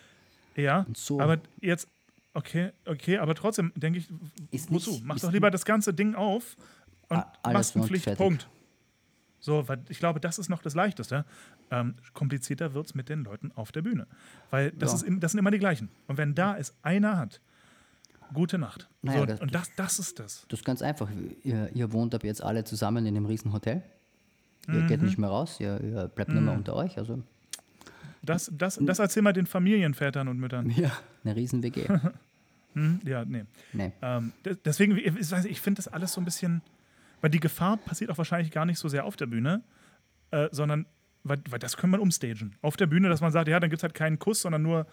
ja, 0.55 0.85
so- 0.95 1.19
aber 1.21 1.37
jetzt, 1.61 1.87
okay, 2.33 2.71
okay, 2.85 3.17
aber 3.17 3.33
trotzdem 3.35 3.71
denke 3.75 3.99
ich, 3.99 4.07
Ist 4.51 4.71
wozu? 4.71 4.91
nicht- 4.91 5.05
Mach 5.05 5.19
doch 5.19 5.31
lieber 5.31 5.49
das 5.51 5.65
ganze 5.65 5.93
Ding 5.93 6.15
auf 6.15 6.57
und 7.09 7.17
A- 7.17 7.31
alles 7.43 7.53
Maskenpflicht, 7.75 8.07
und 8.07 8.15
fertig. 8.17 8.17
Punkt. 8.25 8.49
So, 9.39 9.67
weil 9.67 9.79
ich 9.89 9.99
glaube, 9.99 10.19
das 10.19 10.39
ist 10.39 10.49
noch 10.49 10.61
das 10.61 10.73
Leichteste. 10.75 11.23
Ähm, 11.71 11.93
komplizierter 12.13 12.73
wird 12.73 12.87
es 12.87 12.95
mit 12.95 13.07
den 13.09 13.23
Leuten 13.23 13.51
auf 13.55 13.71
der 13.71 13.81
Bühne. 13.83 14.07
Weil 14.49 14.71
das, 14.71 15.01
Ja. 15.01 15.07
ist, 15.07 15.23
das 15.23 15.31
sind 15.31 15.39
immer 15.39 15.51
die 15.51 15.59
gleichen. 15.59 15.89
Und 16.07 16.17
wenn 16.17 16.33
da 16.35 16.57
es 16.57 16.73
einer 16.81 17.17
hat, 17.17 17.39
gute 18.33 18.57
Nacht. 18.57 18.89
Naja, 19.03 19.19
so, 19.19 19.25
das- 19.25 19.39
und 19.41 19.53
das, 19.55 19.71
das 19.75 19.99
ist 19.99 20.19
das. 20.19 20.45
Das 20.49 20.59
ist 20.59 20.65
ganz 20.65 20.81
einfach. 20.81 21.07
Ihr, 21.43 21.69
ihr 21.73 21.91
wohnt 21.93 22.13
ab 22.15 22.23
jetzt 22.23 22.43
alle 22.43 22.63
zusammen 22.63 23.05
in 23.05 23.15
einem 23.15 23.25
riesen 23.25 23.53
Hotel. 23.53 23.83
Ihr 24.67 24.73
Mhm. 24.73 24.87
geht 24.87 25.01
nicht 25.01 25.17
mehr 25.17 25.29
raus, 25.29 25.59
ihr, 25.59 25.79
ihr 25.81 26.07
bleibt 26.09 26.31
nur 26.31 26.41
mehr 26.41 26.53
unter 26.53 26.75
euch. 26.75 26.97
Also 26.97 27.21
Das, 28.21 28.51
das, 28.53 28.77
das 28.81 28.99
erzähl 28.99 29.23
mal 29.23 29.31
den 29.31 29.45
Familienvätern 29.45 30.27
und 30.27 30.39
Müttern. 30.39 30.69
ja, 30.71 30.91
eine 31.23 31.35
riesen 31.35 31.63
WG. 31.63 31.87
Hm? 32.73 32.99
Ja, 33.05 33.25
nee. 33.25 33.43
nee. 33.73 33.91
Ähm, 34.03 34.33
de- 34.45 34.55
deswegen, 34.63 34.95
ich, 34.97 35.11
nicht, 35.11 35.45
ich 35.45 35.61
finde 35.61 35.77
das 35.81 35.87
alles 35.87 36.13
so 36.13 36.21
ein 36.21 36.25
bisschen, 36.25 36.61
weil 37.27 37.31
die 37.31 37.41
Gefahr 37.41 37.75
passiert 37.75 38.09
auch 38.09 38.17
wahrscheinlich 38.17 38.51
gar 38.51 38.65
nicht 38.65 38.79
so 38.79 38.87
sehr 38.87 39.03
auf 39.03 39.17
der 39.17 39.25
Bühne, 39.25 39.61
äh, 40.31 40.47
sondern, 40.51 40.85
weil, 41.23 41.41
weil 41.49 41.59
das 41.59 41.75
können 41.75 41.91
wir 41.91 42.01
umstagen. 42.01 42.55
Auf 42.61 42.77
der 42.77 42.87
Bühne, 42.87 43.09
dass 43.09 43.19
man 43.19 43.33
sagt, 43.33 43.49
ja, 43.49 43.59
dann 43.59 43.69
gibt 43.69 43.81
es 43.81 43.83
halt 43.83 43.93
keinen 43.93 44.17
Kuss, 44.17 44.43
sondern 44.43 44.61
nur 44.61 44.87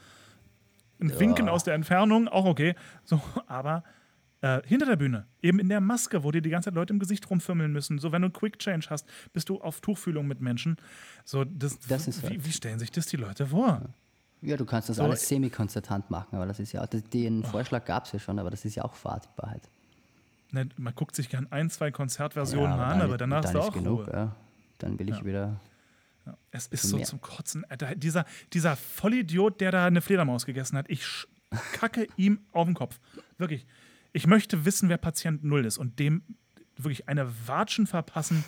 ein 1.01 1.17
Winken 1.21 1.49
aus 1.49 1.63
der 1.63 1.75
Entfernung, 1.75 2.27
auch 2.27 2.45
okay. 2.45 2.75
So, 3.05 3.21
aber 3.47 3.85
äh, 4.41 4.63
hinter 4.67 4.87
der 4.87 4.97
Bühne, 4.97 5.29
eben 5.43 5.61
in 5.61 5.69
der 5.69 5.81
Maske, 5.81 6.25
wo 6.25 6.33
dir 6.33 6.43
die 6.43 6.51
ganze 6.51 6.71
Zeit 6.71 6.75
Leute 6.75 6.93
im 6.93 6.99
Gesicht 6.99 7.31
rumfümmeln 7.31 7.71
müssen. 7.71 8.01
So, 8.01 8.11
wenn 8.11 8.23
du 8.23 8.27
einen 8.27 8.33
Quick 8.33 8.59
Change 8.59 8.89
hast, 8.91 9.09
bist 9.33 9.49
du 9.49 9.61
auf 9.61 9.81
Tuchfühlung 9.81 10.27
mit 10.27 10.41
Menschen. 10.41 10.77
So, 11.25 11.45
das, 11.45 11.79
Das 11.79 12.09
ist 12.09 12.29
wie, 12.29 12.45
wie 12.45 12.53
stellen 12.53 12.81
sich 12.81 12.91
das 12.91 13.07
die 13.07 13.17
Leute 13.17 13.47
vor? 13.47 13.81
Ja, 14.41 14.57
du 14.57 14.65
kannst 14.65 14.89
das 14.89 14.97
So, 14.97 15.05
alles 15.05 15.29
semi-konzertant 15.29 16.11
machen, 16.11 16.35
aber 16.35 16.47
das 16.47 16.59
ist 16.59 16.73
ja, 16.73 16.85
den 16.85 17.45
Vorschlag 17.45 17.85
gab 17.85 18.07
es 18.07 18.13
ja 18.13 18.19
schon, 18.19 18.41
aber 18.41 18.51
das 18.51 18.65
ist 18.65 18.75
ja 18.75 18.85
auch 18.85 18.97
Wahrheit. 19.05 19.71
Ne, 20.55 20.69
man 20.77 20.95
guckt 20.95 21.17
sich 21.17 21.29
gern 21.29 21.49
ein, 21.51 21.69
zwei 21.69 21.91
Konzertversionen 21.91 22.71
ja, 22.71 22.77
mal 22.77 22.85
an, 22.85 22.99
dann- 23.01 23.09
aber 23.09 23.19
danach 23.19 23.45
ist 23.45 23.57
auch 23.57 23.73
genug. 23.73 24.07
Ja. 24.07 24.37
Dann 24.79 24.97
will 25.01 25.09
ich 25.11 25.25
wieder. 25.25 25.61
Es 26.53 26.69
ist 26.69 26.85
so 26.89 26.97
mehr. 26.97 27.05
zum 27.07 27.21
Kotzen. 27.21 27.65
Alter, 27.69 27.95
dieser, 27.97 28.25
dieser 28.53 28.77
Vollidiot, 28.77 29.61
der 29.61 29.73
da 29.73 29.85
eine 29.87 30.01
Fledermaus 30.01 30.47
gegessen 30.47 30.79
hat, 30.79 30.89
ich 30.89 31.05
kacke 31.73 32.07
ihm 32.17 32.39
auf 32.53 32.67
den 32.67 32.75
Kopf. 32.75 32.99
Wirklich. 33.37 33.67
Ich 34.13 34.27
möchte 34.29 34.65
wissen, 34.65 34.89
wer 34.89 34.97
Patient 34.97 35.43
Null 35.43 35.67
ist 35.67 35.77
und 35.77 35.99
dem 35.99 36.23
wirklich 36.77 37.09
eine 37.09 37.29
Watschen 37.49 37.87
verpassen. 37.89 38.45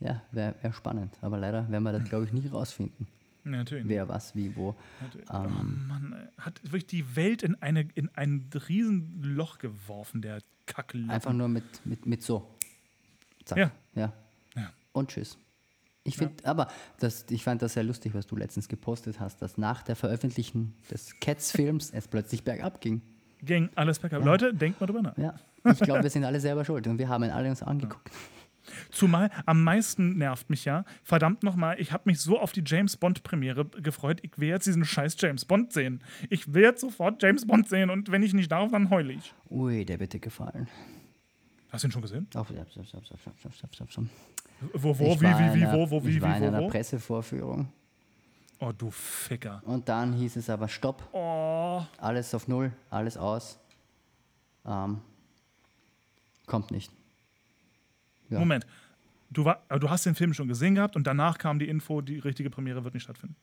Ja, 0.00 0.22
wäre 0.32 0.54
wär 0.60 0.72
spannend. 0.74 1.16
Aber 1.22 1.38
leider 1.38 1.68
werden 1.70 1.82
wir 1.82 1.92
das, 1.92 2.04
glaube 2.04 2.26
ich, 2.26 2.32
nie 2.32 2.46
rausfinden. 2.46 3.06
Ja, 3.44 3.50
natürlich. 3.50 3.88
Wer, 3.88 4.08
was, 4.08 4.34
wie, 4.34 4.54
wo. 4.56 4.76
Ähm, 5.14 5.16
oh 5.30 5.88
Mann, 5.88 6.14
ey. 6.14 6.42
hat 6.42 6.60
wirklich 6.62 6.86
die 6.86 7.16
Welt 7.16 7.42
in, 7.42 7.60
eine, 7.62 7.88
in 7.94 8.08
ein 8.14 8.50
Riesenloch 8.68 9.58
geworfen, 9.58 10.22
der 10.22 10.40
Kacklappen. 10.66 11.10
Einfach 11.10 11.32
nur 11.32 11.48
mit, 11.48 11.84
mit, 11.84 12.06
mit 12.06 12.22
so. 12.22 12.54
Zack. 13.44 13.58
Ja. 13.58 13.70
ja. 13.94 14.12
Ja. 14.56 14.70
Und 14.92 15.10
tschüss. 15.10 15.38
Ich 16.02 16.16
finde, 16.16 16.44
aber 16.46 16.68
das, 16.98 17.26
ich 17.28 17.44
fand 17.44 17.60
das 17.60 17.74
sehr 17.74 17.84
lustig, 17.84 18.14
was 18.14 18.26
du 18.26 18.34
letztens 18.34 18.68
gepostet 18.68 19.20
hast, 19.20 19.42
dass 19.42 19.58
nach 19.58 19.82
der 19.82 19.96
Veröffentlichung 19.96 20.72
des 20.90 21.20
Cats-Films 21.20 21.90
es 21.90 22.08
plötzlich 22.08 22.42
bergab 22.42 22.80
ging. 22.80 23.02
Ging 23.42 23.68
alles 23.74 23.98
bergab. 23.98 24.24
Leute, 24.24 24.54
denkt 24.54 24.80
mal 24.80 24.86
drüber 24.86 25.02
nach. 25.02 25.18
Ja. 25.18 25.34
Ich 25.64 25.78
glaube, 25.80 26.02
wir 26.02 26.10
sind 26.10 26.24
alle 26.24 26.40
selber 26.40 26.64
schuld 26.64 26.86
und 26.86 26.98
wir 26.98 27.08
haben 27.08 27.24
ihn 27.24 27.30
alle 27.30 27.50
uns 27.50 27.62
angeguckt. 27.62 28.10
Zumal 28.90 29.30
am 29.46 29.62
meisten 29.64 30.16
nervt 30.18 30.50
mich 30.50 30.64
ja, 30.64 30.84
verdammt 31.02 31.42
nochmal, 31.42 31.80
ich 31.80 31.92
habe 31.92 32.02
mich 32.06 32.20
so 32.20 32.38
auf 32.38 32.52
die 32.52 32.62
James 32.64 32.96
Bond-Premiere 32.96 33.64
gefreut, 33.64 34.20
ich 34.22 34.32
will 34.38 34.48
jetzt 34.48 34.66
diesen 34.66 34.84
scheiß 34.84 35.16
James 35.18 35.44
Bond 35.44 35.72
sehen. 35.72 36.02
Ich 36.28 36.52
will 36.54 36.62
jetzt 36.62 36.80
sofort 36.80 37.22
James 37.22 37.46
Bond 37.46 37.68
sehen 37.68 37.90
und 37.90 38.10
wenn 38.10 38.22
ich 38.22 38.34
nicht 38.34 38.50
darf, 38.52 38.70
dann 38.70 38.90
heule 38.90 39.12
ich. 39.14 39.34
Ui, 39.50 39.84
der 39.84 39.98
wird 40.00 40.12
dir 40.12 40.20
gefallen. 40.20 40.68
Hast 41.70 41.84
du 41.84 41.88
ihn 41.88 41.92
schon 41.92 42.02
gesehen? 42.02 42.26
Auf, 42.34 42.48
stopp, 42.48 42.68
stopp, 42.70 42.86
stopp, 42.86 43.04
stopp, 43.06 43.18
stopp, 43.38 43.54
stopp, 43.54 43.74
stopp, 43.74 43.90
stopp. 43.92 44.04
Wo, 44.74 44.98
wo, 44.98 45.12
Ich 45.14 45.20
wie, 45.20 45.24
wie, 45.24 45.28
in 45.28 45.54
wie, 45.54 45.64
einer- 45.64 45.72
wo, 45.72 45.90
wo, 45.90 46.04
wie, 46.04 46.10
Ich 46.16 46.20
war 46.20 46.36
in 46.36 46.42
wie, 46.42 46.46
einer 46.48 46.58
wo, 46.58 46.64
wo? 46.64 46.68
Pressevorführung 46.68 47.68
Oh, 48.58 48.72
du 48.76 48.90
Ficker. 48.90 49.62
und 49.64 49.88
dann 49.88 50.12
hieß 50.12 50.36
es 50.36 50.50
aber 50.50 50.68
Stopp, 50.68 51.08
Oh, 51.12 51.82
alles 51.98 52.34
auf 52.34 52.46
Null, 52.46 52.70
alles 52.90 53.16
aus. 53.16 53.58
Ähm, 54.66 55.00
kommt 56.46 56.70
nicht. 56.70 56.92
Ja. 58.30 58.38
Moment. 58.38 58.66
Du, 59.30 59.44
war, 59.44 59.62
du 59.68 59.90
hast 59.90 60.06
den 60.06 60.14
Film 60.14 60.34
schon 60.34 60.48
gesehen 60.48 60.74
gehabt 60.74 60.96
und 60.96 61.06
danach 61.06 61.38
kam 61.38 61.58
die 61.58 61.68
Info, 61.68 62.00
die 62.00 62.18
richtige 62.18 62.50
Premiere 62.50 62.82
wird 62.84 62.94
nicht 62.94 63.04
stattfinden. 63.04 63.36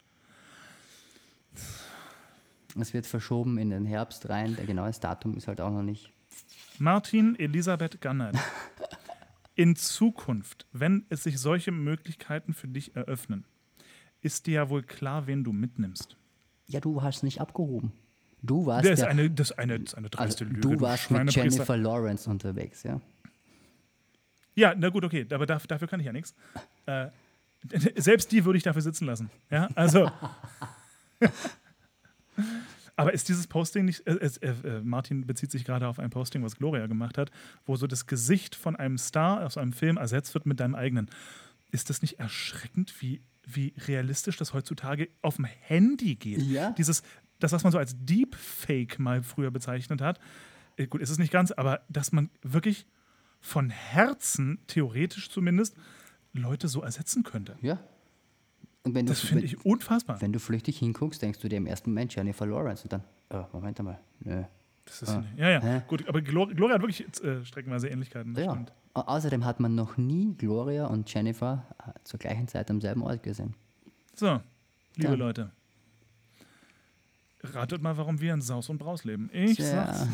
Es 2.79 2.93
wird 2.93 3.05
verschoben 3.05 3.57
in 3.57 3.69
den 3.69 3.85
Herbst 3.85 4.29
rein. 4.29 4.55
Der 4.55 4.65
genaue 4.65 4.91
Datum 4.91 5.35
ist 5.37 5.47
halt 5.47 5.61
auch 5.61 5.71
noch 5.71 5.83
nicht. 5.83 6.11
Martin 6.77 7.37
Elisabeth 7.39 8.01
Gannert. 8.01 8.35
In 9.55 9.75
Zukunft, 9.75 10.67
wenn 10.71 11.07
es 11.09 11.23
sich 11.23 11.39
solche 11.39 11.71
Möglichkeiten 11.71 12.53
für 12.53 12.67
dich 12.67 12.95
eröffnen, 12.95 13.43
ist 14.21 14.45
dir 14.45 14.53
ja 14.53 14.69
wohl 14.69 14.83
klar, 14.83 15.25
wen 15.25 15.43
du 15.43 15.51
mitnimmst. 15.51 16.15
Ja, 16.67 16.79
du 16.79 17.01
hast 17.01 17.23
nicht 17.23 17.41
abgehoben. 17.41 17.91
Du 18.43 18.67
warst 18.67 18.85
Das 18.85 18.93
ist 18.93 18.99
der, 18.99 19.09
eine, 19.09 19.31
das 19.31 19.49
ist 19.49 19.57
eine, 19.57 19.79
das 19.79 19.93
ist 19.93 19.97
eine 19.97 20.09
dreiste 20.11 20.43
also, 20.45 20.55
Lüge. 20.55 20.61
du 20.61 20.79
warst 20.81 21.09
mit 21.09 21.17
Schweinepriester. 21.17 21.43
Jennifer 21.43 21.77
Lawrence 21.77 22.29
unterwegs, 22.29 22.83
ja? 22.83 23.01
Ja, 24.57 24.73
na 24.75 24.89
gut, 24.89 25.05
okay, 25.05 25.25
aber 25.31 25.45
dafür, 25.45 25.67
dafür 25.67 25.87
kann 25.87 25.99
ich 25.99 26.07
ja 26.07 26.11
nichts. 26.11 26.33
Äh, 26.87 27.09
selbst 27.95 28.31
die 28.31 28.43
würde 28.43 28.57
ich 28.57 28.63
dafür 28.63 28.81
sitzen 28.81 29.05
lassen. 29.05 29.29
Ja, 29.51 29.69
also. 29.75 30.11
aber 32.95 33.13
ist 33.13 33.29
dieses 33.29 33.45
Posting 33.45 33.85
nicht. 33.85 34.07
Äh, 34.07 34.15
äh, 34.15 34.47
äh, 34.47 34.81
Martin 34.81 35.27
bezieht 35.27 35.51
sich 35.51 35.63
gerade 35.63 35.87
auf 35.87 35.99
ein 35.99 36.09
Posting, 36.09 36.43
was 36.43 36.55
Gloria 36.55 36.87
gemacht 36.87 37.19
hat, 37.19 37.29
wo 37.67 37.75
so 37.75 37.85
das 37.85 38.07
Gesicht 38.07 38.55
von 38.55 38.75
einem 38.75 38.97
Star 38.97 39.45
aus 39.45 39.57
einem 39.57 39.73
Film 39.73 39.97
ersetzt 39.97 40.33
wird 40.33 40.47
mit 40.47 40.59
deinem 40.59 40.73
eigenen. 40.73 41.11
Ist 41.69 41.91
das 41.91 42.01
nicht 42.01 42.19
erschreckend, 42.19 42.99
wie, 42.99 43.21
wie 43.45 43.75
realistisch 43.85 44.37
das 44.37 44.55
heutzutage 44.55 45.09
auf 45.21 45.35
dem 45.35 45.45
Handy 45.45 46.15
geht? 46.15 46.41
Ja. 46.41 46.71
Dieses, 46.71 47.03
das, 47.37 47.51
was 47.51 47.61
man 47.63 47.71
so 47.71 47.77
als 47.77 47.95
Deepfake 47.95 48.97
mal 48.97 49.21
früher 49.21 49.51
bezeichnet 49.51 50.01
hat. 50.01 50.19
Äh, 50.77 50.87
gut, 50.87 51.01
ist 51.01 51.11
es 51.11 51.19
nicht 51.19 51.31
ganz, 51.31 51.51
aber 51.51 51.81
dass 51.89 52.11
man 52.11 52.31
wirklich 52.41 52.87
von 53.41 53.69
Herzen, 53.69 54.59
theoretisch 54.67 55.29
zumindest, 55.29 55.75
Leute 56.33 56.67
so 56.67 56.81
ersetzen 56.81 57.23
könnte. 57.23 57.57
Ja. 57.61 57.79
Du, 58.83 58.91
Das 59.03 59.19
finde 59.19 59.43
ich 59.43 59.65
unfassbar. 59.65 60.21
wenn 60.21 60.31
du 60.31 60.39
flüchtig 60.39 60.79
hinguckst, 60.79 61.21
denkst 61.21 61.39
du 61.39 61.49
dir 61.49 61.57
im 61.57 61.65
ersten 61.67 61.89
Moment 61.91 62.15
Jennifer 62.15 62.45
Lawrence 62.45 62.83
und 62.83 62.93
dann, 62.93 63.03
oh, 63.31 63.43
Moment 63.53 63.79
einmal, 63.79 63.99
nö. 64.21 64.43
Das 64.85 65.01
ist, 65.01 65.19
ja, 65.35 65.49
ja. 65.49 65.61
Hä? 65.61 65.81
Gut, 65.87 66.07
aber 66.07 66.21
Glor 66.21 66.47
Gloria 66.53 66.75
hat 66.75 66.81
wirklich 66.81 67.05
äh, 67.21 67.43
streckenweise 67.43 67.89
Ähnlichkeiten. 67.89 68.33
Das 68.33 68.45
Ja. 68.45 68.51
stimmt. 68.51 68.71
Außerdem 68.93 69.43
hat 69.43 69.59
man 69.59 69.75
noch 69.75 69.97
nie 69.97 70.33
Gloria 70.37 70.85
und 70.87 71.13
Jennifer 71.13 71.65
äh, 71.85 71.91
zur 72.05 72.19
gleichen 72.19 72.47
Zeit 72.47 72.71
am 72.71 72.79
selben 72.79 73.01
Ort 73.03 73.21
gesehen. 73.21 73.53
So, 74.15 74.39
liebe 74.95 75.09
Ja. 75.11 75.15
Leute. 75.15 75.51
Ratet 77.43 77.81
mal, 77.81 77.97
warum 77.97 78.19
wir 78.21 78.33
in 78.33 78.41
Saus 78.41 78.69
und 78.69 78.77
Braus 78.77 79.03
leben. 79.03 79.29
Ich 79.33 79.57
sag's. 79.57 80.07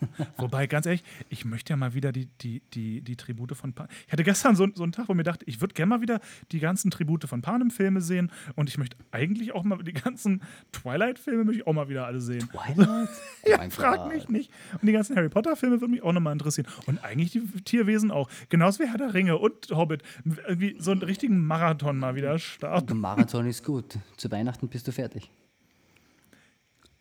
Wobei, 0.36 0.66
ganz 0.66 0.86
ehrlich, 0.86 1.04
ich 1.28 1.44
möchte 1.44 1.72
ja 1.72 1.76
mal 1.76 1.94
wieder 1.94 2.12
die, 2.12 2.26
die, 2.40 2.60
die, 2.74 3.00
die 3.02 3.16
Tribute 3.16 3.56
von 3.56 3.72
Panem. 3.72 3.90
Ich 4.06 4.12
hatte 4.12 4.24
gestern 4.24 4.56
so, 4.56 4.66
so 4.74 4.82
einen 4.82 4.92
Tag, 4.92 5.08
wo 5.08 5.14
mir 5.14 5.22
dachte, 5.22 5.44
ich 5.46 5.60
würde 5.60 5.74
gerne 5.74 5.90
mal 5.90 6.00
wieder 6.00 6.20
die 6.52 6.58
ganzen 6.60 6.90
Tribute 6.90 7.24
von 7.24 7.42
Panem-Filme 7.42 8.00
sehen 8.00 8.30
und 8.54 8.68
ich 8.68 8.78
möchte 8.78 8.96
eigentlich 9.10 9.52
auch 9.52 9.62
mal 9.64 9.78
die 9.82 9.92
ganzen 9.92 10.42
Twilight-Filme 10.72 11.44
möchte 11.44 11.60
ich 11.62 11.66
auch 11.66 11.72
mal 11.72 11.88
wieder 11.88 12.06
alle 12.06 12.20
sehen. 12.20 12.48
Twilight? 12.50 13.08
Oh 13.44 13.48
Ja, 13.50 13.70
frag 13.70 13.96
Gott. 13.96 14.12
mich 14.12 14.28
nicht. 14.28 14.50
Und 14.72 14.86
die 14.86 14.92
ganzen 14.92 15.16
Harry 15.16 15.28
Potter-Filme 15.28 15.80
würden 15.80 15.92
mich 15.92 16.02
auch 16.02 16.12
nochmal 16.12 16.32
interessieren. 16.32 16.66
Und 16.86 17.02
eigentlich 17.04 17.30
die 17.30 17.40
Tierwesen 17.62 18.10
auch. 18.10 18.28
Genauso 18.48 18.82
wie 18.82 18.88
Herr 18.88 18.98
der 18.98 19.14
Ringe 19.14 19.38
und 19.38 19.70
Hobbit. 19.70 20.02
Irgendwie 20.46 20.76
so 20.78 20.90
einen 20.90 21.02
richtigen 21.02 21.46
Marathon 21.46 21.98
mal 21.98 22.14
wieder 22.16 22.38
starten. 22.38 22.86
Der 22.86 22.96
Marathon 22.96 23.46
ist 23.46 23.64
gut. 23.64 23.98
Zu 24.16 24.30
Weihnachten 24.30 24.68
bist 24.68 24.88
du 24.88 24.92
fertig. 24.92 25.30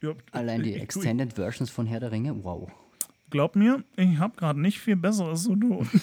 Ja, 0.02 0.14
Allein 0.32 0.62
die 0.62 0.74
Extended 0.76 1.34
Versions 1.34 1.70
von 1.70 1.88
Herr 1.88 2.00
der 2.00 2.12
Ringe, 2.12 2.44
wow. 2.44 2.70
Glaub 3.30 3.56
mir, 3.56 3.84
ich 3.96 4.18
habe 4.20 4.36
gerade 4.38 4.60
nicht 4.60 4.80
viel 4.80 4.96
Besseres 4.96 5.44
zu 5.44 5.56
tun. 5.56 5.90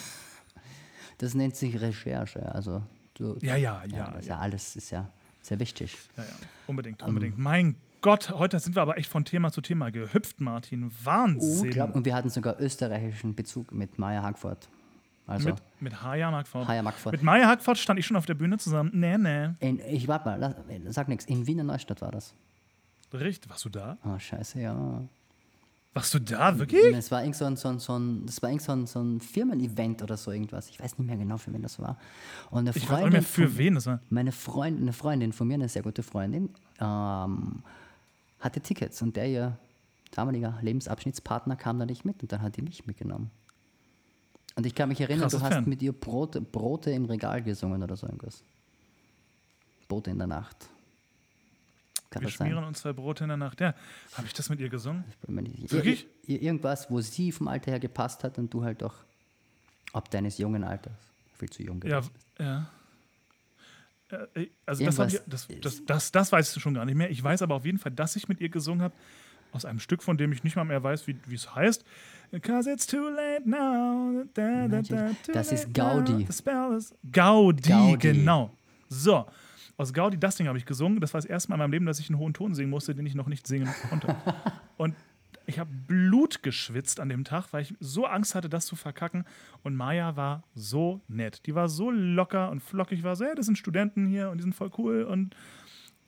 Das 1.19 1.35
nennt 1.35 1.55
sich 1.55 1.81
Recherche. 1.81 2.53
Also, 2.53 2.83
du, 3.15 3.37
Ja, 3.43 3.55
ja, 3.55 3.85
ja. 3.85 4.11
das 4.11 4.23
ist 4.23 4.29
ja 4.29 4.39
alles 4.39 4.75
ist 4.77 4.91
ja 4.91 5.09
sehr 5.41 5.61
wichtig. 5.61 5.97
Ja, 6.17 6.25
ja, 6.25 6.29
unbedingt, 6.67 7.01
Ähm. 7.01 7.09
unbedingt. 7.11 7.39
Mein 7.39 7.77
Gott, 8.01 8.31
heute 8.31 8.59
sind 8.59 8.75
wir 8.75 8.83
aber 8.83 8.99
echt 8.99 9.09
von 9.09 9.25
Thema 9.25 9.53
zu 9.53 9.61
Thema 9.61 9.91
gehüpft, 9.93 10.41
Martin. 10.41 10.91
Wahnsinn. 11.05 11.69
Unglaublich. 11.69 11.95
Und 11.95 12.05
wir 12.07 12.17
hatten 12.17 12.29
sogar 12.29 12.61
österreichischen 12.61 13.37
Bezug 13.37 13.71
mit 13.71 14.01
Maya 14.01 14.21
Hagford. 14.23 14.69
Also, 15.29 15.51
Mit, 15.51 15.63
mit 15.79 16.03
Haya 16.03 16.33
Markford. 16.33 16.67
Haya 16.67 16.83
Markford. 16.83 17.13
Mit 17.13 17.23
Maya 17.23 17.47
Hackford 17.47 17.79
stand 17.79 18.01
ich 18.01 18.07
schon 18.07 18.17
auf 18.17 18.27
der 18.27 18.35
Bühne 18.35 18.59
zusammen. 18.59 18.91
Nee, 18.93 19.17
nee. 19.19 19.51
in, 19.61 19.79
ich 19.79 20.09
warte 20.09 20.29
mal, 20.29 20.41
lass, 20.41 20.57
sag 20.93 21.07
nichts. 21.07 21.25
In 21.27 21.47
Wiener 21.47 21.63
Neustadt 21.63 22.01
war 22.01 22.11
das. 22.11 22.35
Richtig. 23.13 23.49
Warst 23.49 23.65
du 23.65 23.69
da? 23.69 23.97
Oh, 24.05 24.19
scheiße, 24.19 24.61
ja. 24.61 25.03
Warst 25.95 26.15
du 26.15 26.21
da, 26.21 26.59
wirklich? 26.59 26.83
Es 26.97 27.11
war 27.11 27.21
irgend 27.21 27.37
so 27.37 27.45
ein, 27.45 27.57
so 27.57 27.69
ein, 27.69 27.79
so 27.79 27.99
ein, 27.99 28.25
das 28.25 28.41
war 28.41 28.49
irgend 28.49 28.63
so 28.63 28.73
ein, 28.73 28.87
so 28.87 29.01
ein 29.03 29.21
Firmen-Event 29.21 30.03
oder 30.03 30.17
so 30.17 30.31
irgendwas. 30.31 30.71
Ich 30.71 30.81
weiß 30.81 30.99
nicht 30.99 31.07
mehr 31.07 31.19
genau, 31.19 31.37
für 31.37 31.53
wen 31.53 31.61
das 31.63 31.79
war. 31.79 31.99
Und 32.51 32.61
eine 32.61 32.71
Ich 32.71 32.77
weiß 32.77 32.83
auch 32.85 32.89
nicht 32.89 32.89
Freundin 33.01 33.13
mehr 33.13 33.23
für 33.23 33.49
von- 33.49 33.59
wen 33.59 33.75
das 33.75 33.87
war. 33.87 34.01
Meine 34.09 34.33
Freundin, 34.33 34.83
eine 34.85 34.93
Freundin 34.95 35.33
von 35.35 35.49
mir, 35.49 35.55
eine 35.55 35.69
sehr 35.69 35.83
gute 35.83 36.03
Freundin, 36.03 36.49
ähm, 36.81 37.63
hatte 38.41 38.61
Tickets 38.63 39.03
und 39.03 39.17
der 39.17 39.29
ihr 39.29 39.59
damaliger 40.13 40.59
Lebensabschnittspartner 40.63 41.57
kam 41.57 41.79
da 41.79 41.85
nicht 41.87 42.05
mit 42.07 42.23
und 42.23 42.33
dann 42.33 42.41
hat 42.41 42.57
die 42.57 42.63
mich 42.63 42.87
mitgenommen. 42.87 43.31
Und 44.57 44.65
ich 44.67 44.75
kann 44.75 44.89
mich 44.89 45.01
erinnern, 45.01 45.23
Krasses 45.23 45.41
du 45.41 45.45
hast 45.45 45.55
Fan. 45.55 45.69
mit 45.69 45.83
ihr 45.83 45.93
Brote, 45.93 46.41
Brote 46.41 46.91
im 46.91 47.05
Regal 47.05 47.43
gesungen 47.43 47.83
oder 47.83 47.97
so 47.97 48.07
irgendwas. 48.07 48.45
Brote 49.89 50.11
in 50.11 50.19
der 50.19 50.27
Nacht. 50.27 50.69
Kann 52.13 52.23
Wir 52.23 52.31
schmieren 52.31 52.63
uns 52.65 52.81
zwei 52.81 52.93
Brote 52.93 53.25
in 53.25 53.29
der 53.29 53.37
Nacht. 53.37 53.61
Ja, 53.61 53.75
habe 54.15 54.27
ich 54.27 54.33
das 54.35 54.49
mit 54.49 54.61
ihr 54.61 54.69
gesungen? 54.69 55.03
Wirklich? 55.27 56.07
Ir- 56.27 56.37
ir- 56.39 56.43
irgendwas, 56.43 56.91
wo 56.91 57.01
sie 57.01 57.33
vom 57.33 57.49
Alter 57.49 57.73
her 57.73 57.81
gepasst 57.81 58.23
hat 58.25 58.39
und 58.39 58.53
du 58.53 58.63
halt 58.63 58.83
doch 58.83 58.95
ab 59.93 60.11
deines 60.11 60.39
jungen 60.39 60.63
Alters 60.65 60.93
viel 61.39 61.51
zu 61.51 61.63
jung 61.63 61.83
Ja, 61.85 62.01
gewesen 62.01 62.13
bist. 62.13 62.27
ja. 62.39 62.71
Äh, 64.35 64.47
Also 64.67 64.85
das, 64.85 64.99
ich, 65.15 65.21
das, 65.27 65.49
das, 65.61 65.85
das, 65.87 66.13
das 66.13 66.33
weißt 66.33 66.55
du 66.55 66.61
schon 66.61 66.75
gar 66.75 66.85
nicht 66.85 66.97
mehr. 66.97 67.11
Ich 67.11 67.23
weiß 67.23 67.43
aber 67.43 67.55
auf 67.55 67.65
jeden 67.65 67.79
Fall, 67.79 67.93
dass 67.93 68.15
ich 68.17 68.29
mit 68.29 68.41
ihr 68.41 68.49
gesungen 68.51 68.83
habe, 68.83 68.95
aus 69.53 69.65
einem 69.67 69.81
Stück, 69.81 70.03
von 70.03 70.17
dem 70.17 70.33
ich 70.33 70.45
nicht 70.45 70.57
mal 70.57 70.65
mehr 70.65 70.83
weiß, 70.83 71.07
wie 71.07 71.17
es 71.35 71.55
heißt. 71.55 71.85
Because 72.31 72.71
it's 72.71 72.87
too 72.87 73.09
late 73.11 73.43
now. 73.49 74.25
Da, 74.33 74.67
da, 74.69 74.81
da, 74.81 75.09
too 75.23 75.33
Das 75.33 75.53
ist 75.53 75.65
late 75.67 75.73
Gaudi. 75.73 76.13
now. 76.13 76.27
The 76.27 76.33
spell 76.33 76.75
is 76.77 76.95
Gaudi, 77.11 77.69
Gaudi. 77.69 77.99
genau. 77.99 78.51
So, 78.89 79.27
aus 79.77 79.93
Gaudi, 79.93 80.19
das 80.19 80.37
Ding 80.37 80.49
habe 80.49 80.59
ich 80.59 80.67
gesungen. 80.67 81.01
Das 81.01 81.15
war 81.15 81.21
das 81.21 81.29
erste 81.29 81.49
Mal 81.51 81.57
in 81.57 81.61
meinem 81.61 81.73
Leben, 81.73 81.87
dass 81.87 81.99
ich 81.99 82.09
einen 82.11 82.19
hohen 82.19 82.35
Ton 82.35 82.55
singen 82.55 82.71
musste, 82.71 82.95
den 82.95 83.07
ich 83.07 83.15
noch 83.15 83.27
nicht 83.29 83.47
singen 83.47 83.69
konnte. 83.89 84.15
Und 84.77 84.95
ich 85.47 85.59
habe 85.59 85.71
Blut 85.89 86.43
geschwitzt 86.43 87.01
an 87.01 87.09
dem 87.09 87.25
Tag, 87.25 87.53
weil 87.53 87.63
ich 87.63 87.75
so 87.81 88.07
Angst 88.07 88.35
hatte, 88.35 88.49
das 88.49 88.67
zu 88.67 88.77
verkacken. 88.77 89.25
Und 89.65 89.75
Maya 89.75 90.15
war 90.15 90.45
so 90.55 91.01
nett. 91.09 91.43
Die 91.47 91.55
war 91.55 91.69
so 91.69 91.91
locker 91.91 92.51
und 92.51 92.61
flockig, 92.63 93.03
war 93.03 93.17
so, 93.17 93.25
ja, 93.25 93.35
das 93.35 93.47
sind 93.47 93.59
Studenten 93.59 94.07
hier 94.07 94.31
und 94.31 94.39
die 94.39 94.43
sind 94.43 94.55
voll 94.55 94.71
cool 94.79 95.03
und 95.03 95.35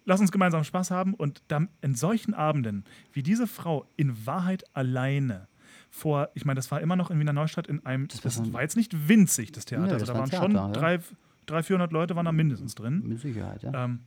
lass 0.04 0.20
uns 0.20 0.30
gemeinsam 0.30 0.62
Spaß 0.62 0.92
haben. 0.92 1.14
Und 1.14 1.42
dann 1.48 1.68
in 1.80 1.96
solchen 1.96 2.32
Abenden, 2.32 2.84
wie 3.12 3.24
diese 3.24 3.48
Frau 3.48 3.86
in 3.96 4.24
Wahrheit 4.24 4.64
alleine 4.76 5.48
vor, 5.90 6.28
ich 6.34 6.44
meine, 6.44 6.56
das 6.58 6.70
war 6.70 6.80
immer 6.80 6.94
noch 6.96 7.10
in 7.10 7.18
Wiener 7.18 7.32
Neustadt 7.32 7.66
in 7.66 7.84
einem, 7.84 8.06
das, 8.22 8.38
ein- 8.38 8.52
war 8.52 8.62
jetzt 8.62 8.76
nicht 8.76 9.08
winzig, 9.08 9.50
das 9.50 9.64
Theater. 9.64 9.86
Nö, 9.86 9.92
also 9.94 10.06
das 10.06 10.08
da 10.08 10.14
war 10.14 10.20
waren 10.20 10.30
ein 10.30 10.40
schon 10.42 10.50
Theater, 10.52 10.66
ja. 10.66 10.72
drei, 10.98 10.98
drei, 11.46 11.62
400 11.62 11.92
Leute 11.92 12.16
waren 12.16 12.26
da 12.26 12.32
mindestens 12.32 12.74
drin 12.74 13.02
Mit 13.06 13.20
Sicherheit, 13.20 13.62
ja. 13.62 13.84
ähm, 13.84 14.00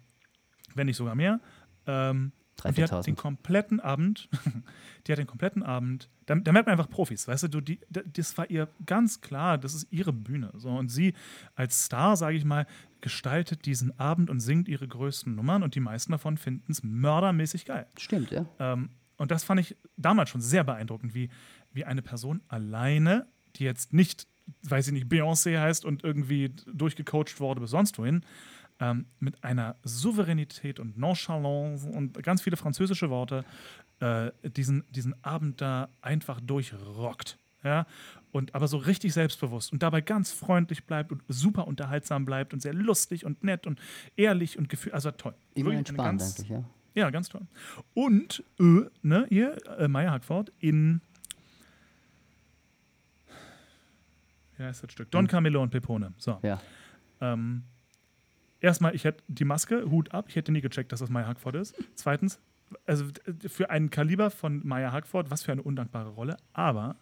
wenn 0.76 0.88
nicht 0.88 0.98
sogar 0.98 1.16
mehr. 1.16 1.40
Ähm, 1.86 2.32
Drei, 2.60 2.70
und 2.70 2.78
die 2.80 2.84
hat 2.84 2.92
4.000. 2.92 3.04
den 3.06 3.16
kompletten 3.16 3.80
Abend, 3.80 4.30
die 5.06 5.12
hat 5.12 5.20
den 5.20 5.28
kompletten 5.28 5.62
Abend, 5.62 6.10
da, 6.26 6.34
da 6.34 6.52
merkt 6.52 6.66
man 6.66 6.72
einfach 6.74 6.90
Profis, 6.90 7.28
weißt 7.28 7.44
du, 7.44 7.48
du 7.50 7.62
die, 7.62 7.80
da- 7.92 8.02
das 8.02 8.36
war 8.36 8.50
ihr 8.50 8.68
ganz 8.88 9.22
klar, 9.22 9.60
das 9.60 9.76
ist 9.76 9.88
ihre 9.92 10.12
Bühne. 10.12 10.52
So, 10.56 10.70
und 10.72 10.90
sie 10.90 11.14
als 11.54 11.86
Star, 11.86 12.18
sage 12.18 12.36
ich 12.36 12.46
mal, 12.46 12.66
gestaltet 13.00 13.68
diesen 13.68 13.98
Abend 14.00 14.32
und 14.32 14.40
singt 14.40 14.68
ihre 14.70 14.88
größten 14.88 15.36
Nummern 15.36 15.62
und 15.62 15.76
die 15.76 15.80
meisten 15.80 16.12
davon 16.14 16.36
finden 16.38 16.72
es 16.72 16.82
mördermäßig 16.84 17.66
geil. 17.66 17.86
Stimmt, 17.96 18.32
ja. 18.32 18.48
Ähm, 18.58 18.90
und 19.18 19.30
das 19.30 19.44
fand 19.44 19.60
ich 19.60 19.78
damals 19.96 20.32
schon 20.32 20.42
sehr 20.42 20.64
beeindruckend, 20.64 21.14
wie, 21.14 21.30
wie 21.74 21.86
eine 21.86 22.02
Person 22.02 22.42
alleine, 22.48 23.28
die 23.58 23.66
jetzt 23.66 23.94
nicht, 23.94 24.28
weiß 24.64 24.88
ich 24.88 24.94
nicht, 24.94 25.08
Beyoncé 25.08 25.60
heißt 25.60 25.86
und 25.86 26.04
irgendwie 26.04 26.54
durchgecoacht 26.72 27.40
wurde 27.40 27.62
bis 27.62 27.72
sonst 27.72 27.98
wohin, 27.98 28.24
ähm, 28.80 29.06
mit 29.20 29.44
einer 29.44 29.76
Souveränität 29.84 30.80
und 30.80 30.98
Nonchalance 30.98 31.88
und 31.90 32.22
ganz 32.24 32.42
viele 32.42 32.58
französische 32.58 33.10
Worte 33.10 33.44
äh, 34.00 34.32
diesen, 34.44 34.84
diesen 34.92 35.16
Abend 35.24 35.62
da 35.62 35.90
einfach 36.02 36.40
durchrockt. 36.42 37.40
Ja? 37.64 37.88
Und 38.32 38.54
aber 38.54 38.68
so 38.68 38.78
richtig 38.78 39.14
selbstbewusst 39.14 39.74
und 39.74 39.82
dabei 39.82 40.02
ganz 40.02 40.32
freundlich 40.32 40.86
bleibt 40.86 41.12
und 41.12 41.24
super 41.28 41.68
unterhaltsam 41.68 42.26
bleibt 42.26 42.54
und 42.54 42.62
sehr 42.62 42.74
lustig 42.74 43.26
und 43.26 43.44
nett 43.44 43.66
und 43.66 43.80
ehrlich 44.16 44.58
und 44.58 44.70
gefühl, 44.70 44.92
also 44.92 45.10
toll. 45.12 45.34
Immer 45.56 45.72
entspannt 45.72 46.20
ganz- 46.20 46.38
eigentlich, 46.40 46.50
ja. 46.50 46.64
ja, 46.94 47.10
ganz 47.10 47.30
toll. 47.30 47.48
Und, 47.96 48.44
äh, 48.60 48.82
ne, 49.02 49.26
hier, 49.30 49.58
äh, 49.80 49.88
Maya 49.88 50.12
Hackford 50.12 50.52
in. 50.60 51.02
Wie 54.58 54.64
heißt 54.64 54.84
das 54.84 54.92
Stück? 54.92 55.12
Don 55.12 55.28
Camillo 55.28 55.62
und 55.62 55.70
Pepone. 55.70 56.14
So. 56.18 56.40
Ja, 56.44 56.60
Ähm, 57.22 57.64
erstmal, 58.60 58.96
ich 58.96 59.04
hätte 59.04 59.24
die 59.28 59.46
Maske, 59.46 59.90
Hut 59.90 60.12
ab, 60.14 60.26
ich 60.30 60.36
hätte 60.36 60.52
nie 60.52 60.62
gecheckt, 60.62 60.92
dass 60.92 61.00
das 61.00 61.10
Maya 61.10 61.28
Hackford 61.28 61.56
ist. 61.56 61.76
Zweitens, 61.96 62.40
also 62.86 63.06
für 63.48 63.70
einen 63.70 63.90
Kaliber 63.90 64.30
von 64.30 64.66
Maya 64.68 64.92
Hackford, 64.92 65.30
was 65.32 65.44
für 65.44 65.52
eine 65.52 65.62
undankbare 65.64 66.10
Rolle. 66.10 66.38
Aber 66.54 66.96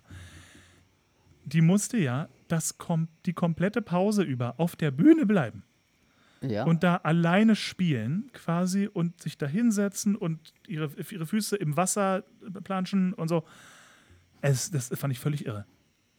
die 1.45 1.61
musste 1.61 1.97
ja 1.97 2.27
das 2.47 2.77
kom 2.77 3.07
die 3.25 3.33
komplette 3.33 3.81
Pause 3.81 4.21
über 4.23 4.59
auf 4.59 4.75
der 4.75 4.91
Bühne 4.91 5.25
bleiben 5.25 5.63
Ja. 6.41 6.63
und 6.65 6.83
da 6.83 6.97
alleine 6.97 7.55
spielen 7.55 8.29
quasi 8.33 8.87
und 8.87 9.19
sich 9.21 9.37
da 9.37 9.47
hinsetzen 9.47 10.15
und 10.15 10.53
ihre, 10.67 10.89
ihre 11.09 11.25
Füße 11.25 11.55
im 11.55 11.75
Wasser 11.77 12.23
planschen 12.63 13.13
und 13.13 13.27
so. 13.29 13.43
Es, 14.41 14.69
das 14.69 14.89
fand 14.95 15.11
ich 15.13 15.19
völlig 15.19 15.45
irre. 15.45 15.65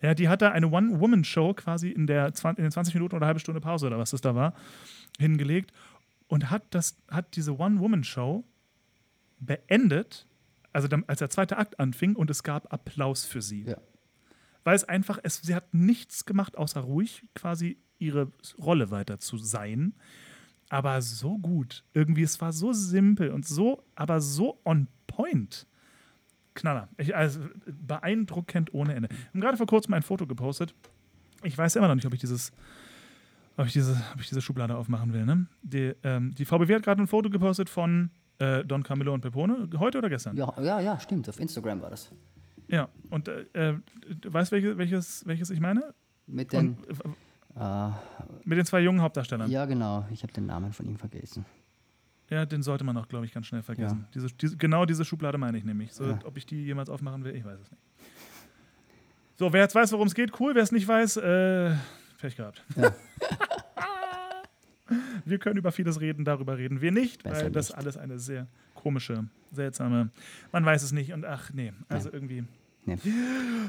Ja, 0.02 0.14
die 0.14 0.28
hat 0.28 0.42
da 0.42 0.50
eine 0.50 0.68
One-Woman-Show 0.68 1.54
quasi 1.54 1.88
in, 1.88 2.06
der 2.06 2.32
20, 2.32 2.58
in 2.58 2.64
den 2.64 2.72
20 2.72 2.94
Minuten 2.94 3.14
oder 3.14 3.22
eine 3.22 3.28
halbe 3.28 3.40
Stunde 3.40 3.60
Pause 3.60 3.86
oder 3.86 3.98
was 3.98 4.10
das 4.10 4.20
da 4.20 4.34
war, 4.34 4.54
hingelegt 5.18 5.72
und 6.28 6.50
hat, 6.50 6.62
das, 6.70 6.96
hat 7.10 7.34
diese 7.36 7.58
One-Woman-Show 7.58 8.44
beendet, 9.38 10.26
also 10.72 10.88
dann, 10.88 11.04
als 11.06 11.20
der 11.20 11.30
zweite 11.30 11.56
Akt 11.56 11.80
anfing 11.80 12.14
und 12.14 12.30
es 12.30 12.42
gab 12.42 12.72
Applaus 12.72 13.24
für 13.24 13.40
sie 13.40 13.64
ja. 13.64 13.78
weil 14.64 14.76
es 14.76 14.84
einfach, 14.84 15.18
es, 15.22 15.36
sie 15.42 15.54
hat 15.54 15.72
nichts 15.72 16.26
gemacht, 16.26 16.58
außer 16.58 16.80
ruhig 16.80 17.24
quasi 17.34 17.78
ihre 17.98 18.30
Rolle 18.58 18.90
weiter 18.90 19.18
zu 19.18 19.38
sein. 19.38 19.94
Aber 20.68 21.00
so 21.00 21.38
gut. 21.38 21.84
Irgendwie, 21.94 22.22
es 22.22 22.40
war 22.40 22.52
so 22.52 22.72
simpel 22.72 23.30
und 23.30 23.46
so, 23.46 23.84
aber 23.94 24.20
so 24.20 24.60
on 24.64 24.88
point. 25.06 25.66
Knaller. 26.56 26.88
Ich, 26.98 27.14
also 27.14 27.40
beeindruckend 27.66 28.74
ohne 28.74 28.94
Ende. 28.94 29.08
Wir 29.08 29.16
haben 29.34 29.40
gerade 29.40 29.56
vor 29.56 29.66
kurzem 29.66 29.94
ein 29.94 30.02
Foto 30.02 30.26
gepostet. 30.26 30.74
Ich 31.44 31.56
weiß 31.56 31.76
immer 31.76 31.86
noch 31.88 31.94
nicht, 31.94 32.06
ob 32.06 32.12
ich 32.14 32.20
dieses, 32.20 32.52
ob 33.56 33.66
ich 33.66 33.72
diese, 33.72 33.92
ob 34.14 34.20
ich 34.20 34.28
diese 34.28 34.40
Schublade 34.42 34.76
aufmachen 34.76 35.12
will. 35.12 35.24
Ne? 35.24 35.46
Die, 35.62 35.94
ähm, 36.02 36.34
die 36.34 36.44
VBW 36.44 36.74
hat 36.74 36.82
gerade 36.82 37.00
ein 37.02 37.06
Foto 37.06 37.30
gepostet 37.30 37.68
von 37.70 38.10
äh, 38.38 38.64
Don 38.64 38.82
Camillo 38.82 39.14
und 39.14 39.20
Pepone. 39.20 39.68
Heute 39.78 39.98
oder 39.98 40.08
gestern? 40.08 40.36
Ja, 40.36 40.52
ja, 40.60 40.80
ja, 40.80 40.98
stimmt. 40.98 41.28
Auf 41.28 41.38
Instagram 41.38 41.80
war 41.82 41.90
das. 41.90 42.10
Ja. 42.68 42.88
Und 43.10 43.28
äh, 43.28 43.42
äh, 43.52 43.74
du 44.20 44.32
weißt, 44.32 44.50
welche, 44.52 44.76
welches, 44.76 45.24
welches 45.26 45.50
ich 45.50 45.60
meine? 45.60 45.94
Mit 46.26 46.52
den. 46.52 46.74
Und, 46.74 46.88
äh, 46.88 47.08
Äh, 47.58 47.90
mit 48.44 48.58
den 48.58 48.66
zwei 48.66 48.80
jungen 48.80 49.00
Hauptdarstellern. 49.00 49.50
ja, 49.50 49.64
genau. 49.64 50.04
Ich 50.12 50.22
habe 50.22 50.30
den 50.34 50.44
Namen 50.44 50.74
von 50.74 50.84
ihm 50.84 50.98
vergessen. 50.98 51.46
Ja, 52.28 52.44
den 52.44 52.62
sollte 52.62 52.84
man 52.84 52.96
auch, 52.96 53.08
glaube 53.08 53.24
ich, 53.24 53.32
ganz 53.32 53.46
schnell 53.46 53.62
vergessen. 53.62 54.06
Diese, 54.14 54.26
diese, 54.28 54.56
genau 54.56 54.84
diese 54.84 55.04
Schublade 55.04 55.38
meine 55.38 55.58
ich 55.58 55.64
nämlich. 55.64 55.92
So, 55.92 56.06
Ja. 56.06 56.18
Ob 56.24 56.36
ich 56.36 56.46
die 56.46 56.64
jemals 56.64 56.90
aufmachen 56.90 57.24
will, 57.24 57.34
ich 57.36 57.44
weiß 57.44 57.60
es 57.60 57.70
nicht. 57.70 57.82
So, 59.36 59.52
wer 59.52 59.62
jetzt 59.62 59.74
weiß, 59.74 59.92
worum 59.92 60.08
es 60.08 60.14
geht, 60.14 60.38
cool. 60.40 60.54
Wer 60.54 60.62
es 60.62 60.72
nicht 60.72 60.88
weiß, 60.88 61.18
äh, 61.18 61.74
Pech 62.18 62.36
gehabt. 62.36 62.64
Ja. 62.74 62.92
wir 65.24 65.38
können 65.38 65.58
über 65.58 65.72
vieles 65.72 66.00
reden, 66.00 66.24
darüber 66.24 66.58
reden 66.58 66.80
wir 66.80 66.92
nicht, 66.92 67.22
Besser 67.22 67.44
weil 67.44 67.50
das 67.50 67.68
nicht. 67.68 67.78
alles 67.78 67.96
eine 67.96 68.18
sehr 68.18 68.46
komische, 68.74 69.26
seltsame, 69.52 70.10
man 70.52 70.64
weiß 70.64 70.82
es 70.82 70.92
nicht 70.92 71.12
und 71.12 71.24
ach 71.24 71.52
nee, 71.52 71.72
also 71.88 72.12
irgendwie. 72.12 72.44
Nee. 72.86 72.98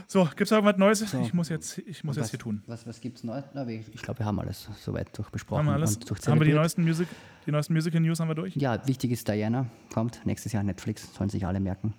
So, 0.08 0.26
gibt 0.26 0.42
es 0.42 0.52
irgendwas 0.52 0.78
Neues? 0.78 1.00
So. 1.00 1.20
Ich 1.22 1.34
muss 1.34 1.50
jetzt, 1.50 1.80
ich 1.80 2.04
muss 2.04 2.16
Und 2.16 2.22
jetzt 2.22 2.26
was, 2.26 2.32
hier 2.32 2.40
tun. 2.40 2.62
Was, 2.68 2.86
was 2.86 3.02
gibt's 3.02 3.24
Neues? 3.24 3.44
Na, 3.54 3.68
wir- 3.68 3.80
ich 3.92 4.02
glaube, 4.02 4.20
wir 4.20 4.26
haben 4.26 4.40
alles 4.40 4.70
soweit 4.82 5.16
durchbesprochen. 5.18 5.60
Haben 5.60 5.66
wir 5.68 5.74
alles? 5.74 5.98
Und 5.98 6.28
Haben 6.28 6.40
wir 6.40 6.46
die 6.46 6.54
neuesten, 6.54 6.84
Music, 6.84 7.08
die 7.46 7.52
neuesten 7.52 7.74
Musical 7.74 8.00
News 8.00 8.20
haben 8.20 8.28
wir 8.30 8.36
durch? 8.36 8.56
Ja, 8.56 8.86
wichtig 8.88 9.12
ist 9.12 9.28
Diana. 9.28 9.66
Kommt 9.94 10.22
nächstes 10.26 10.52
Jahr 10.54 10.64
Netflix. 10.64 11.14
Sollen 11.16 11.30
sich 11.30 11.46
alle 11.46 11.60
merken. 11.60 11.94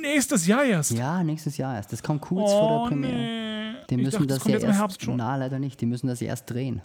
Nächstes 0.00 0.46
Jahr 0.46 0.64
erst. 0.64 0.92
Ja, 0.92 1.22
nächstes 1.22 1.56
Jahr 1.56 1.74
erst. 1.76 1.92
Das 1.92 2.02
kommt 2.02 2.20
kurz 2.22 2.50
vor 2.52 2.82
der 2.84 2.88
Premiere. 2.88 3.12
Oh, 3.12 3.16
nee. 3.18 3.86
Die 3.90 3.94
ich 3.96 4.00
müssen 4.02 4.12
dachte, 4.12 4.26
das, 4.28 4.36
das 4.36 4.42
kommt 4.42 4.50
ja 4.52 4.54
jetzt 4.58 4.62
im 4.64 4.68
erst. 4.70 4.80
Herbst 4.80 5.02
schon. 5.02 5.16
Na, 5.16 5.36
leider 5.36 5.58
nicht. 5.58 5.80
Die 5.80 5.86
müssen 5.86 6.06
das 6.06 6.22
erst 6.22 6.48
drehen. 6.50 6.80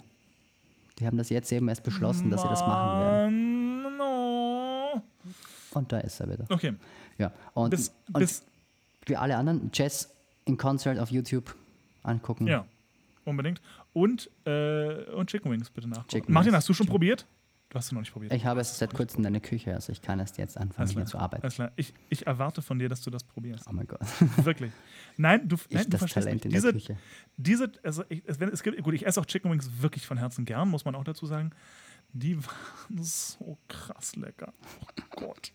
Die 0.98 1.06
haben 1.06 1.16
das 1.16 1.28
jetzt 1.30 1.50
eben 1.52 1.68
erst 1.68 1.84
beschlossen, 1.84 2.28
dass 2.30 2.42
sie 2.42 2.48
das 2.48 2.60
machen 2.60 3.00
werden. 3.00 3.96
No. 3.96 5.02
Und 5.74 5.92
da 5.92 5.98
ist 6.00 6.18
er 6.20 6.28
wieder. 6.28 6.44
Okay, 6.48 6.74
Ja. 7.18 7.30
Und, 7.54 7.70
bis, 7.70 7.92
und 8.12 8.18
bis 8.20 8.42
für 9.08 9.18
alle 9.18 9.36
anderen, 9.36 9.70
Jazz 9.72 10.14
in 10.44 10.56
Concert 10.58 10.98
auf 10.98 11.10
YouTube 11.10 11.54
angucken. 12.02 12.46
ja, 12.46 12.66
unbedingt. 13.24 13.60
Und, 13.94 14.30
äh, 14.44 15.04
und 15.12 15.28
Chicken 15.30 15.50
Wings 15.50 15.70
bitte 15.70 15.88
nachgucken. 15.88 16.08
Chicken 16.10 16.32
Martin, 16.32 16.54
hast 16.54 16.68
du 16.68 16.74
schon 16.74 16.86
probiert? 16.86 17.26
Du 17.70 17.76
hast 17.76 17.86
es 17.86 17.92
noch 17.92 18.00
nicht 18.00 18.12
probiert. 18.12 18.32
Ich 18.32 18.46
habe 18.46 18.60
es 18.60 18.78
seit 18.78 18.94
kurzem 18.94 19.24
in 19.26 19.32
der 19.34 19.42
Küche, 19.42 19.74
also 19.74 19.92
ich 19.92 20.00
kann 20.00 20.18
erst 20.20 20.38
jetzt 20.38 20.56
anfangen, 20.56 20.88
hier 20.90 21.04
zu 21.04 21.18
arbeiten. 21.18 21.42
Alles 21.42 21.54
klar. 21.56 21.72
Ich, 21.76 21.92
ich 22.08 22.26
erwarte 22.26 22.62
von 22.62 22.78
dir, 22.78 22.88
dass 22.88 23.02
du 23.02 23.10
das 23.10 23.24
probierst. 23.24 23.66
Oh 23.68 23.72
mein 23.72 23.86
Gott. 23.86 24.00
Wirklich. 24.44 24.72
Nein, 25.18 25.46
du, 25.48 25.56
nein, 25.56 25.66
Ich 25.68 25.82
du 25.84 25.90
das 25.90 25.98
verstehst 26.00 26.24
Talent 26.26 26.44
in 26.46 26.52
nicht. 26.52 26.64
der 26.64 26.72
Diese, 26.72 26.86
Küche. 26.94 26.98
diese 27.36 27.72
also 27.82 28.04
ich, 28.08 28.22
es, 28.26 28.40
wenn, 28.40 28.48
es 28.48 28.62
gibt, 28.62 28.82
gut, 28.82 28.94
ich 28.94 29.04
esse 29.06 29.20
auch 29.20 29.26
Chicken 29.26 29.50
Wings 29.50 29.70
wirklich 29.82 30.06
von 30.06 30.16
Herzen 30.16 30.44
gern, 30.46 30.68
muss 30.70 30.84
man 30.86 30.94
auch 30.94 31.04
dazu 31.04 31.26
sagen. 31.26 31.50
Die 32.14 32.38
waren 32.46 33.02
so 33.02 33.58
krass 33.68 34.16
lecker. 34.16 34.54
Oh 34.80 35.02
Gott. 35.10 35.52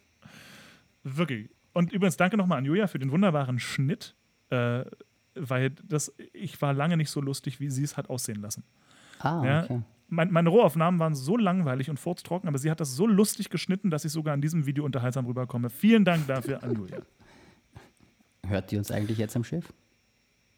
Wirklich. 1.04 1.49
Und 1.74 1.91
übrigens 1.91 2.17
danke 2.17 2.38
nochmal 2.38 2.59
an 2.59 2.65
Julia 2.65 2.88
für 2.88 2.99
den 2.99 3.11
wunderbaren 3.11 3.59
Schnitt, 3.59 4.15
äh, 4.49 4.84
weil 5.36 5.71
das, 5.71 6.13
ich 6.34 6.61
war 6.61 6.74
lange 6.74 6.97
nicht 6.97 7.09
so 7.09 7.19
lustig, 7.21 7.59
wie 7.59 7.69
sie 7.69 7.84
es 7.84 7.97
hat 7.97 8.09
aussehen 8.09 8.41
lassen. 8.41 8.63
Ah, 9.19 9.43
Ja, 9.43 9.63
okay. 9.63 9.82
mein, 10.07 10.32
meine 10.32 10.49
Rohaufnahmen 10.49 10.99
waren 10.99 11.15
so 11.15 11.36
langweilig 11.38 11.89
und 11.89 11.99
furztrocken, 11.99 12.47
aber 12.47 12.57
sie 12.59 12.69
hat 12.69 12.80
das 12.80 12.95
so 12.95 13.07
lustig 13.07 13.49
geschnitten, 13.49 13.89
dass 13.89 14.05
ich 14.05 14.11
sogar 14.11 14.36
in 14.36 14.41
diesem 14.41 14.65
Video 14.67 14.86
unterhaltsam 14.86 15.26
rüberkomme. 15.26 15.69
Vielen 15.71 16.05
Dank 16.05 16.28
dafür 16.28 16.61
an 16.63 16.76
Julia. 16.76 16.99
Hört 18.47 18.71
die 18.71 18.78
uns 18.78 18.91
eigentlich 18.91 19.17
jetzt 19.17 19.36
am 19.36 19.43
Schiff? 19.43 19.74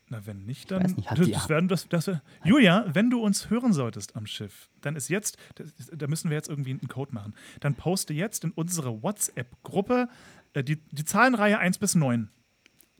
Na, 0.09 0.23
wenn 0.25 0.45
nicht, 0.45 0.69
dann. 0.69 0.83
weiß 0.83 0.95
nicht, 0.97 1.09
hat 1.09 1.17
das, 1.17 1.25
die- 1.25 1.31
das 1.31 1.49
werden, 1.49 1.67
das, 1.67 1.87
das, 1.89 2.11
Julia, 2.43 2.85
wenn 2.93 3.09
du 3.09 3.21
uns 3.21 3.49
hören 3.49 3.73
solltest 3.73 4.15
am 4.15 4.27
Schiff, 4.27 4.69
dann 4.81 4.95
ist 4.95 5.09
jetzt, 5.09 5.37
das, 5.55 5.73
da 5.95 6.07
müssen 6.07 6.29
wir 6.29 6.35
jetzt 6.37 6.47
irgendwie 6.49 6.71
einen 6.71 6.87
Code 6.87 7.13
machen. 7.13 7.33
Dann 7.61 7.73
poste 7.75 8.13
jetzt 8.13 8.43
in 8.43 8.51
unsere 8.51 9.01
WhatsApp-Gruppe 9.01 10.07
die, 10.63 10.77
die 10.91 11.05
Zahlenreihe 11.05 11.57
1 11.59 11.77
bis 11.77 11.95
9. 11.95 12.29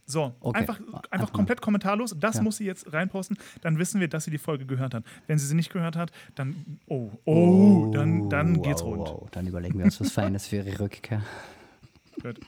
So, 0.07 0.35
Okay. 0.39 0.59
einfach, 0.59 0.79
Einfach 0.79 1.01
einfach 1.09 1.33
komplett 1.33 1.61
kommentarlos. 1.61 2.15
Das 2.19 2.35
Ja. 2.35 2.43
muss 2.43 2.57
sie 2.57 2.65
jetzt 2.65 2.93
reinposten. 2.93 3.37
Dann 3.61 3.79
wissen 3.79 3.99
wir, 3.99 4.07
dass 4.07 4.25
sie 4.25 4.31
die 4.31 4.37
Folge 4.37 4.65
gehört 4.67 4.93
hat. 4.93 5.03
Wenn 5.25 5.39
sie 5.39 5.47
sie 5.47 5.55
nicht 5.55 5.73
gehört 5.73 5.95
hat, 5.95 6.11
dann, 6.35 6.79
oh, 6.87 7.11
oh, 7.25 7.89
dann, 7.91 8.29
dann 8.29 8.61
geht's 8.61 8.83
wow, 8.83 8.89
rund. 8.89 9.07
Wow. 9.07 9.29
Dann 9.31 9.47
überlegen 9.47 9.79
wir 9.79 9.85
uns 9.85 9.99
was 9.99 10.11
Feines 10.11 10.45
für 10.47 10.57
ihre 10.57 10.79
Rückkehr. 10.79 11.21
Gut. 12.21 12.39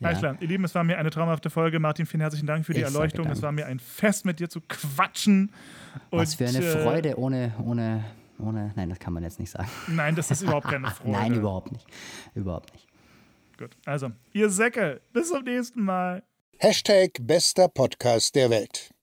Ja. 0.00 0.08
Alles 0.08 0.18
klar. 0.18 0.36
Ihr 0.40 0.48
Lieben, 0.48 0.64
es 0.64 0.74
war 0.74 0.82
mir 0.84 0.98
eine 0.98 1.10
traumhafte 1.10 1.50
Folge. 1.50 1.78
Martin, 1.78 2.04
vielen 2.04 2.20
herzlichen 2.20 2.46
Dank 2.46 2.66
für 2.66 2.74
die 2.74 2.80
Ich 2.80 2.86
Erleuchtung. 2.86 3.26
Es 3.28 3.42
war 3.42 3.52
mir 3.52 3.66
ein 3.66 3.78
Fest, 3.78 4.24
mit 4.26 4.40
dir 4.40 4.48
zu 4.50 4.60
quatschen. 4.60 5.52
Was 6.10 6.30
Und, 6.32 6.36
für 6.36 6.48
eine 6.48 6.64
äh, 6.66 6.82
Freude 6.82 7.16
ohne, 7.18 7.52
ohne, 7.64 8.04
ohne. 8.40 8.72
Nein, 8.74 8.88
das 8.90 8.98
kann 8.98 9.12
man 9.12 9.22
jetzt 9.22 9.38
nicht 9.38 9.50
sagen. 9.50 9.68
Nein, 9.86 10.16
das 10.16 10.30
ist 10.32 10.42
überhaupt 10.42 10.66
keine 10.66 10.86
Freude. 10.90 11.12
Nein, 11.12 11.34
überhaupt 11.34 11.70
nicht. 11.72 11.86
Überhaupt 12.34 12.72
nicht. 12.72 12.87
Gut. 13.58 13.76
Also, 13.84 14.12
ihr 14.32 14.50
Säcke, 14.50 15.00
bis 15.12 15.28
zum 15.30 15.42
nächsten 15.42 15.82
Mal. 15.82 16.22
Hashtag 16.58 17.10
bester 17.20 17.68
Podcast 17.68 18.36
der 18.36 18.50
Welt. 18.50 18.94